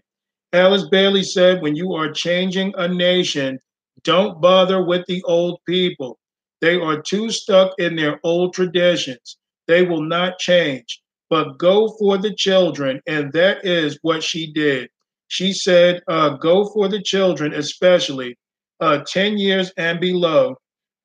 Alice 0.54 0.88
Bailey 0.90 1.24
said, 1.24 1.62
"When 1.62 1.76
you 1.76 1.94
are 1.94 2.12
changing 2.12 2.74
a 2.78 2.88
nation, 2.88 3.60
don't 4.04 4.42
bother 4.42 4.84
with 4.84 5.06
the 5.08 5.22
old 5.24 5.60
people. 5.68 6.20
They 6.62 6.76
are 6.76 7.02
too 7.02 7.30
stuck 7.30 7.74
in 7.78 7.96
their 7.96 8.20
old 8.24 8.54
traditions. 8.54 9.38
They 9.68 9.84
will 9.84 10.04
not 10.04 10.40
change. 10.40 11.02
But 11.30 11.58
go 11.58 11.90
for 12.00 12.18
the 12.18 12.34
children, 12.34 13.02
and 13.08 13.34
that 13.34 13.66
is 13.66 13.98
what 14.02 14.24
she 14.24 14.52
did. 14.54 14.90
She 15.28 15.52
said, 15.52 16.02
uh, 16.08 16.30
"Go 16.38 16.66
for 16.66 16.88
the 16.88 17.02
children, 17.02 17.54
especially." 17.54 18.38
Uh, 18.80 19.04
10 19.06 19.38
years 19.38 19.72
and 19.78 20.00
below 20.00 20.56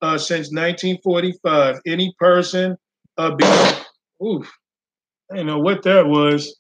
uh, 0.03 0.19
since 0.19 0.53
1945. 0.53 1.81
Any 1.87 2.15
person, 2.19 2.77
uh, 3.17 3.35
be, 3.35 3.45
oof, 4.25 4.51
I 5.31 5.37
don't 5.37 5.47
know 5.47 5.59
what 5.59 5.83
that 5.83 6.07
was. 6.07 6.59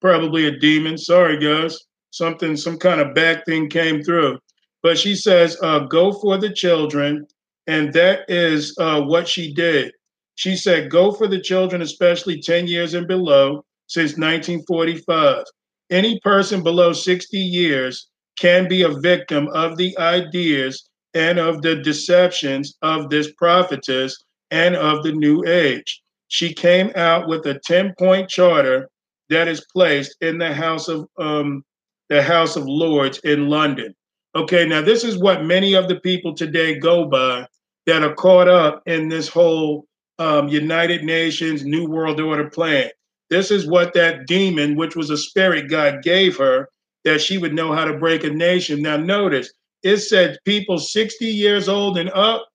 Probably 0.00 0.46
a 0.46 0.58
demon. 0.58 0.98
Sorry, 0.98 1.38
guys. 1.38 1.78
Something, 2.10 2.56
some 2.56 2.78
kind 2.78 3.00
of 3.00 3.14
back 3.14 3.44
thing 3.46 3.68
came 3.68 4.02
through. 4.02 4.38
But 4.82 4.98
she 4.98 5.14
says, 5.14 5.56
uh, 5.62 5.80
go 5.80 6.12
for 6.12 6.38
the 6.38 6.52
children. 6.52 7.26
And 7.66 7.92
that 7.92 8.28
is 8.28 8.76
uh, 8.78 9.02
what 9.02 9.28
she 9.28 9.54
did. 9.54 9.92
She 10.34 10.56
said, 10.56 10.90
go 10.90 11.12
for 11.12 11.28
the 11.28 11.40
children, 11.40 11.82
especially 11.82 12.40
10 12.40 12.66
years 12.66 12.94
and 12.94 13.06
below, 13.06 13.64
since 13.86 14.12
1945. 14.12 15.44
Any 15.90 16.18
person 16.20 16.62
below 16.62 16.92
60 16.92 17.38
years 17.38 18.08
can 18.38 18.68
be 18.68 18.82
a 18.82 18.88
victim 19.00 19.48
of 19.48 19.76
the 19.76 19.96
ideas 19.98 20.88
and 21.14 21.38
of 21.38 21.62
the 21.62 21.76
deceptions 21.76 22.76
of 22.82 23.10
this 23.10 23.32
prophetess 23.32 24.16
and 24.50 24.76
of 24.76 25.02
the 25.02 25.12
new 25.12 25.44
age. 25.46 26.02
She 26.28 26.54
came 26.54 26.90
out 26.96 27.28
with 27.28 27.46
a 27.46 27.60
10 27.64 27.94
point 27.98 28.28
charter 28.28 28.88
that 29.28 29.48
is 29.48 29.66
placed 29.72 30.16
in 30.20 30.38
the 30.38 30.52
House 30.52 30.88
of 30.88 31.06
um, 31.18 31.64
the 32.08 32.22
House 32.22 32.56
of 32.56 32.64
Lords 32.66 33.18
in 33.20 33.48
London. 33.48 33.94
Okay, 34.34 34.66
now 34.66 34.80
this 34.80 35.04
is 35.04 35.18
what 35.18 35.44
many 35.44 35.74
of 35.74 35.88
the 35.88 36.00
people 36.00 36.34
today 36.34 36.78
go 36.78 37.04
by 37.04 37.46
that 37.86 38.02
are 38.02 38.14
caught 38.14 38.48
up 38.48 38.82
in 38.86 39.08
this 39.08 39.28
whole 39.28 39.86
um, 40.18 40.48
United 40.48 41.04
Nations 41.04 41.64
New 41.64 41.86
World 41.86 42.20
Order 42.20 42.48
plan. 42.48 42.90
This 43.28 43.50
is 43.50 43.66
what 43.66 43.94
that 43.94 44.26
demon, 44.26 44.76
which 44.76 44.94
was 44.94 45.10
a 45.10 45.16
spirit 45.16 45.70
God 45.70 46.02
gave 46.02 46.36
her, 46.38 46.68
that 47.04 47.20
she 47.20 47.38
would 47.38 47.54
know 47.54 47.72
how 47.72 47.84
to 47.84 47.98
break 47.98 48.24
a 48.24 48.30
nation. 48.30 48.82
Now, 48.82 48.96
notice 48.96 49.52
it 49.82 49.98
said 49.98 50.38
people 50.44 50.78
60 50.78 51.26
years 51.26 51.68
old 51.68 51.98
and 51.98 52.10
up 52.10 52.46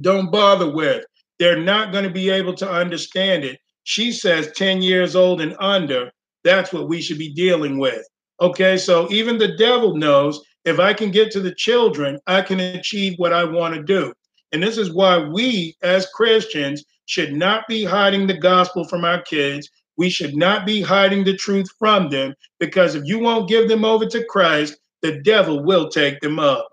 don't 0.00 0.30
bother 0.30 0.70
with. 0.70 1.04
They're 1.38 1.60
not 1.60 1.92
going 1.92 2.04
to 2.04 2.10
be 2.10 2.30
able 2.30 2.54
to 2.54 2.70
understand 2.70 3.44
it. 3.44 3.58
She 3.84 4.12
says 4.12 4.52
10 4.54 4.82
years 4.82 5.16
old 5.16 5.40
and 5.40 5.56
under, 5.58 6.10
that's 6.44 6.72
what 6.72 6.88
we 6.88 7.00
should 7.00 7.18
be 7.18 7.32
dealing 7.32 7.78
with. 7.78 8.06
Okay, 8.40 8.76
so 8.76 9.10
even 9.10 9.38
the 9.38 9.56
devil 9.56 9.96
knows 9.96 10.40
if 10.64 10.78
I 10.78 10.92
can 10.92 11.10
get 11.10 11.30
to 11.32 11.40
the 11.40 11.54
children, 11.54 12.18
I 12.26 12.42
can 12.42 12.60
achieve 12.60 13.14
what 13.16 13.32
I 13.32 13.44
want 13.44 13.74
to 13.74 13.82
do. 13.82 14.12
And 14.52 14.62
this 14.62 14.78
is 14.78 14.92
why 14.92 15.18
we 15.18 15.76
as 15.82 16.06
Christians 16.14 16.84
should 17.06 17.32
not 17.32 17.66
be 17.68 17.84
hiding 17.84 18.26
the 18.26 18.38
gospel 18.38 18.84
from 18.84 19.04
our 19.04 19.22
kids. 19.22 19.68
We 19.98 20.08
should 20.08 20.36
not 20.36 20.64
be 20.64 20.80
hiding 20.80 21.24
the 21.24 21.36
truth 21.36 21.68
from 21.76 22.08
them 22.08 22.34
because 22.60 22.94
if 22.94 23.04
you 23.04 23.18
won't 23.18 23.48
give 23.48 23.68
them 23.68 23.84
over 23.84 24.06
to 24.06 24.24
Christ, 24.24 24.78
the 25.02 25.20
devil 25.22 25.64
will 25.64 25.88
take 25.88 26.20
them 26.20 26.38
up. 26.38 26.68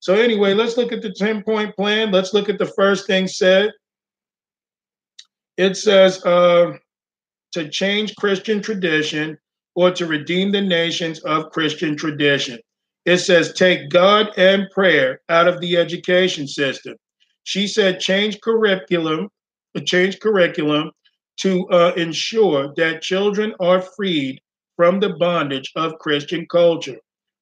So, 0.00 0.14
anyway, 0.14 0.52
let's 0.52 0.76
look 0.76 0.92
at 0.92 1.00
the 1.00 1.12
10 1.12 1.42
point 1.44 1.74
plan. 1.76 2.10
Let's 2.10 2.34
look 2.34 2.48
at 2.48 2.58
the 2.58 2.66
first 2.66 3.06
thing 3.06 3.28
said. 3.28 3.72
It 5.56 5.76
says 5.76 6.24
uh, 6.26 6.72
to 7.52 7.68
change 7.68 8.14
Christian 8.16 8.60
tradition 8.60 9.38
or 9.74 9.90
to 9.92 10.04
redeem 10.04 10.50
the 10.52 10.60
nations 10.60 11.20
of 11.20 11.50
Christian 11.50 11.96
tradition. 11.96 12.58
It 13.04 13.18
says 13.18 13.52
take 13.52 13.90
God 13.90 14.30
and 14.36 14.68
prayer 14.70 15.20
out 15.28 15.46
of 15.46 15.60
the 15.60 15.76
education 15.76 16.48
system. 16.48 16.96
She 17.44 17.68
said 17.68 18.00
change 18.00 18.40
curriculum, 18.40 19.28
change 19.84 20.18
curriculum 20.18 20.90
to 21.36 21.68
uh, 21.68 21.92
ensure 21.96 22.72
that 22.76 23.02
children 23.02 23.54
are 23.60 23.80
freed 23.80 24.40
from 24.76 25.00
the 25.00 25.10
bondage 25.10 25.72
of 25.76 25.98
Christian 25.98 26.46
culture. 26.46 26.98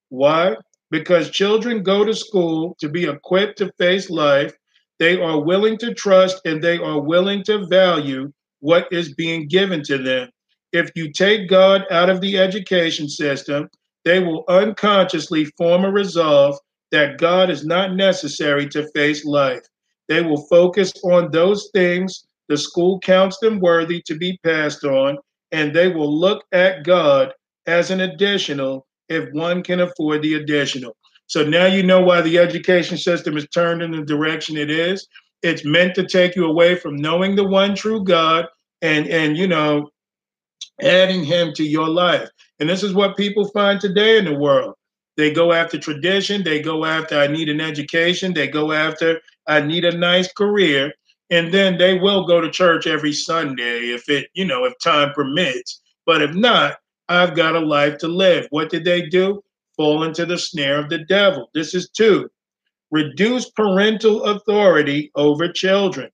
Why? 0.09 0.55
Because 0.91 1.29
children 1.29 1.83
go 1.83 2.05
to 2.05 2.13
school 2.13 2.75
to 2.79 2.89
be 2.89 3.05
equipped 3.05 3.57
to 3.59 3.71
face 3.77 4.09
life. 4.09 4.53
They 4.99 5.19
are 5.19 5.41
willing 5.41 5.77
to 5.79 5.93
trust 5.93 6.41
and 6.45 6.63
they 6.63 6.77
are 6.77 7.01
willing 7.01 7.43
to 7.43 7.65
value 7.67 8.31
what 8.59 8.87
is 8.91 9.13
being 9.13 9.47
given 9.47 9.83
to 9.83 9.97
them. 9.97 10.29
If 10.71 10.91
you 10.95 11.11
take 11.11 11.49
God 11.49 11.85
out 11.91 12.09
of 12.09 12.21
the 12.21 12.37
education 12.37 13.09
system, 13.09 13.69
they 14.03 14.19
will 14.19 14.45
unconsciously 14.47 15.45
form 15.57 15.83
a 15.83 15.91
resolve 15.91 16.57
that 16.91 17.17
God 17.17 17.49
is 17.49 17.65
not 17.65 17.95
necessary 17.95 18.69
to 18.69 18.87
face 18.93 19.25
life. 19.25 19.63
They 20.07 20.21
will 20.21 20.45
focus 20.47 20.93
on 21.03 21.31
those 21.31 21.69
things 21.73 22.24
the 22.49 22.57
school 22.57 22.99
counts 22.99 23.37
them 23.39 23.59
worthy 23.59 24.01
to 24.05 24.15
be 24.15 24.39
passed 24.43 24.83
on, 24.83 25.17
and 25.51 25.73
they 25.73 25.87
will 25.87 26.13
look 26.13 26.43
at 26.51 26.83
God 26.83 27.33
as 27.67 27.91
an 27.91 28.01
additional 28.01 28.85
if 29.09 29.29
one 29.33 29.63
can 29.63 29.79
afford 29.81 30.21
the 30.21 30.35
additional. 30.35 30.95
So 31.27 31.43
now 31.43 31.65
you 31.65 31.83
know 31.83 32.01
why 32.01 32.21
the 32.21 32.37
education 32.37 32.97
system 32.97 33.35
is 33.37 33.47
turned 33.49 33.81
in 33.81 33.91
the 33.91 34.03
direction 34.03 34.57
it 34.57 34.69
is. 34.69 35.07
It's 35.41 35.65
meant 35.65 35.95
to 35.95 36.05
take 36.05 36.35
you 36.35 36.45
away 36.45 36.75
from 36.75 36.95
knowing 36.95 37.35
the 37.35 37.43
one 37.43 37.75
true 37.75 38.03
God 38.03 38.45
and 38.81 39.07
and 39.07 39.37
you 39.37 39.47
know 39.47 39.89
adding 40.81 41.23
him 41.23 41.53
to 41.53 41.63
your 41.63 41.87
life. 41.87 42.29
And 42.59 42.69
this 42.69 42.83
is 42.83 42.93
what 42.93 43.17
people 43.17 43.47
find 43.49 43.79
today 43.79 44.17
in 44.17 44.25
the 44.25 44.37
world. 44.37 44.75
They 45.17 45.31
go 45.31 45.53
after 45.53 45.77
tradition, 45.77 46.43
they 46.43 46.61
go 46.61 46.83
after 46.85 47.17
I 47.17 47.27
need 47.27 47.49
an 47.49 47.61
education, 47.61 48.33
they 48.33 48.47
go 48.47 48.71
after 48.71 49.21
I 49.47 49.61
need 49.61 49.85
a 49.85 49.97
nice 49.97 50.31
career, 50.33 50.91
and 51.29 51.53
then 51.53 51.77
they 51.77 51.97
will 51.97 52.25
go 52.25 52.39
to 52.39 52.51
church 52.51 52.87
every 52.87 53.13
Sunday 53.13 53.89
if 53.89 54.09
it, 54.09 54.27
you 54.33 54.45
know, 54.45 54.65
if 54.65 54.73
time 54.83 55.11
permits. 55.13 55.81
But 56.05 56.21
if 56.21 56.33
not, 56.35 56.77
I've 57.09 57.35
got 57.35 57.55
a 57.55 57.59
life 57.59 57.97
to 57.99 58.07
live. 58.07 58.47
What 58.49 58.69
did 58.69 58.85
they 58.85 59.07
do? 59.07 59.41
Fall 59.75 60.03
into 60.03 60.25
the 60.25 60.37
snare 60.37 60.79
of 60.79 60.89
the 60.89 60.99
devil. 60.99 61.49
This 61.53 61.73
is 61.73 61.89
two. 61.89 62.29
Reduce 62.91 63.49
parental 63.51 64.23
authority 64.23 65.11
over 65.15 65.51
children. 65.51 66.09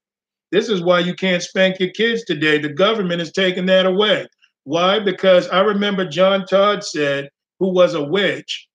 This 0.50 0.68
is 0.68 0.82
why 0.82 1.00
you 1.00 1.14
can't 1.14 1.42
spank 1.42 1.78
your 1.78 1.90
kids 1.90 2.24
today. 2.24 2.58
The 2.58 2.68
government 2.68 3.22
is 3.22 3.32
taking 3.32 3.66
that 3.66 3.86
away. 3.86 4.26
Why? 4.64 4.98
Because 4.98 5.48
I 5.48 5.60
remember 5.60 6.06
John 6.06 6.46
Todd 6.46 6.84
said, 6.84 7.30
who 7.58 7.72
was 7.72 7.94
a 7.94 8.02
witch, 8.02 8.68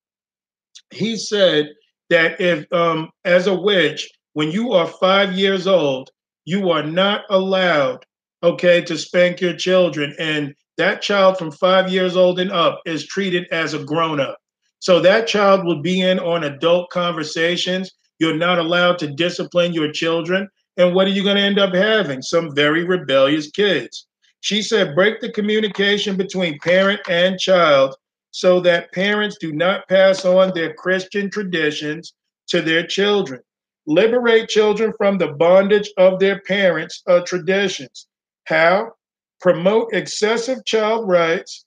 he 0.92 1.18
said 1.18 1.70
that 2.10 2.40
if, 2.40 2.72
um, 2.72 3.10
as 3.26 3.48
a 3.48 3.54
witch, 3.54 4.10
when 4.34 4.52
you 4.52 4.74
are 4.74 4.88
five 4.88 5.34
years 5.34 5.68
old, 5.68 6.10
you 6.48 6.69
are 6.69 6.82
not 6.82 7.26
allowed, 7.30 8.06
okay, 8.41 8.82
to 8.82 8.98
spank 8.98 9.41
your 9.41 9.53
children. 9.53 10.15
And 10.18 10.56
that 10.78 11.02
child 11.02 11.38
from 11.38 11.52
five 11.52 11.91
years 11.91 12.15
old 12.15 12.40
and 12.40 12.53
up 12.53 12.80
is 12.86 13.06
treated 13.06 13.48
as 13.52 13.74
a 13.74 13.84
grown 13.84 14.22
up. 14.22 14.38
So 14.80 15.02
that 15.02 15.28
child 15.28 15.65
will 15.65 15.82
be 15.82 15.99
in 15.99 16.19
on 16.19 16.45
adult 16.45 16.90
conversations. 16.90 17.91
You're 18.19 18.38
not 18.38 18.60
allowed 18.60 18.98
to 18.99 19.14
discipline 19.14 19.74
your 19.74 19.91
children. 19.91 20.48
And 20.78 20.95
what 20.95 21.06
are 21.07 21.11
you 21.11 21.22
going 21.22 21.36
to 21.36 21.41
end 21.41 21.60
up 21.60 21.74
having? 21.74 22.22
Some 22.22 22.56
very 22.56 22.86
rebellious 22.86 23.52
kids. 23.52 24.07
She 24.40 24.61
said, 24.61 24.95
break 24.95 25.19
the 25.19 25.34
communication 25.34 26.15
between 26.15 26.60
parent 26.60 27.02
and 27.10 27.38
child 27.38 27.94
so 28.32 28.61
that 28.61 28.94
parents 28.94 29.36
do 29.38 29.52
not 29.52 29.86
pass 29.90 30.24
on 30.24 30.53
their 30.53 30.74
Christian 30.76 31.30
traditions 31.30 32.14
to 32.48 32.61
their 32.61 32.88
children. 32.88 33.41
Liberate 33.88 34.50
children 34.50 34.92
from 34.98 35.18
the 35.18 35.30
bondage 35.30 35.90
of 35.98 36.20
their 36.20 36.42
parents' 36.42 37.02
uh, 37.08 37.22
traditions. 37.22 38.08
How? 38.44 38.92
Promote 39.40 39.94
excessive 39.94 40.66
child 40.66 41.08
rights. 41.08 41.66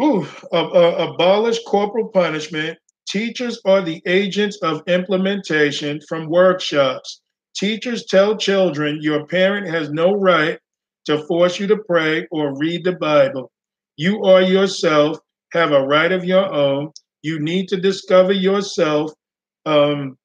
Ooh, 0.00 0.26
uh, 0.52 0.68
uh, 0.68 1.08
abolish 1.12 1.58
corporal 1.64 2.08
punishment. 2.08 2.78
Teachers 3.08 3.60
are 3.64 3.82
the 3.82 4.00
agents 4.06 4.58
of 4.62 4.82
implementation 4.86 6.00
from 6.08 6.30
workshops. 6.30 7.20
Teachers 7.56 8.06
tell 8.06 8.36
children 8.36 8.98
your 9.02 9.26
parent 9.26 9.68
has 9.68 9.90
no 9.90 10.14
right 10.14 10.58
to 11.06 11.24
force 11.26 11.58
you 11.58 11.66
to 11.66 11.78
pray 11.78 12.26
or 12.30 12.56
read 12.58 12.84
the 12.84 12.92
Bible. 12.92 13.50
You 13.96 14.22
are 14.22 14.40
yourself, 14.40 15.18
have 15.52 15.72
a 15.72 15.86
right 15.86 16.12
of 16.12 16.24
your 16.24 16.50
own. 16.52 16.92
You 17.22 17.40
need 17.40 17.68
to 17.68 17.80
discover 17.80 18.32
yourself. 18.32 19.12
Um, 19.66 20.16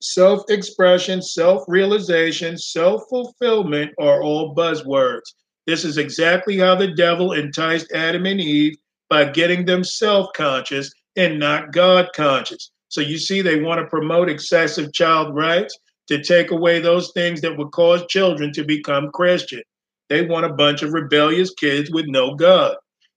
self 0.00 0.42
expression, 0.48 1.22
self 1.22 1.64
realization, 1.68 2.58
self 2.58 3.02
fulfillment 3.08 3.92
are 3.98 4.22
all 4.22 4.54
buzzwords. 4.54 5.34
This 5.66 5.84
is 5.84 5.98
exactly 5.98 6.58
how 6.58 6.74
the 6.74 6.92
devil 6.92 7.32
enticed 7.32 7.92
Adam 7.92 8.26
and 8.26 8.40
Eve 8.40 8.76
by 9.08 9.24
getting 9.24 9.64
them 9.64 9.84
self 9.84 10.28
conscious 10.34 10.92
and 11.16 11.38
not 11.38 11.72
God 11.72 12.08
conscious. 12.14 12.70
So 12.88 13.00
you 13.00 13.18
see, 13.18 13.40
they 13.40 13.60
want 13.60 13.80
to 13.80 13.86
promote 13.86 14.28
excessive 14.28 14.92
child 14.92 15.34
rights 15.34 15.76
to 16.08 16.22
take 16.22 16.50
away 16.50 16.80
those 16.80 17.12
things 17.12 17.40
that 17.40 17.56
would 17.56 17.72
cause 17.72 18.04
children 18.08 18.52
to 18.52 18.64
become 18.64 19.10
Christian. 19.12 19.62
They 20.08 20.26
want 20.26 20.46
a 20.46 20.52
bunch 20.52 20.82
of 20.82 20.92
rebellious 20.92 21.52
kids 21.54 21.90
with 21.90 22.06
no 22.06 22.34
God. 22.34 22.76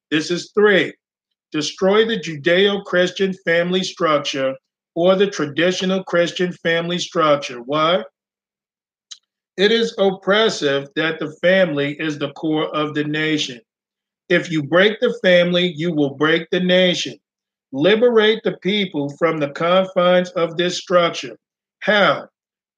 This 0.09 0.31
is 0.31 0.51
three 0.53 0.93
destroy 1.51 2.05
the 2.05 2.19
Judeo 2.19 2.83
Christian 2.83 3.33
family 3.45 3.83
structure 3.83 4.53
or 4.97 5.15
the 5.15 5.27
traditional 5.27 6.03
Christian 6.05 6.51
family 6.51 6.97
structure. 6.97 7.61
Why? 7.61 8.03
It 9.55 9.71
is 9.71 9.93
oppressive 9.99 10.89
that 10.95 11.19
the 11.19 11.31
family 11.39 11.95
is 11.99 12.17
the 12.17 12.31
core 12.31 12.75
of 12.75 12.95
the 12.95 13.03
nation. 13.03 13.61
If 14.27 14.49
you 14.49 14.63
break 14.63 14.99
the 14.99 15.15
family, 15.21 15.71
you 15.77 15.93
will 15.93 16.15
break 16.15 16.49
the 16.49 16.61
nation. 16.61 17.15
Liberate 17.71 18.41
the 18.43 18.57
people 18.57 19.15
from 19.19 19.37
the 19.37 19.51
confines 19.51 20.31
of 20.31 20.57
this 20.57 20.79
structure. 20.79 21.37
How? 21.81 22.27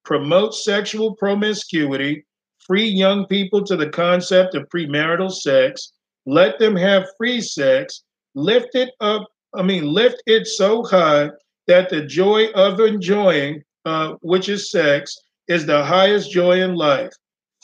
Promote 0.04 0.54
sexual 0.54 1.16
promiscuity, 1.16 2.26
free 2.58 2.86
young 2.86 3.24
people 3.28 3.64
to 3.64 3.78
the 3.78 3.88
concept 3.88 4.54
of 4.54 4.68
premarital 4.68 5.32
sex, 5.32 5.94
let 6.26 6.58
them 6.58 6.76
have 6.76 7.16
free 7.16 7.40
sex, 7.40 8.02
lift 8.34 8.74
it 8.74 8.90
up, 9.00 9.26
I 9.54 9.62
mean, 9.62 9.84
lift 9.90 10.22
it 10.26 10.46
so 10.46 10.84
high 10.84 11.30
that 11.70 11.88
the 11.88 12.04
joy 12.04 12.48
of 12.48 12.80
enjoying, 12.80 13.62
uh, 13.84 14.14
which 14.22 14.48
is 14.48 14.72
sex, 14.72 15.16
is 15.46 15.64
the 15.64 15.84
highest 15.84 16.30
joy 16.30 16.60
in 16.60 16.74
life. 16.74 17.12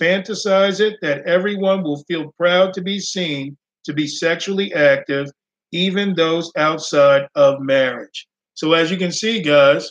fantasize 0.00 0.78
it 0.78 0.96
that 1.00 1.26
everyone 1.26 1.82
will 1.82 2.04
feel 2.06 2.30
proud 2.38 2.72
to 2.74 2.82
be 2.82 3.00
seen 3.00 3.56
to 3.82 3.94
be 3.94 4.06
sexually 4.06 4.72
active, 4.74 5.26
even 5.72 6.14
those 6.14 6.52
outside 6.56 7.26
of 7.34 7.60
marriage. 7.60 8.28
So, 8.54 8.74
as 8.74 8.90
you 8.90 8.96
can 8.96 9.10
see, 9.10 9.40
guys, 9.40 9.90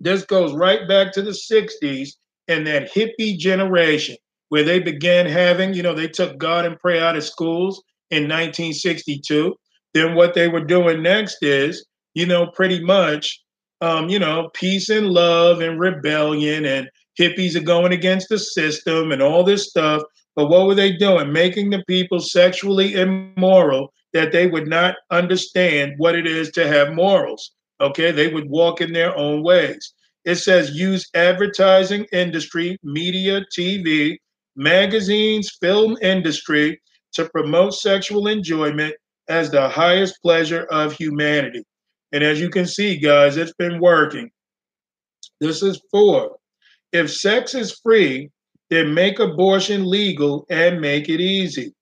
this 0.00 0.24
goes 0.24 0.52
right 0.54 0.88
back 0.88 1.12
to 1.12 1.22
the 1.22 1.36
60s 1.52 2.16
and 2.48 2.66
that 2.66 2.92
hippie 2.92 3.36
generation 3.38 4.16
where 4.48 4.64
they 4.64 4.80
began 4.80 5.26
having, 5.26 5.74
you 5.74 5.82
know, 5.82 5.94
they 5.94 6.08
took 6.08 6.38
God 6.38 6.64
and 6.64 6.78
prayer 6.80 7.04
out 7.04 7.16
of 7.16 7.24
schools 7.24 7.82
in 8.10 8.24
1962. 8.24 9.54
Then 9.94 10.14
what 10.14 10.34
they 10.34 10.48
were 10.48 10.64
doing 10.64 11.02
next 11.02 11.42
is, 11.42 11.86
you 12.14 12.26
know, 12.26 12.46
pretty 12.46 12.82
much, 12.82 13.42
um, 13.80 14.08
you 14.08 14.18
know, 14.18 14.50
peace 14.54 14.88
and 14.88 15.08
love 15.08 15.60
and 15.60 15.80
rebellion 15.80 16.64
and 16.64 16.88
hippies 17.18 17.56
are 17.56 17.60
going 17.60 17.92
against 17.92 18.28
the 18.28 18.38
system 18.38 19.12
and 19.12 19.22
all 19.22 19.44
this 19.44 19.68
stuff. 19.68 20.02
But 20.34 20.48
what 20.48 20.66
were 20.66 20.74
they 20.74 20.92
doing? 20.92 21.32
Making 21.32 21.70
the 21.70 21.84
people 21.86 22.20
sexually 22.20 22.94
immoral 22.94 23.92
that 24.12 24.32
they 24.32 24.46
would 24.46 24.66
not 24.66 24.96
understand 25.10 25.94
what 25.98 26.14
it 26.14 26.26
is 26.26 26.50
to 26.52 26.66
have 26.66 26.94
morals. 26.94 27.52
Okay, 27.80 28.12
they 28.12 28.28
would 28.28 28.48
walk 28.48 28.80
in 28.80 28.92
their 28.92 29.16
own 29.16 29.42
ways. 29.42 29.92
It 30.24 30.36
says 30.36 30.70
use 30.70 31.08
advertising 31.14 32.06
industry, 32.12 32.78
media, 32.84 33.44
TV, 33.56 34.18
magazines, 34.54 35.50
film 35.60 35.96
industry 36.00 36.80
to 37.14 37.28
promote 37.30 37.74
sexual 37.74 38.28
enjoyment 38.28 38.94
as 39.28 39.50
the 39.50 39.68
highest 39.68 40.20
pleasure 40.22 40.64
of 40.70 40.92
humanity. 40.92 41.64
And 42.12 42.22
as 42.22 42.40
you 42.40 42.50
can 42.50 42.66
see, 42.66 42.98
guys, 42.98 43.36
it's 43.36 43.54
been 43.54 43.80
working. 43.80 44.30
This 45.40 45.62
is 45.62 45.80
four. 45.90 46.36
If 46.92 47.12
sex 47.12 47.54
is 47.54 47.80
free, 47.82 48.30
then 48.70 48.94
make 48.94 49.18
abortion 49.18 49.88
legal 49.88 50.46
and 50.50 50.80
make 50.80 51.08
it 51.08 51.20
easy. 51.20 51.74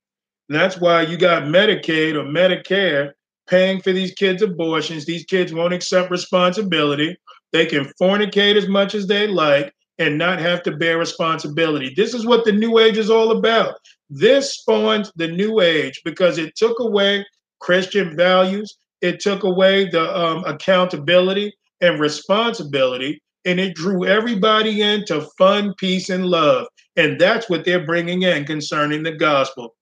And 0.48 0.58
that's 0.58 0.78
why 0.78 1.02
you 1.02 1.16
got 1.16 1.44
Medicaid 1.44 2.14
or 2.14 2.24
Medicare 2.24 3.12
paying 3.48 3.80
for 3.80 3.92
these 3.92 4.12
kids' 4.12 4.42
abortions. 4.42 5.04
These 5.04 5.24
kids 5.24 5.52
won't 5.52 5.74
accept 5.74 6.10
responsibility. 6.10 7.16
They 7.52 7.66
can 7.66 7.92
fornicate 8.00 8.56
as 8.56 8.68
much 8.68 8.94
as 8.94 9.06
they 9.06 9.26
like 9.26 9.74
and 9.98 10.16
not 10.16 10.40
have 10.40 10.62
to 10.62 10.76
bear 10.76 10.98
responsibility. 10.98 11.92
This 11.94 12.14
is 12.14 12.24
what 12.24 12.44
the 12.44 12.52
New 12.52 12.78
Age 12.78 12.96
is 12.96 13.10
all 13.10 13.32
about. 13.32 13.74
This 14.08 14.54
spawned 14.54 15.10
the 15.16 15.28
New 15.28 15.60
Age 15.60 16.00
because 16.04 16.38
it 16.38 16.56
took 16.56 16.78
away 16.80 17.26
Christian 17.60 18.16
values, 18.16 18.76
it 19.00 19.20
took 19.20 19.44
away 19.44 19.88
the 19.88 20.16
um, 20.16 20.44
accountability 20.44 21.52
and 21.80 22.00
responsibility, 22.00 23.20
and 23.44 23.58
it 23.58 23.74
drew 23.74 24.06
everybody 24.06 24.82
into 24.82 25.26
fun, 25.38 25.74
peace, 25.78 26.10
and 26.10 26.26
love. 26.26 26.66
And 26.96 27.18
that's 27.18 27.48
what 27.48 27.64
they're 27.64 27.86
bringing 27.86 28.22
in 28.22 28.44
concerning 28.44 29.02
the 29.02 29.12
gospel. 29.12 29.74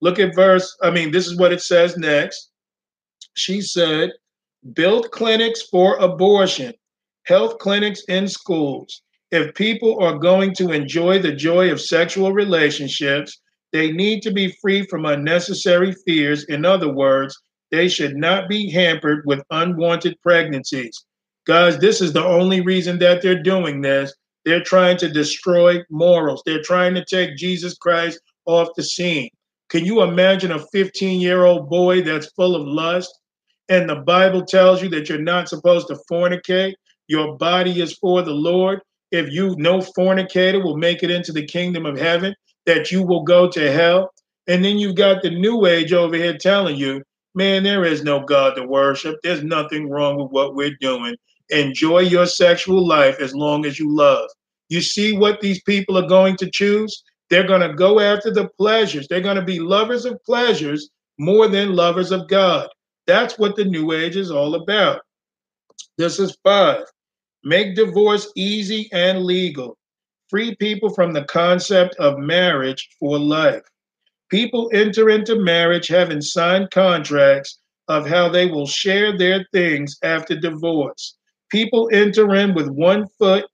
Look 0.00 0.18
at 0.18 0.34
verse, 0.34 0.76
I 0.82 0.90
mean, 0.90 1.10
this 1.10 1.26
is 1.26 1.38
what 1.38 1.52
it 1.52 1.62
says 1.62 1.96
next. 1.96 2.50
She 3.34 3.60
said, 3.60 4.10
build 4.72 5.10
clinics 5.10 5.62
for 5.62 5.96
abortion, 5.96 6.72
health 7.24 7.58
clinics 7.58 8.02
in 8.08 8.26
schools. 8.28 9.02
If 9.30 9.54
people 9.54 9.98
are 10.02 10.18
going 10.18 10.54
to 10.54 10.72
enjoy 10.72 11.18
the 11.18 11.32
joy 11.32 11.70
of 11.70 11.80
sexual 11.80 12.32
relationships, 12.32 13.40
they 13.72 13.90
need 13.90 14.22
to 14.22 14.32
be 14.32 14.56
free 14.60 14.86
from 14.86 15.04
unnecessary 15.04 15.94
fears. 16.06 16.44
In 16.44 16.64
other 16.64 16.92
words, 16.92 17.36
they 17.70 17.88
should 17.88 18.16
not 18.16 18.48
be 18.48 18.70
hampered 18.70 19.24
with 19.26 19.42
unwanted 19.50 20.16
pregnancies. 20.22 21.04
Guys, 21.46 21.78
this 21.78 22.00
is 22.00 22.12
the 22.12 22.24
only 22.24 22.60
reason 22.60 22.98
that 22.98 23.20
they're 23.20 23.42
doing 23.42 23.80
this. 23.80 24.14
They're 24.44 24.62
trying 24.62 24.96
to 24.98 25.08
destroy 25.08 25.82
morals. 25.90 26.42
They're 26.44 26.62
trying 26.62 26.94
to 26.94 27.04
take 27.04 27.36
Jesus 27.36 27.76
Christ 27.76 28.20
off 28.46 28.68
the 28.76 28.82
scene. 28.82 29.28
Can 29.70 29.84
you 29.84 30.02
imagine 30.02 30.52
a 30.52 30.64
15 30.72 31.20
year 31.20 31.44
old 31.44 31.68
boy 31.68 32.02
that's 32.02 32.32
full 32.32 32.54
of 32.54 32.66
lust? 32.66 33.12
And 33.68 33.88
the 33.88 33.96
Bible 33.96 34.44
tells 34.44 34.82
you 34.82 34.88
that 34.90 35.08
you're 35.08 35.18
not 35.18 35.48
supposed 35.48 35.88
to 35.88 35.98
fornicate. 36.10 36.74
Your 37.08 37.36
body 37.36 37.80
is 37.80 37.96
for 37.98 38.22
the 38.22 38.32
Lord. 38.32 38.80
If 39.10 39.30
you, 39.30 39.54
no 39.58 39.80
fornicator, 39.80 40.62
will 40.62 40.76
make 40.76 41.02
it 41.02 41.10
into 41.10 41.32
the 41.32 41.46
kingdom 41.46 41.86
of 41.86 41.98
heaven, 41.98 42.34
that 42.66 42.90
you 42.90 43.02
will 43.02 43.22
go 43.22 43.48
to 43.50 43.72
hell. 43.72 44.12
And 44.46 44.64
then 44.64 44.78
you've 44.78 44.96
got 44.96 45.22
the 45.22 45.30
new 45.30 45.66
age 45.66 45.92
over 45.92 46.16
here 46.16 46.36
telling 46.36 46.76
you, 46.76 47.02
man, 47.34 47.62
there 47.62 47.84
is 47.84 48.02
no 48.02 48.20
God 48.20 48.54
to 48.56 48.66
worship. 48.66 49.16
There's 49.22 49.42
nothing 49.42 49.90
wrong 49.90 50.16
with 50.16 50.30
what 50.30 50.54
we're 50.54 50.76
doing. 50.80 51.16
Enjoy 51.50 52.00
your 52.00 52.26
sexual 52.26 52.86
life 52.86 53.20
as 53.20 53.34
long 53.34 53.66
as 53.66 53.78
you 53.78 53.94
love. 53.94 54.28
You 54.68 54.80
see 54.80 55.16
what 55.16 55.40
these 55.40 55.62
people 55.62 55.98
are 55.98 56.08
going 56.08 56.36
to 56.38 56.50
choose? 56.50 57.02
They're 57.30 57.46
going 57.46 57.68
to 57.68 57.74
go 57.74 58.00
after 58.00 58.30
the 58.30 58.48
pleasures. 58.58 59.06
They're 59.08 59.20
going 59.20 59.36
to 59.36 59.44
be 59.44 59.60
lovers 59.60 60.04
of 60.04 60.22
pleasures 60.24 60.90
more 61.18 61.48
than 61.48 61.76
lovers 61.76 62.12
of 62.12 62.28
God. 62.28 62.68
That's 63.06 63.38
what 63.38 63.56
the 63.56 63.64
New 63.64 63.92
Age 63.92 64.16
is 64.16 64.30
all 64.30 64.54
about. 64.54 65.02
This 65.98 66.18
is 66.18 66.36
five. 66.42 66.84
Make 67.44 67.76
divorce 67.76 68.32
easy 68.36 68.88
and 68.92 69.24
legal. 69.24 69.76
Free 70.28 70.56
people 70.56 70.90
from 70.90 71.12
the 71.12 71.24
concept 71.24 71.94
of 71.96 72.18
marriage 72.18 72.88
for 72.98 73.18
life. 73.18 73.62
People 74.34 74.68
enter 74.74 75.10
into 75.10 75.38
marriage 75.38 75.86
having 75.86 76.20
signed 76.20 76.72
contracts 76.72 77.60
of 77.86 78.04
how 78.04 78.28
they 78.28 78.46
will 78.46 78.66
share 78.66 79.16
their 79.16 79.46
things 79.52 79.96
after 80.02 80.34
divorce. 80.34 81.16
People 81.52 81.88
enter 81.92 82.34
in 82.34 82.52
with 82.52 82.68
one 82.68 83.06
foot, 83.16 83.44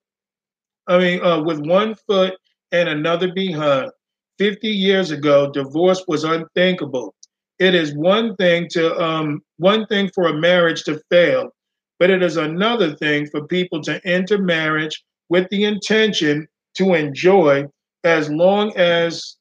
I 0.87 0.97
mean, 0.97 1.23
uh, 1.23 1.43
with 1.43 1.61
one 1.67 1.97
foot 2.07 2.33
and 2.73 2.89
another 2.89 3.31
behind. 3.31 3.91
50 4.39 4.69
years 4.69 5.11
ago, 5.11 5.51
divorce 5.51 6.03
was 6.09 6.25
unthinkable. 6.25 7.15
It 7.59 7.75
is 7.75 7.95
one 7.95 8.35
thing 8.37 8.67
to 8.71 8.99
um, 8.99 9.43
one 9.59 9.85
thing 9.85 10.09
for 10.15 10.29
a 10.29 10.41
marriage 10.41 10.85
to 10.85 10.99
fail, 11.11 11.51
but 11.99 12.09
it 12.09 12.23
is 12.23 12.39
another 12.39 12.97
thing 12.97 13.27
for 13.27 13.47
people 13.47 13.83
to 13.83 14.01
enter 14.07 14.39
marriage 14.39 15.05
with 15.29 15.47
the 15.51 15.65
intention 15.65 16.49
to 16.79 16.95
enjoy 16.95 17.67
as 18.03 18.31
long 18.31 18.75
as 18.79 19.37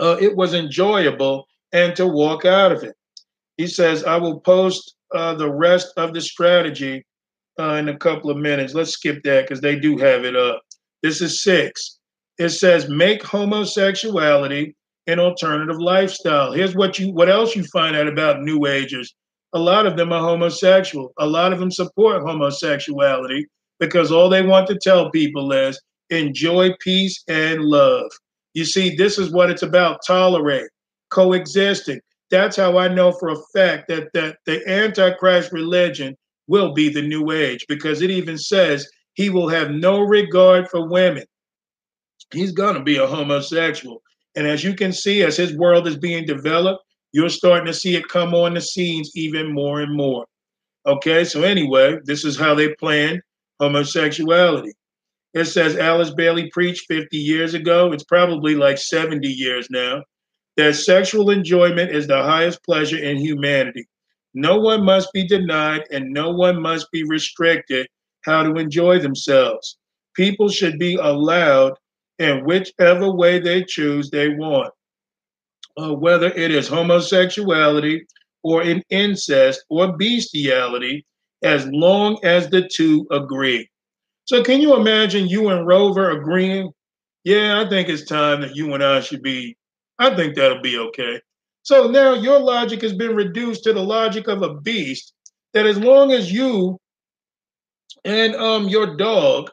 uh, 0.00 0.16
it 0.20 0.34
was 0.34 0.54
enjoyable 0.54 1.46
and 1.72 1.94
to 1.96 2.06
walk 2.06 2.44
out 2.44 2.72
of 2.72 2.82
it. 2.82 2.94
He 3.56 3.66
says, 3.66 4.04
I 4.04 4.16
will 4.16 4.40
post 4.40 4.94
uh, 5.14 5.34
the 5.34 5.50
rest 5.50 5.92
of 5.96 6.14
the 6.14 6.20
strategy 6.20 7.04
uh, 7.58 7.74
in 7.74 7.88
a 7.88 7.96
couple 7.96 8.30
of 8.30 8.38
minutes. 8.38 8.74
Let's 8.74 8.92
skip 8.92 9.22
that 9.24 9.42
because 9.42 9.60
they 9.60 9.78
do 9.78 9.98
have 9.98 10.24
it 10.24 10.34
up. 10.34 10.62
This 11.02 11.20
is 11.20 11.42
six. 11.42 11.98
It 12.38 12.50
says, 12.50 12.88
make 12.88 13.22
homosexuality 13.22 14.74
an 15.06 15.18
alternative 15.18 15.78
lifestyle. 15.78 16.52
Here's 16.52 16.74
what 16.74 16.98
you 16.98 17.12
what 17.12 17.28
else 17.28 17.56
you 17.56 17.64
find 17.64 17.96
out 17.96 18.06
about 18.06 18.42
new 18.42 18.66
agers. 18.66 19.14
A 19.52 19.58
lot 19.58 19.86
of 19.86 19.96
them 19.96 20.12
are 20.12 20.22
homosexual. 20.22 21.12
A 21.18 21.26
lot 21.26 21.52
of 21.52 21.58
them 21.58 21.70
support 21.70 22.22
homosexuality 22.22 23.46
because 23.78 24.12
all 24.12 24.28
they 24.28 24.42
want 24.42 24.68
to 24.68 24.78
tell 24.78 25.10
people 25.10 25.52
is 25.52 25.80
enjoy 26.10 26.70
peace 26.80 27.22
and 27.28 27.62
love. 27.62 28.10
You 28.54 28.64
see, 28.64 28.96
this 28.96 29.18
is 29.18 29.32
what 29.32 29.50
it's 29.50 29.62
about 29.62 30.00
tolerate, 30.06 30.70
coexisting. 31.10 32.00
That's 32.30 32.56
how 32.56 32.78
I 32.78 32.88
know 32.88 33.12
for 33.12 33.30
a 33.30 33.42
fact 33.54 33.88
that, 33.88 34.12
that 34.14 34.38
the 34.46 34.66
Antichrist 34.68 35.52
religion 35.52 36.16
will 36.46 36.72
be 36.72 36.88
the 36.88 37.02
new 37.02 37.30
age 37.30 37.64
because 37.68 38.02
it 38.02 38.10
even 38.10 38.38
says 38.38 38.88
he 39.14 39.30
will 39.30 39.48
have 39.48 39.70
no 39.70 40.00
regard 40.00 40.68
for 40.68 40.88
women. 40.88 41.24
He's 42.32 42.52
going 42.52 42.74
to 42.74 42.82
be 42.82 42.96
a 42.96 43.06
homosexual. 43.06 44.02
And 44.36 44.46
as 44.46 44.62
you 44.62 44.74
can 44.74 44.92
see, 44.92 45.22
as 45.22 45.36
his 45.36 45.56
world 45.56 45.86
is 45.86 45.96
being 45.96 46.24
developed, 46.26 46.84
you're 47.12 47.28
starting 47.28 47.66
to 47.66 47.74
see 47.74 47.96
it 47.96 48.08
come 48.08 48.34
on 48.34 48.54
the 48.54 48.60
scenes 48.60 49.10
even 49.16 49.52
more 49.52 49.80
and 49.80 49.96
more. 49.96 50.26
Okay, 50.86 51.24
so 51.24 51.42
anyway, 51.42 51.98
this 52.04 52.24
is 52.24 52.38
how 52.38 52.54
they 52.54 52.74
plan 52.76 53.20
homosexuality. 53.60 54.72
It 55.32 55.44
says 55.44 55.76
Alice 55.76 56.10
Bailey 56.10 56.50
preached 56.50 56.86
50 56.88 57.16
years 57.16 57.54
ago. 57.54 57.92
It's 57.92 58.04
probably 58.04 58.54
like 58.54 58.78
70 58.78 59.28
years 59.28 59.68
now. 59.70 60.02
That 60.56 60.74
sexual 60.74 61.30
enjoyment 61.30 61.92
is 61.92 62.06
the 62.06 62.22
highest 62.22 62.64
pleasure 62.64 62.98
in 62.98 63.16
humanity. 63.16 63.88
No 64.34 64.58
one 64.58 64.84
must 64.84 65.12
be 65.12 65.26
denied 65.26 65.84
and 65.90 66.12
no 66.12 66.30
one 66.30 66.60
must 66.60 66.90
be 66.90 67.04
restricted 67.04 67.86
how 68.24 68.42
to 68.42 68.54
enjoy 68.56 68.98
themselves. 68.98 69.78
People 70.14 70.48
should 70.48 70.78
be 70.78 70.96
allowed 70.96 71.74
in 72.18 72.44
whichever 72.44 73.10
way 73.10 73.38
they 73.38 73.64
choose 73.64 74.10
they 74.10 74.28
want, 74.28 74.72
uh, 75.76 75.94
whether 75.94 76.28
it 76.28 76.50
is 76.50 76.68
homosexuality 76.68 78.04
or 78.42 78.62
in 78.62 78.82
incest 78.90 79.64
or 79.70 79.96
bestiality, 79.96 81.04
as 81.42 81.66
long 81.68 82.18
as 82.22 82.50
the 82.50 82.68
two 82.68 83.06
agree. 83.10 83.68
So 84.30 84.44
can 84.44 84.60
you 84.60 84.76
imagine 84.76 85.26
you 85.26 85.48
and 85.48 85.66
Rover 85.66 86.12
agreeing? 86.12 86.70
Yeah, 87.24 87.60
I 87.60 87.68
think 87.68 87.88
it's 87.88 88.04
time 88.04 88.42
that 88.42 88.54
you 88.54 88.72
and 88.74 88.84
I 88.84 89.00
should 89.00 89.22
be. 89.24 89.56
I 89.98 90.14
think 90.14 90.36
that'll 90.36 90.62
be 90.62 90.78
okay. 90.78 91.20
So 91.64 91.88
now 91.88 92.14
your 92.14 92.38
logic 92.38 92.80
has 92.82 92.92
been 92.92 93.16
reduced 93.16 93.64
to 93.64 93.72
the 93.72 93.82
logic 93.82 94.28
of 94.28 94.42
a 94.42 94.54
beast 94.54 95.14
that 95.52 95.66
as 95.66 95.80
long 95.80 96.12
as 96.12 96.30
you 96.30 96.78
and 98.04 98.36
um 98.36 98.68
your 98.68 98.96
dog 98.96 99.50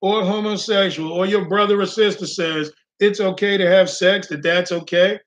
or 0.00 0.24
homosexual 0.24 1.12
or 1.12 1.24
your 1.24 1.48
brother 1.48 1.80
or 1.80 1.86
sister 1.86 2.26
says, 2.26 2.72
it's 2.98 3.20
okay 3.20 3.56
to 3.56 3.70
have 3.70 3.88
sex, 3.88 4.26
that 4.26 4.42
that's 4.42 4.72
okay. 4.72 5.20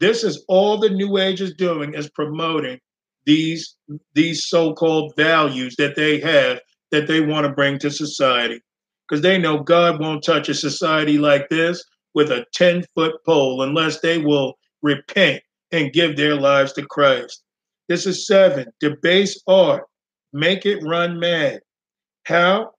This 0.00 0.24
is 0.24 0.42
all 0.48 0.78
the 0.78 0.88
New 0.88 1.18
Age 1.18 1.42
is 1.42 1.52
doing 1.52 1.92
is 1.92 2.08
promoting 2.08 2.78
these 3.26 3.76
these 4.14 4.46
so-called 4.46 5.12
values 5.18 5.76
that 5.76 5.96
they 5.96 6.18
have 6.20 6.60
that 6.92 7.08
they 7.08 7.20
want 7.20 7.46
to 7.46 7.52
bring 7.52 7.78
to 7.78 7.90
society 7.90 8.60
because 9.08 9.22
they 9.22 9.38
know 9.38 9.58
God 9.58 10.00
won't 10.00 10.22
touch 10.22 10.48
a 10.48 10.54
society 10.54 11.18
like 11.18 11.48
this 11.48 11.84
with 12.14 12.30
a 12.30 12.46
10 12.54 12.84
foot 12.94 13.14
pole 13.26 13.62
unless 13.62 14.00
they 14.00 14.18
will 14.18 14.54
repent 14.82 15.42
and 15.72 15.92
give 15.92 16.16
their 16.16 16.34
lives 16.34 16.72
to 16.74 16.86
Christ. 16.86 17.42
This 17.88 18.06
is 18.06 18.26
seven, 18.26 18.66
debase 18.80 19.42
art, 19.46 19.84
make 20.32 20.64
it 20.66 20.82
run 20.82 21.18
mad. 21.18 21.60
How? 22.24 22.70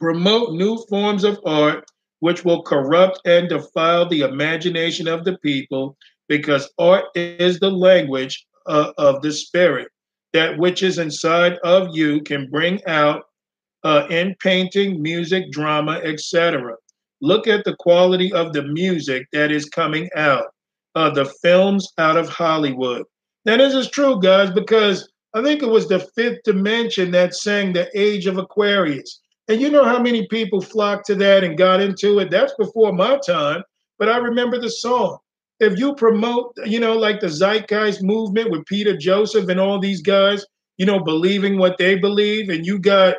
Promote 0.00 0.52
new 0.52 0.78
forms 0.88 1.24
of 1.24 1.40
art 1.44 1.84
which 2.20 2.44
will 2.44 2.62
corrupt 2.62 3.20
and 3.24 3.48
defile 3.48 4.08
the 4.08 4.20
imagination 4.20 5.08
of 5.08 5.24
the 5.24 5.36
people 5.38 5.96
because 6.28 6.72
art 6.78 7.04
is 7.14 7.58
the 7.58 7.70
language 7.70 8.46
uh, 8.66 8.92
of 8.98 9.22
the 9.22 9.32
spirit. 9.32 9.88
That 10.36 10.58
which 10.58 10.82
is 10.82 10.98
inside 10.98 11.54
of 11.64 11.96
you 11.96 12.20
can 12.20 12.50
bring 12.50 12.84
out 12.84 13.22
uh, 13.84 14.06
in 14.10 14.34
painting, 14.38 15.00
music, 15.00 15.50
drama, 15.50 15.92
etc. 16.04 16.74
Look 17.22 17.46
at 17.46 17.64
the 17.64 17.74
quality 17.76 18.30
of 18.34 18.52
the 18.52 18.64
music 18.64 19.26
that 19.32 19.50
is 19.50 19.64
coming 19.64 20.10
out, 20.14 20.48
uh, 20.94 21.08
the 21.08 21.24
films 21.24 21.90
out 21.96 22.18
of 22.18 22.28
Hollywood. 22.28 23.04
Now, 23.46 23.56
this 23.56 23.72
is 23.72 23.88
true, 23.88 24.20
guys, 24.20 24.50
because 24.50 25.08
I 25.32 25.42
think 25.42 25.62
it 25.62 25.70
was 25.70 25.88
the 25.88 26.00
fifth 26.00 26.42
dimension 26.44 27.10
that 27.12 27.34
sang 27.34 27.72
the 27.72 27.88
age 27.98 28.26
of 28.26 28.36
Aquarius. 28.36 29.22
And 29.48 29.58
you 29.58 29.70
know 29.70 29.84
how 29.84 30.02
many 30.02 30.26
people 30.26 30.60
flocked 30.60 31.06
to 31.06 31.14
that 31.14 31.44
and 31.44 31.56
got 31.56 31.80
into 31.80 32.18
it? 32.18 32.30
That's 32.30 32.52
before 32.58 32.92
my 32.92 33.18
time, 33.26 33.62
but 33.98 34.10
I 34.10 34.18
remember 34.18 34.60
the 34.60 34.68
song. 34.68 35.16
If 35.58 35.78
you 35.78 35.94
promote, 35.94 36.52
you 36.64 36.80
know, 36.80 36.94
like 36.94 37.20
the 37.20 37.28
Zeitgeist 37.28 38.02
movement 38.02 38.50
with 38.50 38.66
Peter 38.66 38.96
Joseph 38.96 39.48
and 39.48 39.58
all 39.58 39.78
these 39.78 40.02
guys, 40.02 40.44
you 40.76 40.84
know, 40.84 41.00
believing 41.00 41.58
what 41.58 41.78
they 41.78 41.94
believe, 41.96 42.50
and 42.50 42.66
you 42.66 42.78
got 42.78 43.16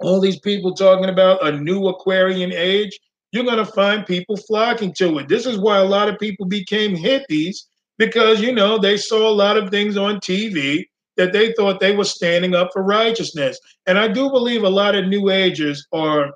all 0.00 0.20
these 0.20 0.38
people 0.40 0.74
talking 0.74 1.08
about 1.08 1.46
a 1.46 1.52
new 1.52 1.86
Aquarian 1.88 2.52
age, 2.52 2.98
you're 3.32 3.44
going 3.44 3.56
to 3.56 3.64
find 3.64 4.06
people 4.06 4.36
flocking 4.36 4.92
to 4.94 5.18
it. 5.18 5.28
This 5.28 5.46
is 5.46 5.58
why 5.58 5.78
a 5.78 5.84
lot 5.84 6.08
of 6.08 6.18
people 6.18 6.46
became 6.46 6.94
hippies 6.94 7.56
because, 7.98 8.40
you 8.40 8.52
know, 8.52 8.78
they 8.78 8.96
saw 8.96 9.28
a 9.28 9.32
lot 9.32 9.56
of 9.56 9.70
things 9.70 9.96
on 9.96 10.16
TV 10.20 10.84
that 11.16 11.32
they 11.32 11.52
thought 11.54 11.80
they 11.80 11.96
were 11.96 12.04
standing 12.04 12.54
up 12.54 12.70
for 12.72 12.82
righteousness. 12.82 13.58
And 13.86 13.98
I 13.98 14.08
do 14.08 14.30
believe 14.30 14.62
a 14.62 14.68
lot 14.68 14.94
of 14.94 15.06
New 15.06 15.30
Agers 15.30 15.86
are 15.92 16.30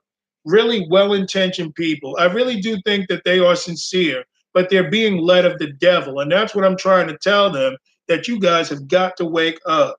really 0.47 0.87
well 0.91 1.13
intentioned 1.13 1.75
people. 1.75 2.17
I 2.19 2.27
really 2.27 2.61
do 2.61 2.79
think 2.87 3.09
that 3.09 3.25
they 3.25 3.39
are 3.41 3.57
sincere, 3.57 4.25
but 4.55 4.69
they're 4.71 4.91
being 4.91 5.19
led 5.19 5.45
of 5.45 5.59
the 5.59 5.73
devil. 5.75 6.21
And 6.21 6.31
that's 6.31 6.55
what 6.55 6.65
I'm 6.65 6.77
trying 6.77 7.09
to 7.09 7.19
tell 7.19 7.51
them 7.51 7.77
that 8.09 8.29
you 8.29 8.41
guys 8.41 8.69
have 8.69 8.89
got 8.89 9.17
to 9.19 9.25
wake 9.25 9.59
up. 9.67 9.97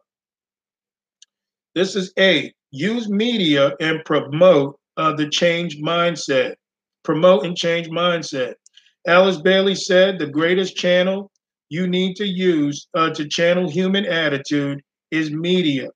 This 1.74 1.96
is 1.96 2.12
A 2.20 2.54
use 2.72 3.10
media 3.10 3.74
and 3.80 4.04
promote 4.06 4.80
uh, 4.98 5.14
the 5.14 5.30
change 5.30 5.78
mindset. 5.78 6.56
Promote 7.04 7.46
and 7.46 7.56
change 7.56 7.90
mindset. 7.90 8.54
Alice 9.08 9.38
Bailey 9.38 9.76
said 9.76 10.20
the 10.20 10.28
greatest 10.28 10.76
channel 10.76 11.32
you 11.70 11.88
need 11.88 12.16
to 12.18 12.28
use 12.28 12.88
uh, 12.94 13.10
to 13.12 13.28
channel 13.28 13.70
human 13.70 14.06
attitude 14.06 14.82
is 15.10 15.32
media. 15.32 15.88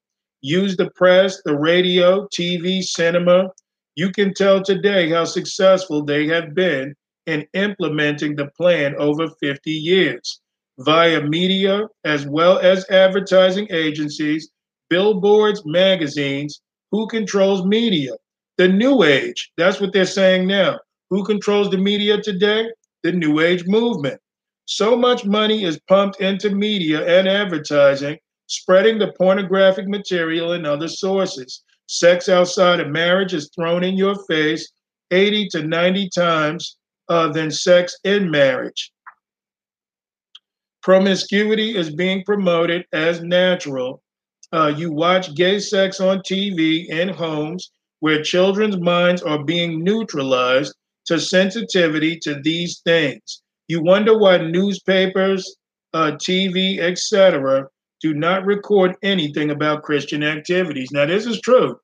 Use 0.41 0.75
the 0.77 0.89
press, 0.91 1.41
the 1.43 1.57
radio, 1.57 2.27
TV, 2.27 2.81
cinema. 2.81 3.49
You 3.95 4.11
can 4.11 4.33
tell 4.33 4.61
today 4.61 5.09
how 5.09 5.25
successful 5.25 6.03
they 6.03 6.27
have 6.27 6.55
been 6.55 6.95
in 7.25 7.45
implementing 7.53 8.35
the 8.35 8.47
plan 8.57 8.95
over 8.97 9.27
50 9.39 9.71
years 9.71 10.41
via 10.79 11.21
media 11.21 11.87
as 12.03 12.25
well 12.25 12.59
as 12.59 12.89
advertising 12.89 13.67
agencies, 13.71 14.49
billboards, 14.89 15.61
magazines, 15.65 16.61
who 16.91 17.07
controls 17.07 17.65
media? 17.65 18.11
The 18.57 18.67
New 18.67 19.03
Age. 19.03 19.51
That's 19.57 19.81
what 19.81 19.93
they're 19.93 20.05
saying 20.05 20.47
now. 20.47 20.79
Who 21.09 21.23
controls 21.23 21.69
the 21.69 21.77
media 21.77 22.21
today? 22.21 22.69
The 23.03 23.11
New 23.11 23.39
Age 23.39 23.65
movement. 23.67 24.19
So 24.65 24.95
much 24.95 25.25
money 25.25 25.63
is 25.63 25.79
pumped 25.87 26.21
into 26.21 26.49
media 26.49 27.05
and 27.05 27.27
advertising, 27.27 28.17
spreading 28.47 28.97
the 28.97 29.13
pornographic 29.19 29.87
material 29.87 30.53
and 30.53 30.65
other 30.65 30.87
sources. 30.87 31.63
Sex 31.87 32.29
outside 32.29 32.79
of 32.79 32.89
marriage 32.89 33.33
is 33.33 33.51
thrown 33.55 33.83
in 33.83 33.95
your 33.95 34.15
face 34.25 34.71
80 35.11 35.49
to 35.49 35.67
90 35.67 36.09
times 36.09 36.77
uh, 37.09 37.31
than 37.31 37.51
sex 37.51 37.97
in 38.03 38.29
marriage. 38.29 38.91
Promiscuity 40.81 41.75
is 41.75 41.93
being 41.95 42.23
promoted 42.23 42.85
as 42.93 43.21
natural 43.21 44.03
uh, 44.53 44.73
you 44.75 44.91
watch 44.91 45.35
gay 45.35 45.59
sex 45.59 45.99
on 45.99 46.19
TV 46.19 46.87
in 46.87 47.09
homes 47.09 47.71
where 47.99 48.23
children's 48.23 48.77
minds 48.77 49.21
are 49.21 49.43
being 49.43 49.83
neutralized 49.83 50.73
to 51.05 51.19
sensitivity 51.19 52.17
to 52.19 52.39
these 52.41 52.81
things. 52.85 53.41
You 53.67 53.83
wonder 53.83 54.17
why 54.17 54.37
newspapers, 54.37 55.57
uh, 55.93 56.11
TV, 56.13 56.79
etc., 56.79 57.67
do 58.01 58.13
not 58.13 58.45
record 58.45 58.95
anything 59.03 59.51
about 59.51 59.83
Christian 59.83 60.23
activities. 60.23 60.89
Now, 60.91 61.05
this 61.05 61.25
is 61.25 61.41
true. 61.41 61.77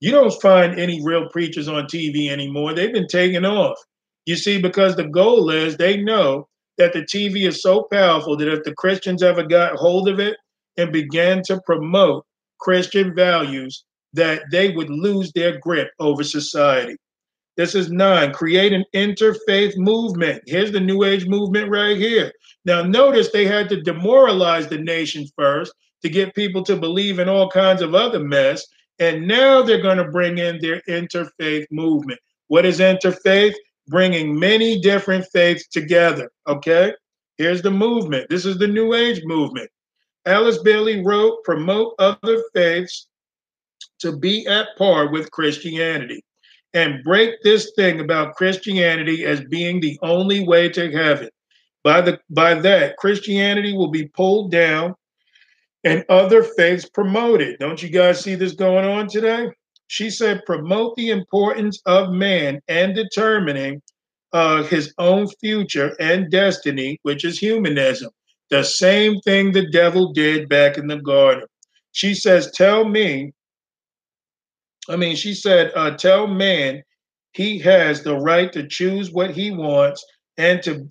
You 0.00 0.10
don't 0.10 0.42
find 0.42 0.78
any 0.78 1.00
real 1.04 1.28
preachers 1.30 1.68
on 1.68 1.84
TV 1.84 2.28
anymore. 2.30 2.74
They've 2.74 2.92
been 2.92 3.08
taken 3.08 3.44
off. 3.44 3.78
You 4.26 4.36
see, 4.36 4.60
because 4.60 4.96
the 4.96 5.08
goal 5.08 5.50
is 5.50 5.76
they 5.76 5.96
know 5.96 6.48
that 6.78 6.92
the 6.92 7.02
TV 7.02 7.48
is 7.48 7.62
so 7.62 7.84
powerful 7.90 8.36
that 8.36 8.52
if 8.52 8.64
the 8.64 8.74
Christians 8.74 9.22
ever 9.22 9.42
got 9.42 9.76
hold 9.76 10.08
of 10.08 10.20
it, 10.20 10.36
and 10.76 10.92
began 10.92 11.42
to 11.44 11.60
promote 11.62 12.24
Christian 12.60 13.14
values, 13.14 13.84
that 14.12 14.42
they 14.50 14.70
would 14.70 14.90
lose 14.90 15.32
their 15.32 15.58
grip 15.58 15.90
over 15.98 16.24
society. 16.24 16.96
This 17.56 17.74
is 17.74 17.90
nine, 17.90 18.32
create 18.32 18.72
an 18.72 18.84
interfaith 18.94 19.76
movement. 19.76 20.42
Here's 20.46 20.72
the 20.72 20.80
New 20.80 21.04
Age 21.04 21.26
movement 21.26 21.70
right 21.70 21.96
here. 21.96 22.30
Now, 22.64 22.82
notice 22.82 23.30
they 23.30 23.46
had 23.46 23.68
to 23.70 23.80
demoralize 23.80 24.68
the 24.68 24.78
nation 24.78 25.26
first 25.36 25.72
to 26.02 26.10
get 26.10 26.34
people 26.34 26.62
to 26.64 26.76
believe 26.76 27.18
in 27.18 27.28
all 27.28 27.48
kinds 27.48 27.80
of 27.80 27.94
other 27.94 28.20
mess. 28.20 28.66
And 28.98 29.26
now 29.26 29.62
they're 29.62 29.82
going 29.82 29.98
to 29.98 30.10
bring 30.10 30.38
in 30.38 30.58
their 30.60 30.82
interfaith 30.88 31.66
movement. 31.70 32.20
What 32.48 32.66
is 32.66 32.78
interfaith? 32.78 33.54
Bringing 33.88 34.38
many 34.38 34.80
different 34.80 35.24
faiths 35.32 35.68
together. 35.68 36.30
Okay. 36.46 36.92
Here's 37.38 37.62
the 37.62 37.70
movement. 37.70 38.28
This 38.30 38.44
is 38.44 38.58
the 38.58 38.66
New 38.66 38.94
Age 38.94 39.22
movement. 39.24 39.70
Alice 40.24 40.58
Bailey 40.58 41.04
wrote, 41.04 41.44
promote 41.44 41.94
other 41.98 42.42
faiths 42.52 43.06
to 44.00 44.16
be 44.16 44.46
at 44.46 44.68
par 44.76 45.10
with 45.10 45.30
Christianity 45.30 46.24
and 46.74 47.02
break 47.04 47.42
this 47.42 47.72
thing 47.76 48.00
about 48.00 48.34
Christianity 48.34 49.24
as 49.24 49.40
being 49.44 49.80
the 49.80 49.98
only 50.02 50.46
way 50.46 50.68
to 50.70 50.90
heaven. 50.90 51.30
By 51.84 52.00
the 52.00 52.18
by 52.30 52.54
that, 52.54 52.96
Christianity 52.96 53.72
will 53.72 53.90
be 53.90 54.08
pulled 54.08 54.50
down 54.50 54.94
and 55.84 56.04
other 56.08 56.42
faiths 56.42 56.88
promoted. 56.88 57.58
Don't 57.60 57.82
you 57.82 57.88
guys 57.88 58.20
see 58.20 58.34
this 58.34 58.54
going 58.54 58.84
on 58.84 59.06
today? 59.06 59.50
She 59.88 60.10
said, 60.10 60.44
promote 60.46 60.96
the 60.96 61.10
importance 61.10 61.80
of 61.86 62.12
man 62.12 62.60
and 62.68 62.94
determining 62.94 63.82
uh, 64.32 64.64
his 64.64 64.92
own 64.98 65.28
future 65.40 65.96
and 66.00 66.30
destiny, 66.30 66.98
which 67.02 67.24
is 67.24 67.38
humanism. 67.38 68.10
The 68.50 68.62
same 68.62 69.20
thing 69.20 69.52
the 69.52 69.70
devil 69.70 70.12
did 70.12 70.48
back 70.48 70.78
in 70.78 70.86
the 70.86 70.98
garden. 70.98 71.44
She 71.92 72.14
says, 72.14 72.50
Tell 72.52 72.84
me, 72.84 73.32
I 74.88 74.96
mean, 74.96 75.16
she 75.16 75.34
said, 75.34 75.72
uh, 75.74 75.92
Tell 75.92 76.26
man 76.26 76.82
he 77.32 77.58
has 77.60 78.02
the 78.02 78.16
right 78.16 78.52
to 78.52 78.66
choose 78.66 79.10
what 79.10 79.30
he 79.30 79.50
wants 79.50 80.04
and 80.36 80.62
to 80.62 80.88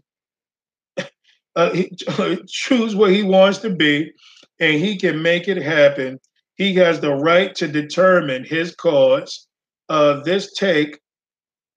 uh, 1.55 1.83
choose 2.47 2.95
what 2.95 3.11
he 3.11 3.23
wants 3.23 3.59
to 3.59 3.69
be, 3.69 4.11
and 4.59 4.81
he 4.81 4.97
can 4.97 5.21
make 5.21 5.47
it 5.47 5.61
happen. 5.61 6.19
He 6.55 6.73
has 6.75 6.99
the 6.99 7.13
right 7.13 7.53
to 7.55 7.67
determine 7.67 8.45
his 8.45 8.75
cause. 8.75 9.47
Uh, 9.89 10.21
this 10.23 10.53
take 10.53 10.99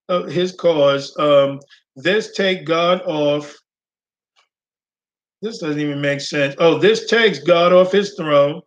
uh, 0.09 0.25
his 0.25 0.53
cause. 0.53 1.17
Um, 1.19 1.61
this 1.97 2.33
take 2.33 2.65
God 2.65 3.03
off 3.03 3.57
this 5.41 5.59
doesn't 5.59 5.81
even 5.81 6.01
make 6.01 6.21
sense. 6.21 6.57
Oh, 6.59 6.79
this 6.79 7.07
takes 7.07 7.39
God 7.39 7.73
off 7.73 7.93
his 7.93 8.15
throne. 8.15 8.61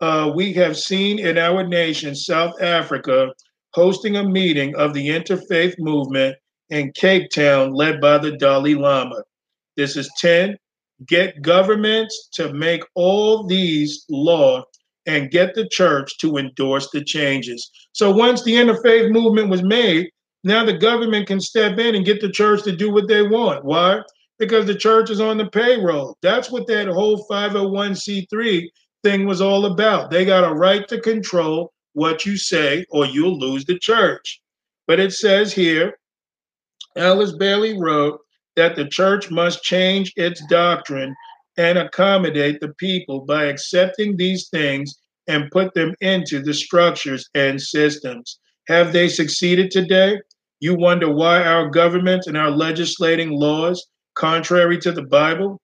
Uh, 0.00 0.32
we 0.34 0.52
have 0.54 0.76
seen 0.76 1.18
in 1.18 1.38
our 1.38 1.66
nation, 1.66 2.14
South 2.14 2.60
Africa, 2.60 3.32
hosting 3.72 4.16
a 4.16 4.24
meeting 4.24 4.74
of 4.76 4.94
the 4.94 5.08
interfaith 5.08 5.76
movement 5.78 6.36
in 6.70 6.92
Cape 6.92 7.30
Town 7.30 7.72
led 7.72 8.00
by 8.00 8.18
the 8.18 8.36
Dalai 8.36 8.74
Lama. 8.74 9.22
This 9.76 9.96
is 9.96 10.10
10. 10.18 10.56
Get 11.06 11.40
governments 11.42 12.28
to 12.32 12.52
make 12.52 12.82
all 12.94 13.44
these 13.46 14.04
law 14.08 14.64
and 15.08 15.32
get 15.32 15.54
the 15.54 15.68
church 15.68 16.16
to 16.18 16.36
endorse 16.36 16.90
the 16.90 17.02
changes. 17.02 17.68
So 17.92 18.12
once 18.12 18.44
the 18.44 18.54
interfaith 18.54 19.10
movement 19.10 19.48
was 19.48 19.62
made, 19.64 20.10
Now 20.44 20.64
the 20.64 20.76
government 20.76 21.26
can 21.26 21.40
step 21.40 21.78
in 21.78 21.94
and 21.94 22.04
get 22.04 22.20
the 22.20 22.30
church 22.30 22.62
to 22.64 22.74
do 22.74 22.92
what 22.92 23.08
they 23.08 23.22
want. 23.22 23.64
Why? 23.64 24.00
Because 24.38 24.66
the 24.66 24.74
church 24.74 25.10
is 25.10 25.20
on 25.20 25.36
the 25.36 25.50
payroll. 25.50 26.16
That's 26.22 26.50
what 26.50 26.66
that 26.68 26.86
whole 26.86 27.26
501c3 27.28 28.68
thing 29.02 29.26
was 29.26 29.40
all 29.40 29.66
about. 29.66 30.10
They 30.10 30.24
got 30.24 30.48
a 30.48 30.54
right 30.54 30.86
to 30.88 31.00
control 31.00 31.72
what 31.94 32.24
you 32.24 32.36
say, 32.36 32.84
or 32.90 33.06
you'll 33.06 33.38
lose 33.38 33.64
the 33.64 33.78
church. 33.78 34.40
But 34.86 35.00
it 35.00 35.12
says 35.12 35.52
here, 35.52 35.98
Alice 36.96 37.32
Bailey 37.32 37.78
wrote 37.78 38.20
that 38.54 38.76
the 38.76 38.86
church 38.86 39.30
must 39.30 39.62
change 39.62 40.12
its 40.16 40.44
doctrine 40.48 41.14
and 41.58 41.76
accommodate 41.76 42.60
the 42.60 42.72
people 42.74 43.20
by 43.26 43.44
accepting 43.44 44.16
these 44.16 44.48
things 44.48 44.94
and 45.26 45.50
put 45.50 45.74
them 45.74 45.94
into 46.00 46.40
the 46.40 46.54
structures 46.54 47.28
and 47.34 47.60
systems. 47.60 48.38
Have 48.68 48.92
they 48.92 49.08
succeeded 49.08 49.70
today? 49.70 50.18
You 50.60 50.74
wonder 50.74 51.12
why 51.12 51.44
our 51.44 51.68
government 51.68 52.24
and 52.26 52.36
our 52.36 52.50
legislating 52.50 53.30
laws, 53.30 53.86
contrary 54.14 54.78
to 54.78 54.92
the 54.92 55.02
Bible, 55.02 55.60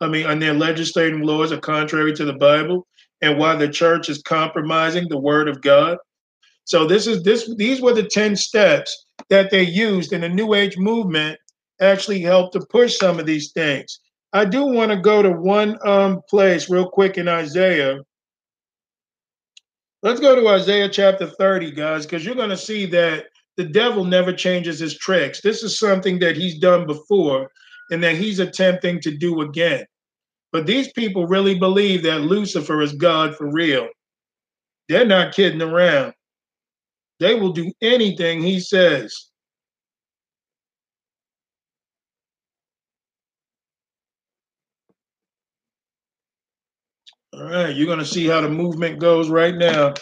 I 0.00 0.08
mean, 0.08 0.26
and 0.26 0.40
their 0.40 0.54
legislating 0.54 1.22
laws 1.22 1.52
are 1.52 1.60
contrary 1.60 2.12
to 2.14 2.24
the 2.24 2.32
Bible, 2.32 2.86
and 3.22 3.38
why 3.38 3.54
the 3.56 3.68
church 3.68 4.08
is 4.08 4.20
compromising 4.22 5.08
the 5.08 5.18
word 5.18 5.48
of 5.48 5.62
God. 5.62 5.96
So 6.64 6.86
this 6.86 7.06
is 7.06 7.22
this 7.22 7.52
these 7.56 7.80
were 7.80 7.94
the 7.94 8.02
10 8.02 8.36
steps 8.36 9.06
that 9.30 9.50
they 9.50 9.62
used 9.62 10.12
in 10.12 10.20
the 10.20 10.28
New 10.28 10.54
Age 10.54 10.76
movement 10.76 11.38
actually 11.80 12.20
helped 12.20 12.52
to 12.54 12.66
push 12.70 12.98
some 12.98 13.18
of 13.18 13.26
these 13.26 13.52
things. 13.52 14.00
I 14.32 14.44
do 14.44 14.64
want 14.64 14.90
to 14.90 14.96
go 14.96 15.22
to 15.22 15.30
one 15.30 15.78
um, 15.86 16.22
place 16.28 16.70
real 16.70 16.88
quick 16.88 17.18
in 17.18 17.28
Isaiah. 17.28 17.98
Let's 20.02 20.20
go 20.20 20.34
to 20.34 20.48
Isaiah 20.48 20.88
chapter 20.88 21.26
30, 21.26 21.72
guys, 21.72 22.06
because 22.06 22.24
you're 22.24 22.34
going 22.34 22.50
to 22.50 22.56
see 22.56 22.86
that 22.86 23.26
the 23.56 23.64
devil 23.64 24.04
never 24.04 24.32
changes 24.32 24.78
his 24.78 24.96
tricks. 24.98 25.40
This 25.42 25.62
is 25.62 25.78
something 25.78 26.18
that 26.20 26.36
he's 26.36 26.58
done 26.58 26.86
before 26.86 27.50
and 27.90 28.02
that 28.02 28.16
he's 28.16 28.38
attempting 28.38 29.00
to 29.00 29.16
do 29.16 29.42
again. 29.42 29.84
But 30.50 30.66
these 30.66 30.92
people 30.92 31.26
really 31.26 31.58
believe 31.58 32.02
that 32.02 32.22
Lucifer 32.22 32.80
is 32.82 32.92
God 32.92 33.36
for 33.36 33.50
real. 33.50 33.88
They're 34.88 35.06
not 35.06 35.34
kidding 35.34 35.62
around. 35.62 36.14
They 37.20 37.34
will 37.34 37.52
do 37.52 37.70
anything 37.80 38.42
he 38.42 38.60
says. 38.60 39.31
All 47.34 47.44
right, 47.44 47.74
you're 47.74 47.96
to 47.96 48.04
see 48.04 48.26
how 48.26 48.42
the 48.42 48.48
movement 48.50 48.98
goes 48.98 49.30
right 49.30 49.54
now. 49.54 49.94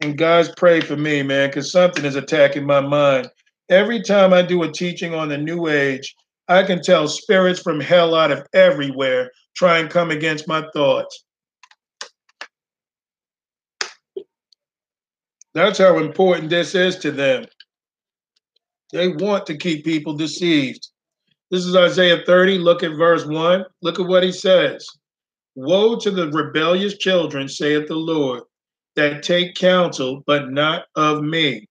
And 0.00 0.18
guys, 0.18 0.48
pray 0.56 0.80
for 0.80 0.96
me, 0.96 1.22
man, 1.22 1.48
because 1.48 1.70
something 1.70 2.04
is 2.04 2.16
attacking 2.16 2.66
my 2.66 2.80
mind. 2.80 3.30
Every 3.70 4.02
time 4.02 4.32
I 4.32 4.42
do 4.42 4.62
a 4.64 4.72
teaching 4.72 5.14
on 5.14 5.28
the 5.28 5.38
new 5.38 5.68
age, 5.68 6.14
I 6.48 6.64
can 6.64 6.82
tell 6.82 7.06
spirits 7.06 7.60
from 7.60 7.80
hell 7.80 8.14
out 8.14 8.32
of 8.32 8.46
everywhere 8.52 9.30
try 9.54 9.78
and 9.78 9.88
come 9.88 10.10
against 10.10 10.48
my 10.48 10.64
thoughts. 10.72 11.24
That's 15.54 15.78
how 15.78 15.98
important 15.98 16.50
this 16.50 16.74
is 16.74 16.96
to 16.98 17.12
them. 17.12 17.46
They 18.92 19.08
want 19.08 19.46
to 19.46 19.56
keep 19.56 19.84
people 19.84 20.14
deceived. 20.14 20.88
This 21.50 21.64
is 21.64 21.76
Isaiah 21.76 22.22
30. 22.26 22.58
Look 22.58 22.82
at 22.82 22.96
verse 22.96 23.24
1. 23.24 23.64
Look 23.82 24.00
at 24.00 24.06
what 24.06 24.24
he 24.24 24.32
says. 24.32 24.84
Woe 25.54 25.96
to 25.96 26.10
the 26.10 26.30
rebellious 26.30 26.96
children, 26.98 27.48
saith 27.48 27.88
the 27.88 27.96
Lord, 27.96 28.42
that 28.96 29.22
take 29.22 29.54
counsel, 29.54 30.22
but 30.26 30.50
not 30.50 30.86
of 30.96 31.22
me, 31.22 31.68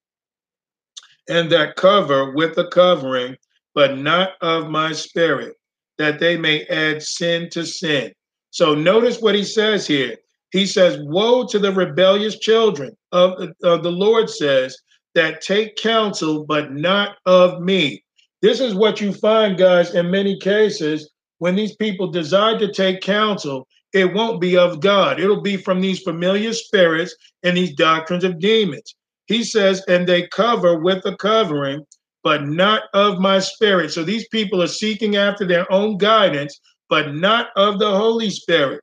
and 1.29 1.51
that 1.51 1.75
cover 1.75 2.31
with 2.33 2.57
a 2.57 2.67
covering, 2.67 3.35
but 3.75 3.97
not 3.97 4.31
of 4.41 4.69
my 4.69 4.91
spirit, 4.91 5.55
that 5.97 6.19
they 6.19 6.37
may 6.37 6.65
add 6.65 7.01
sin 7.01 7.49
to 7.51 7.65
sin. 7.65 8.11
So 8.51 8.75
notice 8.75 9.21
what 9.21 9.35
he 9.35 9.43
says 9.43 9.87
here. 9.87 10.17
He 10.51 10.65
says, 10.65 10.99
Woe 11.01 11.47
to 11.47 11.57
the 11.59 11.71
rebellious 11.71 12.37
children 12.37 12.95
of, 13.11 13.49
of 13.63 13.83
the 13.83 13.91
Lord 13.91 14.29
says, 14.29 14.77
that 15.15 15.41
take 15.41 15.75
counsel, 15.75 16.45
but 16.45 16.73
not 16.73 17.17
of 17.25 17.61
me. 17.61 18.03
This 18.41 18.59
is 18.59 18.75
what 18.75 18.99
you 18.99 19.13
find, 19.13 19.57
guys, 19.57 19.93
in 19.93 20.11
many 20.11 20.39
cases 20.39 21.11
when 21.43 21.57
these 21.57 21.75
people 21.75 22.07
desire 22.07 22.57
to 22.57 22.71
take 22.71 23.01
counsel, 23.01 23.67
it 23.91 24.13
won't 24.13 24.39
be 24.39 24.57
of 24.57 24.79
God. 24.79 25.19
It'll 25.19 25.41
be 25.41 25.57
from 25.57 25.81
these 25.81 25.99
familiar 25.99 26.53
spirits 26.53 27.13
and 27.43 27.57
these 27.57 27.75
doctrines 27.75 28.23
of 28.23 28.39
demons. 28.39 28.95
He 29.25 29.43
says, 29.43 29.83
and 29.89 30.07
they 30.07 30.25
cover 30.27 30.79
with 30.79 31.05
a 31.05 31.17
covering, 31.17 31.85
but 32.23 32.45
not 32.45 32.83
of 32.93 33.19
my 33.19 33.39
spirit. 33.39 33.91
So 33.91 34.05
these 34.05 34.25
people 34.29 34.63
are 34.63 34.67
seeking 34.67 35.17
after 35.17 35.45
their 35.45 35.69
own 35.69 35.97
guidance, 35.97 36.61
but 36.87 37.13
not 37.13 37.49
of 37.57 37.77
the 37.77 37.91
Holy 37.91 38.29
Spirit, 38.29 38.81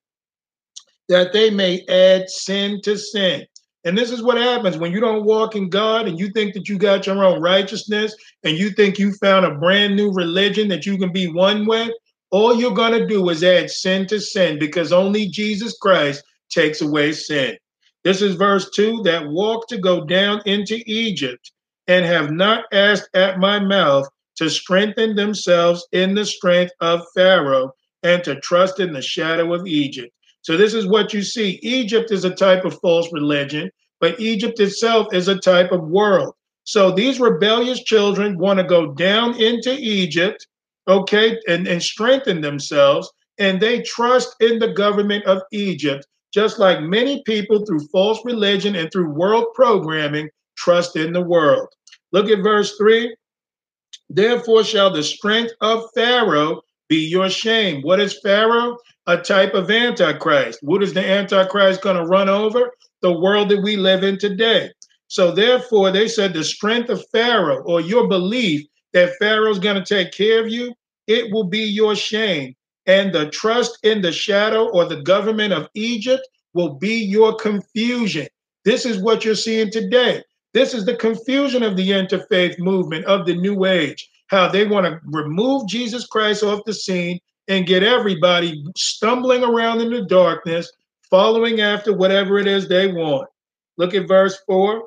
that 1.08 1.32
they 1.32 1.48
may 1.48 1.82
add 1.88 2.28
sin 2.28 2.82
to 2.82 2.98
sin. 2.98 3.46
And 3.86 3.96
this 3.96 4.10
is 4.10 4.22
what 4.22 4.36
happens 4.36 4.76
when 4.76 4.92
you 4.92 5.00
don't 5.00 5.24
walk 5.24 5.56
in 5.56 5.70
God 5.70 6.06
and 6.06 6.18
you 6.18 6.30
think 6.32 6.52
that 6.52 6.68
you 6.68 6.76
got 6.76 7.06
your 7.06 7.24
own 7.24 7.40
righteousness 7.40 8.14
and 8.44 8.58
you 8.58 8.68
think 8.68 8.98
you 8.98 9.14
found 9.14 9.46
a 9.46 9.54
brand 9.54 9.96
new 9.96 10.12
religion 10.12 10.68
that 10.68 10.84
you 10.84 10.98
can 10.98 11.10
be 11.10 11.26
one 11.26 11.64
with. 11.64 11.90
All 12.30 12.54
you're 12.54 12.72
going 12.72 12.98
to 12.98 13.06
do 13.06 13.28
is 13.28 13.42
add 13.42 13.70
sin 13.70 14.06
to 14.06 14.20
sin 14.20 14.58
because 14.58 14.92
only 14.92 15.28
Jesus 15.28 15.76
Christ 15.78 16.22
takes 16.50 16.80
away 16.80 17.12
sin. 17.12 17.56
This 18.04 18.22
is 18.22 18.34
verse 18.34 18.70
2 18.70 19.02
that 19.04 19.28
walk 19.28 19.66
to 19.68 19.78
go 19.78 20.04
down 20.04 20.40
into 20.46 20.82
Egypt 20.86 21.52
and 21.86 22.04
have 22.04 22.30
not 22.30 22.64
asked 22.72 23.08
at 23.14 23.38
my 23.38 23.58
mouth 23.58 24.06
to 24.36 24.48
strengthen 24.48 25.16
themselves 25.16 25.86
in 25.92 26.14
the 26.14 26.24
strength 26.24 26.72
of 26.80 27.04
Pharaoh 27.14 27.72
and 28.02 28.24
to 28.24 28.40
trust 28.40 28.80
in 28.80 28.92
the 28.92 29.02
shadow 29.02 29.52
of 29.52 29.66
Egypt. 29.66 30.12
So, 30.42 30.56
this 30.56 30.72
is 30.72 30.86
what 30.86 31.12
you 31.12 31.22
see. 31.22 31.58
Egypt 31.62 32.10
is 32.10 32.24
a 32.24 32.34
type 32.34 32.64
of 32.64 32.78
false 32.80 33.12
religion, 33.12 33.70
but 34.00 34.18
Egypt 34.18 34.58
itself 34.60 35.12
is 35.12 35.28
a 35.28 35.38
type 35.38 35.72
of 35.72 35.88
world. 35.88 36.34
So, 36.64 36.90
these 36.90 37.20
rebellious 37.20 37.82
children 37.82 38.38
want 38.38 38.58
to 38.58 38.64
go 38.64 38.94
down 38.94 39.38
into 39.38 39.76
Egypt, 39.78 40.46
okay, 40.90 41.38
and, 41.48 41.66
and 41.66 41.82
strengthen 41.82 42.40
themselves, 42.40 43.10
and 43.38 43.60
they 43.60 43.82
trust 43.82 44.34
in 44.40 44.58
the 44.58 44.72
government 44.72 45.24
of 45.24 45.42
Egypt, 45.52 46.06
just 46.34 46.58
like 46.58 46.82
many 46.82 47.22
people 47.24 47.64
through 47.64 47.86
false 47.92 48.18
religion 48.24 48.76
and 48.76 48.90
through 48.92 49.10
world 49.10 49.46
programming 49.54 50.28
trust 50.56 50.96
in 50.96 51.12
the 51.12 51.22
world. 51.22 51.68
Look 52.12 52.28
at 52.28 52.42
verse 52.42 52.76
3. 52.76 53.14
Therefore 54.10 54.64
shall 54.64 54.90
the 54.90 55.02
strength 55.02 55.52
of 55.60 55.84
Pharaoh 55.94 56.60
be 56.88 56.96
your 56.96 57.30
shame. 57.30 57.82
What 57.82 58.00
is 58.00 58.20
Pharaoh? 58.20 58.76
A 59.06 59.16
type 59.16 59.54
of 59.54 59.70
Antichrist. 59.70 60.58
What 60.62 60.82
is 60.82 60.92
the 60.92 61.08
Antichrist 61.08 61.82
going 61.82 61.96
to 61.96 62.04
run 62.04 62.28
over? 62.28 62.70
The 63.02 63.18
world 63.18 63.48
that 63.48 63.62
we 63.62 63.76
live 63.76 64.02
in 64.02 64.18
today. 64.18 64.70
So 65.06 65.30
therefore, 65.32 65.90
they 65.90 66.08
said 66.08 66.32
the 66.32 66.44
strength 66.44 66.90
of 66.90 67.04
Pharaoh 67.10 67.62
or 67.62 67.80
your 67.80 68.08
belief 68.08 68.66
that 68.92 69.16
Pharaoh's 69.18 69.58
going 69.58 69.82
to 69.82 69.94
take 69.94 70.12
care 70.12 70.40
of 70.40 70.48
you, 70.48 70.74
it 71.10 71.32
will 71.32 71.44
be 71.44 71.58
your 71.58 71.96
shame. 71.96 72.54
And 72.86 73.12
the 73.12 73.28
trust 73.30 73.78
in 73.82 74.00
the 74.00 74.12
shadow 74.12 74.68
or 74.68 74.84
the 74.84 75.02
government 75.02 75.52
of 75.52 75.68
Egypt 75.74 76.26
will 76.54 76.74
be 76.74 76.94
your 76.94 77.34
confusion. 77.34 78.28
This 78.64 78.86
is 78.86 79.02
what 79.02 79.24
you're 79.24 79.34
seeing 79.34 79.72
today. 79.72 80.22
This 80.54 80.72
is 80.72 80.84
the 80.84 80.94
confusion 80.96 81.64
of 81.64 81.76
the 81.76 81.90
interfaith 81.90 82.58
movement 82.60 83.06
of 83.06 83.26
the 83.26 83.34
new 83.34 83.64
age, 83.64 84.08
how 84.28 84.48
they 84.48 84.66
want 84.66 84.86
to 84.86 85.00
remove 85.04 85.68
Jesus 85.68 86.06
Christ 86.06 86.44
off 86.44 86.64
the 86.64 86.74
scene 86.74 87.18
and 87.48 87.66
get 87.66 87.82
everybody 87.82 88.64
stumbling 88.76 89.42
around 89.42 89.80
in 89.80 89.90
the 89.90 90.02
darkness, 90.02 90.72
following 91.08 91.60
after 91.60 91.92
whatever 91.92 92.38
it 92.38 92.46
is 92.46 92.68
they 92.68 92.86
want. 92.86 93.28
Look 93.78 93.94
at 93.94 94.06
verse 94.06 94.38
4. 94.46 94.84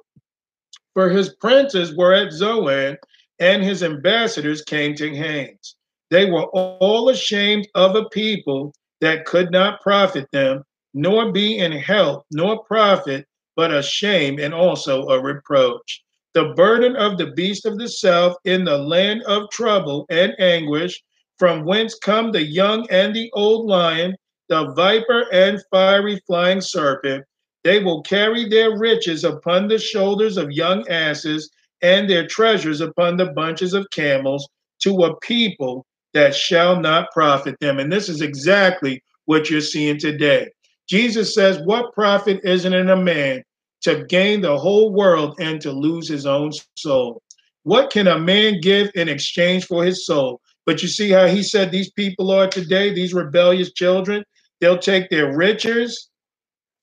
For 0.94 1.10
his 1.10 1.36
princes 1.36 1.96
were 1.98 2.14
at 2.14 2.32
Zoan, 2.32 2.98
and 3.40 3.64
his 3.64 3.84
ambassadors 3.84 4.62
came 4.62 4.96
to 4.96 5.14
Hanes. 5.14 5.76
They 6.14 6.30
were 6.30 6.46
all 6.46 7.10
ashamed 7.10 7.68
of 7.74 7.96
a 7.96 8.08
people 8.10 8.76
that 9.02 9.26
could 9.26 9.50
not 9.50 9.82
profit 9.82 10.28
them, 10.32 10.64
nor 10.94 11.32
be 11.32 11.58
in 11.58 11.72
help, 11.72 12.24
nor 12.32 12.64
profit, 12.66 13.26
but 13.56 13.74
a 13.74 13.82
shame 13.82 14.38
and 14.38 14.54
also 14.54 15.08
a 15.08 15.20
reproach. 15.20 16.04
The 16.36 16.54
burden 16.56 16.96
of 16.96 17.18
the 17.18 17.32
beast 17.32 17.66
of 17.66 17.80
the 17.80 17.90
south 17.90 18.38
in 18.46 18.64
the 18.64 18.78
land 18.78 19.24
of 19.24 19.50
trouble 19.50 20.06
and 20.12 20.40
anguish, 20.40 21.02
from 21.40 21.66
whence 21.66 21.96
come 21.96 22.32
the 22.32 22.44
young 22.44 22.88
and 22.92 23.16
the 23.16 23.32
old 23.34 23.66
lion, 23.66 24.16
the 24.50 24.72
viper 24.76 25.26
and 25.34 25.64
fiery 25.72 26.22
flying 26.28 26.62
serpent. 26.62 27.26
They 27.64 27.84
will 27.84 28.04
carry 28.04 28.48
their 28.48 28.78
riches 28.78 29.24
upon 29.24 29.68
the 29.68 29.80
shoulders 29.80 30.38
of 30.38 30.52
young 30.52 30.88
asses 30.90 31.50
and 31.82 32.08
their 32.08 32.28
treasures 32.28 32.82
upon 32.82 33.18
the 33.18 33.32
bunches 33.34 33.74
of 33.74 33.90
camels 33.90 34.48
to 34.84 35.06
a 35.06 35.20
people 35.22 35.88
that 36.14 36.36
shall 36.36 36.80
not 36.80 37.12
profit 37.12 37.56
them. 37.60 37.80
And 37.80 37.92
this 37.92 38.10
is 38.10 38.22
exactly 38.22 39.04
what 39.26 39.50
you're 39.50 39.62
seeing 39.62 39.98
today. 39.98 40.50
Jesus 40.88 41.34
says, 41.34 41.60
What 41.66 41.94
profit 41.94 42.40
is 42.44 42.66
it 42.66 42.74
in 42.74 42.90
a 42.90 42.96
man 42.96 43.44
to 43.82 44.06
gain 44.06 44.42
the 44.42 44.58
whole 44.58 44.92
world 44.94 45.36
and 45.40 45.60
to 45.62 45.72
lose 45.72 46.08
his 46.08 46.26
own 46.26 46.52
soul? 46.78 47.22
What 47.64 47.92
can 47.92 48.08
a 48.08 48.20
man 48.20 48.60
give 48.60 48.92
in 48.96 49.10
exchange 49.10 49.66
for 49.66 49.84
his 49.84 50.06
soul? 50.06 50.42
But 50.66 50.82
you 50.82 50.88
see 50.88 51.10
how 51.10 51.28
he 51.28 51.44
said 51.44 51.72
these 51.72 51.92
people 51.92 52.32
are 52.32 52.48
today, 52.48 52.94
these 52.94 53.14
rebellious 53.14 53.72
children? 53.74 54.24
They'll 54.60 54.78
take 54.78 55.10
their 55.10 55.36
riches 55.36 56.10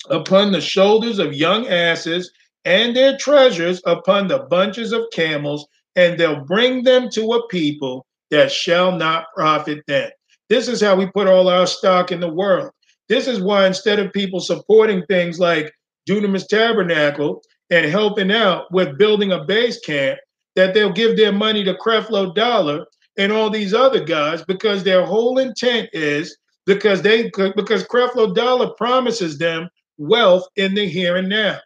upon 0.09 0.53
the 0.53 0.61
shoulders 0.61 1.19
of 1.19 1.35
young 1.35 1.67
asses 1.69 2.31
and 2.65 2.95
their 2.95 3.17
treasures 3.17 3.81
upon 3.87 4.29
the 4.29 4.41
bunches 4.51 4.93
of 4.93 5.05
camels, 5.13 5.67
and 5.97 6.19
they'll 6.19 6.45
bring 6.45 6.83
them 6.85 7.09
to 7.11 7.33
a 7.33 7.49
people 7.49 8.07
that 8.31 8.51
shall 8.51 8.93
not 8.93 9.27
profit 9.35 9.81
them. 9.87 10.11
This 10.49 10.69
is 10.69 10.81
how 10.81 10.97
we 10.97 11.07
put 11.07 11.29
all 11.29 11.49
our 11.49 11.67
stock 11.67 12.13
in 12.13 12.21
the 12.21 12.33
world. 12.33 12.71
This 13.09 13.27
is 13.27 13.41
why 13.41 13.67
instead 13.67 13.99
of 13.99 14.13
people 14.13 14.41
supporting 14.41 15.05
things 15.07 15.39
like 15.39 15.73
Dunamis 16.09 16.47
Tabernacle 16.47 17.43
and 17.71 17.87
helping 17.91 18.33
out 18.33 18.73
with 18.73 18.99
building 18.99 19.33
a 19.33 19.45
base 19.45 19.81
camp, 19.81 20.19
that 20.57 20.75
they'll 20.75 20.93
give 20.93 21.17
their 21.17 21.33
money 21.33 21.65
to 21.65 21.75
Creflo 21.75 22.35
Dollar 22.35 22.85
and 23.17 23.33
all 23.33 23.51
these 23.51 23.75
other 23.75 24.03
guys 24.05 24.43
because 24.45 24.83
their 24.83 25.05
whole 25.05 25.39
intent 25.39 25.89
is 25.93 26.37
because 26.67 27.03
they 27.03 27.31
because 27.57 27.85
Creflo 27.85 28.35
Dollar 28.35 28.71
promises 28.75 29.39
them 29.39 29.69
wealth 29.99 30.47
in 30.57 30.75
the 30.75 30.89
here 30.89 31.17
and 31.17 31.29
now. 31.29 31.59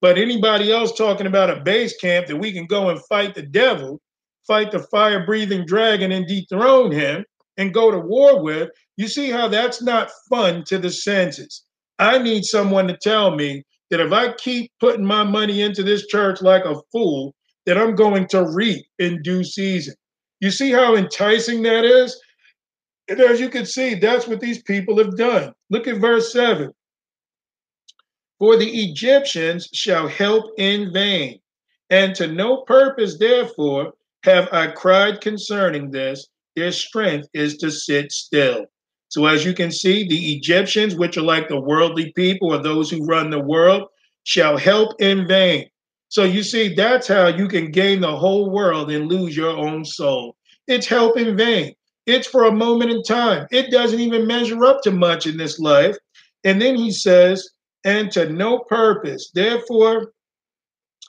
But 0.00 0.16
anybody 0.16 0.72
else 0.72 0.92
talking 0.92 1.26
about 1.26 1.50
a 1.50 1.60
base 1.60 1.96
camp 1.98 2.26
that 2.26 2.36
we 2.36 2.52
can 2.52 2.66
go 2.66 2.88
and 2.88 3.04
fight 3.04 3.34
the 3.34 3.42
devil, 3.42 4.00
fight 4.46 4.70
the 4.70 4.80
fire 4.80 5.24
breathing 5.24 5.64
dragon 5.66 6.12
and 6.12 6.26
dethrone 6.26 6.92
him 6.92 7.24
and 7.56 7.74
go 7.74 7.90
to 7.90 7.98
war 7.98 8.42
with, 8.42 8.70
you 8.96 9.08
see 9.08 9.30
how 9.30 9.48
that's 9.48 9.82
not 9.82 10.10
fun 10.28 10.64
to 10.64 10.78
the 10.78 10.90
senses. 10.90 11.64
I 11.98 12.18
need 12.18 12.44
someone 12.44 12.88
to 12.88 12.96
tell 12.96 13.34
me 13.36 13.64
that 13.90 14.00
if 14.00 14.12
I 14.12 14.32
keep 14.34 14.72
putting 14.80 15.04
my 15.04 15.24
money 15.24 15.62
into 15.62 15.82
this 15.82 16.06
church 16.06 16.40
like 16.40 16.64
a 16.64 16.80
fool, 16.92 17.34
that 17.66 17.76
I'm 17.76 17.94
going 17.94 18.26
to 18.28 18.50
reap 18.50 18.86
in 18.98 19.22
due 19.22 19.44
season. 19.44 19.94
You 20.40 20.50
see 20.50 20.70
how 20.70 20.96
enticing 20.96 21.62
that 21.62 21.84
is? 21.84 22.18
And 23.08 23.20
as 23.20 23.40
you 23.40 23.48
can 23.48 23.66
see, 23.66 23.94
that's 23.94 24.26
what 24.26 24.40
these 24.40 24.62
people 24.62 24.96
have 24.98 25.16
done. 25.16 25.52
Look 25.68 25.86
at 25.86 26.00
verse 26.00 26.32
7. 26.32 26.72
For 28.38 28.56
the 28.56 28.70
Egyptians 28.70 29.68
shall 29.74 30.08
help 30.08 30.52
in 30.56 30.92
vain, 30.92 31.40
and 31.90 32.14
to 32.14 32.26
no 32.26 32.62
purpose, 32.62 33.18
therefore, 33.18 33.92
have 34.24 34.48
I 34.52 34.68
cried 34.68 35.20
concerning 35.20 35.90
this. 35.90 36.26
Their 36.56 36.72
strength 36.72 37.28
is 37.32 37.56
to 37.58 37.70
sit 37.70 38.12
still. 38.12 38.66
So, 39.08 39.26
as 39.26 39.44
you 39.44 39.54
can 39.54 39.72
see, 39.72 40.06
the 40.06 40.34
Egyptians, 40.34 40.94
which 40.94 41.16
are 41.16 41.22
like 41.22 41.48
the 41.48 41.60
worldly 41.60 42.12
people 42.12 42.52
or 42.52 42.62
those 42.62 42.90
who 42.90 43.06
run 43.06 43.30
the 43.30 43.40
world, 43.40 43.88
shall 44.24 44.56
help 44.56 45.00
in 45.00 45.26
vain. 45.26 45.68
So, 46.08 46.24
you 46.24 46.42
see, 46.42 46.74
that's 46.74 47.08
how 47.08 47.28
you 47.28 47.48
can 47.48 47.70
gain 47.70 48.00
the 48.00 48.16
whole 48.16 48.50
world 48.50 48.90
and 48.90 49.08
lose 49.08 49.36
your 49.36 49.56
own 49.56 49.84
soul. 49.84 50.36
It's 50.68 50.86
help 50.86 51.16
in 51.16 51.36
vain. 51.36 51.74
It's 52.06 52.26
for 52.26 52.44
a 52.44 52.52
moment 52.52 52.90
in 52.90 53.02
time. 53.02 53.46
It 53.50 53.70
doesn't 53.70 54.00
even 54.00 54.26
measure 54.26 54.64
up 54.64 54.82
to 54.82 54.90
much 54.90 55.26
in 55.26 55.36
this 55.36 55.58
life. 55.58 55.96
And 56.44 56.60
then 56.60 56.76
he 56.76 56.90
says, 56.90 57.50
and 57.84 58.10
to 58.12 58.28
no 58.28 58.60
purpose. 58.60 59.30
Therefore, 59.34 60.12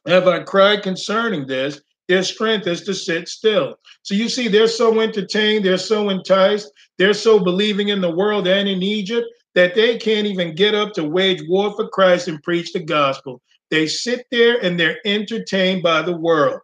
have 0.07 0.27
I 0.27 0.39
cried 0.39 0.83
concerning 0.83 1.45
this. 1.45 1.81
Their 2.11 2.23
strength 2.23 2.67
is 2.67 2.81
to 2.81 2.93
sit 2.93 3.29
still. 3.29 3.79
So 4.01 4.15
you 4.15 4.27
see, 4.27 4.49
they're 4.49 4.67
so 4.67 4.99
entertained, 4.99 5.63
they're 5.63 5.77
so 5.77 6.09
enticed, 6.09 6.69
they're 6.97 7.13
so 7.13 7.39
believing 7.39 7.87
in 7.87 8.01
the 8.01 8.13
world 8.13 8.49
and 8.49 8.67
in 8.67 8.83
Egypt 8.83 9.25
that 9.55 9.75
they 9.75 9.97
can't 9.97 10.27
even 10.27 10.53
get 10.53 10.75
up 10.75 10.91
to 10.95 11.05
wage 11.05 11.41
war 11.47 11.73
for 11.73 11.87
Christ 11.87 12.27
and 12.27 12.43
preach 12.43 12.73
the 12.73 12.81
gospel. 12.81 13.41
They 13.69 13.87
sit 13.87 14.25
there 14.29 14.61
and 14.61 14.77
they're 14.77 14.99
entertained 15.05 15.83
by 15.83 16.01
the 16.01 16.17
world. 16.17 16.59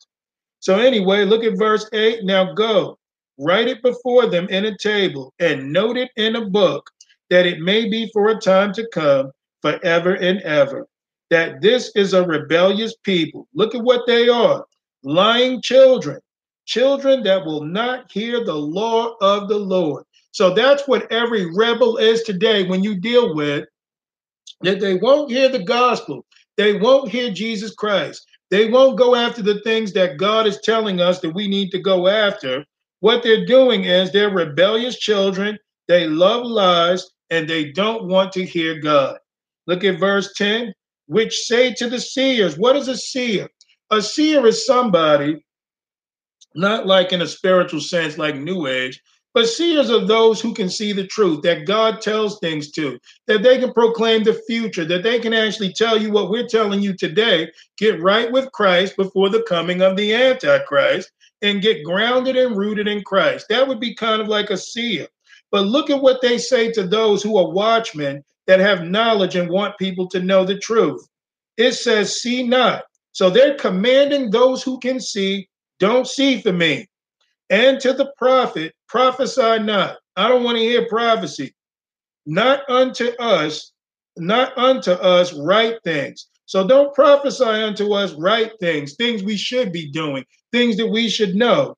So, 0.60 0.80
anyway, 0.80 1.24
look 1.24 1.46
at 1.46 1.58
verse 1.58 1.90
8. 1.94 2.26
Now 2.26 2.54
go, 2.54 3.00
write 3.40 3.70
it 3.70 3.82
before 3.82 4.28
them 4.28 4.50
in 4.50 4.66
a 4.66 4.78
table, 4.78 5.34
and 5.40 5.72
note 5.72 5.96
it 5.96 6.10
in 6.18 6.36
a 6.36 6.50
book, 6.50 6.90
that 7.30 7.46
it 7.46 7.62
may 7.62 7.88
be 7.88 8.12
for 8.12 8.28
a 8.28 8.42
time 8.42 8.74
to 8.74 8.86
come 8.90 9.32
forever 9.62 10.14
and 10.16 10.42
ever. 10.42 10.86
That 11.30 11.62
this 11.62 11.94
is 11.96 12.14
a 12.14 12.28
rebellious 12.28 12.96
people. 13.04 13.48
Look 13.54 13.76
at 13.76 13.84
what 13.84 14.06
they 14.08 14.28
are 14.28 14.66
lying 15.08 15.62
children, 15.62 16.20
children 16.66 17.24
that 17.24 17.46
will 17.46 17.64
not 17.64 18.12
hear 18.12 18.44
the 18.44 18.54
law 18.54 19.16
of 19.22 19.48
the 19.48 19.58
Lord. 19.58 20.04
So 20.32 20.54
that's 20.54 20.88
what 20.88 21.10
every 21.12 21.56
rebel 21.56 21.98
is 21.98 22.24
today 22.24 22.68
when 22.68 22.84
you 22.84 23.00
deal 23.00 23.34
with 23.34 23.66
that 24.62 24.82
they 24.82 24.96
won't 24.96 25.32
hear 25.32 25.48
the 25.48 25.64
gospel, 25.64 26.26
they 26.58 26.78
won't 26.78 27.10
hear 27.10 27.32
Jesus 27.32 27.74
Christ, 27.74 28.26
they 28.50 28.70
won't 28.70 28.98
go 28.98 29.16
after 29.16 29.42
the 29.42 29.62
things 29.62 29.94
that 29.94 30.18
God 30.18 30.46
is 30.46 30.60
telling 30.62 31.00
us 31.00 31.22
that 31.22 31.34
we 31.34 31.48
need 31.48 31.72
to 31.72 31.80
go 31.80 32.08
after. 32.08 32.66
What 33.00 33.24
they're 33.24 33.46
doing 33.46 33.86
is 33.86 34.12
they're 34.12 34.30
rebellious 34.30 34.98
children, 34.98 35.58
they 35.88 36.08
love 36.08 36.46
lies, 36.46 37.10
and 37.30 37.48
they 37.48 37.72
don't 37.72 38.08
want 38.08 38.34
to 38.34 38.46
hear 38.46 38.80
God. 38.80 39.18
Look 39.68 39.84
at 39.84 40.00
verse 40.00 40.34
10, 40.36 40.74
which 41.06 41.46
say 41.46 41.74
to 41.76 41.90
the 41.90 42.00
seers, 42.00 42.58
What 42.58 42.76
is 42.76 42.88
a 42.88 42.98
seer? 42.98 43.48
A 43.90 44.02
seer 44.02 44.46
is 44.46 44.66
somebody, 44.66 45.46
not 46.56 46.86
like 46.86 47.14
in 47.14 47.22
a 47.22 47.28
spiritual 47.28 47.80
sense, 47.80 48.18
like 48.18 48.36
New 48.36 48.68
Age, 48.68 49.02
but 49.34 49.48
seers 49.48 49.92
are 49.92 50.04
those 50.04 50.42
who 50.42 50.54
can 50.54 50.68
see 50.68 50.94
the 50.94 51.06
truth, 51.06 51.44
that 51.44 51.68
God 51.68 52.02
tells 52.02 52.40
things 52.40 52.72
to, 52.72 53.00
that 53.28 53.44
they 53.44 53.60
can 53.60 53.72
proclaim 53.72 54.24
the 54.24 54.42
future, 54.48 54.84
that 54.86 55.04
they 55.04 55.20
can 55.20 55.32
actually 55.32 55.72
tell 55.72 56.02
you 56.02 56.12
what 56.12 56.30
we're 56.30 56.48
telling 56.48 56.82
you 56.82 56.96
today. 56.96 57.52
Get 57.78 58.02
right 58.02 58.32
with 58.32 58.52
Christ 58.52 58.98
before 58.98 59.30
the 59.30 59.44
coming 59.44 59.82
of 59.82 59.96
the 59.96 60.14
Antichrist 60.14 61.12
and 61.42 61.62
get 61.62 61.84
grounded 61.84 62.36
and 62.36 62.58
rooted 62.58 62.88
in 62.88 63.04
Christ. 63.04 63.46
That 63.50 63.68
would 63.68 63.80
be 63.80 63.94
kind 63.94 64.22
of 64.22 64.28
like 64.28 64.50
a 64.50 64.58
seer. 64.58 65.08
But 65.52 65.68
look 65.68 65.90
at 65.90 66.02
what 66.02 66.22
they 66.22 66.40
say 66.40 66.72
to 66.72 66.88
those 66.88 67.22
who 67.22 67.38
are 67.38 67.52
watchmen 67.52 68.24
that 68.48 68.60
have 68.60 68.84
knowledge 68.84 69.36
and 69.36 69.50
want 69.50 69.78
people 69.78 70.08
to 70.10 70.20
know 70.20 70.46
the 70.46 70.58
truth. 70.58 71.08
It 71.58 71.74
says, 71.74 72.22
See 72.22 72.42
not. 72.42 72.86
So 73.18 73.32
they're 73.32 73.56
commanding 73.56 74.30
those 74.30 74.62
who 74.62 74.78
can 74.78 75.00
see, 75.00 75.50
don't 75.80 76.06
see 76.06 76.40
for 76.40 76.54
me. 76.54 76.88
And 77.50 77.80
to 77.80 77.92
the 77.94 78.14
prophet, 78.16 78.76
prophesy 78.88 79.58
not. 79.58 79.98
I 80.16 80.30
don't 80.30 80.44
want 80.44 80.60
to 80.60 80.64
hear 80.64 80.88
prophecy. 80.88 81.56
Not 82.28 82.62
unto 82.70 83.08
us, 83.18 83.72
not 84.18 84.56
unto 84.56 84.92
us 84.92 85.34
right 85.34 85.80
things. 85.84 86.28
So 86.46 86.68
don't 86.68 86.94
prophesy 86.94 87.44
unto 87.44 87.92
us 87.94 88.14
right 88.14 88.52
things, 88.60 88.94
things 88.94 89.24
we 89.24 89.36
should 89.36 89.72
be 89.72 89.90
doing, 89.90 90.24
things 90.52 90.78
that 90.78 90.86
we 90.86 91.10
should 91.10 91.34
know. 91.34 91.76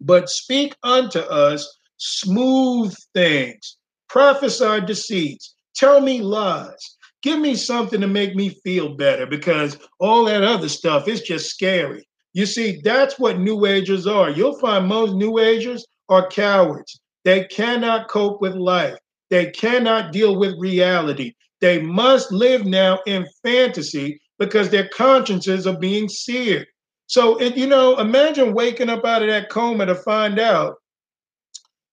But 0.00 0.28
speak 0.28 0.74
unto 0.82 1.20
us 1.20 1.72
smooth 1.96 2.92
things, 3.14 3.76
prophesy 4.08 4.80
deceits, 4.80 5.54
Tell 5.76 6.00
me 6.00 6.22
lies. 6.22 6.96
Give 7.22 7.38
me 7.38 7.54
something 7.54 8.00
to 8.00 8.06
make 8.06 8.34
me 8.34 8.50
feel 8.64 8.94
better 8.94 9.26
because 9.26 9.78
all 9.98 10.24
that 10.24 10.42
other 10.42 10.68
stuff 10.68 11.06
is 11.06 11.22
just 11.22 11.50
scary. 11.50 12.08
You 12.32 12.46
see, 12.46 12.80
that's 12.82 13.18
what 13.18 13.38
New 13.38 13.66
Agers 13.66 14.06
are. 14.06 14.30
You'll 14.30 14.58
find 14.58 14.86
most 14.86 15.14
New 15.14 15.38
Agers 15.38 15.84
are 16.08 16.28
cowards. 16.28 17.00
They 17.24 17.44
cannot 17.44 18.08
cope 18.08 18.40
with 18.40 18.54
life, 18.54 18.96
they 19.28 19.50
cannot 19.50 20.12
deal 20.12 20.38
with 20.38 20.58
reality. 20.58 21.34
They 21.60 21.82
must 21.82 22.32
live 22.32 22.64
now 22.64 23.00
in 23.06 23.26
fantasy 23.42 24.18
because 24.38 24.70
their 24.70 24.88
consciences 24.88 25.66
are 25.66 25.78
being 25.78 26.08
seared. 26.08 26.66
So, 27.06 27.36
it, 27.38 27.56
you 27.56 27.66
know, 27.66 27.98
imagine 27.98 28.54
waking 28.54 28.88
up 28.88 29.04
out 29.04 29.22
of 29.22 29.28
that 29.28 29.50
coma 29.50 29.84
to 29.84 29.94
find 29.94 30.38
out 30.38 30.76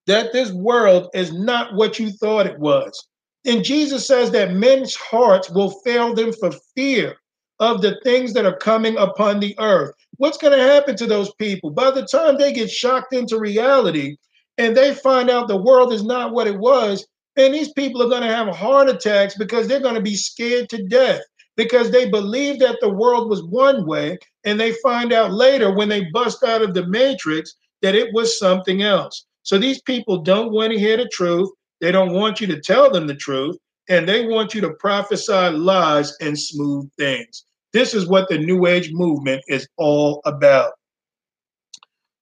that 0.05 0.31
this 0.31 0.51
world 0.51 1.09
is 1.13 1.33
not 1.33 1.73
what 1.73 1.99
you 1.99 2.11
thought 2.11 2.47
it 2.47 2.57
was. 2.57 3.07
And 3.47 3.63
Jesus 3.63 4.05
says 4.05 4.29
that 4.31 4.53
men's 4.53 4.93
hearts 4.95 5.49
will 5.49 5.69
fail 5.85 6.13
them 6.13 6.33
for 6.33 6.51
fear 6.75 7.15
of 7.59 7.81
the 7.81 7.99
things 8.03 8.33
that 8.33 8.45
are 8.45 8.57
coming 8.57 8.97
upon 8.97 9.39
the 9.39 9.55
earth. 9.57 9.93
What's 10.17 10.37
going 10.37 10.57
to 10.57 10.63
happen 10.63 10.97
to 10.97 11.07
those 11.07 11.33
people? 11.35 11.71
By 11.71 11.91
the 11.91 12.05
time 12.05 12.37
they 12.37 12.51
get 12.51 12.69
shocked 12.69 13.13
into 13.13 13.39
reality 13.39 14.17
and 14.57 14.75
they 14.75 14.93
find 14.93 15.29
out 15.29 15.47
the 15.47 15.55
world 15.55 15.93
is 15.93 16.03
not 16.03 16.33
what 16.33 16.47
it 16.47 16.57
was, 16.57 17.07
and 17.37 17.53
these 17.53 17.71
people 17.71 18.03
are 18.03 18.09
going 18.09 18.21
to 18.21 18.35
have 18.35 18.53
heart 18.53 18.89
attacks 18.89 19.37
because 19.37 19.67
they're 19.67 19.79
going 19.79 19.95
to 19.95 20.01
be 20.01 20.15
scared 20.15 20.67
to 20.69 20.83
death 20.83 21.21
because 21.55 21.89
they 21.89 22.09
believe 22.09 22.59
that 22.59 22.77
the 22.81 22.89
world 22.89 23.29
was 23.29 23.43
one 23.43 23.85
way 23.85 24.17
and 24.43 24.59
they 24.59 24.73
find 24.83 25.13
out 25.13 25.31
later 25.31 25.73
when 25.73 25.87
they 25.87 26.05
bust 26.11 26.43
out 26.43 26.61
of 26.61 26.73
the 26.73 26.85
matrix 26.87 27.55
that 27.81 27.95
it 27.95 28.13
was 28.13 28.37
something 28.37 28.81
else. 28.81 29.25
So 29.43 29.57
these 29.57 29.81
people 29.81 30.17
don't 30.17 30.51
want 30.51 30.73
to 30.73 30.79
hear 30.79 30.97
the 30.97 31.07
truth. 31.07 31.49
They 31.81 31.91
don't 31.91 32.13
want 32.13 32.41
you 32.41 32.47
to 32.47 32.59
tell 32.59 32.91
them 32.91 33.07
the 33.07 33.15
truth, 33.15 33.57
and 33.89 34.07
they 34.07 34.25
want 34.25 34.53
you 34.53 34.61
to 34.61 34.73
prophesy 34.73 35.49
lies 35.49 36.15
and 36.21 36.37
smooth 36.37 36.89
things. 36.97 37.45
This 37.73 37.93
is 37.93 38.07
what 38.07 38.29
the 38.29 38.37
New 38.37 38.65
Age 38.65 38.91
movement 38.91 39.43
is 39.47 39.67
all 39.77 40.21
about. 40.25 40.73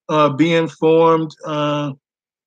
Uh, 0.10 0.30
being 0.30 0.68
formed, 0.68 1.32
uh, 1.46 1.94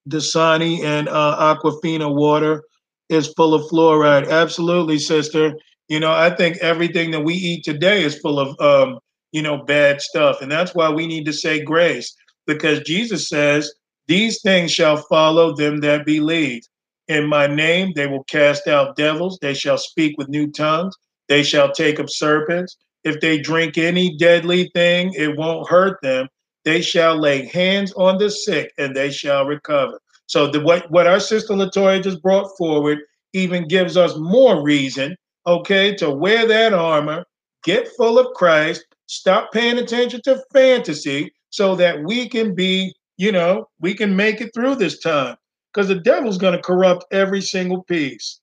Dasani 0.09 0.85
and 0.85 1.09
uh, 1.09 1.56
Aquafina 1.56 2.14
water 2.14 2.62
is 3.09 3.32
full 3.35 3.55
of 3.55 3.68
fluoride. 3.70 4.28
Absolutely, 4.28 4.98
sister. 4.98 5.55
You 5.89 6.01
know, 6.01 6.12
I 6.12 6.30
think 6.30 6.59
everything 6.59 7.10
that 7.12 7.24
we 7.24 7.35
eat 7.35 7.64
today 7.64 8.05
is 8.05 8.18
full 8.18 8.39
of 8.39 8.59
um, 8.60 8.98
you 9.32 9.43
know, 9.43 9.64
bad 9.64 10.01
stuff. 10.01 10.40
And 10.40 10.51
that's 10.51 10.74
why 10.74 10.90
we 10.90 11.06
need 11.06 11.24
to 11.26 11.32
say 11.32 11.62
grace, 11.62 12.14
because 12.47 12.80
Jesus 12.80 13.28
says, 13.28 13.72
These 14.06 14.40
things 14.43 14.72
shall 14.72 14.97
follow 14.97 15.55
them 15.55 15.80
that 15.80 16.06
believe. 16.06 16.62
In 17.09 17.26
my 17.26 17.47
name, 17.47 17.93
they 17.94 18.06
will 18.06 18.24
cast 18.24 18.68
out 18.68 18.97
devils, 18.97 19.39
they 19.40 19.55
shall 19.55 19.78
speak 19.78 20.16
with 20.18 20.28
new 20.28 20.51
tongues, 20.51 20.94
they 21.28 21.43
shall 21.43 21.72
take 21.72 21.98
up 21.98 22.10
serpents. 22.10 22.76
If 23.05 23.20
they 23.20 23.39
drink 23.39 23.78
any 23.78 24.16
deadly 24.18 24.70
thing, 24.74 25.14
it 25.14 25.36
won't 25.36 25.68
hurt 25.68 26.01
them. 26.02 26.28
They 26.64 26.82
shall 26.82 27.16
lay 27.18 27.47
hands 27.47 27.93
on 27.94 28.18
the 28.18 28.30
sick 28.30 28.72
and 28.76 28.94
they 28.94 29.10
shall 29.10 29.47
recover. 29.47 29.98
So 30.26 30.48
the, 30.48 30.60
what, 30.60 30.90
what 30.90 31.06
our 31.06 31.20
sister 31.20 31.55
Latoya 31.55 32.02
just 32.02 32.22
brought 32.22 32.55
forward 32.59 32.98
even 33.32 33.68
gives 33.68 33.97
us 33.97 34.16
more 34.16 34.62
reason, 34.62 35.16
okay, 35.47 35.94
to 35.94 36.10
wear 36.10 36.47
that 36.47 36.74
armor, 36.74 37.24
get 37.64 37.89
full 37.97 38.18
of 38.18 38.35
Christ, 38.35 38.85
stop 39.06 39.52
paying 39.52 39.78
attention 39.78 40.20
to 40.24 40.43
fantasy 40.52 41.32
so 41.51 41.74
that 41.76 42.05
we 42.05 42.28
can 42.28 42.55
be, 42.55 42.94
you 43.16 43.32
know, 43.32 43.66
we 43.80 43.94
can 43.94 44.14
make 44.14 44.43
it 44.43 44.52
through 44.52 44.74
this 44.74 44.98
time. 44.98 45.36
Because 45.73 45.89
the 45.89 45.97
devil's 45.97 46.39
going 46.39 46.55
to 46.55 46.62
corrupt 46.62 47.05
every 47.12 47.40
single 47.40 47.82
piece. 47.85 48.40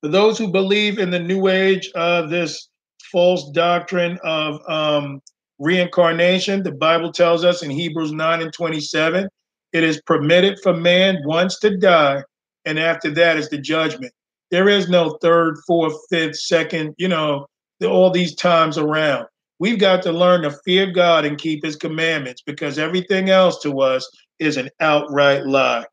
For 0.00 0.08
those 0.08 0.38
who 0.38 0.50
believe 0.50 0.98
in 0.98 1.10
the 1.10 1.18
new 1.18 1.48
age 1.48 1.90
of 1.94 2.30
this 2.30 2.68
false 3.10 3.50
doctrine 3.50 4.18
of 4.22 4.60
um, 4.68 5.20
reincarnation, 5.58 6.62
the 6.62 6.72
Bible 6.72 7.12
tells 7.12 7.44
us 7.44 7.62
in 7.62 7.70
Hebrews 7.70 8.12
9 8.12 8.42
and 8.42 8.52
27 8.52 9.28
it 9.72 9.84
is 9.84 10.00
permitted 10.02 10.58
for 10.62 10.74
man 10.74 11.18
once 11.24 11.58
to 11.60 11.76
die, 11.76 12.22
and 12.64 12.78
after 12.78 13.10
that 13.10 13.36
is 13.36 13.50
the 13.50 13.58
judgment. 13.58 14.12
There 14.50 14.68
is 14.68 14.88
no 14.88 15.18
third, 15.20 15.58
fourth, 15.66 15.94
fifth, 16.08 16.36
second, 16.36 16.94
you 16.96 17.08
know, 17.08 17.46
all 17.84 18.10
these 18.10 18.34
times 18.34 18.78
around. 18.78 19.26
We've 19.58 19.78
got 19.78 20.02
to 20.04 20.12
learn 20.12 20.42
to 20.42 20.56
fear 20.64 20.90
God 20.90 21.24
and 21.24 21.36
keep 21.36 21.64
his 21.64 21.76
commandments 21.76 22.42
because 22.46 22.78
everything 22.78 23.28
else 23.28 23.60
to 23.62 23.80
us 23.80 24.08
is 24.38 24.56
an 24.56 24.70
outright 24.80 25.44
lie. 25.44 25.84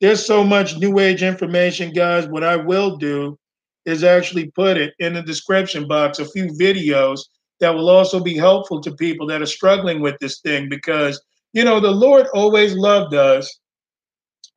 There's 0.00 0.24
so 0.24 0.42
much 0.42 0.78
new 0.78 0.98
age 0.98 1.22
information, 1.22 1.92
guys. 1.92 2.26
What 2.26 2.44
I 2.44 2.56
will 2.56 2.96
do 2.96 3.38
is 3.84 4.04
actually 4.04 4.50
put 4.52 4.76
it 4.76 4.94
in 4.98 5.14
the 5.14 5.22
description 5.22 5.86
box, 5.88 6.18
a 6.18 6.24
few 6.24 6.46
videos 6.46 7.20
that 7.60 7.74
will 7.74 7.90
also 7.90 8.20
be 8.20 8.36
helpful 8.36 8.80
to 8.80 8.94
people 8.96 9.26
that 9.26 9.42
are 9.42 9.46
struggling 9.46 10.00
with 10.00 10.16
this 10.20 10.40
thing 10.40 10.68
because 10.68 11.20
you 11.52 11.64
know, 11.64 11.80
the 11.80 11.90
Lord 11.90 12.26
always 12.32 12.74
loved 12.74 13.14
us 13.14 13.60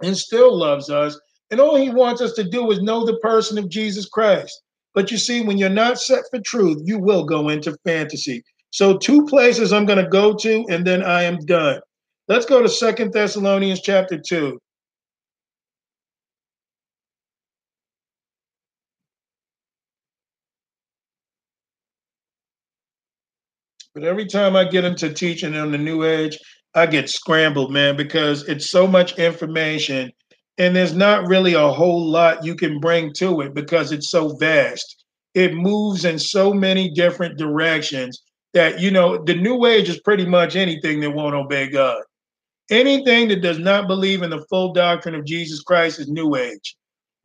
and 0.01 0.15
still 0.15 0.55
loves 0.55 0.89
us. 0.89 1.19
And 1.51 1.59
all 1.59 1.75
he 1.75 1.89
wants 1.89 2.21
us 2.21 2.33
to 2.33 2.43
do 2.43 2.71
is 2.71 2.81
know 2.81 3.05
the 3.05 3.17
person 3.17 3.57
of 3.57 3.69
Jesus 3.69 4.07
Christ. 4.07 4.61
But 4.93 5.11
you 5.11 5.17
see, 5.17 5.41
when 5.41 5.57
you're 5.57 5.69
not 5.69 5.99
set 5.99 6.23
for 6.29 6.39
truth, 6.41 6.81
you 6.85 6.99
will 6.99 7.23
go 7.23 7.49
into 7.49 7.75
fantasy. 7.83 8.43
So, 8.69 8.97
two 8.97 9.25
places 9.25 9.71
I'm 9.71 9.85
going 9.85 10.03
to 10.03 10.09
go 10.09 10.33
to, 10.35 10.65
and 10.69 10.85
then 10.85 11.03
I 11.03 11.23
am 11.23 11.37
done. 11.45 11.79
Let's 12.27 12.45
go 12.45 12.61
to 12.61 12.69
Second 12.69 13.13
Thessalonians 13.13 13.81
chapter 13.81 14.17
2. 14.17 14.59
But 23.93 24.03
every 24.03 24.25
time 24.25 24.55
I 24.55 24.63
get 24.63 24.85
into 24.85 25.13
teaching 25.13 25.55
on 25.55 25.71
the 25.71 25.77
new 25.77 26.03
age, 26.03 26.39
I 26.73 26.87
get 26.87 27.09
scrambled, 27.09 27.71
man, 27.71 27.95
because 27.95 28.47
it's 28.47 28.71
so 28.71 28.87
much 28.87 29.19
information 29.19 30.11
and 30.57 30.75
there's 30.75 30.95
not 30.95 31.27
really 31.27 31.53
a 31.53 31.71
whole 31.71 32.03
lot 32.03 32.43
you 32.43 32.55
can 32.55 32.79
bring 32.79 33.13
to 33.13 33.41
it 33.41 33.53
because 33.53 33.91
it's 33.91 34.09
so 34.09 34.35
vast. 34.37 35.05
It 35.35 35.53
moves 35.53 36.05
in 36.05 36.17
so 36.17 36.53
many 36.53 36.89
different 36.91 37.37
directions 37.37 38.23
that, 38.53 38.79
you 38.79 38.89
know, 38.89 39.23
the 39.23 39.35
new 39.35 39.65
age 39.65 39.89
is 39.89 39.99
pretty 39.99 40.25
much 40.25 40.55
anything 40.55 40.99
that 41.01 41.11
won't 41.11 41.35
obey 41.35 41.69
God. 41.69 42.01
Anything 42.71 43.27
that 43.27 43.41
does 43.41 43.59
not 43.59 43.87
believe 43.87 44.23
in 44.23 44.29
the 44.29 44.45
full 44.49 44.73
doctrine 44.73 45.15
of 45.15 45.25
Jesus 45.25 45.61
Christ 45.61 45.99
is 45.99 46.07
new 46.07 46.35
age. 46.35 46.75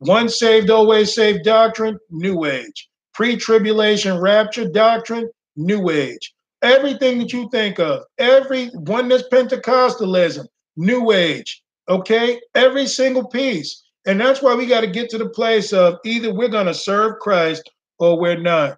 Once 0.01 0.37
saved, 0.37 0.69
always 0.69 1.13
saved 1.13 1.43
doctrine, 1.43 1.97
new 2.11 2.45
age. 2.45 2.89
Pre 3.13 3.37
tribulation 3.37 4.19
rapture 4.19 4.69
doctrine, 4.69 5.29
new 5.55 5.89
age 5.89 6.33
everything 6.61 7.19
that 7.19 7.33
you 7.33 7.49
think 7.51 7.79
of, 7.79 8.03
every 8.17 8.69
oneness 8.73 9.23
Pentecostalism, 9.31 10.45
New 10.77 11.11
Age, 11.11 11.61
okay, 11.87 12.39
every 12.55 12.87
single 12.87 13.27
piece. 13.27 13.83
And 14.05 14.19
that's 14.19 14.41
why 14.41 14.55
we 14.55 14.65
got 14.65 14.81
to 14.81 14.87
get 14.87 15.09
to 15.09 15.17
the 15.17 15.29
place 15.29 15.73
of 15.73 15.97
either 16.05 16.33
we're 16.33 16.49
going 16.49 16.67
to 16.67 16.73
serve 16.73 17.19
Christ 17.19 17.69
or 17.99 18.19
we're 18.19 18.39
not. 18.39 18.77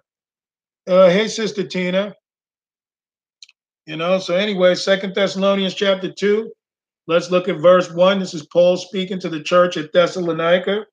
Uh, 0.86 1.08
hey, 1.08 1.28
Sister 1.28 1.64
Tina. 1.64 2.14
You 3.86 3.96
know, 3.96 4.18
so 4.18 4.34
anyway, 4.36 4.74
Second 4.74 5.14
Thessalonians 5.14 5.74
chapter 5.74 6.10
2, 6.12 6.52
let's 7.08 7.30
look 7.30 7.48
at 7.48 7.60
verse 7.60 7.90
1. 7.90 8.18
This 8.20 8.34
is 8.34 8.46
Paul 8.46 8.76
speaking 8.76 9.18
to 9.20 9.28
the 9.28 9.42
church 9.42 9.76
at 9.76 9.92
Thessalonica. 9.92 10.86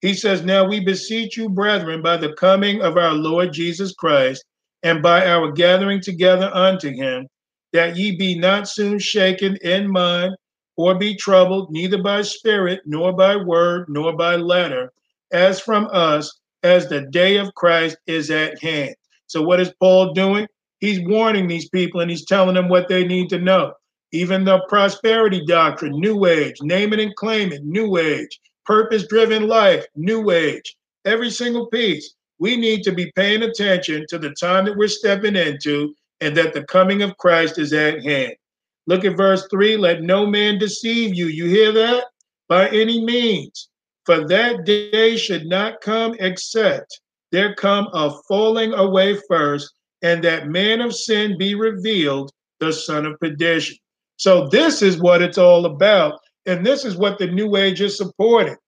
He 0.00 0.12
says, 0.12 0.44
Now 0.44 0.66
we 0.66 0.80
beseech 0.80 1.36
you, 1.38 1.48
brethren, 1.48 2.02
by 2.02 2.18
the 2.18 2.34
coming 2.34 2.82
of 2.82 2.98
our 2.98 3.12
Lord 3.12 3.52
Jesus 3.52 3.94
Christ 3.94 4.44
and 4.84 5.02
by 5.02 5.26
our 5.26 5.50
gathering 5.50 6.00
together 6.00 6.50
unto 6.54 6.90
him, 6.90 7.26
that 7.72 7.96
ye 7.96 8.14
be 8.14 8.38
not 8.38 8.68
soon 8.68 8.98
shaken 8.98 9.56
in 9.62 9.90
mind, 9.90 10.36
or 10.76 10.94
be 10.94 11.16
troubled, 11.16 11.70
neither 11.70 12.00
by 12.00 12.20
spirit, 12.20 12.80
nor 12.84 13.12
by 13.12 13.34
word, 13.34 13.86
nor 13.88 14.14
by 14.14 14.36
letter, 14.36 14.92
as 15.32 15.58
from 15.58 15.88
us, 15.90 16.38
as 16.62 16.88
the 16.88 17.00
day 17.10 17.38
of 17.38 17.54
Christ 17.54 17.96
is 18.06 18.30
at 18.30 18.60
hand. 18.60 18.94
So, 19.26 19.42
what 19.42 19.60
is 19.60 19.72
Paul 19.80 20.12
doing? 20.12 20.46
He's 20.80 21.00
warning 21.00 21.48
these 21.48 21.68
people 21.70 22.00
and 22.00 22.10
he's 22.10 22.26
telling 22.26 22.54
them 22.54 22.68
what 22.68 22.88
they 22.88 23.06
need 23.06 23.30
to 23.30 23.38
know. 23.38 23.72
Even 24.12 24.44
the 24.44 24.60
prosperity 24.68 25.42
doctrine, 25.46 25.98
New 25.98 26.26
Age, 26.26 26.56
name 26.60 26.92
it 26.92 27.00
and 27.00 27.16
claim 27.16 27.52
it, 27.52 27.64
New 27.64 27.96
Age, 27.96 28.38
purpose 28.66 29.06
driven 29.06 29.48
life, 29.48 29.86
New 29.96 30.30
Age, 30.30 30.76
every 31.04 31.30
single 31.30 31.66
piece 31.66 32.14
we 32.44 32.58
need 32.58 32.82
to 32.82 32.92
be 32.92 33.10
paying 33.16 33.42
attention 33.42 34.04
to 34.06 34.18
the 34.18 34.28
time 34.38 34.66
that 34.66 34.76
we're 34.76 34.86
stepping 34.86 35.34
into 35.34 35.94
and 36.20 36.36
that 36.36 36.52
the 36.52 36.62
coming 36.64 37.00
of 37.00 37.16
Christ 37.16 37.58
is 37.58 37.72
at 37.72 38.04
hand. 38.04 38.34
Look 38.86 39.06
at 39.06 39.16
verse 39.16 39.46
3 39.50 39.78
let 39.78 40.02
no 40.02 40.26
man 40.26 40.58
deceive 40.58 41.14
you. 41.14 41.28
You 41.28 41.46
hear 41.46 41.72
that? 41.72 42.04
By 42.50 42.68
any 42.68 43.02
means. 43.02 43.70
For 44.04 44.28
that 44.28 44.66
day 44.66 45.16
should 45.16 45.46
not 45.46 45.80
come 45.80 46.16
except 46.20 47.00
there 47.32 47.54
come 47.54 47.88
a 47.94 48.12
falling 48.28 48.74
away 48.74 49.18
first, 49.26 49.72
and 50.02 50.22
that 50.22 50.48
man 50.48 50.82
of 50.82 50.94
sin 50.94 51.38
be 51.38 51.54
revealed, 51.54 52.30
the 52.60 52.74
son 52.74 53.06
of 53.06 53.18
perdition. 53.20 53.78
So, 54.18 54.48
this 54.48 54.82
is 54.82 55.00
what 55.00 55.22
it's 55.22 55.38
all 55.38 55.64
about. 55.64 56.20
And 56.44 56.64
this 56.64 56.84
is 56.84 56.98
what 56.98 57.18
the 57.18 57.26
New 57.26 57.56
Age 57.56 57.80
is 57.80 57.96
supporting. 57.96 58.58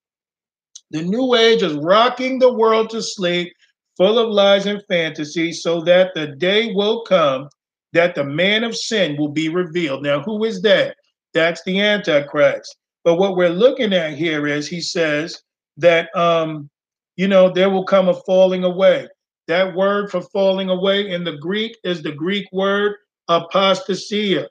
The 0.93 1.03
New 1.03 1.35
Age 1.35 1.63
is 1.63 1.75
rocking 1.75 2.39
the 2.39 2.53
world 2.53 2.91
to 2.91 3.03
sleep, 3.03 3.53
full 3.97 4.19
of 4.19 4.29
lies 4.29 4.67
and 4.67 4.83
fantasy, 4.89 5.53
so 5.53 5.81
that 5.83 6.15
the 6.15 6.29
day 6.29 6.73
will 6.75 7.03
come 7.03 7.49
that 7.93 8.15
the 8.15 8.25
man 8.25 8.63
of 8.63 8.77
sin 8.77 9.17
will 9.17 9.31
be 9.31 9.49
revealed. 9.49 10.03
Now, 10.03 10.21
who 10.21 10.45
is 10.45 10.61
that? 10.63 10.97
That's 11.33 11.63
the 11.65 11.81
Antichrist. 11.81 12.77
But 13.05 13.17
what 13.17 13.37
we're 13.37 13.49
looking 13.49 13.93
at 13.93 14.15
here 14.15 14.47
is 14.47 14.69
he 14.69 14.81
says 14.81 15.41
that, 15.79 16.15
um, 16.17 16.69
you 17.17 17.29
know, 17.29 17.49
there 17.49 17.71
will 17.71 17.85
come 17.85 18.09
a 18.09 18.15
falling 18.15 18.65
away. 18.65 19.09
That 19.49 19.75
word 19.75 20.11
for 20.11 20.21
falling 20.21 20.69
away 20.71 21.11
in 21.11 21.25
the 21.25 21.37
Greek 21.37 21.77
is 21.85 22.03
the 22.03 22.13
Greek 22.13 22.47
word 22.53 22.97
apostasia. 23.31 24.47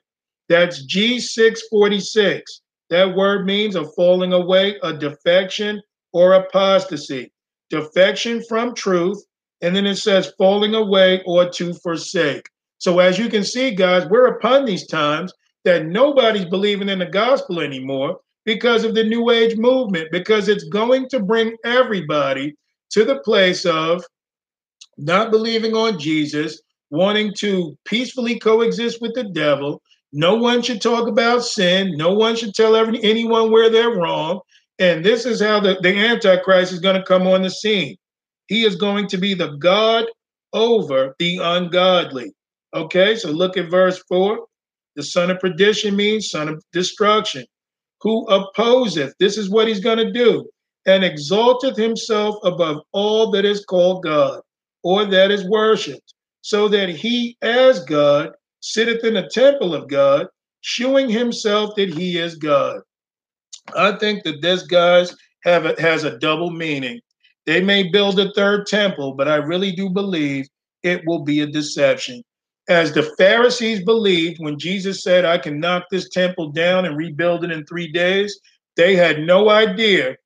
That's 0.48 0.86
G646. 0.86 2.42
That 2.90 3.14
word 3.14 3.46
means 3.46 3.76
a 3.76 3.84
falling 3.92 4.32
away, 4.32 4.76
a 4.82 4.92
defection, 4.92 5.82
or 6.12 6.34
apostasy, 6.34 7.32
defection 7.68 8.42
from 8.48 8.74
truth, 8.74 9.22
and 9.62 9.74
then 9.74 9.86
it 9.86 9.96
says 9.96 10.32
falling 10.38 10.74
away 10.74 11.22
or 11.26 11.48
to 11.50 11.74
forsake. 11.74 12.48
So 12.78 12.98
as 12.98 13.18
you 13.18 13.28
can 13.28 13.44
see, 13.44 13.74
guys, 13.74 14.06
we're 14.08 14.26
upon 14.26 14.64
these 14.64 14.86
times 14.86 15.32
that 15.64 15.86
nobody's 15.86 16.44
believing 16.44 16.88
in 16.88 16.98
the 16.98 17.06
gospel 17.06 17.60
anymore 17.60 18.18
because 18.44 18.84
of 18.84 18.94
the 18.94 19.04
new 19.04 19.30
age 19.30 19.56
movement, 19.56 20.08
because 20.12 20.48
it's 20.48 20.64
going 20.64 21.08
to 21.08 21.20
bring 21.20 21.56
everybody 21.64 22.54
to 22.90 23.04
the 23.04 23.20
place 23.20 23.66
of 23.66 24.04
not 24.96 25.30
believing 25.30 25.74
on 25.74 25.98
Jesus, 25.98 26.60
wanting 26.90 27.32
to 27.38 27.76
peacefully 27.84 28.38
coexist 28.38 29.00
with 29.00 29.14
the 29.14 29.24
devil. 29.24 29.82
No 30.12 30.36
one 30.36 30.62
should 30.62 30.80
talk 30.80 31.08
about 31.08 31.44
sin. 31.44 31.96
No 31.96 32.14
one 32.14 32.36
should 32.36 32.54
tell 32.54 32.76
every, 32.76 33.02
anyone 33.02 33.50
where 33.50 33.68
they're 33.68 33.96
wrong. 33.96 34.40
And 34.78 35.04
this 35.04 35.26
is 35.26 35.40
how 35.40 35.60
the, 35.60 35.78
the 35.82 35.96
Antichrist 35.96 36.72
is 36.72 36.80
going 36.80 36.96
to 36.96 37.02
come 37.02 37.26
on 37.26 37.42
the 37.42 37.50
scene. 37.50 37.96
He 38.48 38.64
is 38.64 38.76
going 38.76 39.08
to 39.08 39.18
be 39.18 39.34
the 39.34 39.56
God 39.58 40.06
over 40.52 41.14
the 41.18 41.38
ungodly. 41.42 42.32
Okay, 42.74 43.16
so 43.16 43.30
look 43.30 43.56
at 43.56 43.70
verse 43.70 44.02
4. 44.08 44.46
The 44.96 45.02
son 45.02 45.30
of 45.30 45.40
perdition 45.40 45.96
means 45.96 46.30
son 46.30 46.48
of 46.48 46.62
destruction. 46.72 47.44
Who 48.02 48.26
opposeth, 48.28 49.14
this 49.20 49.38
is 49.38 49.50
what 49.50 49.68
he's 49.68 49.80
going 49.80 49.98
to 49.98 50.12
do, 50.12 50.48
and 50.86 51.04
exalteth 51.04 51.76
himself 51.76 52.36
above 52.44 52.82
all 52.92 53.30
that 53.32 53.44
is 53.44 53.64
called 53.64 54.04
God 54.04 54.40
or 54.82 55.04
that 55.06 55.30
is 55.30 55.44
worshiped. 55.48 56.14
so 56.42 56.68
that 56.68 56.88
he, 56.88 57.36
as 57.42 57.84
God, 57.84 58.30
sitteth 58.60 59.04
in 59.04 59.14
the 59.14 59.28
temple 59.32 59.74
of 59.74 59.88
God, 59.88 60.28
shewing 60.60 61.08
himself 61.08 61.74
that 61.76 61.88
he 61.92 62.18
is 62.18 62.36
God. 62.36 62.80
I 63.76 63.92
think 63.98 64.24
that 64.24 64.42
this, 64.42 64.62
guys, 64.62 65.14
have 65.44 65.66
a, 65.66 65.80
has 65.80 66.04
a 66.04 66.18
double 66.18 66.50
meaning. 66.50 67.00
They 67.46 67.62
may 67.62 67.84
build 67.84 68.18
a 68.18 68.32
third 68.32 68.66
temple, 68.66 69.14
but 69.14 69.28
I 69.28 69.36
really 69.36 69.72
do 69.72 69.88
believe 69.88 70.48
it 70.82 71.02
will 71.06 71.24
be 71.24 71.40
a 71.40 71.46
deception. 71.46 72.22
As 72.68 72.92
the 72.92 73.04
Pharisees 73.16 73.84
believed 73.84 74.40
when 74.40 74.58
Jesus 74.58 75.02
said, 75.02 75.24
I 75.24 75.38
can 75.38 75.60
knock 75.60 75.84
this 75.90 76.08
temple 76.08 76.50
down 76.50 76.84
and 76.84 76.96
rebuild 76.96 77.44
it 77.44 77.52
in 77.52 77.64
three 77.64 77.90
days, 77.90 78.38
they 78.76 78.96
had 78.96 79.20
no 79.20 79.48
idea 79.48 80.16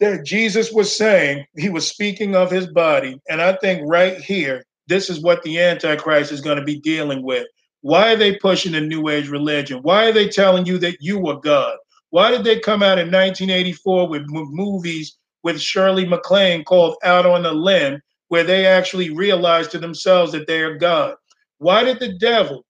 that 0.00 0.24
Jesus 0.24 0.72
was 0.72 0.94
saying 0.94 1.44
he 1.56 1.68
was 1.68 1.86
speaking 1.86 2.34
of 2.34 2.50
his 2.50 2.66
body. 2.66 3.20
And 3.28 3.40
I 3.40 3.56
think 3.56 3.82
right 3.86 4.18
here, 4.18 4.64
this 4.88 5.08
is 5.08 5.22
what 5.22 5.42
the 5.42 5.60
Antichrist 5.60 6.32
is 6.32 6.40
going 6.40 6.58
to 6.58 6.64
be 6.64 6.80
dealing 6.80 7.22
with. 7.22 7.46
Why 7.80 8.12
are 8.12 8.16
they 8.16 8.36
pushing 8.36 8.74
a 8.74 8.80
New 8.80 9.08
Age 9.08 9.28
religion? 9.28 9.80
Why 9.82 10.06
are 10.06 10.12
they 10.12 10.28
telling 10.28 10.66
you 10.66 10.76
that 10.78 10.96
you 11.00 11.26
are 11.28 11.40
God? 11.40 11.76
Why 12.10 12.30
did 12.30 12.44
they 12.44 12.58
come 12.58 12.82
out 12.82 12.98
in 12.98 13.06
1984 13.06 14.08
with 14.08 14.22
movies 14.26 15.16
with 15.46 15.60
Shirley 15.60 16.04
MacLaine 16.04 16.64
called 16.64 16.96
Out 17.04 17.24
on 17.24 17.46
a 17.46 17.52
Limb, 17.52 18.02
where 18.26 18.42
they 18.42 18.66
actually 18.66 19.10
realized 19.10 19.70
to 19.70 19.78
themselves 19.78 20.32
that 20.32 20.48
they 20.48 20.60
are 20.60 20.76
God? 20.76 21.14
Why 21.58 21.84
did 21.84 22.00
the 22.00 22.18
devil 22.18 22.66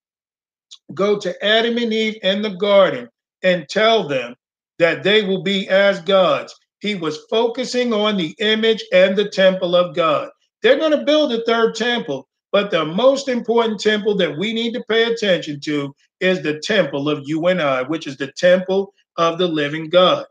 go 0.93 1.19
to 1.19 1.43
Adam 1.43 1.79
and 1.79 1.91
Eve 1.91 2.19
in 2.23 2.43
the 2.43 2.51
garden 2.51 3.09
and 3.43 3.67
tell 3.67 4.07
them 4.07 4.35
that 4.79 5.03
they 5.03 5.23
will 5.23 5.43
be 5.43 5.67
as 5.71 6.03
gods? 6.03 6.55
He 6.81 6.95
was 6.95 7.25
focusing 7.31 7.95
on 7.95 8.19
the 8.19 8.35
image 8.41 8.85
and 8.93 9.17
the 9.17 9.31
temple 9.31 9.75
of 9.75 9.97
God. 9.97 10.29
They're 10.63 10.79
going 10.79 10.99
to 10.99 11.07
build 11.07 11.33
a 11.33 11.43
third 11.47 11.77
temple, 11.77 12.29
but 12.53 12.71
the 12.71 12.85
most 12.85 13.29
important 13.29 13.81
temple 13.81 14.15
that 14.19 14.37
we 14.37 14.53
need 14.53 14.75
to 14.75 14.85
pay 14.87 15.05
attention 15.11 15.61
to 15.61 15.95
is 16.21 16.43
the 16.43 16.61
temple 16.61 17.09
of 17.09 17.23
you 17.25 17.47
and 17.47 17.63
I, 17.63 17.85
which 17.85 18.07
is 18.07 18.19
the 18.19 18.33
temple 18.33 18.93
of 19.17 19.39
the 19.39 19.49
living 19.49 19.89
God. 19.89 20.27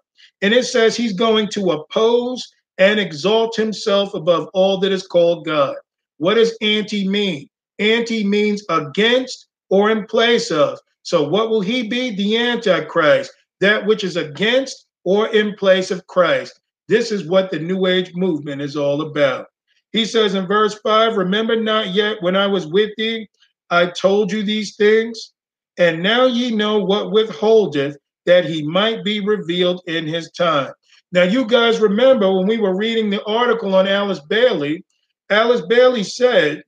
And 0.45 0.53
it 0.53 0.65
says 0.65 0.95
he's 0.95 1.13
going 1.13 1.47
to 1.53 1.71
oppose 1.71 2.47
and 2.77 2.99
exalt 2.99 3.55
himself 3.55 4.13
above 4.13 4.47
all 4.53 4.77
that 4.77 4.91
is 4.91 5.07
called 5.07 5.43
God. 5.43 5.75
What 6.17 6.35
does 6.35 6.55
anti 6.61 7.09
mean? 7.09 7.49
Anti 7.79 8.23
means 8.23 8.63
against 8.69 9.47
or 9.71 9.89
in 9.89 10.05
place 10.05 10.51
of. 10.51 10.77
So 11.01 11.27
what 11.27 11.49
will 11.49 11.61
he 11.61 11.87
be? 11.87 12.15
The 12.15 12.37
Antichrist, 12.37 13.31
that 13.59 13.87
which 13.87 14.03
is 14.03 14.17
against 14.17 14.85
or 15.03 15.29
in 15.29 15.55
place 15.55 15.89
of 15.89 16.05
Christ. 16.05 16.59
This 16.87 17.11
is 17.11 17.25
what 17.25 17.49
the 17.49 17.57
New 17.57 17.87
Age 17.87 18.13
movement 18.13 18.61
is 18.61 18.77
all 18.77 19.01
about. 19.01 19.47
He 19.93 20.05
says 20.05 20.35
in 20.35 20.45
verse 20.45 20.75
5 20.75 21.17
Remember 21.17 21.59
not 21.59 21.87
yet 21.87 22.21
when 22.21 22.35
I 22.35 22.45
was 22.45 22.67
with 22.67 22.91
thee, 22.97 23.27
I 23.71 23.87
told 23.87 24.31
you 24.31 24.43
these 24.43 24.75
things, 24.75 25.31
and 25.79 26.03
now 26.03 26.27
ye 26.27 26.55
know 26.55 26.77
what 26.77 27.11
withholdeth 27.11 27.97
that 28.25 28.45
he 28.45 28.65
might 28.67 29.03
be 29.03 29.19
revealed 29.19 29.81
in 29.87 30.05
his 30.05 30.31
time. 30.31 30.71
Now, 31.11 31.23
you 31.23 31.45
guys 31.45 31.79
remember 31.79 32.33
when 32.33 32.47
we 32.47 32.57
were 32.57 32.75
reading 32.75 33.09
the 33.09 33.23
article 33.25 33.75
on 33.75 33.87
Alice 33.87 34.19
Bailey, 34.27 34.83
Alice 35.29 35.61
Bailey 35.67 36.03
said 36.03 36.63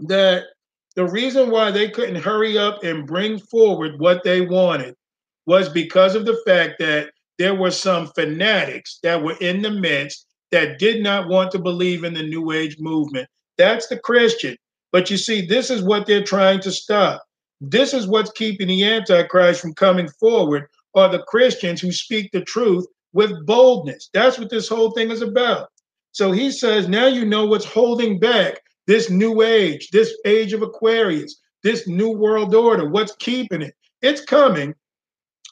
that 0.00 0.44
the 0.94 1.06
reason 1.06 1.50
why 1.50 1.70
they 1.70 1.88
couldn't 1.88 2.22
hurry 2.22 2.58
up 2.58 2.82
and 2.82 3.06
bring 3.06 3.38
forward 3.38 3.98
what 3.98 4.22
they 4.24 4.40
wanted 4.40 4.94
was 5.46 5.68
because 5.68 6.14
of 6.14 6.26
the 6.26 6.40
fact 6.46 6.74
that 6.80 7.10
there 7.38 7.54
were 7.54 7.70
some 7.70 8.08
fanatics 8.08 8.98
that 9.02 9.22
were 9.22 9.36
in 9.40 9.62
the 9.62 9.70
midst 9.70 10.26
that 10.50 10.78
did 10.78 11.02
not 11.02 11.28
want 11.28 11.50
to 11.52 11.58
believe 11.58 12.04
in 12.04 12.14
the 12.14 12.22
New 12.22 12.52
Age 12.52 12.76
movement. 12.78 13.28
That's 13.58 13.88
the 13.88 13.98
Christian. 13.98 14.56
But 14.92 15.10
you 15.10 15.16
see, 15.16 15.44
this 15.44 15.70
is 15.70 15.82
what 15.82 16.06
they're 16.06 16.24
trying 16.24 16.60
to 16.60 16.72
stop. 16.72 17.22
This 17.60 17.94
is 17.94 18.06
what's 18.06 18.30
keeping 18.32 18.68
the 18.68 18.84
Antichrist 18.84 19.60
from 19.60 19.74
coming 19.74 20.08
forward, 20.20 20.68
are 20.94 21.08
the 21.08 21.22
Christians 21.22 21.80
who 21.80 21.92
speak 21.92 22.30
the 22.32 22.42
truth 22.42 22.86
with 23.12 23.46
boldness. 23.46 24.10
That's 24.12 24.38
what 24.38 24.50
this 24.50 24.68
whole 24.68 24.90
thing 24.92 25.10
is 25.10 25.22
about. 25.22 25.68
So 26.12 26.32
he 26.32 26.50
says, 26.50 26.88
now 26.88 27.06
you 27.06 27.24
know 27.24 27.46
what's 27.46 27.64
holding 27.64 28.18
back 28.18 28.60
this 28.86 29.10
new 29.10 29.42
age, 29.42 29.90
this 29.90 30.16
age 30.24 30.52
of 30.52 30.62
Aquarius, 30.62 31.36
this 31.62 31.86
new 31.86 32.10
world 32.10 32.54
order, 32.54 32.88
what's 32.88 33.14
keeping 33.16 33.62
it. 33.62 33.74
It's 34.00 34.24
coming. 34.24 34.74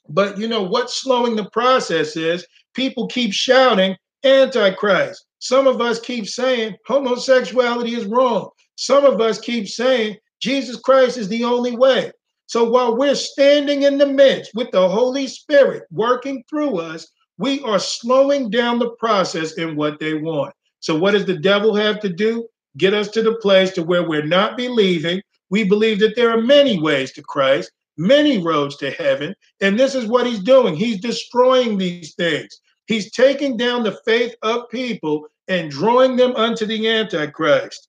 But 0.08 0.38
you 0.38 0.48
know 0.48 0.62
what's 0.62 1.00
slowing 1.00 1.36
the 1.36 1.50
process 1.50 2.16
is 2.16 2.46
people 2.74 3.06
keep 3.08 3.32
shouting 3.32 3.96
Antichrist. 4.24 5.26
Some 5.38 5.66
of 5.66 5.80
us 5.80 6.00
keep 6.00 6.26
saying 6.26 6.76
homosexuality 6.86 7.94
is 7.94 8.06
wrong. 8.06 8.48
Some 8.76 9.04
of 9.04 9.20
us 9.20 9.38
keep 9.38 9.68
saying 9.68 10.16
Jesus 10.44 10.76
Christ 10.76 11.16
is 11.16 11.28
the 11.28 11.42
only 11.42 11.74
way. 11.74 12.12
So 12.48 12.64
while 12.68 12.98
we're 12.98 13.14
standing 13.14 13.84
in 13.84 13.96
the 13.96 14.04
midst 14.04 14.50
with 14.54 14.70
the 14.72 14.86
Holy 14.86 15.26
Spirit 15.26 15.84
working 15.90 16.44
through 16.50 16.80
us, 16.80 17.08
we 17.38 17.62
are 17.62 17.78
slowing 17.78 18.50
down 18.50 18.78
the 18.78 18.90
process 18.98 19.54
in 19.54 19.74
what 19.74 19.98
they 19.98 20.12
want. 20.12 20.52
So 20.80 20.98
what 20.98 21.12
does 21.12 21.24
the 21.24 21.38
devil 21.38 21.74
have 21.74 21.98
to 22.00 22.10
do? 22.10 22.46
Get 22.76 22.92
us 22.92 23.08
to 23.12 23.22
the 23.22 23.36
place 23.36 23.70
to 23.70 23.82
where 23.82 24.06
we're 24.06 24.26
not 24.26 24.58
believing. 24.58 25.22
We 25.48 25.64
believe 25.64 25.98
that 26.00 26.14
there 26.14 26.28
are 26.28 26.42
many 26.42 26.78
ways 26.78 27.12
to 27.12 27.22
Christ, 27.22 27.72
many 27.96 28.36
roads 28.36 28.76
to 28.76 28.90
heaven, 28.90 29.34
and 29.62 29.80
this 29.80 29.94
is 29.94 30.04
what 30.04 30.26
he's 30.26 30.40
doing. 30.40 30.76
He's 30.76 31.00
destroying 31.00 31.78
these 31.78 32.14
things. 32.16 32.60
He's 32.86 33.10
taking 33.12 33.56
down 33.56 33.82
the 33.82 33.98
faith 34.04 34.34
of 34.42 34.68
people 34.68 35.26
and 35.48 35.70
drawing 35.70 36.16
them 36.16 36.36
unto 36.36 36.66
the 36.66 36.86
Antichrist. 36.86 37.88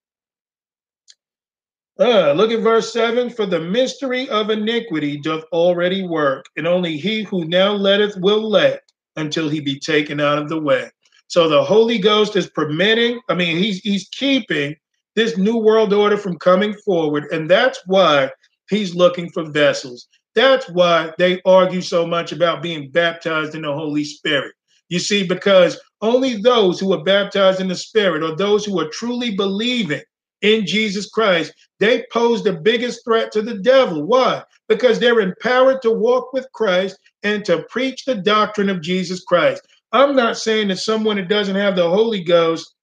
Uh, 1.98 2.34
look 2.34 2.52
at 2.52 2.60
verse 2.60 2.92
7 2.92 3.30
For 3.30 3.46
the 3.46 3.60
mystery 3.60 4.28
of 4.30 4.50
iniquity 4.50 5.18
doth 5.18 5.44
already 5.54 6.06
work, 6.06 6.46
and 6.58 6.68
only 6.68 6.98
he 6.98 7.24
who 7.24 7.46
now 7.46 7.72
letteth 7.72 8.18
will 8.18 8.50
let 8.50 8.82
until 9.16 9.48
he 9.48 9.62
be 9.62 9.80
taken 9.80 10.20
out 10.20 10.38
of 10.38 10.50
the 10.50 10.60
way. 10.60 10.90
So 11.28 11.48
the 11.48 11.64
Holy 11.64 11.98
Ghost 11.98 12.36
is 12.36 12.50
permitting, 12.50 13.22
I 13.30 13.36
mean, 13.36 13.58
he's 13.58 13.80
he's 13.80 14.10
keeping 14.10 14.76
this 15.16 15.38
new 15.38 15.58
world 15.58 15.94
order 15.94 16.18
from 16.18 16.38
coming 16.38 16.74
forward, 16.86 17.28
and 17.32 17.50
that's 17.50 17.80
why 17.86 18.30
he's 18.70 18.94
looking 18.94 19.30
for 19.30 19.50
vessels. 19.50 20.08
That's 20.36 20.70
why 20.70 21.14
they 21.18 21.42
argue 21.46 21.82
so 21.82 22.06
much 22.06 22.34
about 22.34 22.62
being 22.62 22.92
baptized 22.92 23.56
in 23.56 23.62
the 23.62 23.72
Holy 23.72 24.04
Spirit. 24.04 24.54
You 24.90 25.00
see, 25.00 25.26
because 25.26 25.80
only 26.02 26.42
those 26.42 26.78
who 26.78 26.92
are 26.92 27.04
baptized 27.04 27.62
in 27.62 27.70
the 27.70 27.76
Spirit 27.76 28.22
or 28.22 28.36
those 28.36 28.66
who 28.66 28.80
are 28.82 28.90
truly 28.90 29.34
believing 29.34 30.02
in 30.42 30.66
Jesus 30.66 31.10
Christ, 31.10 31.54
they 31.80 32.06
pose 32.12 32.44
the 32.44 32.54
biggest 32.54 33.04
threat 33.04 33.32
to 33.32 33.42
the 33.42 33.60
devil. 33.60 34.04
Why? 34.04 34.44
Because 34.68 35.00
they're 35.00 35.20
empowered 35.20 35.82
to 35.82 35.92
walk 35.92 36.34
with 36.34 36.52
Christ 36.54 36.98
and 37.24 37.44
to 37.46 37.64
preach 37.70 38.06
the 38.06 38.16
doctrine 38.16 38.70
of 38.70 38.82
Jesus 38.82 39.24
Christ. 39.24 39.62
I'm 39.92 40.16
not 40.16 40.38
saying 40.38 40.68
that 40.70 40.78
someone 40.78 41.16
that 41.18 41.30
doesn't 41.30 41.56
have 41.56 41.76
the 41.76 41.90
Holy 41.90 42.24
Ghost 42.24 42.76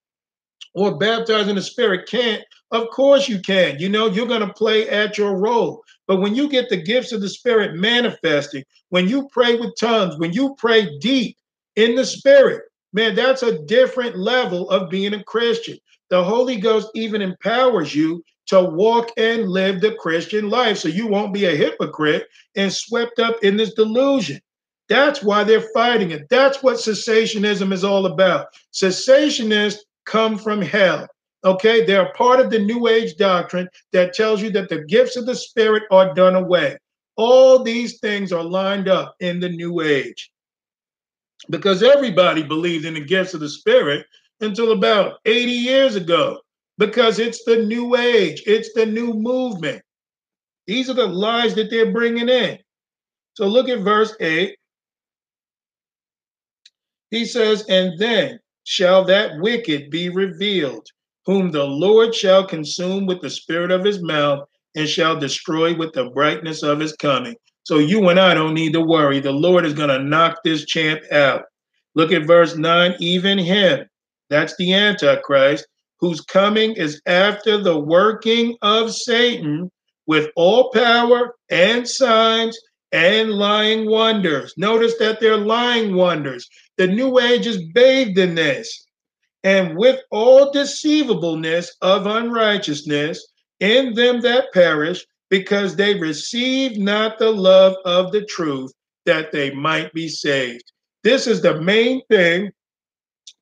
or 0.75 0.97
baptized 0.97 1.49
in 1.49 1.57
the 1.57 1.63
Spirit 1.63 2.09
can't. 2.09 2.43
Of 2.71 2.89
course 2.89 3.29
you 3.29 3.39
can. 3.41 3.79
You 3.79 3.91
know, 3.91 4.07
you're 4.07 4.27
going 4.27 4.47
to 4.47 4.55
play 4.55 4.89
at 4.89 5.19
your 5.19 5.37
role. 5.37 5.83
But 6.07 6.21
when 6.21 6.35
you 6.35 6.49
get 6.49 6.71
the 6.71 6.83
gifts 6.83 7.13
of 7.13 7.21
the 7.21 7.29
Spirit 7.29 7.75
manifesting, 7.75 8.65
when 8.89 9.09
you 9.09 9.29
pray 9.31 9.57
with 9.57 9.77
tongues, 9.79 10.19
when 10.19 10.33
you 10.33 10.55
pray 10.57 10.99
deep 10.99 11.37
in 11.77 11.95
the 11.95 12.07
Spirit, 12.07 12.63
man, 12.93 13.15
that's 13.15 13.43
a 13.43 13.59
different 13.65 14.19
level 14.19 14.71
of 14.71 14.91
being 14.91 15.13
a 15.15 15.23
Christian. 15.25 15.79
The 16.13 16.23
Holy 16.23 16.57
Ghost 16.57 16.91
even 16.95 17.23
empowers 17.23 17.95
you 17.95 18.23
to 18.49 18.63
walk 18.63 19.09
and 19.17 19.49
live 19.49 19.81
the 19.81 19.95
Christian 19.95 20.51
life 20.51 20.77
so 20.77 20.89
you 20.89 21.07
won't 21.07 21.33
be 21.33 21.47
a 21.47 21.57
hypocrite 21.57 22.29
and 22.55 22.71
swept 22.71 23.19
up 23.19 23.43
in 23.43 23.57
this 23.57 23.73
delusion. 23.73 24.39
That's 24.91 25.23
why 25.23 25.43
they're 25.43 25.71
fighting 25.73 26.11
it. 26.11 26.29
That's 26.29 26.63
what 26.63 26.77
cessationism 26.77 27.73
is 27.73 27.83
all 27.83 28.05
about. 28.05 28.49
Cessationists 28.75 29.79
come 30.05 30.37
from 30.37 30.61
hell. 30.61 31.09
Okay, 31.47 31.83
they're 31.87 32.13
part 32.13 32.41
of 32.41 32.51
the 32.51 32.59
New 32.59 32.89
Age 32.89 33.17
doctrine 33.17 33.71
that 33.95 34.13
tells 34.13 34.43
you 34.43 34.51
that 34.51 34.69
the 34.69 34.85
gifts 34.85 35.17
of 35.17 35.25
the 35.25 35.35
Spirit 35.35 35.85
are 35.91 36.13
done 36.13 36.35
away. 36.35 36.77
All 37.17 37.63
these 37.63 38.01
things 38.01 38.35
are 38.35 38.45
lined 38.45 38.87
up 38.87 39.17
in 39.21 39.41
the 39.41 39.49
New 39.49 39.81
Age 39.81 40.31
because 41.49 41.83
everybody 41.83 42.43
believed 42.43 42.85
in 42.85 42.93
the 42.93 43.01
gifts 43.01 43.33
of 43.33 43.41
the 43.41 43.49
Spirit 43.49 44.05
until 44.43 44.73
about 44.73 45.19
80 45.25 45.51
years 45.51 45.97
ago 45.97 46.41
because 46.79 47.19
it's 47.19 47.45
the 47.45 47.65
new 47.65 47.97
age, 47.97 48.43
it's 48.47 48.73
the 48.75 48.87
new 48.87 49.13
movement. 49.15 49.83
These 50.67 50.91
are 50.91 50.95
the 50.95 51.07
lies 51.07 51.55
that 51.55 51.71
they're 51.71 51.93
bringing 51.93 52.29
in. 52.29 52.59
So 53.35 53.47
look 53.47 53.69
at 53.69 53.81
verse 53.81 54.15
8. 54.21 54.57
He 57.11 57.25
says, 57.25 57.65
And 57.69 57.99
then 57.99 58.39
shall 58.65 59.05
that 59.05 59.39
wicked 59.41 59.91
be 59.91 60.09
revealed, 60.09 60.87
whom 61.27 61.51
the 61.51 61.65
Lord 61.65 62.15
shall 62.15 62.47
consume 62.47 63.07
with 63.07 63.21
the 63.21 63.31
spirit 63.31 63.71
of 63.71 63.85
his 63.85 64.03
mouth 64.03 64.47
and 64.75 64.89
shall 64.89 65.19
destroy 65.19 65.75
with 65.77 65.93
the 65.93 66.11
brightness 66.11 66.63
of 66.63 66.81
his 66.81 66.95
coming. 66.95 67.37
So 67.65 67.79
you 67.79 68.09
and 68.09 68.19
I 68.19 68.35
don't 68.35 68.55
need 68.55 68.73
to 68.73 68.81
worry. 68.81 69.21
The 69.21 69.31
Lord 69.31 69.65
is 69.65 69.75
going 69.75 69.89
to 69.89 70.03
knock 70.03 70.39
this 70.43 70.65
champ 70.65 71.01
out. 71.13 71.43
Look 71.95 72.13
at 72.13 72.27
verse 72.27 72.57
9. 72.57 72.97
Even 72.99 73.39
him, 73.39 73.87
that's 74.33 74.57
the 74.57 74.73
Antichrist, 74.73 75.67
whose 76.01 76.21
coming 76.21 76.73
is 76.73 77.01
after 77.07 77.59
the 77.59 77.79
working 77.79 78.57
of 78.63 78.93
Satan 78.93 79.71
with 80.07 80.31
all 80.37 80.71
power 80.73 81.35
and 81.51 81.89
signs 81.89 82.59
and 82.91 83.31
lying 83.33 83.89
wonders. 83.89 84.53
Notice 84.57 84.97
that 84.99 85.21
they're 85.21 85.37
lying 85.37 85.95
wonders. 85.95 86.49
The 86.77 86.87
New 86.87 87.19
Age 87.19 87.47
is 87.47 87.63
bathed 87.73 88.19
in 88.19 88.35
this. 88.35 88.87
And 89.45 89.77
with 89.77 90.01
all 90.11 90.53
deceivableness 90.53 91.75
of 91.81 92.07
unrighteousness 92.07 93.27
in 93.61 93.95
them 93.95 94.21
that 94.21 94.53
perish, 94.53 95.05
because 95.31 95.77
they 95.77 95.99
receive 95.99 96.79
not 96.79 97.19
the 97.19 97.31
love 97.31 97.75
of 97.85 98.13
the 98.13 98.25
truth, 98.27 98.73
that 99.07 99.33
they 99.33 99.51
might 99.53 99.93
be 99.93 100.09
saved. 100.09 100.73
This 101.03 101.27
is 101.27 101.43
the 101.43 101.61
main 101.61 102.03
thing 102.11 102.51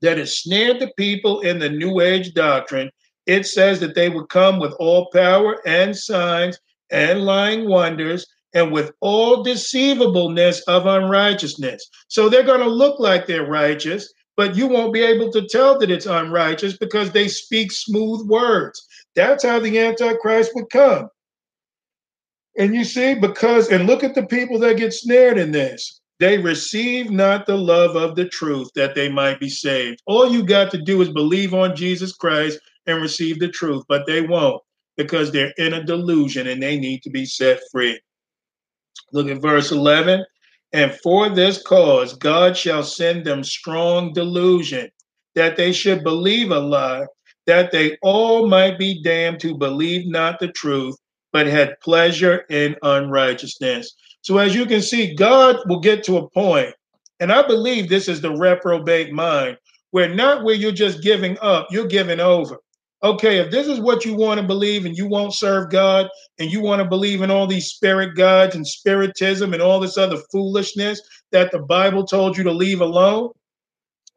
that 0.03 0.19
has 0.19 0.39
snared 0.39 0.81
the 0.81 0.93
people 0.97 1.41
in 1.41 1.59
the 1.59 1.69
New 1.69 2.01
Age 2.01 2.35
doctrine. 2.35 2.91
It 3.27 3.47
says 3.47 3.81
that 3.81 3.95
they 3.95 4.09
would 4.09 4.29
come 4.29 4.59
with 4.59 4.73
all 4.79 5.11
power 5.13 5.61
and 5.67 5.97
signs 5.97 6.59
and 6.91 7.23
lying 7.23 7.69
wonders 7.69 8.27
and 8.55 8.73
with 8.73 8.93
all 9.01 9.43
deceivableness 9.43 10.63
of 10.63 10.87
unrighteousness. 10.87 11.89
So 12.09 12.29
they're 12.29 12.43
going 12.43 12.61
to 12.61 12.67
look 12.67 12.99
like 12.99 13.27
they're 13.27 13.47
righteous, 13.47 14.13
but 14.37 14.57
you 14.57 14.67
won't 14.67 14.93
be 14.93 15.03
able 15.03 15.31
to 15.33 15.47
tell 15.47 15.79
that 15.79 15.91
it's 15.91 16.07
unrighteous 16.07 16.77
because 16.77 17.13
they 17.13 17.29
speak 17.29 17.71
smooth 17.71 18.27
words. 18.29 18.85
That's 19.15 19.45
how 19.45 19.61
the 19.61 19.79
Antichrist 19.79 20.53
would 20.55 20.71
come. 20.71 21.09
And 22.59 22.75
you 22.75 22.85
see, 22.85 23.15
because, 23.15 23.71
and 23.71 23.87
look 23.87 24.03
at 24.03 24.15
the 24.15 24.27
people 24.27 24.59
that 24.61 24.77
get 24.77 24.93
snared 24.93 25.39
in 25.39 25.53
this. 25.53 26.00
They 26.21 26.37
receive 26.37 27.11
not 27.11 27.47
the 27.47 27.57
love 27.57 27.97
of 27.97 28.15
the 28.15 28.29
truth 28.29 28.69
that 28.75 28.95
they 28.95 29.09
might 29.09 29.41
be 29.41 29.49
saved. 29.49 30.03
All 30.05 30.31
you 30.31 30.43
got 30.43 30.71
to 30.73 30.79
do 30.79 31.01
is 31.01 31.09
believe 31.09 31.55
on 31.55 31.75
Jesus 31.75 32.13
Christ 32.13 32.61
and 32.87 33.01
receive 33.01 33.39
the 33.39 33.49
truth, 33.49 33.85
but 33.89 34.07
they 34.07 34.21
won't 34.21 34.63
because 34.99 35.33
they're 35.33 35.55
in 35.57 35.73
a 35.73 35.83
delusion 35.83 36.47
and 36.47 36.63
they 36.63 36.79
need 36.79 37.03
to 37.05 37.11
be 37.11 37.25
set 37.25 37.61
free. 37.73 37.99
Look 39.15 39.29
at 39.29 39.41
verse 39.41 39.73
11. 39.73 40.23
And 40.75 40.93
for 41.03 41.31
this 41.31 41.63
cause, 41.63 42.15
God 42.15 42.55
shall 42.55 42.83
send 42.83 43.25
them 43.25 43.43
strong 43.43 44.13
delusion, 44.13 44.91
that 45.35 45.57
they 45.57 45.73
should 45.73 46.05
believe 46.05 46.51
a 46.51 46.61
lie, 46.61 47.07
that 47.47 47.73
they 47.73 47.97
all 48.03 48.47
might 48.47 48.79
be 48.79 49.03
damned 49.03 49.41
who 49.41 49.57
believe 49.57 50.07
not 50.07 50.39
the 50.39 50.49
truth, 50.49 50.97
but 51.33 51.47
had 51.47 51.81
pleasure 51.81 52.45
in 52.51 52.77
unrighteousness. 52.83 53.95
So, 54.23 54.39
as 54.39 54.55
you 54.55 54.67
can 54.67 54.83
see, 54.83 55.15
God 55.15 55.57
will 55.67 55.81
get 55.81 56.05
to 56.05 56.19
a 56.19 56.29
point, 56.31 56.75
and 57.21 57.33
I 57.33 57.47
believe 57.47 57.89
this 57.89 58.09
is 58.09 58.21
the 58.21 58.35
reprobate 58.35 59.13
mind, 59.13 59.57
where 59.91 60.09
not 60.09 60.45
where 60.45 60.55
you're 60.55 60.73
just 60.73 61.03
giving 61.03 61.39
up, 61.41 61.69
you're 61.71 61.87
giving 61.87 62.21
over 62.21 62.59
okay, 63.03 63.39
if 63.39 63.51
this 63.51 63.67
is 63.67 63.81
what 63.81 64.05
you 64.05 64.15
want 64.15 64.41
to 64.41 64.47
believe 64.47 64.85
and 64.85 64.97
you 64.97 65.07
won't 65.07 65.35
serve 65.35 65.71
God 65.71 66.09
and 66.39 66.51
you 66.51 66.61
want 66.61 66.83
to 66.83 66.89
believe 66.89 67.23
in 67.23 67.31
all 67.31 67.47
these 67.47 67.69
spirit 67.69 68.15
gods 68.15 68.55
and 68.55 68.67
spiritism 68.67 69.53
and 69.53 69.63
all 69.63 69.81
this 69.81 69.97
other 69.97 70.19
foolishness 70.31 71.01
that 71.33 71.51
the 71.51 71.61
Bible 71.61 72.05
told 72.05 72.37
you 72.37 72.45
to 72.45 72.53
leave 72.53 72.81
alone, 72.81 73.31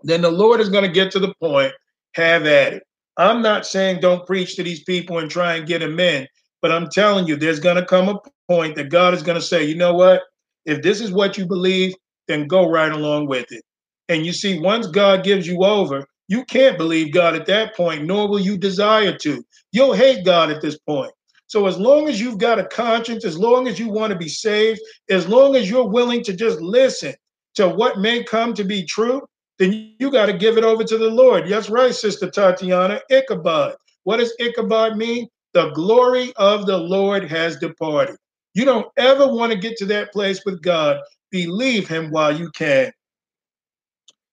then 0.03 0.21
the 0.21 0.31
Lord 0.31 0.59
is 0.59 0.69
going 0.69 0.83
to 0.83 0.91
get 0.91 1.11
to 1.11 1.19
the 1.19 1.33
point, 1.41 1.73
have 2.15 2.45
at 2.45 2.73
it. 2.73 2.83
I'm 3.15 3.41
not 3.41 3.65
saying 3.65 4.01
don't 4.01 4.25
preach 4.25 4.55
to 4.55 4.63
these 4.63 4.83
people 4.83 5.19
and 5.19 5.29
try 5.29 5.55
and 5.55 5.67
get 5.67 5.79
them 5.79 5.99
in, 5.99 6.27
but 6.63 6.71
I'm 6.71 6.87
telling 6.87 7.27
you, 7.27 7.35
there's 7.35 7.59
going 7.59 7.75
to 7.75 7.85
come 7.85 8.07
a 8.07 8.19
point 8.47 8.75
that 8.77 8.89
God 8.89 9.13
is 9.13 9.21
going 9.21 9.37
to 9.37 9.45
say, 9.45 9.65
you 9.65 9.75
know 9.75 9.93
what? 9.93 10.21
If 10.65 10.81
this 10.81 11.01
is 11.01 11.11
what 11.11 11.37
you 11.37 11.45
believe, 11.45 11.93
then 12.29 12.47
go 12.47 12.69
right 12.69 12.91
along 12.91 13.27
with 13.27 13.51
it. 13.51 13.63
And 14.07 14.25
you 14.25 14.31
see, 14.31 14.59
once 14.59 14.87
God 14.87 15.25
gives 15.25 15.45
you 15.45 15.65
over, 15.65 16.07
you 16.29 16.45
can't 16.45 16.77
believe 16.77 17.13
God 17.13 17.35
at 17.35 17.47
that 17.47 17.75
point, 17.75 18.05
nor 18.05 18.29
will 18.29 18.39
you 18.39 18.57
desire 18.57 19.15
to. 19.17 19.43
You'll 19.73 19.93
hate 19.93 20.23
God 20.23 20.51
at 20.51 20.61
this 20.61 20.77
point. 20.79 21.11
So, 21.47 21.67
as 21.67 21.77
long 21.77 22.07
as 22.07 22.21
you've 22.21 22.37
got 22.37 22.59
a 22.59 22.65
conscience, 22.65 23.25
as 23.25 23.37
long 23.37 23.67
as 23.67 23.77
you 23.77 23.89
want 23.89 24.13
to 24.13 24.17
be 24.17 24.29
saved, 24.29 24.79
as 25.09 25.27
long 25.27 25.57
as 25.57 25.69
you're 25.69 25.87
willing 25.87 26.23
to 26.23 26.33
just 26.33 26.61
listen 26.61 27.13
to 27.55 27.67
what 27.67 27.99
may 27.99 28.23
come 28.23 28.53
to 28.53 28.63
be 28.63 28.85
true, 28.85 29.21
then 29.59 29.93
you 29.99 30.09
got 30.09 30.27
to 30.27 30.33
give 30.33 30.57
it 30.57 30.63
over 30.63 30.85
to 30.85 30.97
the 30.97 31.09
Lord. 31.09 31.47
That's 31.49 31.69
right, 31.69 31.93
Sister 31.93 32.29
Tatiana. 32.29 33.01
Ichabod. 33.11 33.75
What 34.05 34.17
does 34.17 34.33
Ichabod 34.39 34.95
mean? 34.95 35.27
The 35.53 35.69
glory 35.71 36.33
of 36.37 36.65
the 36.65 36.77
Lord 36.77 37.29
has 37.29 37.57
departed. 37.57 38.15
You 38.53 38.65
don't 38.65 38.87
ever 38.97 39.27
want 39.27 39.51
to 39.51 39.57
get 39.57 39.77
to 39.77 39.85
that 39.87 40.11
place 40.11 40.43
with 40.45 40.61
God. 40.61 40.99
Believe 41.31 41.87
Him 41.87 42.11
while 42.11 42.37
you 42.37 42.49
can. 42.51 42.91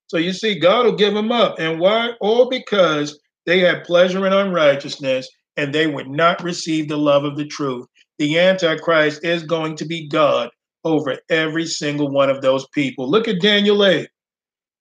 So 0.09 0.17
you 0.17 0.33
see, 0.33 0.59
God 0.59 0.87
will 0.87 0.97
give 0.97 1.15
them 1.15 1.31
up. 1.31 1.59
And 1.59 1.79
why? 1.79 2.13
All 2.21 2.49
because 2.49 3.19
they 3.47 3.61
had 3.61 3.85
pleasure 3.85 4.27
in 4.27 4.33
unrighteousness 4.33 5.29
and 5.57 5.73
they 5.75 5.87
would 5.87 6.09
not 6.09 6.43
receive 6.43 6.89
the 6.89 6.97
love 6.99 7.25
of 7.25 7.37
the 7.37 7.47
truth. 7.47 7.87
The 8.19 8.39
Antichrist 8.39 9.25
is 9.25 9.45
going 9.45 9.77
to 9.77 9.87
be 9.87 10.09
God 10.09 10.51
over 10.85 11.19
every 11.31 11.67
single 11.67 12.11
one 12.11 12.31
of 12.31 12.43
those 12.43 12.67
people. 12.75 13.09
Look 13.09 13.29
at 13.29 13.41
Daniel 13.41 13.85
8. 13.85 14.09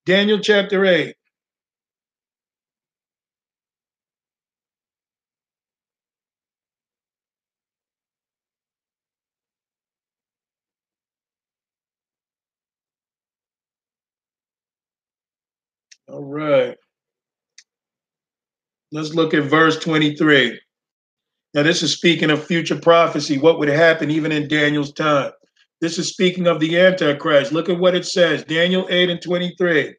Daniel 0.06 0.40
chapter 0.40 0.86
8. 0.86 1.16
All 16.20 16.26
right. 16.26 16.76
Let's 18.92 19.14
look 19.14 19.34
at 19.34 19.46
verse 19.46 19.80
23. 19.80 20.60
Now, 21.54 21.64
this 21.64 21.82
is 21.82 21.94
speaking 21.94 22.30
of 22.30 22.44
future 22.44 22.78
prophecy, 22.78 23.38
what 23.38 23.58
would 23.58 23.70
happen 23.70 24.12
even 24.12 24.34
in 24.34 24.50
Daniel's 24.50 24.92
time. 24.92 25.32
This 25.80 25.98
is 25.98 26.10
speaking 26.10 26.46
of 26.46 26.60
the 26.60 26.78
Antichrist. 26.78 27.54
Look 27.54 27.70
at 27.70 27.80
what 27.80 27.96
it 27.96 28.06
says 28.06 28.44
Daniel 28.44 28.86
8 28.90 29.12
and 29.12 29.22
23. 29.22 29.96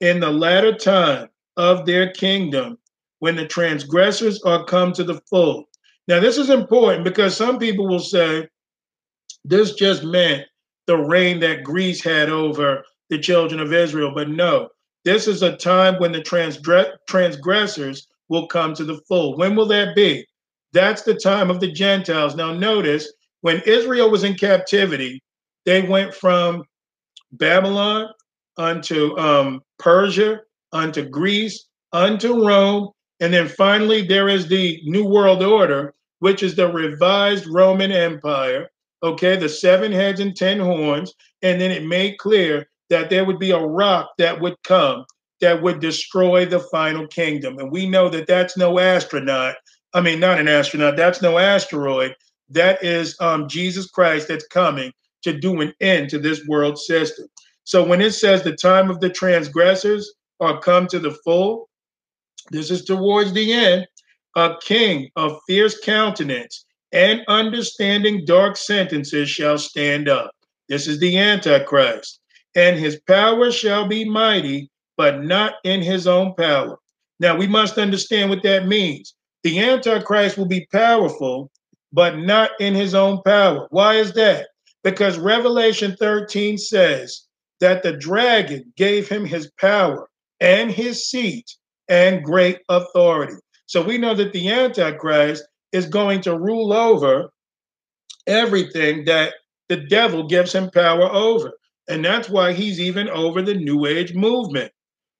In 0.00 0.20
the 0.20 0.30
latter 0.30 0.74
time 0.74 1.28
of 1.58 1.84
their 1.84 2.10
kingdom, 2.12 2.78
when 3.18 3.36
the 3.36 3.46
transgressors 3.46 4.40
are 4.44 4.64
come 4.64 4.94
to 4.94 5.04
the 5.04 5.20
full. 5.28 5.64
Now, 6.08 6.18
this 6.18 6.38
is 6.38 6.48
important 6.48 7.04
because 7.04 7.36
some 7.36 7.58
people 7.58 7.86
will 7.86 8.00
say 8.00 8.48
this 9.44 9.74
just 9.74 10.02
meant 10.02 10.46
the 10.86 10.96
reign 10.96 11.40
that 11.40 11.62
Greece 11.62 12.02
had 12.02 12.30
over 12.30 12.84
the 13.10 13.18
children 13.18 13.60
of 13.60 13.74
Israel. 13.74 14.12
But 14.14 14.30
no, 14.30 14.70
this 15.04 15.26
is 15.26 15.42
a 15.42 15.56
time 15.56 15.96
when 15.98 16.12
the 16.12 16.22
transgress- 16.22 16.96
transgressors 17.08 18.06
will 18.28 18.46
come 18.46 18.74
to 18.74 18.84
the 18.84 19.00
full. 19.08 19.36
When 19.36 19.56
will 19.56 19.66
that 19.66 19.94
be? 19.94 20.26
That's 20.72 21.02
the 21.02 21.14
time 21.14 21.50
of 21.50 21.60
the 21.60 21.70
Gentiles. 21.70 22.34
Now, 22.34 22.52
notice 22.52 23.12
when 23.42 23.60
Israel 23.66 24.10
was 24.10 24.24
in 24.24 24.34
captivity, 24.34 25.22
they 25.64 25.82
went 25.82 26.14
from 26.14 26.64
Babylon 27.32 28.08
unto 28.56 29.16
um, 29.18 29.60
Persia, 29.78 30.40
unto 30.72 31.08
Greece, 31.08 31.66
unto 31.92 32.46
Rome, 32.46 32.90
and 33.20 33.32
then 33.32 33.48
finally 33.48 34.02
there 34.02 34.28
is 34.28 34.46
the 34.46 34.80
New 34.84 35.04
World 35.04 35.42
Order, 35.42 35.94
which 36.20 36.42
is 36.42 36.54
the 36.54 36.68
revised 36.68 37.46
Roman 37.46 37.92
Empire. 37.92 38.68
Okay, 39.02 39.36
the 39.36 39.48
seven 39.48 39.90
heads 39.90 40.20
and 40.20 40.36
ten 40.36 40.60
horns, 40.60 41.12
and 41.42 41.60
then 41.60 41.72
it 41.72 41.84
made 41.84 42.18
clear 42.18 42.68
that 42.92 43.08
there 43.08 43.24
would 43.24 43.38
be 43.38 43.52
a 43.52 43.58
rock 43.58 44.10
that 44.18 44.38
would 44.38 44.54
come 44.64 45.06
that 45.40 45.62
would 45.62 45.80
destroy 45.80 46.44
the 46.44 46.60
final 46.60 47.06
kingdom. 47.06 47.58
And 47.58 47.72
we 47.72 47.88
know 47.88 48.10
that 48.10 48.26
that's 48.26 48.54
no 48.54 48.78
astronaut. 48.78 49.54
I 49.94 50.02
mean, 50.02 50.20
not 50.20 50.38
an 50.38 50.46
astronaut, 50.46 50.96
that's 50.96 51.22
no 51.22 51.38
asteroid. 51.38 52.14
That 52.50 52.84
is 52.84 53.16
um, 53.18 53.48
Jesus 53.48 53.90
Christ 53.90 54.28
that's 54.28 54.46
coming 54.46 54.92
to 55.22 55.32
do 55.32 55.62
an 55.62 55.72
end 55.80 56.10
to 56.10 56.18
this 56.18 56.46
world 56.46 56.78
system. 56.78 57.26
So 57.64 57.82
when 57.82 58.02
it 58.02 58.12
says 58.12 58.42
the 58.42 58.54
time 58.54 58.90
of 58.90 59.00
the 59.00 59.08
transgressors 59.08 60.12
are 60.40 60.60
come 60.60 60.86
to 60.88 60.98
the 60.98 61.16
full, 61.24 61.70
this 62.50 62.70
is 62.70 62.84
towards 62.84 63.32
the 63.32 63.54
end. 63.54 63.86
A 64.36 64.56
king 64.62 65.08
of 65.16 65.40
fierce 65.46 65.80
countenance 65.80 66.66
and 66.92 67.22
understanding 67.26 68.26
dark 68.26 68.58
sentences 68.58 69.30
shall 69.30 69.56
stand 69.56 70.10
up. 70.10 70.30
This 70.68 70.86
is 70.86 71.00
the 71.00 71.16
Antichrist 71.16 72.20
and 72.54 72.78
his 72.78 73.00
power 73.06 73.50
shall 73.50 73.86
be 73.86 74.04
mighty, 74.04 74.70
but 74.96 75.22
not 75.22 75.54
in 75.64 75.82
his 75.82 76.06
own 76.06 76.34
power. 76.34 76.78
Now, 77.20 77.36
we 77.36 77.46
must 77.46 77.78
understand 77.78 78.30
what 78.30 78.42
that 78.42 78.66
means. 78.66 79.14
The 79.42 79.60
Antichrist 79.60 80.36
will 80.36 80.46
be 80.46 80.66
powerful, 80.72 81.50
but 81.92 82.18
not 82.18 82.50
in 82.60 82.74
his 82.74 82.94
own 82.94 83.22
power. 83.22 83.66
Why 83.70 83.94
is 83.94 84.12
that? 84.14 84.48
Because 84.84 85.18
Revelation 85.18 85.96
13 85.98 86.58
says 86.58 87.26
that 87.60 87.82
the 87.82 87.92
dragon 87.92 88.72
gave 88.76 89.08
him 89.08 89.24
his 89.24 89.50
power 89.60 90.08
and 90.40 90.70
his 90.70 91.08
seat 91.08 91.46
and 91.88 92.24
great 92.24 92.58
authority. 92.68 93.34
So 93.66 93.82
we 93.82 93.98
know 93.98 94.14
that 94.14 94.32
the 94.32 94.50
Antichrist 94.50 95.44
is 95.72 95.86
going 95.86 96.20
to 96.22 96.38
rule 96.38 96.72
over 96.72 97.30
everything 98.26 99.04
that 99.06 99.34
the 99.68 99.76
devil 99.76 100.26
gives 100.26 100.52
him 100.52 100.70
power 100.70 101.10
over. 101.10 101.52
And 101.88 102.04
that's 102.04 102.28
why 102.28 102.52
he's 102.52 102.80
even 102.80 103.08
over 103.08 103.42
the 103.42 103.54
New 103.54 103.86
Age 103.86 104.14
movement. 104.14 104.72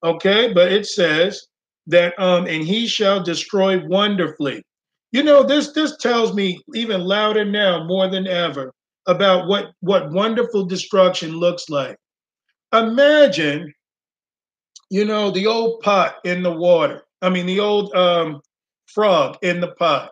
Okay, 0.05 0.53
but 0.53 0.73
it 0.73 0.87
says 0.87 1.47
that 1.87 2.19
um 2.19 2.47
and 2.47 2.63
he 2.63 2.87
shall 2.87 3.23
destroy 3.23 3.85
wonderfully. 3.87 4.63
You 5.11 5.23
know, 5.23 5.43
this 5.43 5.73
this 5.73 5.97
tells 5.99 6.35
me 6.35 6.61
even 6.75 7.03
louder 7.03 7.45
now 7.45 7.85
more 7.85 8.09
than 8.09 8.27
ever 8.27 8.73
about 9.07 9.49
what 9.49 9.73
what 9.81 10.13
wonderful 10.13 10.65
destruction 10.65 11.37
looks 11.37 11.69
like. 11.69 11.97
Imagine, 12.73 13.73
you 14.91 15.05
know, 15.05 15.31
the 15.31 15.47
old 15.47 15.81
pot 15.83 16.17
in 16.25 16.43
the 16.43 16.53
water. 16.53 17.03
I 17.21 17.29
mean, 17.29 17.47
the 17.47 17.61
old 17.61 17.95
um, 17.95 18.41
frog 18.87 19.37
in 19.43 19.61
the 19.61 19.73
pot. 19.73 20.11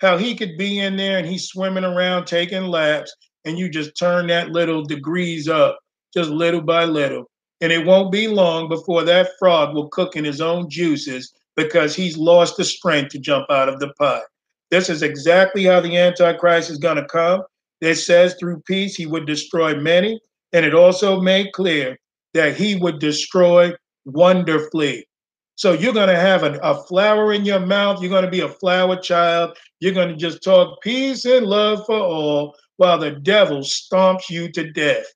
How 0.00 0.18
he 0.18 0.34
could 0.34 0.56
be 0.58 0.78
in 0.78 0.96
there 0.96 1.18
and 1.18 1.26
he's 1.26 1.48
swimming 1.48 1.84
around 1.84 2.26
taking 2.26 2.64
laps, 2.64 3.14
and 3.44 3.58
you 3.58 3.68
just 3.68 3.98
turn 3.98 4.26
that 4.28 4.50
little 4.50 4.84
degrees 4.84 5.48
up, 5.48 5.78
just 6.14 6.30
little 6.30 6.60
by 6.60 6.84
little. 6.84 7.30
And 7.60 7.72
it 7.72 7.86
won't 7.86 8.12
be 8.12 8.28
long 8.28 8.68
before 8.68 9.02
that 9.04 9.30
frog 9.38 9.74
will 9.74 9.88
cook 9.88 10.16
in 10.16 10.24
his 10.24 10.40
own 10.40 10.68
juices 10.68 11.32
because 11.56 11.94
he's 11.94 12.18
lost 12.18 12.56
the 12.56 12.64
strength 12.64 13.10
to 13.10 13.18
jump 13.18 13.50
out 13.50 13.68
of 13.68 13.80
the 13.80 13.92
pot. 13.94 14.22
This 14.70 14.90
is 14.90 15.02
exactly 15.02 15.64
how 15.64 15.80
the 15.80 15.96
Antichrist 15.96 16.70
is 16.70 16.78
going 16.78 16.96
to 16.96 17.06
come. 17.06 17.42
It 17.80 17.96
says 17.96 18.34
through 18.38 18.62
peace 18.66 18.94
he 18.94 19.06
would 19.06 19.26
destroy 19.26 19.74
many, 19.74 20.20
and 20.52 20.66
it 20.66 20.74
also 20.74 21.20
made 21.20 21.52
clear 21.52 21.98
that 22.34 22.56
he 22.56 22.74
would 22.74 22.98
destroy 22.98 23.72
wonderfully. 24.04 25.06
So 25.54 25.72
you're 25.72 25.94
going 25.94 26.08
to 26.08 26.18
have 26.18 26.42
a, 26.42 26.58
a 26.62 26.82
flower 26.84 27.32
in 27.32 27.44
your 27.44 27.60
mouth. 27.60 28.00
You're 28.00 28.10
going 28.10 28.24
to 28.24 28.30
be 28.30 28.40
a 28.40 28.48
flower 28.48 28.96
child. 28.96 29.56
You're 29.80 29.94
going 29.94 30.08
to 30.08 30.16
just 30.16 30.42
talk 30.42 30.82
peace 30.82 31.24
and 31.24 31.46
love 31.46 31.84
for 31.86 31.98
all 31.98 32.54
while 32.76 32.98
the 32.98 33.12
devil 33.12 33.60
stomps 33.60 34.28
you 34.28 34.50
to 34.52 34.70
death. 34.72 35.06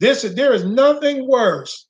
This 0.00 0.22
there 0.22 0.52
is 0.52 0.64
nothing 0.64 1.28
worse 1.28 1.86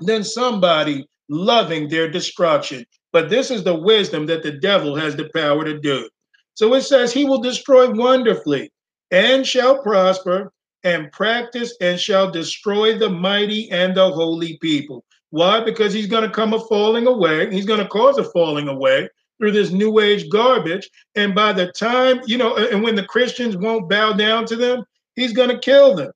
than 0.00 0.24
somebody 0.24 1.06
loving 1.28 1.88
their 1.88 2.10
destruction. 2.10 2.86
But 3.12 3.28
this 3.28 3.50
is 3.50 3.64
the 3.64 3.74
wisdom 3.74 4.26
that 4.26 4.42
the 4.42 4.52
devil 4.52 4.94
has 4.94 5.16
the 5.16 5.28
power 5.34 5.64
to 5.64 5.78
do. 5.78 6.08
So 6.54 6.74
it 6.74 6.82
says 6.82 7.12
he 7.12 7.24
will 7.24 7.40
destroy 7.40 7.90
wonderfully 7.90 8.70
and 9.10 9.46
shall 9.46 9.82
prosper 9.82 10.52
and 10.84 11.10
practice 11.12 11.74
and 11.80 11.98
shall 11.98 12.30
destroy 12.30 12.98
the 12.98 13.10
mighty 13.10 13.70
and 13.70 13.96
the 13.96 14.10
holy 14.10 14.58
people. 14.58 15.04
Why? 15.30 15.62
Because 15.62 15.92
he's 15.92 16.06
going 16.06 16.24
to 16.24 16.30
come 16.30 16.54
a 16.54 16.60
falling 16.60 17.06
away. 17.06 17.52
He's 17.52 17.66
going 17.66 17.80
to 17.80 17.88
cause 17.88 18.18
a 18.18 18.24
falling 18.24 18.68
away 18.68 19.08
through 19.38 19.52
this 19.52 19.70
new 19.70 20.00
age 20.00 20.28
garbage. 20.30 20.88
And 21.14 21.34
by 21.34 21.52
the 21.52 21.72
time, 21.72 22.20
you 22.26 22.38
know, 22.38 22.56
and 22.56 22.82
when 22.82 22.94
the 22.94 23.04
Christians 23.04 23.56
won't 23.56 23.88
bow 23.88 24.12
down 24.12 24.46
to 24.46 24.56
them, 24.56 24.84
he's 25.16 25.32
going 25.32 25.50
to 25.50 25.58
kill 25.58 25.94
them. 25.94 26.12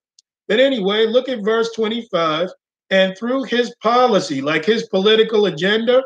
But 0.52 0.60
anyway, 0.60 1.06
look 1.06 1.30
at 1.30 1.42
verse 1.42 1.70
25. 1.72 2.50
And 2.90 3.16
through 3.16 3.44
his 3.44 3.74
policy, 3.82 4.42
like 4.42 4.66
his 4.66 4.86
political 4.88 5.46
agenda, 5.46 6.02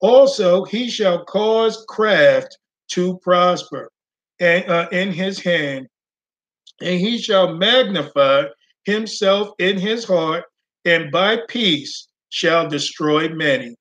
also 0.00 0.64
he 0.66 0.90
shall 0.90 1.24
cause 1.24 1.82
craft 1.88 2.58
to 2.88 3.16
prosper 3.20 3.90
and, 4.38 4.70
uh, 4.70 4.88
in 4.92 5.12
his 5.12 5.40
hand 5.40 5.88
and 6.82 7.00
he 7.00 7.16
shall 7.16 7.54
magnify 7.54 8.44
himself 8.84 9.52
in 9.58 9.78
his 9.78 10.04
heart, 10.04 10.44
and 10.84 11.10
by 11.10 11.38
peace 11.48 12.08
shall 12.28 12.68
destroy 12.68 13.30
many. 13.30 13.74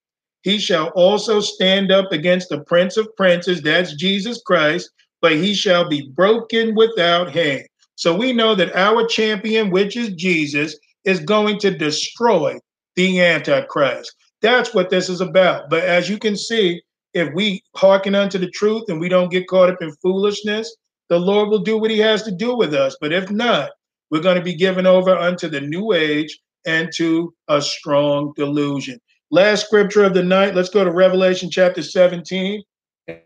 He 0.44 0.60
shall 0.60 0.92
also 0.96 1.42
stand 1.42 1.92
up 1.92 2.14
against 2.14 2.48
the 2.48 2.62
prince 2.62 2.96
of 2.96 3.14
princes, 3.18 3.62
that's 3.62 3.96
Jesus 3.96 4.42
Christ, 4.46 4.90
but 5.22 5.34
he 5.34 5.54
shall 5.54 5.90
be 5.90 6.10
broken 6.16 6.74
without 6.74 7.32
hand. 7.32 7.68
So 7.96 8.16
we 8.16 8.34
know 8.34 8.56
that 8.56 8.76
our 8.76 9.06
champion, 9.08 9.70
which 9.70 9.96
is 9.96 10.10
Jesus, 10.10 10.78
is 11.06 11.20
going 11.20 11.60
to 11.60 11.72
destroy 11.72 12.60
the 12.96 13.22
Antichrist. 13.22 14.14
That's 14.42 14.74
what 14.74 14.90
this 14.90 15.10
is 15.10 15.22
about. 15.22 15.70
But 15.70 15.84
as 15.84 16.10
you 16.10 16.18
can 16.18 16.36
see, 16.36 16.82
if 17.14 17.34
we 17.34 17.64
hearken 17.76 18.14
unto 18.14 18.38
the 18.38 18.50
truth 18.52 18.84
and 18.90 19.00
we 19.00 19.10
don't 19.10 19.32
get 19.32 19.48
caught 19.48 19.70
up 19.70 19.82
in 19.82 19.92
foolishness, 20.02 20.76
the 21.08 21.20
Lord 21.20 21.50
will 21.50 21.60
do 21.60 21.78
what 21.78 21.92
he 21.92 22.00
has 22.00 22.24
to 22.24 22.32
do 22.32 22.56
with 22.56 22.74
us. 22.74 22.98
But 23.00 23.14
if 23.14 23.32
not, 23.32 23.72
we're 24.12 24.22
going 24.22 24.38
to 24.38 24.44
be 24.44 24.56
given 24.56 24.86
over 24.86 25.16
unto 25.16 25.48
the 25.48 25.62
new 25.62 25.94
age 25.94 26.38
and 26.66 26.92
to 26.96 27.34
a 27.48 27.62
strong 27.62 28.34
delusion. 28.36 29.00
Last 29.32 29.66
scripture 29.66 30.04
of 30.04 30.14
the 30.14 30.24
night, 30.24 30.56
let's 30.56 30.70
go 30.70 30.84
to 30.84 30.92
Revelation 30.92 31.50
chapter 31.50 31.82
17, 31.82 32.62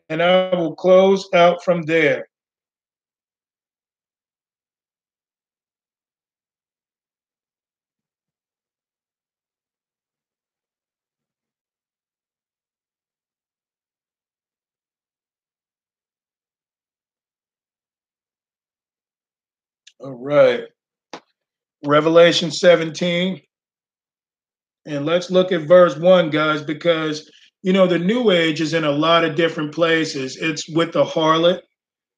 and 0.09 0.21
I 0.21 0.55
will 0.55 0.75
close 0.75 1.27
out 1.33 1.63
from 1.63 1.81
there. 1.83 2.28
All 19.99 20.13
right. 20.13 20.63
Revelation 21.85 22.51
17. 22.51 23.41
And 24.85 25.05
let's 25.05 25.29
look 25.29 25.51
at 25.51 25.67
verse 25.67 25.97
1, 25.97 26.29
guys, 26.29 26.61
because, 26.61 27.29
you 27.61 27.73
know, 27.73 27.85
the 27.85 27.99
New 27.99 28.31
Age 28.31 28.61
is 28.61 28.73
in 28.73 28.85
a 28.85 28.91
lot 28.91 29.23
of 29.23 29.35
different 29.35 29.73
places. 29.73 30.37
It's 30.37 30.69
with 30.69 30.93
the 30.93 31.03
harlot, 31.03 31.61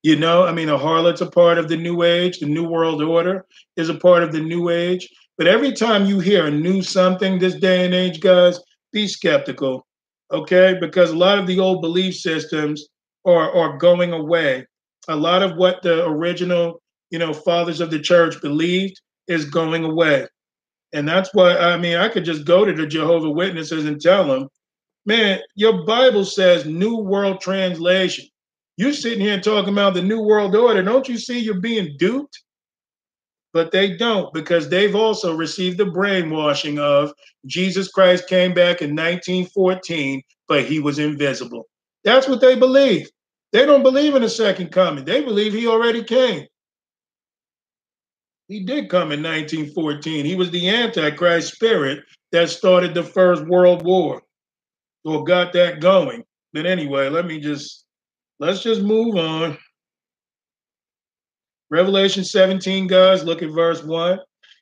you 0.04 0.16
know, 0.16 0.46
I 0.46 0.52
mean, 0.52 0.70
a 0.70 0.78
harlot's 0.78 1.22
a 1.22 1.30
part 1.30 1.60
of 1.60 1.68
the 1.68 1.78
New 1.78 2.04
Age. 2.04 2.40
The 2.40 2.48
New 2.48 2.68
World 2.68 3.04
Order 3.04 3.46
is 3.78 3.90
a 3.90 3.96
part 3.96 4.24
of 4.24 4.32
the 4.32 4.40
New 4.40 4.70
Age. 4.70 5.08
But 5.38 5.48
every 5.48 5.74
time 5.74 6.06
you 6.06 6.20
hear 6.20 6.48
a 6.48 6.52
new 6.52 6.82
something 6.82 7.38
this 7.38 7.56
day 7.56 7.86
and 7.86 7.94
age, 7.94 8.20
guys, 8.20 8.60
be 8.92 9.08
skeptical, 9.08 9.86
okay? 10.32 10.76
Because 10.80 11.12
a 11.12 11.18
lot 11.18 11.38
of 11.38 11.48
the 11.48 11.60
old 11.60 11.82
belief 11.82 12.16
systems 12.16 12.88
are, 13.26 13.52
are 13.52 13.78
going 13.78 14.12
away. 14.12 14.66
A 15.08 15.16
lot 15.16 15.44
of 15.44 15.56
what 15.56 15.82
the 15.84 16.06
original 16.06 16.81
you 17.12 17.20
know, 17.20 17.34
fathers 17.34 17.82
of 17.82 17.92
the 17.92 18.00
church 18.00 18.42
believed 18.42 19.00
is 19.28 19.46
going 19.46 19.84
away. 19.84 20.28
And 20.94 21.08
that's 21.08 21.30
why, 21.34 21.58
I 21.58 21.78
mean, 21.78 21.98
I 21.98 22.10
could 22.10 22.26
just 22.26 22.46
go 22.46 22.66
to 22.66 22.74
the 22.74 22.88
Jehovah 22.88 23.30
Witnesses 23.30 23.86
and 23.86 24.02
tell 24.02 24.28
them, 24.28 24.50
man, 25.06 25.40
your 25.56 25.86
Bible 25.86 26.26
says 26.26 26.66
New 26.66 26.98
World 26.98 27.40
Translation. 27.40 28.26
You're 28.78 28.94
sitting 28.94 29.20
here 29.20 29.40
talking 29.40 29.74
about 29.74 29.94
the 29.94 30.02
New 30.02 30.22
World 30.22 30.56
Order. 30.56 30.82
Don't 30.82 31.08
you 31.08 31.18
see 31.18 31.40
you're 31.40 31.60
being 31.60 31.96
duped? 31.98 32.42
But 33.54 33.72
they 33.72 33.98
don't 33.98 34.34
because 34.34 34.70
they've 34.70 34.96
also 34.96 35.36
received 35.36 35.78
the 35.78 35.86
brainwashing 35.86 36.80
of 36.80 37.14
Jesus 37.46 37.90
Christ 37.90 38.30
came 38.30 38.54
back 38.54 38.82
in 38.82 38.96
1914, 38.96 40.22
but 40.48 40.64
he 40.64 40.80
was 40.80 41.00
invisible. 41.00 41.68
That's 42.06 42.30
what 42.30 42.40
they 42.40 42.56
believe. 42.56 43.10
They 43.52 43.66
don't 43.66 43.84
believe 43.84 44.16
in 44.16 44.24
a 44.24 44.30
second 44.30 44.72
coming. 44.72 45.04
They 45.04 45.22
believe 45.22 45.54
he 45.54 45.68
already 45.68 46.04
came. 46.04 46.48
He 48.52 48.60
did 48.60 48.90
come 48.90 49.14
in 49.14 49.24
1914. 49.24 50.26
He 50.26 50.36
was 50.36 50.52
the 50.52 50.68
Antichrist 50.68 51.54
spirit 51.54 52.04
that 52.34 52.50
started 52.50 52.94
the 52.94 53.02
First 53.02 53.46
World 53.46 53.86
War 53.86 54.22
or 55.06 55.24
got 55.24 55.54
that 55.54 55.80
going. 55.80 56.26
But 56.52 56.66
anyway, 56.66 57.08
let 57.08 57.26
me 57.26 57.40
just 57.40 57.86
let's 58.42 58.62
just 58.62 58.82
move 58.82 59.16
on. 59.16 59.58
Revelation 61.70 62.26
17, 62.26 62.88
guys, 62.88 63.24
look 63.24 63.42
at 63.42 63.52
verse 63.52 63.86
1. 63.86 64.20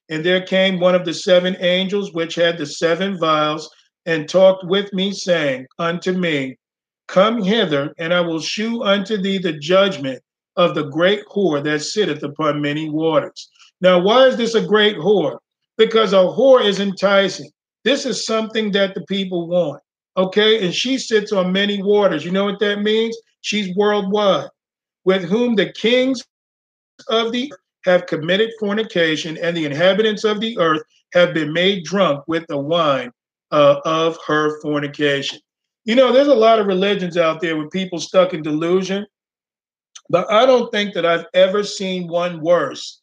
And 0.10 0.24
there 0.24 0.46
came 0.46 0.80
one 0.80 0.94
of 0.94 1.04
the 1.04 1.14
seven 1.16 1.58
angels 1.60 2.14
which 2.14 2.36
had 2.36 2.60
the 2.60 2.68
seven 2.68 3.18
vials 3.18 3.72
and 4.06 4.30
talked 4.30 4.66
with 4.66 4.94
me, 4.94 5.12
saying 5.14 5.66
unto 5.80 6.12
me, 6.12 6.60
Come 7.08 7.42
hither, 7.42 7.96
and 7.98 8.14
I 8.14 8.22
will 8.22 8.40
shew 8.40 8.84
unto 8.84 9.18
thee 9.18 9.40
the 9.40 9.54
judgment 9.54 10.22
of 10.58 10.76
the 10.76 10.84
great 10.90 11.26
whore 11.26 11.64
that 11.64 11.82
sitteth 11.82 12.22
upon 12.22 12.62
many 12.62 12.88
waters 12.88 13.50
now, 13.82 14.00
why 14.00 14.28
is 14.28 14.38
this 14.38 14.56
a 14.56 14.66
great 14.66 14.98
whore? 14.98 15.38
Because 15.78 16.14
a 16.14 16.18
whore 16.18 16.64
is 16.64 16.80
enticing. 16.80 17.50
This 17.86 18.06
is 18.06 18.26
something 18.26 18.72
that 18.72 18.94
the 18.94 19.02
people 19.06 19.48
want. 19.48 19.82
Okay. 20.18 20.66
And 20.66 20.74
she 20.74 20.98
sits 20.98 21.32
on 21.32 21.54
many 21.54 21.82
waters. 21.82 22.26
You 22.26 22.32
know 22.32 22.46
what 22.46 22.60
that 22.60 22.82
means? 22.82 23.18
She's 23.42 23.74
worldwide, 23.76 24.50
with 25.06 25.24
whom 25.24 25.56
the 25.56 25.72
kings 25.72 26.22
of 27.08 27.32
the 27.32 27.52
have 27.86 28.08
committed 28.08 28.50
fornication, 28.60 29.38
and 29.38 29.56
the 29.56 29.64
inhabitants 29.64 30.26
of 30.26 30.42
the 30.42 30.58
earth 30.58 30.82
have 31.14 31.34
been 31.34 31.54
made 31.54 31.86
drunk 31.86 32.22
with 32.28 32.46
the 32.48 32.58
wine 32.58 33.10
uh, 33.52 33.80
of 33.86 34.18
her 34.28 34.60
fornication. 34.62 35.40
You 35.86 35.96
know, 35.96 36.12
there's 36.12 36.28
a 36.28 36.36
lot 36.36 36.60
of 36.60 36.68
religions 36.68 37.16
out 37.16 37.40
there 37.40 37.56
with 37.56 37.72
people 37.72 37.98
stuck 37.98 38.34
in 38.34 38.42
delusion, 38.42 39.08
but 40.10 40.30
I 40.30 40.46
don't 40.46 40.70
think 40.72 40.94
that 40.94 41.06
I've 41.06 41.26
ever 41.34 41.64
seen 41.64 42.10
one 42.10 42.42
worse 42.42 43.00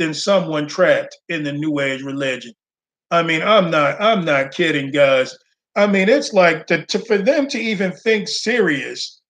than 0.00 0.14
someone 0.14 0.66
trapped 0.66 1.16
in 1.28 1.44
the 1.44 1.52
new 1.52 1.78
age 1.78 2.02
religion. 2.02 2.54
I 3.10 3.22
mean, 3.22 3.42
I'm 3.42 3.70
not 3.70 4.00
I'm 4.00 4.24
not 4.24 4.52
kidding, 4.52 4.90
guys. 4.90 5.36
I 5.76 5.86
mean, 5.86 6.08
it's 6.08 6.32
like 6.32 6.66
to, 6.68 6.86
to 6.86 6.98
for 7.00 7.18
them 7.18 7.46
to 7.48 7.58
even 7.58 7.92
think 7.92 8.26
serious. 8.26 9.20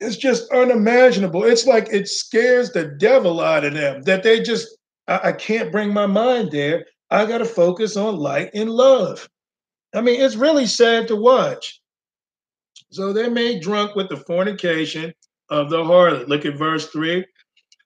It's 0.00 0.16
just 0.16 0.52
unimaginable. 0.52 1.44
It's 1.44 1.66
like 1.66 1.88
it 1.90 2.08
scares 2.08 2.72
the 2.72 2.96
devil 2.98 3.40
out 3.40 3.64
of 3.64 3.74
them 3.74 4.02
that 4.02 4.24
they 4.24 4.40
just 4.40 4.76
I, 5.06 5.28
I 5.28 5.32
can't 5.32 5.72
bring 5.72 5.92
my 5.92 6.06
mind 6.06 6.50
there. 6.50 6.84
I 7.10 7.24
got 7.24 7.38
to 7.38 7.44
focus 7.44 7.96
on 7.96 8.16
light 8.16 8.50
and 8.54 8.68
love. 8.68 9.28
I 9.94 10.00
mean, 10.00 10.20
it's 10.20 10.36
really 10.36 10.66
sad 10.66 11.06
to 11.08 11.16
watch. 11.16 11.80
So 12.90 13.12
they're 13.12 13.30
made 13.30 13.62
drunk 13.62 13.94
with 13.94 14.08
the 14.08 14.16
fornication 14.16 15.14
of 15.48 15.70
the 15.70 15.78
harlot. 15.78 16.26
Look 16.26 16.44
at 16.44 16.58
verse 16.58 16.88
3. 16.88 17.24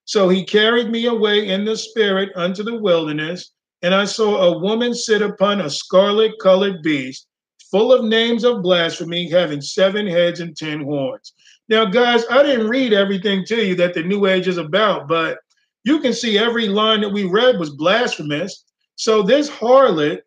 So 0.04 0.28
he 0.28 0.44
carried 0.44 0.90
me 0.90 1.06
away 1.06 1.48
in 1.48 1.64
the 1.64 1.76
spirit 1.76 2.30
unto 2.34 2.62
the 2.62 2.78
wilderness, 2.78 3.52
and 3.82 3.94
I 3.94 4.04
saw 4.04 4.42
a 4.42 4.58
woman 4.58 4.94
sit 4.94 5.22
upon 5.22 5.60
a 5.60 5.70
scarlet 5.70 6.32
colored 6.40 6.82
beast, 6.82 7.26
full 7.70 7.92
of 7.92 8.04
names 8.04 8.44
of 8.44 8.62
blasphemy, 8.62 9.28
having 9.30 9.60
seven 9.60 10.06
heads 10.06 10.40
and 10.40 10.56
ten 10.56 10.82
horns. 10.82 11.32
Now, 11.68 11.84
guys, 11.86 12.24
I 12.30 12.42
didn't 12.42 12.68
read 12.68 12.92
everything 12.92 13.44
to 13.46 13.64
you 13.64 13.74
that 13.76 13.94
the 13.94 14.02
New 14.02 14.26
Age 14.26 14.48
is 14.48 14.58
about, 14.58 15.08
but 15.08 15.38
you 15.84 16.00
can 16.00 16.12
see 16.12 16.38
every 16.38 16.68
line 16.68 17.00
that 17.00 17.12
we 17.12 17.24
read 17.24 17.58
was 17.58 17.70
blasphemous. 17.70 18.64
So 18.96 19.22
this 19.22 19.48
harlot 19.48 20.20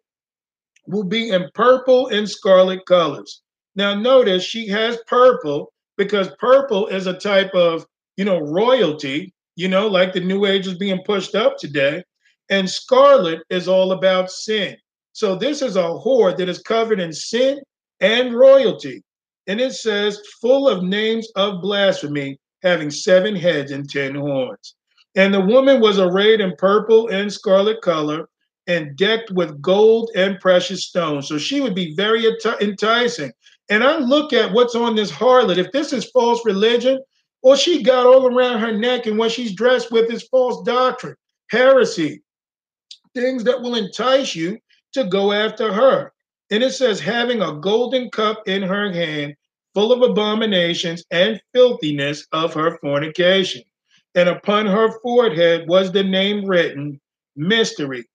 will 0.88 1.04
be 1.04 1.30
in 1.30 1.50
purple 1.54 2.08
and 2.08 2.28
scarlet 2.30 2.86
colors. 2.86 3.42
Now, 3.76 3.94
notice 3.94 4.44
she 4.44 4.68
has 4.70 4.98
purple 5.06 5.72
because 5.98 6.30
purple 6.40 6.88
is 6.88 7.08
a 7.08 7.14
type 7.14 7.54
of, 7.54 7.86
you 8.18 8.26
know, 8.26 8.40
royalty, 8.40 9.34
you 9.56 9.68
know, 9.68 9.88
like 9.88 10.14
the 10.14 10.20
New 10.20 10.46
Age 10.46 10.68
is 10.68 10.78
being 10.78 11.02
pushed 11.06 11.36
up 11.36 11.58
today. 11.58 12.04
And 12.50 12.70
scarlet 12.70 13.42
is 13.50 13.68
all 13.68 13.92
about 13.92 14.30
sin. 14.30 14.78
So 15.14 15.36
this 15.36 15.62
is 15.62 15.78
a 15.78 15.84
whore 15.84 16.36
that 16.38 16.50
is 16.50 16.60
covered 16.60 17.00
in 17.00 17.12
sin 17.12 17.60
and 18.02 18.36
royalty. 18.36 19.02
And 19.48 19.60
it 19.62 19.74
says, 19.74 20.22
full 20.42 20.68
of 20.68 20.84
names 20.84 21.28
of 21.36 21.62
blasphemy, 21.62 22.38
having 22.64 22.92
seven 22.92 23.36
heads 23.36 23.72
and 23.72 23.90
ten 23.90 24.16
horns. 24.16 24.76
And 25.16 25.34
the 25.34 25.42
woman 25.42 25.80
was 25.80 26.00
arrayed 26.00 26.42
in 26.42 26.54
purple 26.58 27.08
and 27.08 27.32
scarlet 27.32 27.82
color 27.82 28.28
and 28.68 28.98
decked 28.98 29.32
with 29.32 29.62
gold 29.62 30.12
and 30.16 30.40
precious 30.40 30.86
stones. 30.86 31.28
So 31.28 31.38
she 31.38 31.62
would 31.62 31.76
be 31.76 31.96
very 31.96 32.26
enticing. 32.60 33.32
And 33.70 33.84
I 33.84 33.98
look 33.98 34.34
at 34.34 34.52
what's 34.52 34.76
on 34.76 34.96
this 34.96 35.12
harlot. 35.12 35.58
If 35.58 35.72
this 35.72 35.94
is 35.94 36.10
false 36.12 36.46
religion, 36.46 37.00
all 37.46 37.60
she 37.60 37.84
got 37.84 38.08
all 38.08 38.26
around 38.26 38.60
her 38.60 38.72
neck 38.72 39.06
and 39.06 39.20
what 39.20 39.32
she's 39.32 39.54
dressed 39.54 39.92
with 39.92 40.12
is 40.12 40.28
false 40.30 40.66
doctrine, 40.66 41.16
heresy, 41.52 42.24
things 43.14 43.44
that 43.44 43.62
will 43.62 43.76
entice 43.76 44.36
you 44.36 44.58
to 44.94 45.04
go 45.04 45.32
after 45.32 45.72
her. 45.72 46.12
And 46.50 46.64
it 46.64 46.72
says, 46.72 47.00
having 47.00 47.44
a 47.44 47.54
golden 47.54 48.10
cup 48.10 48.42
in 48.48 48.64
her 48.64 48.92
hand, 48.92 49.36
full 49.76 49.92
of 49.92 50.02
abominations 50.02 51.04
and 51.12 51.40
filthiness 51.54 52.26
of 52.32 52.52
her 52.56 52.80
fornication. 52.80 53.62
And 54.16 54.28
upon 54.28 54.66
her 54.66 55.00
forehead 55.02 55.68
was 55.68 55.92
the 55.92 56.04
name 56.04 56.46
written, 56.46 57.00
Mystery, 57.36 58.06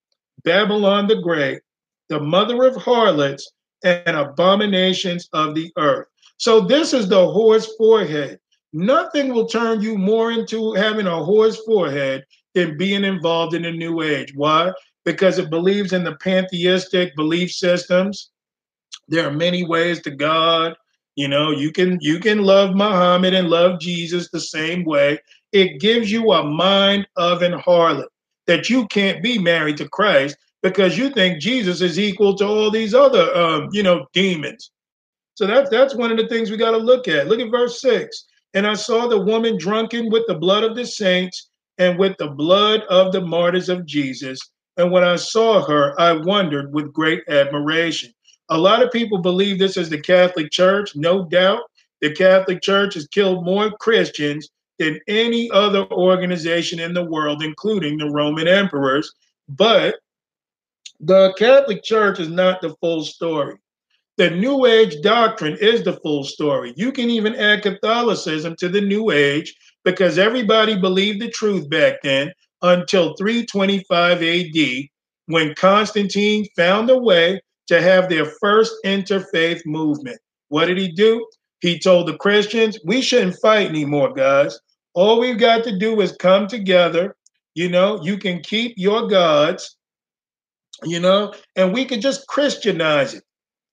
Babylon 0.43 1.07
the 1.07 1.21
Great, 1.21 1.61
the 2.09 2.19
mother 2.19 2.65
of 2.65 2.75
harlots 2.75 3.49
and 3.85 4.17
abominations 4.17 5.29
of 5.31 5.55
the 5.55 5.71
earth. 5.77 6.07
So 6.35 6.59
this 6.59 6.93
is 6.93 7.07
the 7.07 7.15
whore's 7.15 7.67
forehead. 7.77 8.37
Nothing 8.73 9.33
will 9.33 9.47
turn 9.47 9.81
you 9.81 9.97
more 9.97 10.31
into 10.31 10.73
having 10.73 11.07
a 11.07 11.11
whore's 11.11 11.57
forehead 11.65 12.25
than 12.53 12.77
being 12.77 13.03
involved 13.03 13.53
in 13.53 13.63
the 13.63 13.71
new 13.71 14.01
age. 14.01 14.33
Why? 14.35 14.71
Because 15.03 15.39
it 15.39 15.49
believes 15.49 15.93
in 15.93 16.03
the 16.03 16.15
pantheistic 16.17 17.15
belief 17.15 17.51
systems. 17.51 18.31
There 19.07 19.27
are 19.27 19.33
many 19.33 19.65
ways 19.65 20.01
to 20.03 20.11
God. 20.11 20.75
You 21.15 21.27
know, 21.27 21.51
you 21.51 21.71
can 21.71 21.97
you 22.01 22.19
can 22.19 22.43
love 22.43 22.75
Muhammad 22.75 23.33
and 23.33 23.49
love 23.49 23.79
Jesus 23.79 24.29
the 24.29 24.39
same 24.39 24.85
way. 24.85 25.19
It 25.51 25.81
gives 25.81 26.09
you 26.09 26.31
a 26.31 26.43
mind 26.43 27.07
of 27.17 27.41
an 27.41 27.53
harlot 27.53 28.07
that 28.47 28.69
you 28.69 28.87
can't 28.87 29.21
be 29.21 29.37
married 29.37 29.77
to 29.77 29.89
Christ 29.89 30.37
because 30.63 30.97
you 30.97 31.09
think 31.09 31.41
Jesus 31.41 31.81
is 31.81 31.99
equal 31.99 32.35
to 32.37 32.45
all 32.45 32.71
these 32.71 32.93
other, 32.93 33.35
um, 33.35 33.67
you 33.71 33.83
know, 33.83 34.05
demons. 34.13 34.71
So 35.35 35.45
that's 35.47 35.69
that's 35.69 35.95
one 35.95 36.11
of 36.11 36.17
the 36.17 36.27
things 36.27 36.49
we 36.49 36.57
got 36.57 36.71
to 36.71 36.77
look 36.77 37.07
at. 37.07 37.27
Look 37.27 37.41
at 37.41 37.51
verse 37.51 37.81
six. 37.81 38.25
And 38.53 38.67
I 38.67 38.73
saw 38.73 39.07
the 39.07 39.21
woman 39.21 39.57
drunken 39.57 40.09
with 40.09 40.23
the 40.27 40.35
blood 40.35 40.63
of 40.63 40.75
the 40.75 40.85
saints 40.85 41.49
and 41.77 41.97
with 41.97 42.17
the 42.17 42.27
blood 42.27 42.81
of 42.89 43.11
the 43.11 43.21
martyrs 43.21 43.69
of 43.69 43.85
Jesus. 43.85 44.39
And 44.77 44.91
when 44.91 45.03
I 45.03 45.15
saw 45.15 45.65
her, 45.65 45.99
I 45.99 46.13
wondered 46.13 46.73
with 46.73 46.93
great 46.93 47.23
admiration. 47.27 48.13
A 48.49 48.57
lot 48.57 48.83
of 48.83 48.91
people 48.91 49.19
believe 49.19 49.57
this 49.57 49.77
is 49.77 49.89
the 49.89 50.01
Catholic 50.01 50.51
Church. 50.51 50.95
No 50.95 51.25
doubt, 51.25 51.61
the 52.01 52.13
Catholic 52.13 52.61
Church 52.61 52.95
has 52.95 53.07
killed 53.07 53.45
more 53.45 53.71
Christians 53.79 54.49
than 54.79 54.99
any 55.07 55.49
other 55.51 55.85
organization 55.91 56.79
in 56.79 56.93
the 56.93 57.05
world, 57.05 57.43
including 57.43 57.97
the 57.97 58.09
Roman 58.09 58.47
emperors. 58.47 59.13
But 59.47 59.95
the 60.99 61.33
Catholic 61.37 61.83
Church 61.83 62.19
is 62.19 62.29
not 62.29 62.61
the 62.61 62.75
full 62.81 63.03
story. 63.03 63.55
The 64.17 64.29
New 64.29 64.65
Age 64.65 65.01
doctrine 65.01 65.57
is 65.61 65.83
the 65.83 65.93
full 65.93 66.23
story. 66.23 66.73
You 66.75 66.91
can 66.91 67.09
even 67.09 67.35
add 67.35 67.63
Catholicism 67.63 68.55
to 68.57 68.69
the 68.69 68.81
New 68.81 69.11
Age 69.11 69.55
because 69.83 70.17
everybody 70.17 70.77
believed 70.79 71.21
the 71.21 71.31
truth 71.31 71.69
back 71.69 72.01
then 72.03 72.31
until 72.61 73.15
325 73.15 74.21
AD 74.21 74.89
when 75.27 75.55
Constantine 75.55 76.45
found 76.55 76.89
a 76.89 76.97
way 76.97 77.39
to 77.67 77.81
have 77.81 78.09
their 78.09 78.25
first 78.25 78.73
interfaith 78.85 79.65
movement. 79.65 80.19
What 80.49 80.65
did 80.65 80.77
he 80.77 80.91
do? 80.91 81.25
He 81.61 81.79
told 81.79 82.07
the 82.07 82.17
Christians, 82.17 82.77
we 82.85 83.01
shouldn't 83.01 83.39
fight 83.39 83.69
anymore, 83.69 84.13
guys. 84.13 84.59
All 84.93 85.19
we've 85.19 85.39
got 85.39 85.63
to 85.63 85.79
do 85.79 86.01
is 86.01 86.11
come 86.13 86.47
together. 86.47 87.15
You 87.55 87.69
know, 87.69 88.01
you 88.03 88.17
can 88.17 88.41
keep 88.41 88.73
your 88.75 89.07
gods, 89.07 89.77
you 90.83 90.99
know, 90.99 91.33
and 91.55 91.73
we 91.73 91.85
can 91.85 92.01
just 92.01 92.27
Christianize 92.27 93.13
it. 93.13 93.23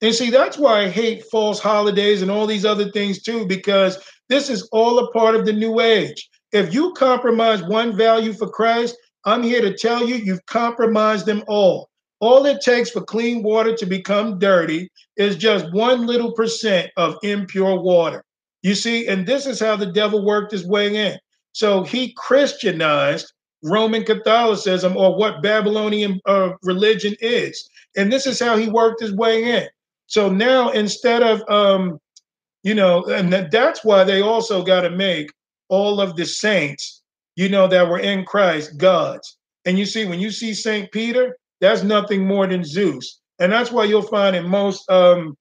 And 0.01 0.15
see, 0.15 0.31
that's 0.31 0.59
why 0.59 0.83
I 0.83 0.89
hate 0.89 1.25
false 1.25 1.59
holidays 1.59 2.23
and 2.23 2.31
all 2.31 2.47
these 2.47 2.65
other 2.65 2.91
things 2.93 3.20
too, 3.23 3.47
because 3.47 3.99
this 4.29 4.49
is 4.49 4.69
all 4.70 4.99
a 4.99 5.11
part 5.11 5.35
of 5.35 5.45
the 5.45 5.53
new 5.53 5.81
age. 5.81 6.29
If 6.53 6.73
you 6.73 6.93
compromise 6.93 7.62
one 7.62 7.97
value 7.97 8.33
for 8.33 8.49
Christ, 8.49 8.97
I'm 9.25 9.43
here 9.43 9.61
to 9.61 9.77
tell 9.77 10.07
you, 10.07 10.15
you've 10.15 10.47
compromised 10.47 11.27
them 11.27 11.43
all. 11.49 11.89
All 12.20 12.47
it 12.47 12.61
takes 12.61 12.91
for 12.91 13.01
clean 13.01 13.43
water 13.43 13.75
to 13.77 13.87
become 13.87 14.39
dirty 14.39 14.91
is 15.16 15.37
just 15.37 15.73
one 15.73 16.07
little 16.07 16.33
percent 16.33 16.91
of 16.97 17.16
impure 17.23 17.81
water. 17.81 18.25
You 18.62 18.75
see, 18.75 19.07
and 19.07 19.27
this 19.27 19.47
is 19.47 19.61
how 19.61 19.77
the 19.77 19.93
devil 19.93 20.25
worked 20.25 20.53
his 20.53 20.66
way 20.66 20.95
in. 20.95 21.19
So 21.53 21.83
he 21.83 22.15
Christianized 22.16 23.33
Roman 23.65 24.05
Catholicism 24.05 24.97
or 24.97 25.16
what 25.16 25.43
Babylonian 25.43 26.20
uh, 26.27 26.51
religion 26.62 27.15
is. 27.20 27.69
And 27.97 28.12
this 28.12 28.27
is 28.27 28.41
how 28.41 28.57
he 28.57 28.69
worked 28.69 29.01
his 29.01 29.12
way 29.12 29.45
in. 29.45 29.69
So 30.09 30.30
now 30.30 30.70
instead 30.70 31.22
of, 31.22 31.43
um, 31.48 32.01
you 32.62 32.74
know, 32.74 33.05
and 33.05 33.32
that's 33.32 33.85
why 33.85 34.05
they 34.05 34.20
also 34.20 34.64
got 34.64 34.80
to 34.80 34.90
make 34.90 35.30
all 35.68 36.01
of 36.01 36.16
the 36.16 36.26
saints, 36.26 37.02
you 37.36 37.48
know, 37.48 37.68
that 37.68 37.89
were 37.89 38.01
in 38.01 38.24
Christ 38.24 38.76
gods. 38.78 39.36
And 39.64 39.78
you 39.78 39.86
see, 39.86 40.06
when 40.06 40.18
you 40.18 40.30
see 40.30 40.55
St. 40.55 40.90
Peter, 40.90 41.36
that's 41.60 41.82
nothing 41.82 42.26
more 42.26 42.47
than 42.47 42.64
Zeus. 42.64 43.20
And 43.39 43.52
that's 43.52 43.70
why 43.70 43.85
you'll 43.85 44.02
find 44.02 44.35
in 44.35 44.48
most 44.48 44.90
um, 44.90 45.36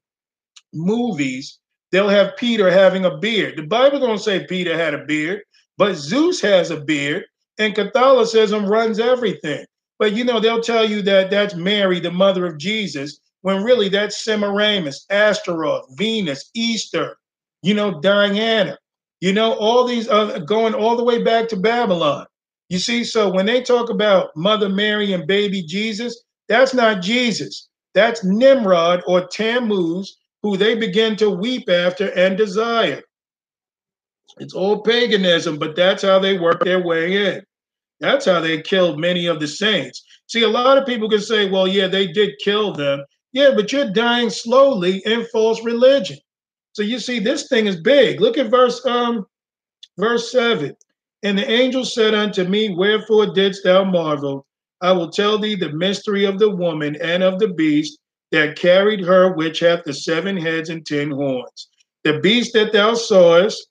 movies, 0.73 1.60
they'll 1.91 2.10
have 2.10 2.38
Peter 2.38 2.69
having 2.69 3.06
a 3.06 3.18
beard. 3.18 3.57
The 3.57 3.64
Bible 3.64 3.99
don't 3.99 4.19
say 4.19 4.45
Peter 4.45 4.77
had 4.77 4.94
a 4.94 5.06
beard, 5.06 5.41
but 5.77 5.95
Zeus 5.95 6.41
has 6.41 6.72
a 6.72 6.81
beard, 6.81 7.23
and 7.57 7.73
Catholicism 7.73 8.65
runs 8.65 8.99
everything. 8.99 9.65
But 9.98 10.14
you 10.14 10.23
know, 10.23 10.39
they'll 10.39 10.61
tell 10.61 10.88
you 10.88 11.02
that 11.03 11.31
that's 11.31 11.56
Mary, 11.56 11.99
the 11.99 12.11
mother 12.11 12.45
of 12.45 12.57
Jesus, 12.57 13.19
when 13.48 13.64
really 13.64 13.88
that's 13.88 14.26
Semiramis, 14.26 15.06
Astaroth, 15.10 15.86
Venus, 15.91 16.52
Easter, 16.53 17.15
you 17.61 17.74
know, 17.74 18.02
Diana, 18.02 18.78
you 19.22 19.32
know, 19.32 19.53
all 19.53 19.88
these 19.88 20.10
uh, 20.10 20.40
going 20.40 20.74
all 20.74 20.98
the 20.98 21.03
way 21.06 21.24
back 21.24 21.48
to 21.48 21.56
Babylon. 21.56 22.26
You 22.68 22.78
see, 22.78 23.06
so 23.06 23.30
when 23.30 23.45
they 23.45 23.61
talk 23.61 23.90
about 23.90 24.36
Mother 24.36 24.68
Mary 24.68 25.14
and 25.14 25.26
baby 25.26 25.64
Jesus, 25.64 26.22
that's 26.49 26.74
not 26.74 27.02
Jesus. 27.02 27.69
That's 27.94 28.22
Nimrod 28.22 29.02
or 29.07 29.26
Tammuz, 29.26 30.18
who 30.44 30.57
they 30.57 30.76
begin 30.76 31.15
to 31.15 31.30
weep 31.30 31.69
after 31.69 32.11
and 32.19 32.36
desire. 32.38 33.02
It's 34.40 34.53
all 34.53 34.82
paganism, 34.82 35.57
but 35.57 35.78
that's 35.78 36.03
how 36.03 36.19
they 36.19 36.38
work 36.38 36.65
their 36.65 36.84
way 36.86 37.30
in. 37.30 37.44
That's 38.02 38.26
how 38.26 38.41
they 38.41 38.61
killed 38.61 38.99
many 38.99 39.26
of 39.26 39.40
the 39.40 39.48
saints. 39.48 40.03
See, 40.28 40.44
a 40.44 40.49
lot 40.49 40.78
of 40.78 40.86
people 40.86 41.10
can 41.10 41.22
say, 41.22 41.49
well, 41.49 41.65
yeah, 41.65 41.88
they 41.88 42.07
did 42.07 42.36
kill 42.44 42.74
them. 42.74 43.06
Yeah, 43.34 43.52
but 43.56 43.72
you're 43.72 43.91
dying 43.91 44.30
slowly 44.30 45.02
in 45.06 45.26
false 45.26 45.64
religion. 45.64 46.18
So 46.74 46.84
you 46.84 46.99
see, 46.99 47.20
this 47.20 47.48
thing 47.48 47.68
is 47.68 47.82
big. 47.82 48.22
Look 48.22 48.38
at 48.38 48.52
verse 48.52 48.86
um, 48.86 49.26
verse 49.98 50.32
seven. 50.32 50.76
And 51.24 51.38
the 51.38 51.49
angel 51.49 51.84
said 51.84 52.14
unto 52.14 52.44
me, 52.44 52.76
Wherefore 52.76 53.34
didst 53.34 53.64
thou 53.64 53.84
marvel? 53.84 54.45
I 54.82 54.91
will 54.91 55.10
tell 55.10 55.40
thee 55.40 55.56
the 55.56 55.72
mystery 55.72 56.26
of 56.26 56.38
the 56.38 56.49
woman 56.56 56.95
and 57.02 57.24
of 57.24 57.40
the 57.40 57.48
beast 57.48 57.98
that 58.32 58.58
carried 58.58 59.02
her, 59.02 59.34
which 59.34 59.60
hath 59.60 59.84
the 59.84 59.94
seven 59.94 60.38
heads 60.38 60.70
and 60.70 60.86
ten 60.86 61.10
horns. 61.10 61.70
The 62.04 62.20
beast 62.20 62.54
that 62.54 62.74
thou 62.74 62.94
sawest 62.94 63.68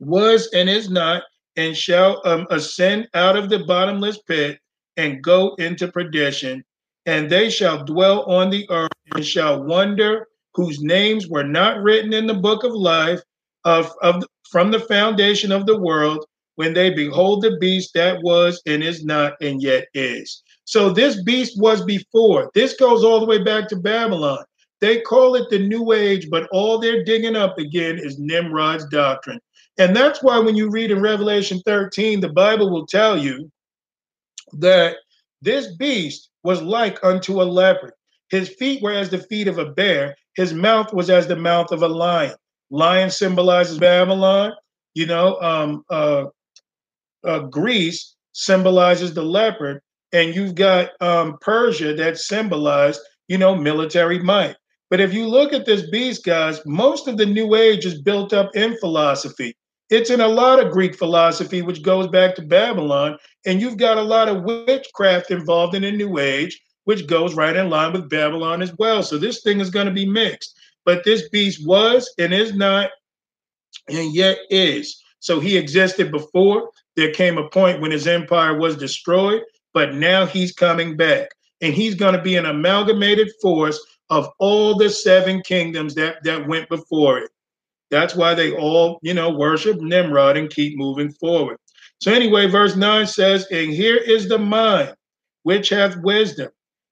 was 0.00 0.48
and 0.54 0.68
is 0.68 0.88
not, 0.88 1.22
and 1.56 1.76
shall 1.76 2.22
um, 2.24 2.46
ascend 2.50 3.08
out 3.14 3.36
of 3.36 3.50
the 3.50 3.60
bottomless 3.60 4.18
pit 4.22 4.58
and 4.96 5.22
go 5.22 5.54
into 5.56 5.88
perdition. 5.88 6.64
And 7.06 7.28
they 7.28 7.50
shall 7.50 7.84
dwell 7.84 8.22
on 8.24 8.50
the 8.50 8.66
earth 8.70 8.90
and 9.14 9.24
shall 9.24 9.62
wonder 9.62 10.28
whose 10.54 10.82
names 10.82 11.28
were 11.28 11.44
not 11.44 11.82
written 11.82 12.12
in 12.12 12.26
the 12.26 12.34
book 12.34 12.64
of 12.64 12.72
life 12.72 13.20
of, 13.64 13.92
of 14.02 14.24
from 14.50 14.70
the 14.70 14.80
foundation 14.80 15.52
of 15.52 15.66
the 15.66 15.78
world 15.78 16.24
when 16.56 16.72
they 16.72 16.90
behold 16.90 17.42
the 17.42 17.56
beast 17.58 17.92
that 17.94 18.22
was 18.22 18.62
and 18.66 18.82
is 18.82 19.04
not 19.04 19.34
and 19.40 19.62
yet 19.62 19.86
is. 19.94 20.42
So 20.64 20.90
this 20.90 21.22
beast 21.22 21.60
was 21.60 21.84
before. 21.84 22.50
This 22.54 22.74
goes 22.74 23.04
all 23.04 23.20
the 23.20 23.26
way 23.26 23.42
back 23.42 23.68
to 23.68 23.76
Babylon. 23.76 24.44
They 24.80 25.00
call 25.00 25.34
it 25.34 25.50
the 25.50 25.58
New 25.58 25.92
Age, 25.92 26.28
but 26.30 26.48
all 26.52 26.78
they're 26.78 27.04
digging 27.04 27.36
up 27.36 27.58
again 27.58 27.98
is 27.98 28.18
Nimrod's 28.18 28.86
doctrine. 28.86 29.40
And 29.78 29.96
that's 29.96 30.22
why 30.22 30.38
when 30.38 30.56
you 30.56 30.70
read 30.70 30.90
in 30.90 31.00
Revelation 31.00 31.60
13, 31.64 32.20
the 32.20 32.28
Bible 32.28 32.70
will 32.70 32.86
tell 32.86 33.18
you 33.18 33.50
that 34.52 34.96
this 35.42 35.74
beast 35.76 36.30
was 36.44 36.62
like 36.62 37.02
unto 37.02 37.42
a 37.42 37.44
leopard. 37.44 37.92
His 38.30 38.48
feet 38.50 38.82
were 38.82 38.92
as 38.92 39.10
the 39.10 39.18
feet 39.18 39.48
of 39.48 39.58
a 39.58 39.70
bear, 39.72 40.14
his 40.36 40.52
mouth 40.52 40.92
was 40.92 41.10
as 41.10 41.26
the 41.26 41.36
mouth 41.36 41.70
of 41.72 41.82
a 41.82 41.88
lion. 41.88 42.34
Lion 42.70 43.10
symbolizes 43.10 43.78
Babylon. 43.78 44.52
You 44.94 45.06
know, 45.06 45.40
um, 45.40 45.84
uh, 45.90 46.26
uh, 47.24 47.40
Greece 47.40 48.14
symbolizes 48.32 49.14
the 49.14 49.22
leopard, 49.22 49.80
and 50.12 50.34
you've 50.34 50.54
got 50.54 50.90
um, 51.00 51.36
Persia 51.40 51.94
that 51.94 52.18
symbolized, 52.18 53.00
you 53.28 53.38
know, 53.38 53.54
military 53.56 54.18
might. 54.18 54.56
But 54.90 55.00
if 55.00 55.12
you 55.12 55.26
look 55.26 55.52
at 55.52 55.66
this 55.66 55.88
beast, 55.90 56.24
guys, 56.24 56.60
most 56.66 57.08
of 57.08 57.16
the 57.16 57.26
New 57.26 57.54
Age 57.54 57.84
is 57.84 58.00
built 58.02 58.32
up 58.32 58.54
in 58.54 58.76
philosophy. 58.78 59.56
It's 59.90 60.10
in 60.10 60.20
a 60.20 60.28
lot 60.28 60.64
of 60.64 60.72
Greek 60.72 60.96
philosophy, 60.96 61.62
which 61.62 61.82
goes 61.82 62.06
back 62.08 62.34
to 62.36 62.42
Babylon, 62.42 63.18
and 63.46 63.60
you've 63.60 63.76
got 63.76 63.98
a 63.98 64.02
lot 64.02 64.28
of 64.28 64.44
witchcraft 64.44 65.30
involved 65.30 65.74
in 65.74 65.82
the 65.82 65.92
New 65.92 66.18
Age, 66.18 66.60
which 66.84 67.06
goes 67.06 67.34
right 67.34 67.56
in 67.56 67.70
line 67.70 67.92
with 67.92 68.08
Babylon 68.10 68.62
as 68.62 68.72
well. 68.78 69.02
So 69.02 69.18
this 69.18 69.42
thing 69.42 69.60
is 69.60 69.70
going 69.70 69.86
to 69.86 69.92
be 69.92 70.06
mixed. 70.06 70.58
But 70.84 71.04
this 71.04 71.28
beast 71.30 71.66
was 71.66 72.12
and 72.18 72.32
is 72.32 72.54
not, 72.54 72.90
and 73.88 74.14
yet 74.14 74.38
is. 74.50 75.02
So 75.20 75.40
he 75.40 75.56
existed 75.56 76.10
before. 76.10 76.70
There 76.96 77.12
came 77.12 77.38
a 77.38 77.48
point 77.48 77.80
when 77.80 77.90
his 77.90 78.06
empire 78.06 78.58
was 78.58 78.76
destroyed, 78.76 79.42
but 79.72 79.94
now 79.94 80.26
he's 80.26 80.52
coming 80.52 80.96
back. 80.96 81.30
And 81.60 81.72
he's 81.72 81.94
going 81.94 82.14
to 82.14 82.20
be 82.20 82.36
an 82.36 82.46
amalgamated 82.46 83.30
force 83.40 83.80
of 84.10 84.28
all 84.38 84.76
the 84.76 84.90
seven 84.90 85.40
kingdoms 85.40 85.94
that, 85.94 86.22
that 86.24 86.46
went 86.46 86.68
before 86.68 87.18
it. 87.18 87.30
That's 87.90 88.14
why 88.14 88.34
they 88.34 88.54
all, 88.54 88.98
you 89.02 89.14
know, 89.14 89.30
worship 89.30 89.80
Nimrod 89.80 90.36
and 90.36 90.50
keep 90.50 90.76
moving 90.76 91.12
forward. 91.12 91.56
So, 92.04 92.12
anyway, 92.12 92.48
verse 92.48 92.76
9 92.76 93.06
says, 93.06 93.46
And 93.50 93.72
here 93.72 93.96
is 93.96 94.28
the 94.28 94.36
mind 94.36 94.94
which 95.44 95.70
hath 95.70 95.96
wisdom. 96.02 96.50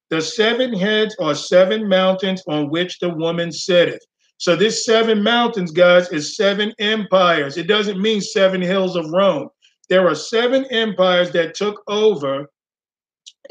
The 0.08 0.22
seven 0.22 0.72
heads 0.72 1.14
are 1.20 1.34
seven 1.34 1.86
mountains 1.86 2.42
on 2.48 2.70
which 2.70 2.98
the 2.98 3.10
woman 3.10 3.52
sitteth. 3.52 4.00
So, 4.38 4.56
this 4.56 4.86
seven 4.86 5.22
mountains, 5.22 5.70
guys, 5.70 6.08
is 6.12 6.34
seven 6.34 6.72
empires. 6.78 7.58
It 7.58 7.66
doesn't 7.66 8.00
mean 8.00 8.22
seven 8.22 8.62
hills 8.62 8.96
of 8.96 9.10
Rome. 9.10 9.50
There 9.90 10.08
are 10.08 10.14
seven 10.14 10.64
empires 10.70 11.30
that 11.32 11.54
took 11.54 11.82
over 11.88 12.50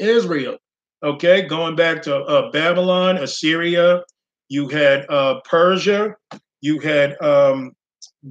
Israel. 0.00 0.58
Okay, 1.04 1.42
going 1.42 1.76
back 1.76 2.02
to 2.02 2.16
uh, 2.16 2.50
Babylon, 2.50 3.18
Assyria, 3.18 4.02
you 4.48 4.66
had 4.66 5.06
uh, 5.08 5.38
Persia, 5.44 6.16
you 6.60 6.80
had 6.80 7.16
um, 7.22 7.70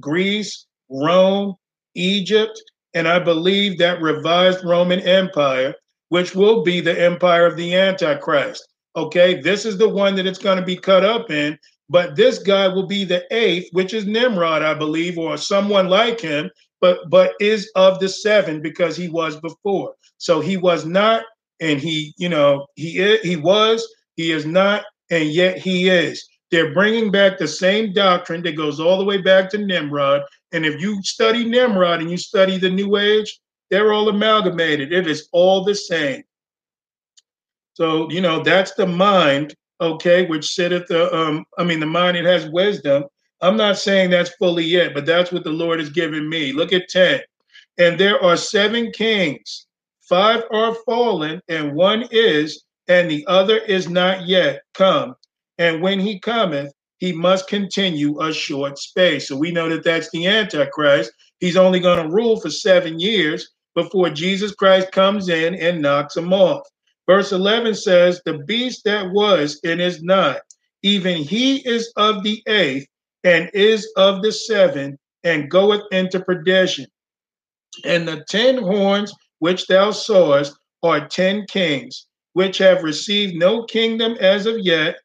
Greece, 0.00 0.66
Rome, 0.90 1.54
Egypt, 1.94 2.62
and 2.94 3.08
I 3.08 3.18
believe 3.18 3.78
that 3.78 4.02
revised 4.02 4.64
Roman 4.64 5.00
Empire, 5.00 5.74
which 6.08 6.34
will 6.34 6.62
be 6.62 6.80
the 6.80 7.00
empire 7.00 7.46
of 7.46 7.56
the 7.56 7.74
Antichrist. 7.74 8.66
Okay, 8.96 9.40
this 9.40 9.64
is 9.64 9.78
the 9.78 9.88
one 9.88 10.14
that 10.16 10.26
it's 10.26 10.38
going 10.38 10.58
to 10.58 10.64
be 10.64 10.76
cut 10.76 11.04
up 11.04 11.30
in, 11.30 11.58
but 11.88 12.16
this 12.16 12.38
guy 12.38 12.68
will 12.68 12.86
be 12.86 13.04
the 13.04 13.24
eighth, 13.30 13.68
which 13.72 13.94
is 13.94 14.06
Nimrod, 14.06 14.62
I 14.62 14.74
believe, 14.74 15.18
or 15.18 15.36
someone 15.36 15.88
like 15.88 16.20
him, 16.20 16.50
but 16.80 17.08
but 17.08 17.34
is 17.40 17.70
of 17.74 18.00
the 18.00 18.08
seven 18.08 18.60
because 18.60 18.96
he 18.96 19.08
was 19.08 19.40
before. 19.40 19.94
So 20.18 20.40
he 20.40 20.56
was 20.56 20.84
not 20.84 21.24
and 21.62 21.80
he, 21.80 22.12
you 22.18 22.28
know, 22.28 22.66
he 22.74 22.98
is, 22.98 23.20
he 23.20 23.36
was, 23.36 23.86
he 24.16 24.32
is 24.32 24.44
not, 24.44 24.84
and 25.10 25.30
yet 25.30 25.58
he 25.58 25.88
is. 25.88 26.28
They're 26.50 26.74
bringing 26.74 27.10
back 27.10 27.38
the 27.38 27.48
same 27.48 27.92
doctrine 27.92 28.42
that 28.42 28.56
goes 28.56 28.80
all 28.80 28.98
the 28.98 29.04
way 29.04 29.22
back 29.22 29.48
to 29.50 29.58
Nimrod. 29.58 30.22
And 30.52 30.66
if 30.66 30.80
you 30.80 31.02
study 31.02 31.44
Nimrod 31.44 32.00
and 32.00 32.10
you 32.10 32.16
study 32.16 32.58
the 32.58 32.70
New 32.70 32.96
Age, 32.96 33.40
they're 33.70 33.92
all 33.92 34.08
amalgamated. 34.08 34.92
It 34.92 35.06
is 35.06 35.28
all 35.32 35.64
the 35.64 35.74
same. 35.74 36.22
So, 37.74 38.10
you 38.10 38.20
know, 38.20 38.42
that's 38.42 38.74
the 38.74 38.86
mind, 38.86 39.54
okay, 39.80 40.26
which 40.26 40.52
sitteth, 40.52 40.88
the, 40.88 41.14
um, 41.14 41.44
I 41.56 41.64
mean, 41.64 41.80
the 41.80 41.86
mind, 41.86 42.16
it 42.16 42.26
has 42.26 42.50
wisdom. 42.50 43.04
I'm 43.40 43.56
not 43.56 43.78
saying 43.78 44.10
that's 44.10 44.34
fully 44.36 44.64
yet, 44.64 44.92
but 44.94 45.06
that's 45.06 45.32
what 45.32 45.44
the 45.44 45.50
Lord 45.50 45.80
has 45.80 45.88
given 45.88 46.28
me. 46.28 46.52
Look 46.52 46.72
at 46.72 46.88
10. 46.88 47.20
And 47.78 47.98
there 47.98 48.22
are 48.22 48.36
seven 48.36 48.92
kings 48.92 49.66
Five 50.12 50.42
are 50.50 50.74
fallen, 50.84 51.40
and 51.48 51.74
one 51.74 52.06
is, 52.10 52.64
and 52.86 53.10
the 53.10 53.24
other 53.28 53.56
is 53.56 53.88
not 53.88 54.26
yet 54.26 54.60
come. 54.74 55.14
And 55.56 55.80
when 55.80 56.00
he 56.00 56.18
cometh, 56.18 56.70
he 57.02 57.12
must 57.12 57.48
continue 57.48 58.20
a 58.20 58.32
short 58.32 58.78
space. 58.78 59.26
So 59.26 59.36
we 59.36 59.50
know 59.50 59.68
that 59.68 59.82
that's 59.82 60.08
the 60.10 60.28
Antichrist. 60.28 61.10
He's 61.40 61.56
only 61.56 61.80
going 61.80 62.00
to 62.00 62.14
rule 62.14 62.38
for 62.38 62.48
seven 62.48 63.00
years 63.00 63.50
before 63.74 64.08
Jesus 64.08 64.54
Christ 64.54 64.92
comes 64.92 65.28
in 65.28 65.56
and 65.56 65.82
knocks 65.82 66.16
him 66.16 66.32
off. 66.32 66.64
Verse 67.10 67.32
11 67.32 67.74
says, 67.74 68.22
The 68.24 68.38
beast 68.46 68.82
that 68.84 69.10
was 69.10 69.58
and 69.64 69.80
is 69.80 70.00
not, 70.00 70.42
even 70.84 71.16
he 71.16 71.56
is 71.68 71.92
of 71.96 72.22
the 72.22 72.40
eighth 72.46 72.86
and 73.24 73.50
is 73.52 73.90
of 73.96 74.22
the 74.22 74.30
seven 74.30 74.96
and 75.24 75.50
goeth 75.50 75.82
into 75.90 76.20
perdition. 76.20 76.86
And 77.84 78.06
the 78.06 78.24
ten 78.28 78.58
horns 78.58 79.12
which 79.40 79.66
thou 79.66 79.90
sawest 79.90 80.54
are 80.84 81.08
ten 81.08 81.46
kings, 81.46 82.06
which 82.34 82.58
have 82.58 82.84
received 82.84 83.34
no 83.34 83.64
kingdom 83.64 84.16
as 84.20 84.46
of 84.46 84.60
yet, 84.60 84.98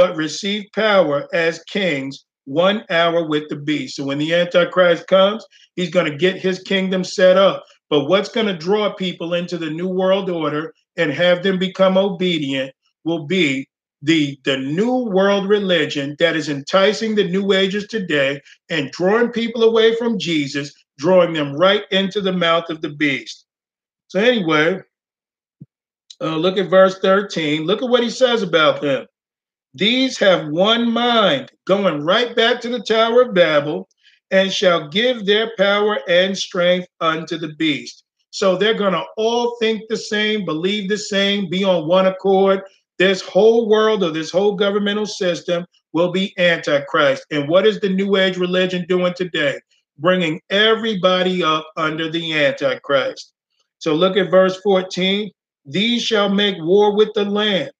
but 0.00 0.16
received 0.16 0.72
power 0.72 1.28
as 1.34 1.62
kings 1.64 2.24
one 2.46 2.82
hour 2.88 3.28
with 3.28 3.46
the 3.50 3.56
beast. 3.56 3.96
So 3.96 4.04
when 4.04 4.16
the 4.16 4.32
Antichrist 4.32 5.06
comes, 5.08 5.44
he's 5.76 5.90
going 5.90 6.10
to 6.10 6.16
get 6.16 6.38
his 6.38 6.60
kingdom 6.60 7.04
set 7.04 7.36
up. 7.36 7.62
But 7.90 8.06
what's 8.06 8.30
going 8.30 8.46
to 8.46 8.56
draw 8.56 8.94
people 8.94 9.34
into 9.34 9.58
the 9.58 9.68
New 9.68 9.88
World 9.88 10.30
Order 10.30 10.72
and 10.96 11.12
have 11.12 11.42
them 11.42 11.58
become 11.58 11.98
obedient 11.98 12.72
will 13.04 13.26
be 13.26 13.68
the, 14.00 14.38
the 14.46 14.56
New 14.56 15.04
World 15.04 15.46
religion 15.50 16.16
that 16.18 16.34
is 16.34 16.48
enticing 16.48 17.14
the 17.14 17.28
New 17.28 17.52
Agers 17.52 17.86
today 17.86 18.40
and 18.70 18.90
drawing 18.92 19.28
people 19.28 19.64
away 19.64 19.94
from 19.96 20.18
Jesus, 20.18 20.72
drawing 20.96 21.34
them 21.34 21.54
right 21.54 21.82
into 21.90 22.22
the 22.22 22.32
mouth 22.32 22.70
of 22.70 22.80
the 22.80 22.88
beast. 22.88 23.44
So 24.08 24.18
anyway, 24.18 24.80
uh, 26.22 26.36
look 26.36 26.56
at 26.56 26.70
verse 26.70 26.98
13. 27.00 27.66
Look 27.66 27.82
at 27.82 27.90
what 27.90 28.02
he 28.02 28.08
says 28.08 28.42
about 28.42 28.80
them. 28.80 29.06
These 29.74 30.18
have 30.18 30.48
one 30.48 30.90
mind, 30.90 31.52
going 31.66 32.04
right 32.04 32.34
back 32.34 32.60
to 32.62 32.68
the 32.68 32.82
Tower 32.82 33.22
of 33.22 33.34
Babel, 33.34 33.88
and 34.30 34.52
shall 34.52 34.88
give 34.88 35.26
their 35.26 35.52
power 35.56 35.98
and 36.08 36.36
strength 36.36 36.88
unto 37.00 37.38
the 37.38 37.54
beast. 37.54 38.04
So 38.30 38.56
they're 38.56 38.74
going 38.74 38.92
to 38.92 39.04
all 39.16 39.56
think 39.60 39.82
the 39.88 39.96
same, 39.96 40.44
believe 40.44 40.88
the 40.88 40.98
same, 40.98 41.48
be 41.48 41.64
on 41.64 41.88
one 41.88 42.06
accord. 42.06 42.62
This 42.98 43.20
whole 43.20 43.68
world 43.68 44.04
or 44.04 44.10
this 44.10 44.30
whole 44.30 44.54
governmental 44.54 45.06
system 45.06 45.64
will 45.92 46.12
be 46.12 46.34
antichrist. 46.38 47.24
And 47.30 47.48
what 47.48 47.66
is 47.66 47.80
the 47.80 47.88
New 47.88 48.16
Age 48.16 48.36
religion 48.36 48.86
doing 48.88 49.14
today? 49.14 49.58
Bringing 49.98 50.40
everybody 50.50 51.42
up 51.42 51.66
under 51.76 52.10
the 52.10 52.32
antichrist. 52.32 53.32
So 53.78 53.94
look 53.94 54.16
at 54.16 54.30
verse 54.30 54.60
14. 54.60 55.30
These 55.66 56.02
shall 56.02 56.28
make 56.28 56.56
war 56.58 56.94
with 56.96 57.12
the 57.14 57.24
Lamb, 57.24 57.70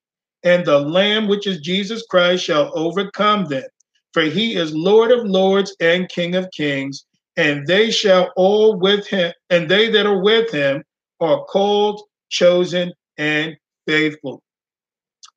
and 0.43 0.65
the 0.65 0.79
Lamb, 0.79 1.29
which 1.29 1.47
is 1.47 1.61
Jesus 1.61 2.05
Christ, 2.09 2.45
shall 2.45 2.71
overcome 2.75 3.47
them. 3.47 3.65
For 4.13 4.23
he 4.23 4.57
is 4.57 4.75
Lord 4.75 5.13
of 5.13 5.25
lords 5.25 5.75
and 5.81 6.09
King 6.09 6.35
of 6.35 6.51
kings, 6.51 7.05
and 7.37 7.67
they 7.67 7.91
shall 7.91 8.33
all 8.37 8.79
with 8.79 9.07
him, 9.07 9.33
and 9.51 9.69
they 9.69 9.89
that 9.91 10.07
are 10.07 10.23
with 10.23 10.51
him 10.51 10.83
are 11.21 11.45
called, 11.45 12.03
chosen, 12.29 12.93
and 13.19 13.57
faithful. 13.87 14.43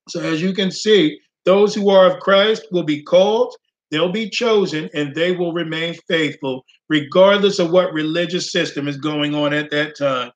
So 0.09 0.21
as 0.21 0.41
you 0.41 0.53
can 0.53 0.71
see, 0.71 1.19
those 1.45 1.75
who 1.75 1.89
are 1.89 2.11
of 2.11 2.19
Christ 2.19 2.67
will 2.71 2.83
be 2.83 3.03
called, 3.03 3.55
they'll 3.91 4.11
be 4.11 4.29
chosen, 4.29 4.89
and 4.93 5.13
they 5.13 5.33
will 5.33 5.53
remain 5.53 5.95
faithful, 6.07 6.63
regardless 6.89 7.59
of 7.59 7.71
what 7.71 7.93
religious 7.93 8.51
system 8.51 8.87
is 8.87 8.97
going 8.97 9.35
on 9.35 9.53
at 9.53 9.69
that 9.71 9.97
time. 9.97 10.31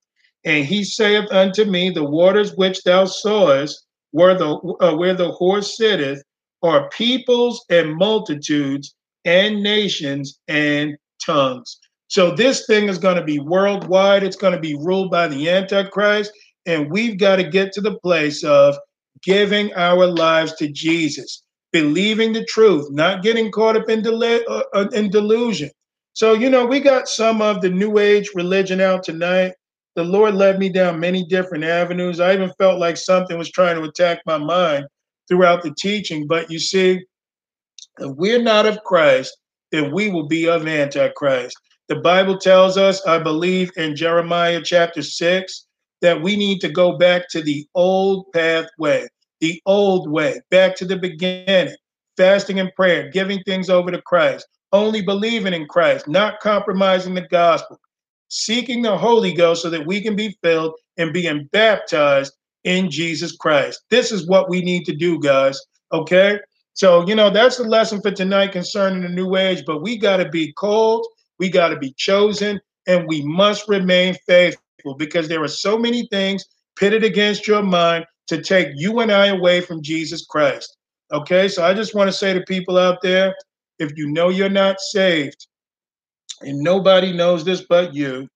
And 0.46 0.66
he 0.66 0.84
saith 0.84 1.30
unto 1.32 1.66
me, 1.66 1.90
The 1.90 2.04
waters 2.04 2.54
which 2.56 2.84
thou 2.84 3.06
sawest, 3.06 3.87
where 4.12 4.36
the 4.36 4.56
uh, 4.82 4.96
where 4.96 5.14
the 5.16 5.32
horse 5.32 5.78
sitteth, 5.78 6.24
are 6.64 6.90
peoples 6.90 7.66
and 7.70 7.96
multitudes 7.96 8.96
and 9.26 9.64
nations 9.64 10.40
and 10.48 10.98
tongues. 11.26 11.80
So 12.10 12.36
this 12.36 12.66
thing 12.68 12.90
is 12.90 12.98
going 13.00 13.18
to 13.18 13.24
be 13.26 13.40
worldwide. 13.40 14.24
It's 14.24 14.38
going 14.38 14.54
to 14.54 14.60
be 14.60 14.76
ruled 14.76 15.12
by 15.12 15.28
the 15.28 15.50
Antichrist, 15.50 16.32
and 16.66 16.92
we've 16.92 17.20
got 17.20 17.38
to 17.38 17.44
get 17.50 17.74
to 17.74 17.82
the 17.82 18.00
place 18.00 18.44
of 18.44 18.78
giving 19.24 19.74
our 19.76 20.08
lives 20.08 20.54
to 20.56 20.70
Jesus. 20.70 21.44
believing 21.72 22.34
the 22.34 22.46
truth, 22.46 22.88
not 22.92 23.24
getting 23.24 23.52
caught 23.52 23.78
up 23.78 23.90
in, 23.90 24.02
dele- 24.02 24.46
uh, 24.48 24.64
uh, 24.74 24.88
in 24.94 25.10
delusion. 25.10 25.70
So, 26.14 26.34
you 26.34 26.50
know, 26.50 26.66
we 26.66 26.80
got 26.80 27.08
some 27.08 27.42
of 27.42 27.62
the 27.62 27.70
New 27.70 28.00
Age 28.00 28.30
religion 28.36 28.82
out 28.82 29.04
tonight. 29.04 29.54
The 29.98 30.04
Lord 30.04 30.36
led 30.36 30.60
me 30.60 30.70
down 30.70 31.00
many 31.00 31.26
different 31.26 31.64
avenues. 31.64 32.20
I 32.20 32.36
even 32.36 32.54
felt 32.60 32.80
like 32.80 32.98
something 32.98 33.36
was 33.36 33.50
trying 33.50 33.78
to 33.78 33.90
attack 33.90 34.20
my 34.28 34.38
mind 34.38 34.86
throughout 35.28 35.64
the 35.64 35.74
teaching. 35.76 36.28
But 36.28 36.52
you 36.52 36.60
see, 36.60 37.04
if 37.98 38.16
we're 38.16 38.44
not 38.44 38.68
of 38.68 38.84
Christ, 38.84 39.36
then 39.72 39.92
we 39.92 40.10
will 40.10 40.28
be 40.28 40.48
of 40.48 40.68
Antichrist. 40.68 41.58
The 41.88 41.96
Bible 41.96 42.38
tells 42.38 42.78
us, 42.78 43.04
I 43.08 43.18
believe 43.18 43.72
in 43.76 43.96
Jeremiah 43.96 44.62
chapter 44.64 45.02
6, 45.02 45.66
that 46.04 46.22
we 46.22 46.36
need 46.36 46.62
to 46.62 46.70
go 46.70 47.00
back 47.00 47.28
to 47.32 47.42
the 47.42 47.66
old 47.74 48.32
pathway, 48.34 49.08
the 49.42 49.60
old 49.66 50.12
way, 50.12 50.40
back 50.52 50.76
to 50.76 50.86
the 50.86 50.98
beginning, 50.98 51.76
fasting 52.18 52.60
and 52.60 52.72
prayer, 52.76 53.10
giving 53.10 53.42
things 53.48 53.68
over 53.68 53.90
to 53.90 54.02
Christ, 54.04 54.48
only 54.74 55.02
believing 55.02 55.56
in 55.56 55.66
Christ, 55.66 56.08
not 56.08 56.40
compromising 56.40 57.16
the 57.16 57.28
gospel, 57.30 57.80
seeking 58.30 58.82
the 58.82 58.98
Holy 58.98 59.34
Ghost 59.34 59.62
so 59.62 59.70
that 59.70 59.86
we 59.86 60.02
can 60.02 60.16
be 60.16 60.38
filled 60.44 60.74
and 60.98 61.14
being 61.14 61.50
baptized 61.52 62.34
in 62.64 62.92
Jesus 62.92 63.36
Christ. 63.36 63.82
This 63.90 64.12
is 64.12 64.28
what 64.28 64.50
we 64.50 64.62
need 64.62 64.86
to 64.86 64.96
do, 64.96 65.20
guys. 65.20 65.60
Okay? 65.92 66.40
So, 66.74 67.08
you 67.08 67.16
know, 67.16 67.30
that's 67.30 67.58
the 67.58 67.64
lesson 67.64 68.02
for 68.02 68.12
tonight 68.12 68.52
concerning 68.52 69.02
the 69.02 69.10
new 69.10 69.36
age, 69.36 69.64
but 69.66 69.82
we 69.82 69.98
got 69.98 70.18
to 70.18 70.30
be 70.30 70.54
called, 70.54 71.08
we 71.40 71.50
got 71.50 71.70
to 71.70 71.78
be 71.78 71.94
chosen, 71.98 72.60
and 72.86 73.08
we 73.08 73.24
must 73.24 73.68
remain 73.68 74.16
faithful 74.28 74.96
because 74.98 75.28
there 75.28 75.44
are 75.44 75.48
so 75.48 75.78
many 75.78 76.08
things 76.08 76.46
pitted 76.78 77.04
against 77.04 77.48
your 77.48 77.64
mind 77.64 78.06
to 78.28 78.42
take 78.42 78.68
you 78.76 79.00
and 79.00 79.12
I 79.12 79.28
away 79.28 79.62
from 79.62 79.82
Jesus 79.82 80.26
Christ. 80.26 80.78
Okay, 81.12 81.48
so 81.48 81.66
I 81.66 81.74
just 81.74 81.96
want 81.96 82.10
to 82.10 82.16
say 82.16 82.34
to 82.34 82.42
people 82.42 82.78
out 82.78 83.02
there 83.02 83.34
if 83.80 83.98
you 83.98 84.12
know 84.12 84.30
you're 84.30 84.50
not 84.50 84.80
saved, 84.80 85.48
and 86.42 86.60
nobody 86.60 87.14
knows 87.14 87.44
this 87.44 87.66
but 87.68 87.94
you, 87.94 88.28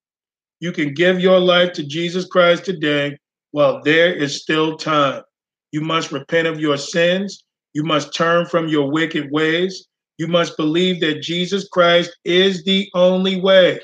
you 0.60 0.72
can 0.72 0.94
give 0.94 1.20
your 1.20 1.40
life 1.40 1.74
to 1.74 1.84
Jesus 1.84 2.26
Christ 2.26 2.66
today 2.66 3.18
while 3.52 3.82
there 3.84 4.14
is 4.14 4.42
still 4.42 4.78
time. 4.78 5.24
You 5.72 5.82
must 5.82 6.12
repent 6.12 6.48
of 6.48 6.60
your 6.60 6.78
sins. 6.78 7.44
You 7.74 7.84
must 7.84 8.14
turn 8.14 8.46
from 8.46 8.68
your 8.68 8.92
wicked 8.92 9.32
ways. 9.32 9.88
You 10.18 10.28
must 10.28 10.58
believe 10.58 11.00
that 11.02 11.22
Jesus 11.22 11.68
Christ 11.70 12.16
is 12.26 12.64
the 12.64 12.90
only 12.94 13.40
way. 13.42 13.80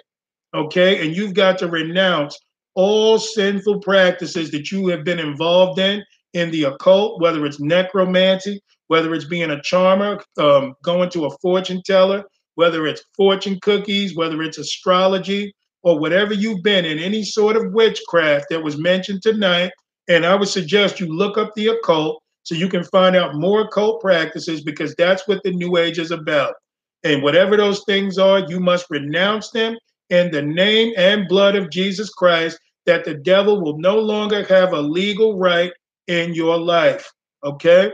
Okay. 0.54 1.06
And 1.06 1.16
you've 1.16 1.34
got 1.34 1.58
to 1.60 1.68
renounce 1.68 2.38
all 2.76 3.18
sinful 3.18 3.80
practices 3.80 4.52
that 4.52 4.72
you 4.72 4.88
have 4.88 5.04
been 5.04 5.20
involved 5.20 5.80
in 5.80 6.04
in 6.34 6.52
the 6.52 6.66
occult, 6.66 7.20
whether 7.20 7.46
it's 7.46 7.60
necromancy, 7.60 8.62
whether 8.88 9.14
it's 9.16 9.26
being 9.26 9.50
a 9.50 9.62
charmer, 9.64 10.22
um, 10.38 10.76
going 10.84 11.10
to 11.10 11.26
a 11.26 11.38
fortune 11.40 11.82
teller, 11.84 12.24
whether 12.58 12.88
it's 12.88 13.04
fortune 13.16 13.60
cookies, 13.62 14.16
whether 14.16 14.42
it's 14.42 14.58
astrology, 14.58 15.54
or 15.84 16.00
whatever 16.00 16.34
you've 16.34 16.64
been 16.64 16.86
in, 16.86 16.98
any 16.98 17.24
sort 17.24 17.56
of 17.56 17.72
witchcraft 17.72 18.48
that 18.50 18.64
was 18.64 18.80
mentioned 18.80 19.22
tonight. 19.22 19.72
And 20.10 20.26
I 20.26 20.34
would 20.34 20.48
suggest 20.48 21.00
you 21.00 21.06
look 21.06 21.38
up 21.38 21.54
the 21.54 21.68
occult 21.68 22.22
so 22.42 22.56
you 22.56 22.68
can 22.68 22.84
find 22.86 23.16
out 23.16 23.36
more 23.36 23.62
occult 23.62 24.02
practices 24.02 24.64
because 24.64 24.96
that's 24.96 25.28
what 25.28 25.44
the 25.44 25.52
New 25.52 25.78
Age 25.78 26.00
is 26.00 26.10
about. 26.10 26.56
And 27.04 27.22
whatever 27.22 27.58
those 27.58 27.84
things 27.86 28.18
are, 28.18 28.40
you 28.40 28.60
must 28.60 28.88
renounce 28.90 29.52
them 29.52 29.78
in 30.10 30.32
the 30.32 30.42
name 30.42 30.94
and 30.98 31.28
blood 31.28 31.56
of 31.56 31.70
Jesus 31.70 32.10
Christ 32.10 32.58
that 32.88 33.06
the 33.06 33.14
devil 33.14 33.62
will 33.62 33.78
no 33.78 34.00
longer 34.00 34.44
have 34.46 34.74
a 34.74 34.82
legal 34.82 35.38
right 35.38 35.72
in 36.08 36.34
your 36.34 36.58
life. 36.58 37.08
Okay? 37.44 37.92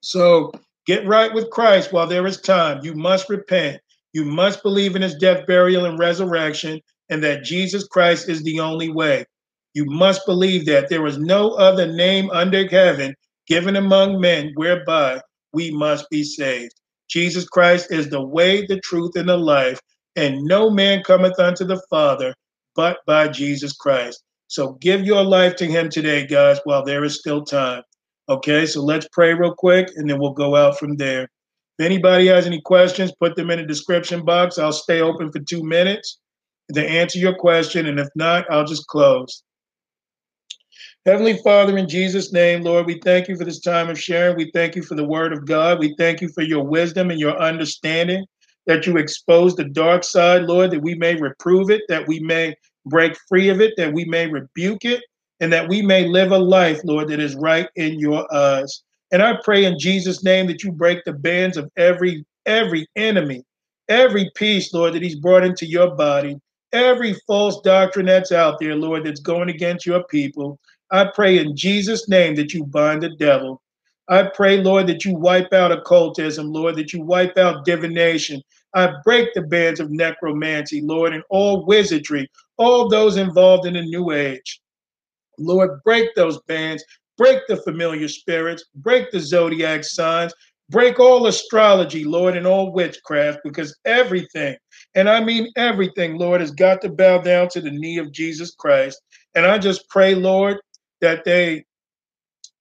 So 0.00 0.52
get 0.86 1.06
right 1.06 1.32
with 1.32 1.50
Christ 1.50 1.92
while 1.92 2.06
there 2.06 2.26
is 2.26 2.40
time. 2.40 2.80
You 2.82 2.94
must 2.94 3.28
repent. 3.28 3.80
You 4.12 4.24
must 4.24 4.62
believe 4.62 4.96
in 4.96 5.02
his 5.02 5.16
death, 5.16 5.46
burial, 5.46 5.86
and 5.86 5.98
resurrection, 5.98 6.80
and 7.10 7.22
that 7.24 7.44
Jesus 7.44 7.86
Christ 7.88 8.28
is 8.28 8.42
the 8.42 8.60
only 8.60 8.90
way. 8.90 9.24
You 9.74 9.84
must 9.86 10.26
believe 10.26 10.66
that 10.66 10.88
there 10.88 11.06
is 11.06 11.18
no 11.18 11.52
other 11.52 11.92
name 11.92 12.30
under 12.30 12.66
heaven 12.68 13.14
given 13.46 13.76
among 13.76 14.20
men 14.20 14.52
whereby 14.54 15.20
we 15.52 15.70
must 15.70 16.08
be 16.10 16.22
saved. 16.24 16.72
Jesus 17.08 17.44
Christ 17.46 17.92
is 17.92 18.08
the 18.08 18.24
way, 18.24 18.66
the 18.66 18.80
truth, 18.80 19.16
and 19.16 19.28
the 19.28 19.36
life, 19.36 19.80
and 20.16 20.42
no 20.44 20.70
man 20.70 21.02
cometh 21.02 21.38
unto 21.38 21.64
the 21.64 21.82
Father 21.90 22.34
but 22.76 22.98
by 23.06 23.28
Jesus 23.28 23.72
Christ. 23.72 24.22
So 24.48 24.72
give 24.80 25.04
your 25.04 25.24
life 25.24 25.56
to 25.56 25.66
him 25.66 25.88
today, 25.88 26.26
guys, 26.26 26.60
while 26.64 26.84
there 26.84 27.04
is 27.04 27.18
still 27.18 27.44
time. 27.44 27.82
Okay, 28.28 28.64
so 28.64 28.82
let's 28.82 29.06
pray 29.12 29.34
real 29.34 29.54
quick 29.54 29.90
and 29.96 30.08
then 30.08 30.18
we'll 30.18 30.32
go 30.32 30.56
out 30.56 30.78
from 30.78 30.96
there. 30.96 31.24
If 31.78 31.84
anybody 31.84 32.26
has 32.28 32.46
any 32.46 32.60
questions, 32.60 33.12
put 33.20 33.36
them 33.36 33.50
in 33.50 33.58
the 33.58 33.66
description 33.66 34.24
box. 34.24 34.58
I'll 34.58 34.72
stay 34.72 35.02
open 35.02 35.30
for 35.30 35.40
two 35.40 35.62
minutes 35.62 36.20
to 36.72 36.88
answer 36.88 37.18
your 37.18 37.34
question. 37.34 37.86
And 37.86 38.00
if 38.00 38.08
not, 38.14 38.50
I'll 38.50 38.64
just 38.64 38.86
close. 38.86 39.42
Heavenly 41.04 41.36
Father, 41.42 41.76
in 41.76 41.86
Jesus' 41.86 42.32
name, 42.32 42.62
Lord, 42.62 42.86
we 42.86 42.98
thank 43.04 43.28
you 43.28 43.36
for 43.36 43.44
this 43.44 43.60
time 43.60 43.90
of 43.90 44.00
sharing. 44.00 44.36
We 44.36 44.50
thank 44.54 44.74
you 44.74 44.82
for 44.82 44.94
the 44.94 45.04
word 45.06 45.34
of 45.34 45.44
God. 45.44 45.78
We 45.78 45.94
thank 45.98 46.22
you 46.22 46.30
for 46.30 46.42
your 46.42 46.64
wisdom 46.64 47.10
and 47.10 47.20
your 47.20 47.38
understanding 47.38 48.24
that 48.66 48.86
you 48.86 48.96
expose 48.96 49.54
the 49.54 49.64
dark 49.64 50.02
side, 50.02 50.44
Lord, 50.44 50.70
that 50.70 50.80
we 50.80 50.94
may 50.94 51.14
reprove 51.16 51.68
it, 51.70 51.82
that 51.90 52.08
we 52.08 52.20
may 52.20 52.54
break 52.86 53.18
free 53.28 53.50
of 53.50 53.60
it, 53.60 53.74
that 53.76 53.92
we 53.92 54.06
may 54.06 54.26
rebuke 54.26 54.86
it, 54.86 55.02
and 55.44 55.52
that 55.52 55.68
we 55.68 55.82
may 55.82 56.08
live 56.08 56.32
a 56.32 56.38
life, 56.38 56.80
Lord, 56.84 57.08
that 57.08 57.20
is 57.20 57.34
right 57.34 57.68
in 57.76 57.98
your 57.98 58.26
eyes. 58.34 58.82
And 59.12 59.22
I 59.22 59.34
pray 59.44 59.66
in 59.66 59.78
Jesus' 59.78 60.24
name 60.24 60.46
that 60.46 60.64
you 60.64 60.72
break 60.72 61.04
the 61.04 61.12
bands 61.12 61.58
of 61.58 61.70
every 61.76 62.24
every 62.46 62.86
enemy, 62.96 63.44
every 63.90 64.30
piece, 64.36 64.72
Lord, 64.72 64.94
that 64.94 65.02
he's 65.02 65.20
brought 65.20 65.44
into 65.44 65.66
your 65.66 65.94
body, 65.96 66.40
every 66.72 67.12
false 67.26 67.60
doctrine 67.60 68.06
that's 68.06 68.32
out 68.32 68.58
there, 68.58 68.74
Lord, 68.74 69.04
that's 69.04 69.20
going 69.20 69.50
against 69.50 69.84
your 69.84 70.04
people. 70.04 70.58
I 70.90 71.10
pray 71.14 71.36
in 71.36 71.54
Jesus' 71.54 72.08
name 72.08 72.36
that 72.36 72.54
you 72.54 72.64
bind 72.64 73.02
the 73.02 73.14
devil. 73.16 73.60
I 74.08 74.30
pray, 74.34 74.62
Lord, 74.62 74.86
that 74.86 75.04
you 75.04 75.14
wipe 75.14 75.52
out 75.52 75.72
occultism, 75.72 76.50
Lord, 76.50 76.76
that 76.76 76.94
you 76.94 77.02
wipe 77.02 77.36
out 77.36 77.66
divination. 77.66 78.40
I 78.74 78.94
break 79.04 79.34
the 79.34 79.42
bands 79.42 79.78
of 79.78 79.90
necromancy, 79.90 80.80
Lord, 80.80 81.12
and 81.12 81.22
all 81.28 81.66
wizardry, 81.66 82.30
all 82.56 82.88
those 82.88 83.18
involved 83.18 83.66
in 83.66 83.74
the 83.74 83.82
new 83.82 84.10
age. 84.10 84.62
Lord, 85.38 85.82
break 85.84 86.14
those 86.14 86.40
bands, 86.42 86.84
break 87.16 87.40
the 87.48 87.56
familiar 87.58 88.08
spirits, 88.08 88.64
break 88.76 89.10
the 89.10 89.20
zodiac 89.20 89.84
signs, 89.84 90.32
break 90.70 90.98
all 90.98 91.26
astrology, 91.26 92.04
Lord, 92.04 92.36
and 92.36 92.46
all 92.46 92.72
witchcraft, 92.72 93.40
because 93.44 93.76
everything, 93.84 94.56
and 94.94 95.08
I 95.08 95.22
mean 95.22 95.50
everything, 95.56 96.18
Lord, 96.18 96.40
has 96.40 96.50
got 96.50 96.80
to 96.82 96.88
bow 96.88 97.18
down 97.18 97.48
to 97.50 97.60
the 97.60 97.70
knee 97.70 97.98
of 97.98 98.12
Jesus 98.12 98.54
Christ. 98.54 99.00
And 99.34 99.46
I 99.46 99.58
just 99.58 99.88
pray, 99.88 100.14
Lord, 100.14 100.58
that 101.00 101.24
they 101.24 101.64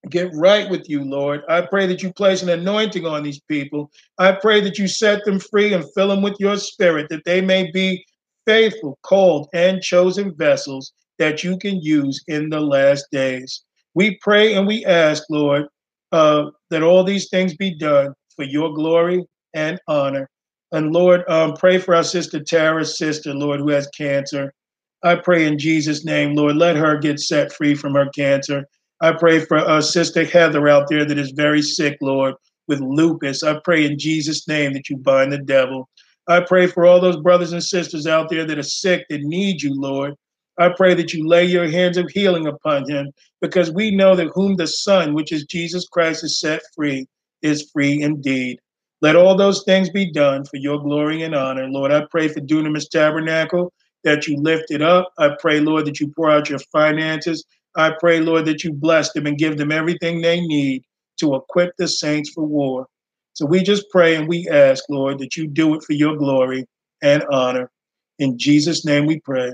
get 0.10 0.30
right 0.34 0.70
with 0.70 0.90
you, 0.90 1.04
Lord. 1.04 1.42
I 1.48 1.62
pray 1.62 1.88
that 1.88 2.04
you 2.04 2.12
place 2.12 2.44
an 2.44 2.50
anointing 2.50 3.06
on 3.06 3.24
these 3.24 3.40
people. 3.48 3.90
I 4.18 4.34
pray 4.34 4.60
that 4.62 4.78
you 4.78 4.88
set 4.88 5.24
them 5.24 5.40
free 5.40 5.74
and 5.74 5.86
fill 5.94 6.10
them 6.10 6.22
with 6.22 6.36
your 6.40 6.58
spirit, 6.58 7.08
that 7.10 7.24
they 7.26 7.40
may 7.40 7.72
be 7.72 8.04
faithful, 8.46 9.00
called, 9.04 9.48
and 9.54 9.82
chosen 9.82 10.36
vessels 10.36 10.94
that 11.24 11.42
you 11.42 11.58
can 11.58 11.82
use 11.82 12.22
in 12.28 12.50
the 12.50 12.60
last 12.60 13.06
days. 13.10 13.64
We 13.96 14.18
pray 14.22 14.56
and 14.56 14.68
we 14.68 14.84
ask, 14.84 15.24
Lord, 15.30 15.68
uh, 16.12 16.48
that 16.70 16.84
all 16.84 17.06
these 17.06 17.30
things 17.30 17.56
be 17.56 17.74
done 17.78 18.14
for 18.36 18.44
your 18.44 18.74
glory 18.74 19.24
and 19.54 19.80
honor. 19.88 20.30
And 20.74 20.92
Lord, 20.92 21.24
um, 21.30 21.54
pray 21.54 21.78
for 21.78 21.96
our 21.96 22.04
sister 22.04 22.44
Tara's 22.44 22.98
sister, 22.98 23.34
Lord, 23.34 23.62
who 23.62 23.70
has 23.70 23.88
cancer. 23.98 24.54
I 25.02 25.16
pray 25.16 25.46
in 25.46 25.58
Jesus' 25.58 26.04
name, 26.04 26.36
Lord, 26.36 26.58
let 26.58 26.76
her 26.76 26.98
get 26.98 27.22
set 27.22 27.54
free 27.54 27.74
from 27.74 27.94
her 27.94 28.10
cancer. 28.10 28.66
I 29.00 29.14
pray 29.14 29.40
for 29.46 29.58
our 29.60 29.82
sister 29.82 30.26
Heather 30.26 30.68
out 30.68 30.90
there 30.90 31.06
that 31.06 31.18
is 31.18 31.32
very 31.32 31.62
sick, 31.62 31.98
Lord, 32.02 32.36
with 32.68 32.82
lupus. 32.82 33.44
I 33.44 33.62
pray 33.64 33.86
in 33.86 33.98
Jesus' 33.98 34.46
name 34.46 34.74
that 34.74 34.90
you 34.90 34.98
bind 34.98 35.32
the 35.32 35.38
devil. 35.38 35.88
I 36.28 36.42
pray 36.42 36.68
for 36.68 36.86
all 36.86 37.00
those 37.00 37.22
brothers 37.22 37.54
and 37.54 37.64
sisters 37.64 38.08
out 38.08 38.30
there 38.30 38.46
that 38.46 38.60
are 38.60 38.64
sick, 38.64 39.06
that 39.10 39.22
need 39.22 39.62
you, 39.62 39.74
Lord. 39.74 40.16
I 40.58 40.70
pray 40.70 40.94
that 40.94 41.14
you 41.14 41.28
lay 41.28 41.46
your 41.46 41.70
hands 41.70 41.98
of 41.98 42.10
healing 42.12 42.48
upon 42.48 42.90
him 42.90 43.12
because 43.42 43.72
we 43.72 43.92
know 43.92 44.16
that 44.16 44.32
whom 44.34 44.56
the 44.56 44.68
Son, 44.68 45.14
which 45.14 45.32
is 45.32 45.46
Jesus 45.46 45.88
Christ, 45.88 46.22
has 46.22 46.40
set 46.40 46.62
free, 46.76 47.08
is 47.42 47.70
free 47.72 48.02
indeed. 48.02 48.60
Let 49.02 49.16
all 49.16 49.36
those 49.36 49.64
things 49.64 49.90
be 49.90 50.12
done 50.12 50.46
for 50.46 50.58
your 50.58 50.80
glory 50.80 51.24
and 51.24 51.36
honor. 51.36 51.68
Lord, 51.68 51.92
I 51.92 52.06
pray 52.10 52.28
for 52.28 52.40
Dunamis 52.40 52.90
Tabernacle 52.90 53.74
that 54.04 54.28
you 54.28 54.38
lift 54.38 54.66
it 54.70 54.82
up. 54.82 55.12
I 55.18 55.32
pray, 55.40 55.60
Lord, 55.60 55.86
that 55.86 56.00
you 56.00 56.10
pour 56.16 56.32
out 56.32 56.50
your 56.50 56.60
finances. 56.72 57.44
I 57.76 57.94
pray, 58.00 58.20
Lord, 58.20 58.46
that 58.46 58.64
you 58.64 58.72
bless 58.72 59.12
them 59.14 59.26
and 59.26 59.38
give 59.38 59.58
them 59.58 59.72
everything 59.72 60.22
they 60.22 60.40
need 60.42 60.84
to 61.20 61.36
equip 61.36 61.76
the 61.78 61.88
saints 61.88 62.30
for 62.30 62.46
war. 62.46 62.88
So 63.34 63.46
we 63.46 63.64
just 63.64 63.90
pray 63.90 64.16
and 64.16 64.28
we 64.28 64.48
ask, 64.50 64.84
Lord, 64.90 65.20
that 65.20 65.36
you 65.36 65.48
do 65.48 65.74
it 65.76 65.84
for 65.84 65.94
your 65.94 66.16
glory 66.16 66.66
and 67.02 67.26
honor. 67.32 67.72
In 68.20 68.38
Jesus' 68.38 68.86
name 68.86 69.06
we 69.06 69.20
pray. 69.20 69.52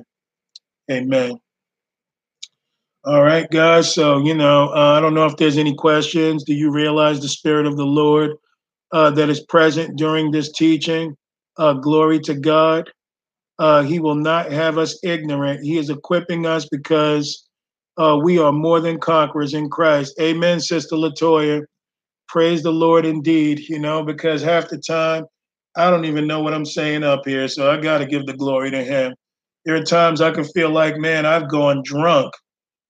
Amen. 0.92 1.40
All 3.06 3.24
right, 3.24 3.50
guys. 3.50 3.93
So, 3.93 4.19
you 4.19 4.34
know, 4.35 4.69
uh, 4.69 4.93
I 4.98 5.00
don't 5.00 5.14
know 5.16 5.26
if 5.26 5.38
there's 5.38 5.58
any 5.58 5.74
questions. 5.74 6.43
Do 6.43 6.53
you 6.53 6.72
realize 6.72 7.19
the 7.22 7.30
Spirit 7.30 7.66
of 7.66 7.77
the 7.77 7.85
Lord 7.85 8.32
uh, 8.92 9.11
that 9.11 9.30
is 9.30 9.42
present 9.42 9.98
during 9.98 10.32
this 10.32 10.51
teaching? 10.51 11.16
Uh, 11.58 11.74
glory 11.74 12.19
to 12.22 12.35
God. 12.35 12.92
Uh, 13.58 13.84
he 13.84 14.00
will 14.00 14.16
not 14.16 14.51
have 14.51 14.77
us 14.77 15.00
ignorant. 15.03 15.64
He 15.64 15.77
is 15.77 15.90
equipping 15.90 16.45
us 16.45 16.68
because 16.69 17.48
uh, 17.98 18.19
we 18.22 18.40
are 18.40 18.51
more 18.51 18.80
than 18.80 19.00
conquerors 19.00 19.53
in 19.53 19.69
Christ. 19.69 20.16
Amen, 20.22 20.59
Sister 20.59 20.95
Latoya. 20.95 21.64
Praise 22.27 22.64
the 22.64 22.72
Lord 22.72 23.06
indeed, 23.06 23.59
you 23.68 23.80
know, 23.80 24.03
because 24.03 24.42
half 24.42 24.69
the 24.69 24.77
time 24.77 25.26
I 25.76 25.90
don't 25.90 26.06
even 26.06 26.27
know 26.27 26.42
what 26.42 26.53
I'm 26.53 26.66
saying 26.66 27.03
up 27.03 27.22
here. 27.26 27.48
So 27.48 27.69
I 27.72 27.77
got 27.77 28.00
to 28.00 28.06
give 28.06 28.26
the 28.26 28.34
glory 28.34 28.72
to 28.72 28.84
Him. 28.84 29.16
There 29.70 29.78
are 29.78 29.84
times 29.84 30.20
I 30.20 30.32
can 30.32 30.46
feel 30.46 30.72
like, 30.72 30.98
man, 30.98 31.28
I've 31.28 31.48
gone 31.48 31.84
drunk 31.86 32.34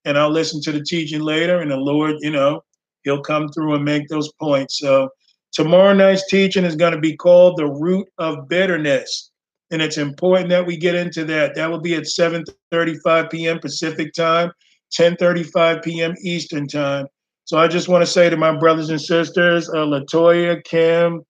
and 0.06 0.18
I'll 0.18 0.30
listen 0.30 0.62
to 0.62 0.72
the 0.72 0.82
teaching 0.82 1.20
later, 1.20 1.60
and 1.60 1.70
the 1.70 1.76
Lord, 1.76 2.16
you 2.22 2.32
know, 2.32 2.64
He'll 3.04 3.20
come 3.20 3.50
through 3.50 3.76
and 3.76 3.84
make 3.84 4.08
those 4.08 4.32
points. 4.40 4.80
So 4.80 5.10
tomorrow 5.52 5.92
night's 5.92 6.26
teaching 6.30 6.64
is 6.64 6.78
going 6.78 6.94
to 6.94 7.02
be 7.02 7.18
called 7.18 7.58
the 7.58 7.68
root 7.68 8.08
of 8.18 8.48
bitterness, 8.48 9.30
and 9.72 9.82
it's 9.82 9.98
important 9.98 10.48
that 10.52 10.66
we 10.66 10.78
get 10.78 10.96
into 10.96 11.26
that. 11.26 11.54
That 11.56 11.70
will 11.70 11.82
be 11.82 11.96
at 11.96 12.04
7:35 12.04 13.30
p.m. 13.30 13.60
Pacific 13.60 14.14
time, 14.14 14.50
10:35 14.98 15.84
p.m. 15.84 16.16
Eastern 16.24 16.66
time. 16.66 17.08
So 17.44 17.58
I 17.58 17.68
just 17.68 17.90
want 17.90 18.04
to 18.04 18.10
say 18.10 18.30
to 18.30 18.38
my 18.38 18.56
brothers 18.56 18.90
and 18.90 19.02
sisters, 19.02 19.68
uh, 19.68 19.86
Latoya, 19.86 20.64
Kim, 20.64 21.24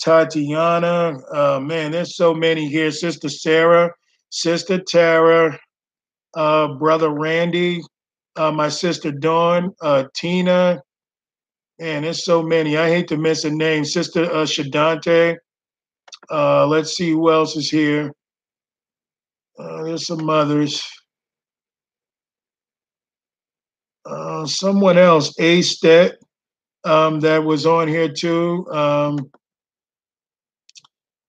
Tatiana, 0.00 1.18
uh, 1.32 1.60
man, 1.60 1.92
there's 1.92 2.16
so 2.16 2.34
many 2.34 2.66
here. 2.66 2.90
Sister 2.90 3.28
Sarah, 3.28 3.92
Sister 4.30 4.78
Tara, 4.78 5.58
uh, 6.34 6.74
Brother 6.74 7.10
Randy, 7.10 7.82
uh, 8.36 8.52
my 8.52 8.68
sister 8.68 9.10
Dawn, 9.10 9.74
uh, 9.80 10.04
Tina, 10.14 10.80
and 11.80 12.04
there's 12.04 12.24
so 12.24 12.42
many. 12.42 12.76
I 12.76 12.88
hate 12.88 13.08
to 13.08 13.16
miss 13.16 13.44
a 13.44 13.50
name. 13.50 13.84
Sister 13.84 14.24
uh, 14.24 14.44
Shadante. 14.44 15.36
Uh, 16.30 16.66
let's 16.66 16.96
see 16.96 17.10
who 17.10 17.30
else 17.30 17.56
is 17.56 17.70
here. 17.70 18.12
Uh, 19.58 19.84
there's 19.84 20.06
some 20.06 20.28
others. 20.28 20.82
Uh, 24.04 24.46
someone 24.46 24.96
else, 24.96 25.34
A 25.38 25.60
Stet, 25.62 26.14
um, 26.84 27.20
that 27.20 27.44
was 27.44 27.66
on 27.66 27.88
here 27.88 28.10
too. 28.10 28.66
Um, 28.70 29.30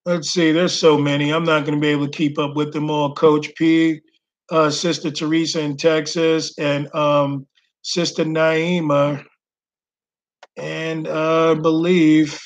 let's 0.10 0.32
see, 0.32 0.52
there's 0.52 0.78
so 0.78 0.98
many. 0.98 1.32
I'm 1.32 1.44
not 1.44 1.66
going 1.66 1.76
to 1.76 1.80
be 1.80 1.90
able 1.90 2.08
to 2.08 2.18
keep 2.18 2.40
up 2.40 2.56
with 2.56 2.74
them 2.74 2.90
all. 2.90 3.14
Coach 3.14 3.54
P, 3.56 4.02
uh, 4.50 4.72
Sister 4.72 5.12
Teresa 5.12 5.62
in 5.62 5.78
Texas, 5.78 6.58
and 6.58 6.94
um, 6.96 7.46
Sister 7.84 8.26
Naima, 8.26 9.24
and 10.58 11.08
uh, 11.08 11.52
I 11.52 11.54
believe 11.54 12.40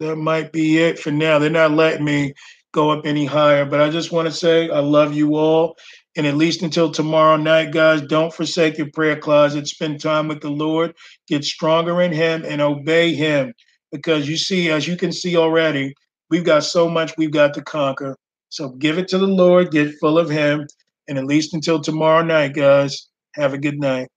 that 0.00 0.16
might 0.16 0.52
be 0.52 0.78
it 0.78 0.98
for 0.98 1.10
now. 1.10 1.38
They're 1.38 1.50
not 1.50 1.72
letting 1.72 2.04
me 2.04 2.32
go 2.72 2.90
up 2.90 3.06
any 3.06 3.26
higher, 3.26 3.66
but 3.66 3.80
I 3.80 3.90
just 3.90 4.12
want 4.12 4.26
to 4.28 4.32
say 4.32 4.70
I 4.70 4.80
love 4.80 5.14
you 5.14 5.36
all. 5.36 5.76
And 6.16 6.26
at 6.26 6.36
least 6.36 6.62
until 6.62 6.90
tomorrow 6.90 7.36
night, 7.36 7.72
guys, 7.72 8.00
don't 8.00 8.32
forsake 8.32 8.78
your 8.78 8.90
prayer 8.94 9.16
closet. 9.16 9.68
Spend 9.68 10.00
time 10.00 10.28
with 10.28 10.40
the 10.40 10.48
Lord, 10.48 10.94
get 11.28 11.44
stronger 11.44 12.00
in 12.00 12.10
Him, 12.10 12.42
and 12.46 12.62
obey 12.62 13.12
Him. 13.14 13.52
Because 13.92 14.28
you 14.28 14.36
see, 14.36 14.70
as 14.70 14.86
you 14.86 14.96
can 14.96 15.12
see 15.12 15.36
already, 15.36 15.94
we've 16.30 16.44
got 16.44 16.64
so 16.64 16.88
much 16.88 17.12
we've 17.16 17.30
got 17.30 17.54
to 17.54 17.62
conquer. 17.62 18.16
So 18.48 18.70
give 18.70 18.98
it 18.98 19.08
to 19.08 19.18
the 19.18 19.26
Lord, 19.26 19.70
get 19.70 19.94
full 20.00 20.18
of 20.18 20.28
Him, 20.30 20.66
and 21.08 21.18
at 21.18 21.24
least 21.24 21.54
until 21.54 21.80
tomorrow 21.80 22.22
night, 22.22 22.54
guys, 22.54 23.08
have 23.34 23.52
a 23.54 23.58
good 23.58 23.78
night. 23.78 24.08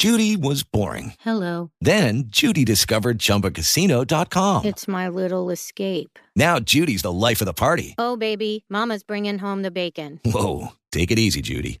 Judy 0.00 0.34
was 0.34 0.62
boring. 0.62 1.12
Hello. 1.20 1.72
Then 1.82 2.24
Judy 2.28 2.64
discovered 2.64 3.18
ChumbaCasino.com. 3.18 4.64
It's 4.64 4.88
my 4.88 5.08
little 5.08 5.50
escape. 5.50 6.18
Now 6.34 6.58
Judy's 6.58 7.02
the 7.02 7.12
life 7.12 7.42
of 7.42 7.44
the 7.44 7.52
party. 7.52 7.96
Oh, 7.98 8.16
baby, 8.16 8.64
Mama's 8.70 9.02
bringing 9.02 9.38
home 9.38 9.60
the 9.60 9.70
bacon. 9.70 10.18
Whoa, 10.24 10.68
take 10.90 11.10
it 11.10 11.18
easy, 11.18 11.42
Judy. 11.42 11.80